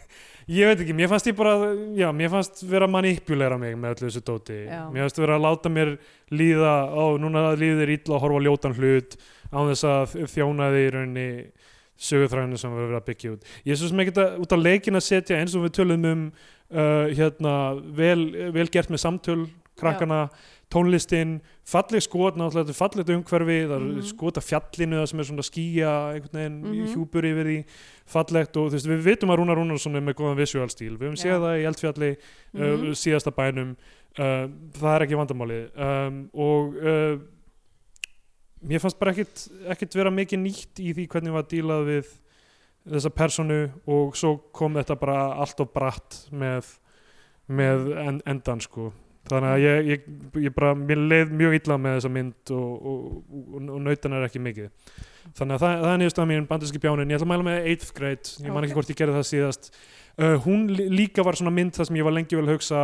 ég 0.58 0.68
veit 0.68 0.82
ekki, 0.84 0.96
mér 0.96 1.08
fannst 1.12 1.30
ég 1.30 1.38
bara 1.38 1.54
já, 1.96 2.10
mér 2.12 2.32
fannst 2.34 2.64
vera 2.68 2.88
manipulera 2.90 3.56
mig 3.60 3.78
með 3.80 3.94
öllu 3.94 4.10
þessu 4.10 4.24
dóti. 4.26 4.58
Já. 4.66 4.82
mér 4.92 5.06
fannst 5.06 5.22
vera 5.22 5.38
að 5.38 5.46
láta 5.46 5.72
mér 5.72 5.94
líða 6.34 6.74
ó, 6.92 7.16
núna 7.22 7.48
líður 7.56 7.94
illa 7.96 8.18
að 8.18 8.24
horfa 8.26 8.42
á 8.42 8.46
ljótan 8.48 8.76
hlut 8.76 9.16
án 9.50 9.70
þess 9.72 9.86
að 9.88 10.16
þjóna 10.34 10.70
því 10.74 10.82
í 10.82 10.90
rauninni 10.96 11.28
sögurþræðinu 12.00 12.58
sem 12.60 12.72
við 12.72 12.84
verðum 12.86 13.00
að 13.02 13.08
byggja 13.10 13.32
út 13.36 13.48
ég 13.66 13.72
er 13.74 13.80
svo 13.80 13.90
sem 13.92 14.00
ekki 14.04 14.26
út 14.44 14.52
af 14.56 14.62
leikin 14.64 14.96
að 15.00 15.06
setja 15.08 15.40
eins 15.40 15.54
og 15.58 15.66
við 15.66 15.74
tölum 15.80 16.06
um 16.10 16.22
uh, 16.72 17.06
hérna, 17.12 17.54
vel, 17.96 18.22
vel 18.56 18.68
gert 18.72 18.88
með 18.92 19.04
samtöl 19.04 19.40
krakkana, 19.80 20.26
tónlistin 20.68 21.38
falleg 21.64 22.02
skot, 22.04 22.36
náttúrulega 22.36 22.74
fallegt 22.76 23.08
umhverfi 23.14 23.54
það 23.64 23.76
er 23.78 23.84
Mhm. 23.86 24.02
skot 24.10 24.36
af 24.36 24.44
fjallinu 24.44 25.06
sem 25.08 25.18
er 25.20 25.24
svona 25.24 25.42
skýja 25.46 25.92
einhvern 26.14 26.36
veginn 26.36 26.58
Mhm. 26.62 26.90
hjúpur 26.92 27.24
yfir 27.24 27.46
því 27.48 27.64
fallegt 28.06 28.56
og 28.60 28.68
þú 28.68 28.74
veist, 28.76 28.86
við 28.90 29.02
vitum 29.06 29.30
að 29.32 29.38
Rúnar 29.40 29.56
Rúnarsson 29.56 29.96
er 29.96 30.00
með 30.04 30.14
góðan 30.20 30.36
visual 30.36 30.68
stíl, 30.68 30.98
við 30.98 31.08
höfum 31.08 31.16
Já. 31.16 31.24
séð 31.24 31.40
það 31.40 31.58
í 31.60 31.66
Eldfjalli 31.70 32.10
uh, 32.54 32.76
Mhm. 32.76 32.92
síðasta 32.92 33.32
bænum 33.34 33.76
uh, 34.18 34.48
það 34.76 34.94
er 34.96 35.06
ekki 35.06 35.20
vandamálið 35.20 35.64
um, 35.80 36.30
og 36.34 36.76
uh, 36.76 37.18
mér 38.66 38.82
fannst 38.82 38.98
bara 39.00 39.14
ekkit, 39.14 39.44
ekkit 39.72 39.94
vera 39.96 40.12
mikið 40.14 40.42
nýtt 40.42 40.80
í 40.82 40.92
því 40.96 41.06
hvernig 41.12 41.36
var 41.36 41.46
dílað 41.50 41.86
við 41.88 42.10
þessa 42.90 43.12
personu 43.12 43.60
og 43.92 44.16
svo 44.16 44.34
kom 44.56 44.76
þetta 44.78 44.96
bara 45.00 45.18
allt 45.42 45.60
og 45.62 45.70
bratt 45.74 46.16
með, 46.32 46.68
með 47.48 47.90
en, 48.00 48.20
endan 48.28 48.62
sko. 48.64 48.90
Þannig 49.30 49.50
að 49.52 49.60
ég, 49.62 49.88
ég, 49.92 50.06
ég 50.46 50.54
bara, 50.56 50.72
mér 50.74 50.98
leið 51.06 51.32
mjög 51.38 51.56
illa 51.60 51.76
með 51.78 51.98
þessa 51.98 52.10
mynd 52.10 52.52
og, 52.56 52.70
og, 52.90 53.02
og, 53.30 53.58
og 53.76 53.82
nautan 53.84 54.16
er 54.16 54.24
ekki 54.26 54.40
mikið. 54.42 54.70
Þannig 55.36 55.54
að 55.58 55.62
það, 55.62 55.74
það 55.84 55.92
er 55.92 56.00
niðurstaða 56.00 56.30
mín 56.32 56.46
banderski 56.48 56.80
bjánin, 56.82 57.12
ég 57.12 57.20
ætla 57.20 57.28
að 57.28 57.32
mæla 57.34 57.46
með 57.46 57.68
8th 57.74 57.92
grade. 58.00 58.32
Ég 58.40 58.54
man 58.56 58.66
ekki 58.66 58.78
hvort 58.78 58.90
ég 58.90 58.98
gerði 58.98 59.18
það 59.20 59.28
síðast. 59.28 59.68
Uh, 60.20 60.34
hún 60.46 60.64
lí- 60.72 60.88
líka 60.90 61.22
var 61.24 61.38
svona 61.38 61.52
mynd 61.54 61.76
það 61.76 61.90
sem 61.90 62.00
ég 62.00 62.08
var 62.08 62.16
lengi 62.16 62.36
vel 62.40 62.46
að 62.48 62.56
hugsa 62.56 62.80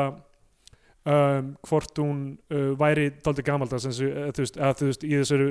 um, 1.06 1.52
hvort 1.68 2.00
hún 2.02 2.22
uh, 2.52 2.72
væri 2.78 3.10
dálítið 3.18 3.46
gamaldags 3.48 3.86
eða, 3.90 4.30
þú 4.34 4.44
veist, 4.44 4.58
eða, 4.60 4.72
þú 4.80 4.88
veist, 4.90 5.06
í 5.06 5.12
þessari 5.20 5.50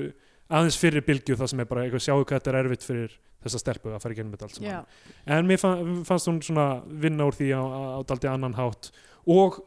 aðeins 0.56 0.80
fyrir 0.82 1.06
bylgju 1.06 1.38
það 1.40 1.52
sem 1.52 1.64
er 1.64 1.70
bara 1.70 1.86
eitthvað 1.86 2.04
sjáu 2.06 2.20
hvað 2.20 2.36
þetta 2.36 2.52
er 2.52 2.60
erfitt 2.62 2.86
fyrir 2.86 3.16
þessa 3.46 3.62
stelpu 3.62 3.94
að 3.94 4.04
fara 4.04 4.16
í 4.16 4.20
gennum 4.20 4.36
þetta 4.36 4.50
allt 4.50 4.60
saman. 4.60 4.92
En 5.38 5.50
mér 5.50 5.62
fann, 5.62 5.96
fannst 6.06 6.30
hún 6.30 6.42
svona 6.46 6.68
vinna 6.86 7.30
úr 7.30 7.38
því 7.38 7.50
á, 7.54 7.62
á, 7.62 8.00
dálítið 8.06 8.32
annan 8.34 8.58
hátt. 8.58 8.92
Og 9.30 9.60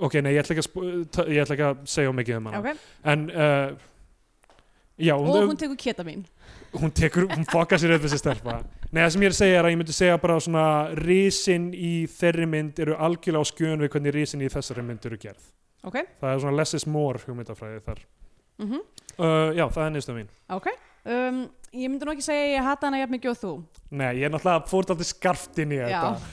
ok, 0.00 0.18
nei, 0.24 0.34
ég 0.34 0.44
ætla 0.44 0.56
ekki 0.56 1.56
að, 1.56 1.64
að 1.68 1.82
segja 1.92 2.12
mikið 2.16 2.38
um 2.40 2.50
hana. 2.50 2.60
Ok. 2.60 2.86
En 3.12 3.26
uh, 3.32 3.88
já, 4.96 5.16
hún, 5.16 5.32
og 5.32 5.50
hún 5.52 5.60
tekur 5.60 5.80
keta 5.80 6.06
mín 6.08 6.24
hún 6.72 6.92
tekur, 6.92 7.26
hún 7.28 7.44
fokkar 7.48 7.80
sér 7.80 7.96
upp 7.96 8.06
þessi 8.06 8.20
stelpa 8.20 8.60
Nei, 8.92 9.00
það 9.06 9.10
sem 9.14 9.22
ég 9.24 9.30
er 9.30 9.32
að 9.32 9.38
segja 9.40 9.58
er 9.58 9.64
að 9.68 9.72
ég 9.72 9.78
myndi 9.80 9.94
segja 9.96 10.16
bara 10.20 10.34
svona 10.44 10.64
risin 10.98 11.70
í 11.72 11.92
þeirri 12.12 12.46
mynd 12.52 12.80
eru 12.84 12.96
algjörlega 13.00 13.40
á 13.40 13.50
skjön 13.52 13.80
við 13.80 13.92
hvernig 13.94 14.12
risin 14.18 14.42
í 14.44 14.50
þessari 14.52 14.84
mynd 14.84 15.06
eru 15.08 15.16
gerð. 15.22 15.44
ok, 15.88 15.96
Það 16.20 16.34
er 16.34 16.42
svona 16.44 16.56
less 16.60 16.74
is 16.74 16.86
more 16.86 17.18
hugmyndafræði 17.26 17.80
þar. 17.86 18.02
mm 18.58 18.82
Uh, 19.20 19.50
já, 19.52 19.66
það 19.68 19.82
er 19.84 19.90
nýstum 19.92 20.16
mín. 20.16 20.28
ok 20.48 20.66
um, 21.04 21.40
ég 21.76 21.90
myndi 21.92 22.06
nú 22.08 22.12
ekki 22.14 22.24
segja 22.24 22.44
að 22.46 22.52
ég 22.54 22.62
hata 22.64 22.86
hana 22.88 23.00
jafn 23.02 23.12
mikið 23.12 23.30
og 23.34 23.36
þú 23.42 23.50
Nei, 23.92 24.06
ég 24.16 24.24
er 24.24 24.30
náttúrulega 24.32 24.68
fórt 24.70 24.88
alltaf 24.94 25.06
skarft 25.10 25.58
inn 25.60 25.74
í 25.76 25.76
Já. 25.82 25.84
þetta. 25.84 26.30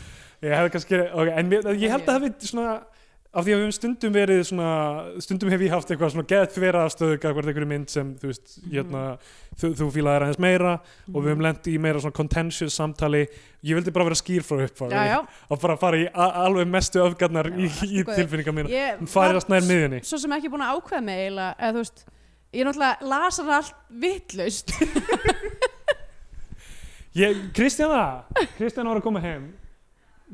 Ég 0.47 0.53
hefði 0.55 0.71
kannski, 0.77 0.99
ok, 1.11 1.31
en 1.41 1.51
ég 1.75 1.91
held 1.91 2.05
að 2.05 2.07
það 2.07 2.15
hefði 2.29 2.47
svona, 2.53 2.77
af 3.29 3.45
því 3.45 3.51
að 3.53 3.59
við 3.59 3.59
höfum 3.61 3.73
stundum 3.75 4.13
verið 4.15 4.39
svona, 4.49 4.69
stundum 5.21 5.51
hef 5.53 5.61
ég 5.61 5.73
haft 5.73 5.91
eitthvað 5.93 6.13
svona 6.15 6.29
geðt 6.31 6.55
fyrir 6.55 6.77
afstöðu 6.79 7.17
gafkvært 7.21 7.49
einhverju 7.51 7.69
mynd 7.69 7.91
sem, 7.93 8.07
þú 8.17 8.31
veist, 8.31 8.55
hérna, 8.73 9.03
þú, 9.53 9.69
þú 9.77 9.89
fílaðir 9.93 10.25
aðeins 10.25 10.41
meira 10.41 10.71
og 11.11 11.17
við 11.19 11.29
höfum 11.29 11.43
lent 11.45 11.69
í 11.69 11.75
meira 11.81 12.01
svona 12.01 12.17
contentious 12.17 12.77
samtali. 12.79 13.21
Ég 13.69 13.77
vildi 13.77 13.93
bara 13.93 14.07
vera 14.09 14.17
skýr 14.17 14.41
frá 14.47 14.63
upp 14.65 14.81
já, 14.89 15.03
já, 15.11 15.17
og 15.45 15.61
bara 15.61 15.77
fara 15.77 15.99
í 16.01 16.07
alveg 16.15 16.71
mestu 16.73 17.03
öfgarnar 17.03 17.51
í, 17.53 17.67
Já, 17.69 17.85
í 17.85 18.05
tilfinningar 18.07 18.55
mína 18.55 18.71
ég 18.73 19.01
hún 19.03 19.11
farið 19.11 19.41
að 19.41 19.45
snær 19.45 19.67
miðjunni. 19.67 20.01
svo 20.09 20.17
sem 20.23 20.35
ekki 20.39 20.49
búin 20.53 20.63
að 20.65 20.79
ákveða 20.79 21.05
mig 21.11 21.25
eða 21.27 21.49
þú 21.75 21.83
veist 21.83 22.05
ég 22.55 22.65
náttúrulega 22.65 23.09
las 23.13 23.39
hana 23.43 23.57
allt 23.59 23.75
vittlaust 24.05 24.73
Kristjana, 27.57 28.23
Kristjana 28.57 28.93
var 28.93 29.01
að 29.01 29.05
koma 29.05 29.21
heim 29.23 29.49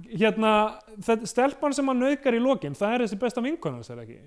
hérna 0.04 0.52
þetta, 1.00 1.30
stelpan 1.30 1.76
sem 1.76 1.88
hann 1.92 2.02
naukar 2.04 2.36
í 2.36 2.42
lokin 2.44 2.76
það 2.78 2.96
er 2.96 3.06
þessi 3.06 3.20
besta 3.22 3.44
vinkona 3.46 3.82
þess 3.82 3.96
er 3.96 4.04
ekki? 4.04 4.20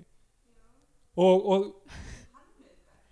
Og, 1.19 1.49
og 1.53 1.67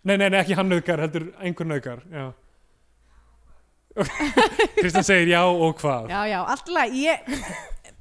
nei, 0.07 0.15
nei, 0.15 0.29
nei, 0.29 0.39
ekki 0.41 0.57
hann 0.57 0.71
naukar 0.71 1.03
heldur 1.05 1.29
einhver 1.37 1.69
naukar 1.69 2.03
já. 2.11 2.27
Kristján 4.77 5.05
segir 5.05 5.33
já 5.33 5.41
og 5.45 5.77
hvað? 5.81 6.09
Já, 6.13 6.21
já, 6.29 6.39
alltaf 6.45 6.97
ég 6.97 7.37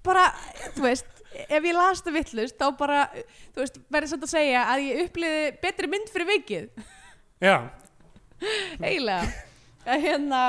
bara, 0.06 0.30
þú 0.76 0.86
veist 0.86 1.16
ef 1.44 1.66
ég 1.66 1.74
las 1.76 2.02
það 2.04 2.18
vittlust 2.20 2.56
þá 2.60 2.66
bara, 2.78 3.00
þú 3.54 3.62
veist, 3.62 3.80
verður 3.92 4.12
samt 4.12 4.26
að 4.26 4.32
segja 4.32 4.62
að 4.70 4.84
ég 4.86 5.02
uppliði 5.04 5.42
betri 5.62 5.90
mynd 5.92 6.12
fyrir 6.12 6.30
vikið. 6.30 6.86
Já, 7.44 7.56
eiginlega. 8.80 9.28
Að 9.86 10.06
hérna, 10.06 10.42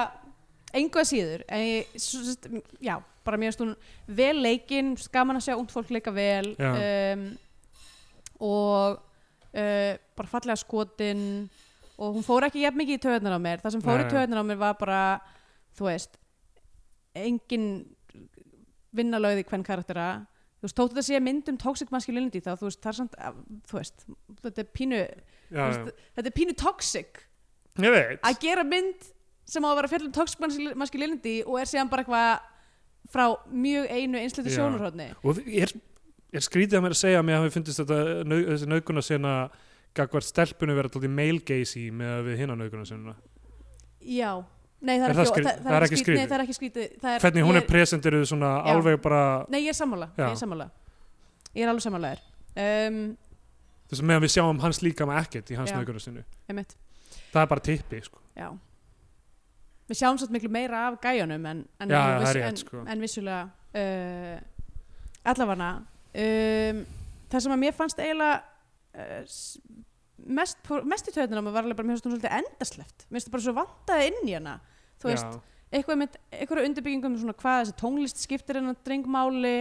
engu 0.77 1.01
að 1.01 1.09
síður 1.11 1.43
en 1.53 1.65
ég, 1.65 1.97
já, 2.83 2.95
bara 3.27 3.39
finnst 3.41 3.61
hún 3.63 3.73
vel 4.17 4.35
leikinn, 4.43 4.95
gaman 5.13 5.39
að 5.39 5.47
sjá 5.49 5.55
ungt 5.57 5.73
fólk 5.75 5.91
leika 5.93 6.13
vel 6.15 6.53
um, 6.57 7.25
og 8.47 8.97
uh, 8.97 9.93
bara 10.17 10.31
fallega 10.31 10.59
skotin 10.61 11.25
og 11.97 12.13
hún 12.15 12.25
fór 12.25 12.45
ekki 12.47 12.61
jafn 12.63 12.77
mikið 12.77 12.99
í 12.99 13.03
töðunar 13.07 13.37
á 13.37 13.41
mér. 13.41 13.61
Það 13.63 13.73
sem 13.75 13.83
fór 13.85 13.99
Nei. 13.99 14.05
í 14.05 14.11
töðunar 14.13 14.41
á 14.41 14.49
mér 14.49 14.59
var 14.61 14.75
bara 14.79 15.01
þú 15.77 15.87
veist 15.89 16.17
engin 17.17 17.69
vinnalögði 18.97 19.45
hvern 19.49 19.65
karaktera 19.65 20.07
þú 20.57 20.65
veist, 20.67 20.77
tóttu 20.77 20.95
þetta 20.97 21.05
sé 21.07 21.21
mynd 21.21 21.49
um 21.51 21.57
toxic 21.61 21.91
masculinity 21.93 22.41
þá, 22.41 22.51
þú 22.57 22.69
veist, 22.69 22.81
það 22.81 22.91
er 22.91 22.97
samt, 22.99 23.17
þú 23.69 23.77
veist 23.79 24.05
þetta 24.45 24.63
er 24.63 24.69
pínu, 24.73 25.01
já, 25.53 25.61
veist, 25.61 25.99
þetta 26.17 26.31
er 26.31 26.37
pínu 26.37 26.55
toxic 26.57 27.23
að 28.25 28.39
gera 28.41 28.63
mynd 28.65 29.09
sem 29.47 29.63
á 29.63 29.69
að 29.69 29.77
vera 29.79 29.91
fjallum 29.91 30.13
toxic 30.17 30.41
mas- 30.43 30.77
masculinity 30.81 31.35
og 31.45 31.59
er 31.61 31.69
síðan 31.69 31.91
bara 31.91 32.03
eitthvað 32.05 32.53
frá 33.13 33.27
mjög 33.51 33.87
einu 33.91 34.19
einsluti 34.19 34.51
Já. 34.51 34.59
sjónurhóðni 34.59 35.07
og 35.23 35.39
er, 35.47 35.71
er 36.33 36.45
skrítið 36.45 36.79
að 36.79 36.85
mér 36.85 36.95
að 36.95 37.01
segja 37.01 37.21
að 37.21 37.27
mér 37.29 37.41
hafi 37.41 37.53
fundist 37.55 37.81
þetta 37.81 37.99
nau, 38.27 38.37
þessi 38.51 38.69
nauguna 38.71 39.03
sena 39.05 39.33
gagvart 39.97 40.27
stelpunni 40.27 40.75
vera 40.77 40.91
alltaf 40.91 41.09
male 41.09 41.43
gaze 41.47 41.79
í 41.79 41.87
með 41.95 42.27
við 42.27 42.41
hinna 42.43 42.57
nauguna 42.59 42.87
sena 42.87 43.15
já, 44.03 44.31
nei 44.81 44.97
það 44.97 45.07
Er 45.07 45.13
er, 45.13 45.21
ekki, 45.23 45.45
það, 45.47 45.71
er 45.77 45.87
ekki 45.87 46.01
skrítið 46.01 46.19
nei 46.21 46.27
það 46.27 46.37
er 46.37 46.43
ekki 46.45 46.57
skrítið. 46.57 46.89
Er, 46.97 47.21
hvernig 47.23 47.47
hún 47.47 47.57
ég, 47.57 47.63
er 47.63 47.69
presenteruð 47.71 48.27
svona 48.29 48.51
Já. 48.57 48.67
alveg 48.73 48.99
bara 49.03 49.23
nei 49.53 49.61
ég 49.63 49.71
er 49.73 49.79
sammála, 49.79 50.11
ég 50.17 50.27
er 50.27 50.41
sammála. 50.41 50.69
Ég 51.55 51.63
er 51.65 51.71
alveg 51.71 51.87
sammálaður 51.87 52.21
um, 52.67 53.01
þess 53.87 54.03
að 54.03 54.07
meðan 54.11 54.25
við 54.27 54.33
sjáum 54.35 54.61
hans 54.61 54.83
líka 54.83 55.07
með 55.09 55.23
ekkert 55.23 55.51
í 55.51 55.57
hans 55.57 55.73
Já. 55.73 55.79
nauguna 55.79 56.03
sinu 56.03 56.23
einmitt, 56.51 56.75
það 57.31 57.41
er 57.41 57.51
bara 57.55 57.65
tippi 57.71 58.01
sko. 58.05 58.21
já 58.37 58.49
við 59.87 59.99
sjáum 60.01 60.19
satt 60.19 60.33
miklu 60.33 60.51
meira 60.51 60.87
af 60.89 60.99
gæjunum 61.03 61.45
en, 61.47 61.63
en, 61.79 61.91
Já, 61.91 61.99
en, 62.01 62.21
það 62.21 62.29
er 62.29 62.39
rétt, 62.39 62.47
en, 62.49 62.61
sko. 62.63 62.83
en 62.83 63.03
vissulega 63.03 63.41
uh, 63.81 64.37
allavega 65.31 65.71
um, 66.23 66.85
það 67.31 67.45
sem 67.45 67.55
að 67.55 67.61
mér 67.63 67.75
fannst 67.77 68.01
eiginlega 68.03 68.39
uh, 68.97 69.35
mest, 70.39 70.71
mest 70.87 71.11
í 71.11 71.15
töðunum 71.15 71.51
var 71.51 71.63
alveg 71.63 71.79
bara 71.79 71.89
mér 71.89 71.97
finnst 71.97 72.09
hún 72.09 72.15
svolítið 72.15 72.39
endasleft 72.41 73.05
mér 73.07 73.17
finnst 73.17 73.29
það 73.29 73.37
bara 73.37 73.47
svo 73.47 73.57
vantaði 73.61 74.09
inn 74.11 74.31
í 74.31 74.37
hana 74.37 74.55
þú 74.97 75.11
veist, 75.11 75.35
Já. 75.37 75.67
eitthvað 75.77 76.01
með 76.03 76.17
eitthvað 76.31 76.69
undirbyggingum 76.69 77.13
um 77.13 77.21
svona 77.21 77.37
hvað 77.37 77.59
þessi 77.61 77.77
tónlist 77.81 78.23
skiptir 78.23 78.59
hennar 78.59 78.79
drengmáli 78.87 79.57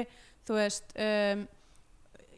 þú 0.46 0.58
veist 0.58 0.96
um, 0.96 1.46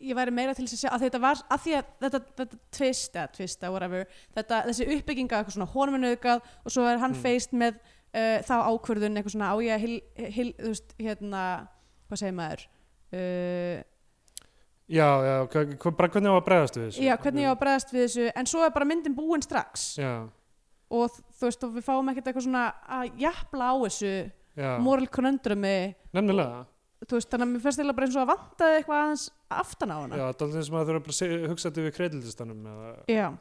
ég 0.01 0.17
væri 0.19 0.35
meira 0.35 0.55
til 0.55 0.65
þess 0.67 0.77
að 0.79 0.83
sjá 0.85 0.91
að 0.95 1.05
þetta 1.07 1.21
var 1.25 1.43
að 1.51 1.63
því 1.65 1.77
að 1.79 1.93
þetta, 2.05 2.21
þetta 2.41 2.59
twist 2.79 3.17
eða 3.19 3.33
twist 3.37 3.63
eða 3.63 3.73
whatever 3.75 4.07
þetta, 4.37 4.63
þessi 4.71 4.89
uppbygginga 4.97 5.39
eitthvað 5.41 5.57
svona 5.59 5.71
honum 5.75 6.01
nauðgað 6.05 6.43
og 6.65 6.75
svo 6.75 6.87
er 6.89 6.99
hann 7.03 7.15
Mm. 7.17 7.23
feist 7.25 7.53
með 7.53 7.79
uh, 7.79 8.39
þá 8.47 8.55
ákvörðun 8.71 9.19
eitthvað 9.19 9.35
svona 9.37 9.53
á 9.53 9.57
ég 9.65 9.85
hil, 9.85 9.97
hil, 10.37 10.51
þú 10.59 10.73
veist 10.75 10.95
hérna 11.03 11.45
hvað 12.09 12.23
segir 12.23 12.37
maður 12.39 12.65
uh, 13.13 13.83
já, 14.89 15.09
já, 15.29 15.37
bara 15.93 16.09
hvernig 16.09 16.33
á 16.33 16.37
að 16.39 16.47
bregðast 16.49 16.79
við 16.79 16.87
þessu? 16.89 17.05
Já 17.05 17.15
hvernig 17.21 17.45
ég 17.45 17.51
á 17.51 17.55
að 17.55 17.61
bregðast 17.63 17.93
við 17.93 18.05
þessu 18.07 18.27
en 18.41 18.49
svo 18.49 18.65
er 18.65 18.73
bara 18.73 18.89
myndin 18.89 19.17
búin 19.17 19.45
strax. 19.45 19.89
Já, 20.01 20.13
og 20.89 21.13
þú 21.37 21.45
veist 21.51 21.67
og 21.67 21.75
við 21.77 21.85
fáum 21.85 22.09
ekkert 22.13 22.31
eitthvað 22.31 22.47
svona 22.47 22.63
að 22.99 23.19
jafla 23.21 23.69
á 23.69 23.75
þessu 23.85 24.13
já, 24.57 24.71
moral 24.81 25.09
conundrumi. 25.13 25.75
Nefnilega 26.17 26.63
veist, 27.07 27.29
þannig 27.31 27.45
að 27.45 27.51
mér 27.53 27.63
finnst 27.65 27.79
eiginlega 27.79 27.99
bara 27.99 28.09
eins 28.09 28.17
og 28.17 28.25
að 28.25 28.31
vantaði 28.33 28.79
eitthvað 28.79 29.03
aðeins 29.03 29.25
aftan 29.59 29.93
á 29.95 29.97
hana. 29.99 30.19
Já, 30.19 30.25
það 30.33 30.45
er 30.49 30.59
eins 30.59 30.71
og 30.71 30.75
maður 30.75 30.89
þurfa 30.89 31.29
að 31.29 31.47
hugsa 31.53 31.69
þetta 31.69 31.85
við 31.85 31.95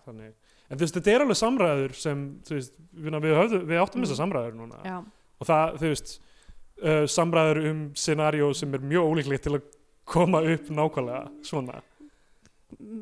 þannig. 0.06 0.36
En 0.68 0.78
þú 0.78 0.84
veist, 0.84 0.98
þetta 0.98 1.14
er 1.14 1.24
alveg 1.24 1.40
samræður 1.40 1.98
sem 1.98 2.24
þú 2.48 2.58
veist, 2.58 2.80
við, 2.92 3.18
við, 3.24 3.36
höfðu, 3.40 3.62
við 3.72 3.82
áttum 3.82 4.06
þessar 4.06 4.20
samræður 4.22 4.58
núna. 4.60 4.82
Já. 4.86 4.98
og 5.38 5.50
það, 5.50 5.78
þú 5.82 5.92
veist 5.94 6.14
uh, 6.18 7.04
samræður 7.18 7.62
um 7.72 7.84
scenario 7.98 8.52
sem 8.58 8.78
er 8.78 8.88
mjög 8.94 9.12
ólíklegt 9.12 9.48
til 9.48 9.56
að 9.58 9.70
koma 10.08 10.44
upp 10.54 10.72
nákvæmlega 10.72 11.24
svona 11.48 11.82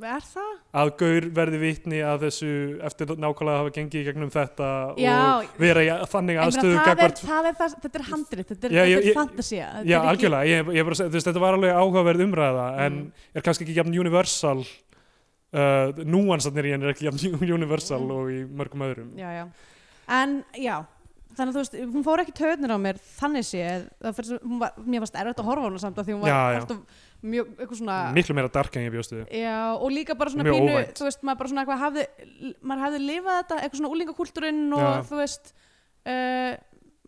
er 0.05 0.21
það? 0.29 0.49
að 0.77 0.89
Gaur 0.99 1.25
verði 1.39 1.59
vitni 1.63 1.99
að 2.05 2.25
þessu 2.27 2.49
eftir 2.85 3.09
nákvæmlega 3.17 3.55
að 3.55 3.61
hafa 3.63 3.71
gengið 3.75 4.01
í 4.01 4.05
gegnum 4.05 4.29
þetta 4.33 4.67
Já, 5.01 5.15
og 5.41 5.57
vera 5.59 5.81
í 5.81 5.89
þannig 6.11 6.39
aðstöðu 6.43 6.75
það, 6.77 7.01
er, 7.07 7.15
það 7.17 7.49
er 7.49 7.57
það, 7.59 7.75
þetta 7.81 7.99
er 8.01 8.05
handrið 8.11 8.45
þetta 8.51 8.67
er, 8.69 8.75
er 8.75 9.01
þetta 9.17 9.85
Já, 9.89 9.97
algjörlega, 10.11 10.49
ég, 10.51 10.71
ég 10.77 10.87
bara, 10.89 11.09
veist, 11.15 11.27
þetta 11.31 11.43
var 11.43 11.57
alveg 11.57 11.73
áhugaverð 11.81 12.25
umræða 12.27 12.67
en 12.85 12.99
Mm. 13.05 13.11
er 13.33 13.41
kannski 13.45 13.65
ekki 13.65 13.75
jafn 13.79 13.97
universal 14.05 14.59
uh, 14.61 16.03
núansarnir 16.05 16.69
í 16.69 16.75
henni 16.75 16.85
er 16.89 16.93
ekki 16.93 17.09
jafn 17.09 17.53
universal 17.57 18.01
Mm. 18.05 18.11
og 18.19 18.29
í 18.31 18.39
mörgum 18.61 18.85
öðrum 18.85 19.09
já, 19.17 19.29
já. 19.41 19.45
en 20.21 20.43
já 20.61 20.77
þannig 21.37 21.51
að 21.51 21.55
þú 21.55 21.61
veist, 21.63 21.75
hún 21.95 22.05
fór 22.05 22.21
ekki 22.23 22.33
töðnir 22.39 22.73
á 22.75 22.77
mér 22.81 22.99
þannig 23.17 23.49
það 23.49 24.15
fyrir 24.19 24.39
hún 24.45 24.61
var, 24.61 24.77
mér 24.85 25.03
varst 25.03 25.17
erfitt 25.19 25.41
að 25.43 25.49
horfa 25.49 25.65
á 25.65 25.67
hana 25.69 25.81
samt 25.83 25.99
að 26.01 26.07
því 26.09 26.15
hún 26.15 26.23
var 26.25 26.31
Já, 26.31 26.39
já. 26.55 26.59
alltaf 26.61 27.01
mjög, 27.25 27.49
eitthvað 27.55 27.79
svona 27.81 27.97
miklu 28.15 28.35
meira 28.37 28.51
dark 28.53 28.75
en 28.77 28.85
ég 28.85 28.93
bjóstu 28.93 29.21
já, 29.25 29.57
og 29.75 29.89
líka 29.93 30.15
bara 30.19 30.33
svona 30.33 30.45
Mjög 30.47 30.57
pínu 30.59 30.75
óvænt. 30.75 30.93
þú 30.99 31.07
veist, 31.07 31.23
maður 31.25 31.39
bara 31.41 31.51
svona 31.51 31.63
eitthvað 31.65 31.83
hafði 31.85 32.53
maður 32.61 32.83
hafði 32.85 33.01
lifað 33.05 33.39
þetta, 33.41 33.59
eitthvað 33.63 33.81
svona 33.81 33.93
úlingakúltúrinn 33.95 34.63
og 34.77 34.85
Já. 34.85 35.03
þú 35.09 35.19
veist 35.21 35.51
uh, 36.05 36.53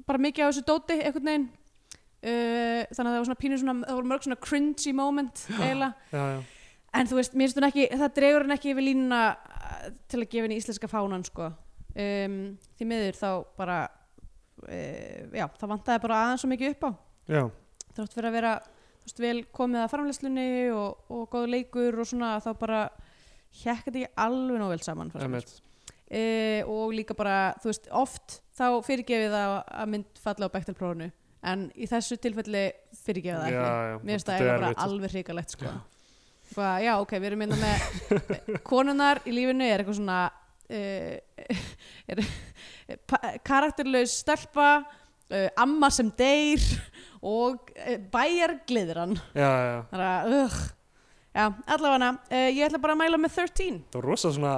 bara 0.08 0.24
mikið 0.28 0.44
á 0.44 0.50
þessu 0.50 0.66
dóti, 0.68 0.98
einhvern 1.02 1.30
veginn 1.32 1.48
uh, 1.48 2.82
þannig 2.92 3.08
að 3.08 3.14
það 3.14 3.20
var 3.22 3.28
svona 3.30 3.42
pínu 3.44 3.60
svona, 3.62 3.76
það 3.88 4.00
voru 4.00 4.12
mörg 4.12 4.26
svona 4.28 4.40
cringy 4.48 4.94
moment 4.98 5.44
eiginlega. 5.58 6.32
En 6.98 7.06
þú 7.10 7.18
veist, 7.20 7.36
mér 7.38 7.50
finnst 7.50 7.60
hún 7.60 7.68
ekki, 7.68 7.86
það 8.00 8.14
dregur 8.16 8.46
hann 8.48 8.56
ekki 8.56 8.72
yfir 8.74 8.86
línuna 8.88 9.22
uh, 9.36 9.88
til 10.10 10.22
að 10.24 10.30
gefa 10.32 10.48
henni 10.48 10.58
íslenska 10.62 10.90
fánan 10.90 11.26
sko. 11.28 11.52
um, 11.94 12.38
því 12.80 12.88
miður 12.90 13.18
þá 13.20 13.30
bara 13.60 13.78
já, 14.66 15.46
það 15.60 15.72
vantaði 15.74 16.04
bara 16.08 16.24
aðeins 16.24 16.44
svo 16.44 16.50
mikið 16.52 16.74
upp 16.74 16.88
á 16.88 16.92
já. 17.30 17.44
þrátt 17.94 18.16
fyrir 18.18 18.30
að 18.30 18.38
vera 18.38 18.54
veist, 19.08 19.22
vel 19.22 19.38
komið 19.56 19.84
að 19.84 19.92
framleyslunni 19.94 20.48
og, 20.76 21.06
og 21.14 21.28
góð 21.32 21.48
leikur 21.54 22.02
og 22.02 22.10
svona 22.10 22.38
þá 22.44 22.50
bara 22.60 22.82
hjekka 23.58 23.92
þetta 23.92 24.02
ekki 24.02 24.22
alveg 24.26 24.62
nóg 24.62 24.74
vel 24.74 24.84
saman. 24.86 25.12
Einmitt. 25.18 25.54
uh, 26.12 26.74
og 26.74 26.96
líka 26.96 27.16
bara, 27.18 27.38
þú 27.62 27.72
veist, 27.72 27.88
oft 27.96 28.40
þá 28.58 28.66
fyrirgefið 28.86 29.36
það 29.36 29.54
að 29.62 29.94
mynd 29.94 30.22
falla 30.24 30.50
á 30.50 30.56
bektelprófunu 30.56 31.12
en 31.48 31.68
í 31.78 31.88
þessu 31.88 32.18
tilfelli 32.20 32.66
fyrirgefið 33.06 33.44
það 33.44 33.54
já, 33.54 33.62
ekki 33.62 33.92
já. 33.94 34.00
mér 34.02 34.16
finnst 34.16 34.28
það 34.28 34.36
eiginlega 34.40 34.58
bara 34.58 34.72
erfitt. 34.72 34.84
alveg 34.88 35.16
hrikalegt 35.16 35.56
sko. 35.56 35.76
Bara, 36.56 36.74
já 36.82 36.94
ok, 36.98 37.14
við 37.20 37.30
erum 37.30 37.42
minna 37.44 37.58
með 37.62 37.80
konunar 38.72 39.22
í 39.28 39.36
lífinu 39.36 39.68
er 39.68 39.84
eitthvað 39.84 40.00
svona 40.00 40.20
uh, 40.28 41.58
er, 42.12 42.24
karakterlaus 43.48 44.18
stelpa 44.22 44.70
uh, 44.84 45.50
amma 45.60 45.90
sem 45.94 46.10
deyr 46.18 46.64
og 47.38 47.72
uh, 47.76 47.98
bæjargliðran 48.14 49.18
já, 49.36 49.50
já. 49.50 49.78
þannig 49.92 50.08
að 50.08 50.34
uh, 50.38 50.58
já, 51.38 51.46
allavega 51.76 52.14
uh, 52.16 52.48
ég 52.48 52.64
ætla 52.70 52.82
bara 52.84 52.98
að 52.98 53.04
mæla 53.04 53.22
með 53.22 53.38
13 53.44 53.84
það 53.92 54.02
var 54.02 54.10
rosa 54.12 54.34
svona 54.36 54.56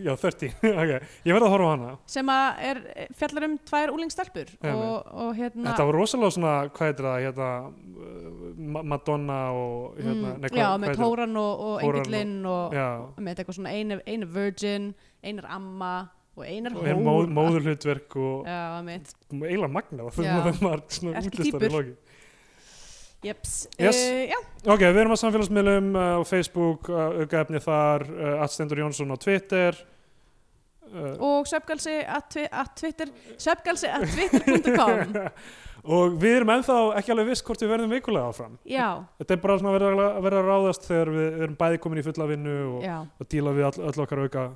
já, 0.00 0.14
30, 0.16 0.54
ok, 0.82 0.92
ég 1.26 1.34
verð 1.34 1.46
að 1.46 1.52
horfa 1.54 1.66
á 1.66 1.72
hana. 1.74 1.90
Sem 2.08 2.30
að 2.32 2.60
er 2.70 2.80
fjallar 3.18 3.46
um 3.48 3.56
tvær 3.68 3.92
úlingstelpur 3.94 4.52
og, 4.70 5.10
og 5.24 5.32
hérna 5.38 5.72
þetta 5.72 5.86
var 5.88 5.98
rosalega 5.98 6.36
svona, 6.36 6.54
hvað 6.76 6.90
heitir 6.90 7.08
það 7.08 7.24
hérna, 7.26 7.50
uh, 7.66 8.46
Ma- 8.76 8.84
Madonna 8.94 9.40
og 9.56 9.98
hérna, 9.98 10.14
mm, 10.36 10.46
hvað, 10.46 10.60
já, 10.62 10.68
með 10.84 10.96
Tóran 11.00 11.36
og, 11.40 11.66
og 11.66 11.84
Tóran 11.84 12.46
og- 12.52 12.78
og, 12.78 13.20
með 13.20 13.42
eitthvað 13.42 13.58
svona 13.58 13.74
einu, 13.76 14.00
einu 14.06 14.30
virgin 14.34 14.90
einar 15.26 15.50
amma 15.58 15.92
og 16.40 16.46
einar 16.48 16.76
og 16.76 16.88
er 16.88 17.00
móð, 17.00 17.28
móðurhlutverk 17.36 18.16
og 18.20 18.48
eiginlega 18.48 19.72
magna 19.72 20.08
Já. 20.08 20.14
þegar 20.16 20.38
maður 20.40 20.64
var 20.64 20.86
svona 20.96 21.22
útlistar 21.24 21.68
í 21.68 21.74
loki 21.74 21.98
jeps 23.24 23.54
Yes. 23.76 24.00
uh, 24.00 24.72
ok, 24.72 24.82
við 24.88 25.02
erum 25.02 25.12
á 25.12 25.18
samfélagsmiðlum 25.20 25.88
uh, 25.92 26.04
á 26.16 26.22
Facebook, 26.24 26.88
uh, 26.88 27.20
aukaefni 27.20 27.60
þar 27.62 28.06
Atstendur 28.46 28.80
Jónsson 28.80 29.12
á 29.12 29.16
Twitter. 29.20 29.76
Og 30.90 31.46
söpgalsi 31.46 32.00
twi 32.32 32.46
að 32.50 32.70
twitter 32.80 33.10
söpgalsi 33.38 33.86
að 33.86 34.08
twitter.com 34.10 35.12
og 35.94 36.16
við 36.18 36.40
erum 36.40 36.50
ennþá 36.56 36.78
ekki 36.98 37.12
alveg 37.14 37.28
viss 37.30 37.44
hvort 37.46 37.62
við 37.62 37.70
verðum 37.70 37.94
vikulega 37.94 38.32
áfram. 38.32 38.56
Já, 38.66 38.88
þetta 39.20 39.36
er 39.36 39.42
bara 39.44 39.58
svona 39.60 39.70
að 39.70 39.78
vera, 39.78 40.08
að 40.08 40.26
vera 40.26 40.40
að 40.40 40.50
ráðast 40.50 40.88
þegar 40.88 41.12
við 41.14 41.38
erum 41.44 41.54
bæði 41.60 41.80
komin 41.84 42.02
í 42.02 42.06
fulla 42.08 42.26
vinnu 42.32 42.56
og, 42.64 42.90
og 43.22 43.30
díla 43.30 43.54
við 43.54 43.68
all, 43.68 43.76
öll 43.86 44.04
okkar 44.06 44.24
auka 44.24 44.48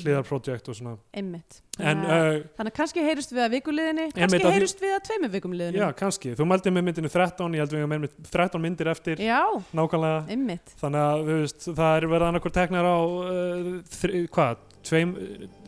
hliðarprojekt 0.00 0.68
og 0.72 0.76
svona. 0.76 0.94
Einmitt. 1.16 1.58
En 1.80 2.02
uh, 2.04 2.40
þannig 2.56 2.72
að 2.72 2.76
kannski 2.76 3.04
heyrust 3.04 3.32
við 3.32 3.44
að 3.44 3.54
vikuliðinni 3.56 4.06
kannski 4.16 4.52
heyrust 4.52 4.82
við 4.82 4.94
að 4.96 5.02
tveimur 5.08 5.32
vikum 5.32 5.54
liðinni 5.56 5.80
já, 5.80 5.86
kannski, 5.96 6.34
þú 6.36 6.46
mældi 6.48 6.72
með 6.72 6.86
myndinu 6.88 7.10
13 7.12 7.56
ég 7.56 7.64
held 7.64 7.74
við 7.76 7.88
með 7.92 8.06
13 8.28 8.64
myndir 8.64 8.92
eftir. 8.92 9.22
Já, 9.24 9.40
nákvæmlega. 9.76 10.20
Einmitt. 10.32 10.76
Þannig 10.82 11.06
að 11.06 11.24
veist, 11.30 11.66
það 11.68 11.96
er 11.96 12.08
verið 12.12 12.28
annarkur 12.28 12.54
teknar 12.58 12.88
á 12.88 12.98
uh, 13.00 13.72
þri, 13.98 14.22
hvað, 14.32 14.62
tveim 14.88 15.16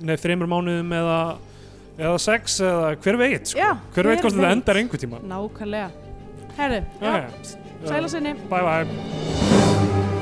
nei, 0.04 0.16
þreymur 0.20 0.52
mánuðum 0.54 0.96
eða 1.00 1.18
eða 1.98 2.16
sex 2.22 2.58
eða 2.64 2.94
hver 3.04 3.20
veit 3.20 3.52
sko. 3.52 3.60
Já, 3.60 3.70
hver 3.94 4.10
veit 4.10 4.24
hvort 4.24 4.38
þetta 4.38 4.56
endar 4.58 4.80
einhver 4.80 5.04
tíma 5.04 5.22
nákvæmlega. 5.22 5.92
Herru, 6.58 6.82
já, 7.00 7.14
okay. 7.14 7.54
sæla 7.84 8.10
sinni. 8.16 8.36
Bye 8.50 8.66
bye 8.66 10.12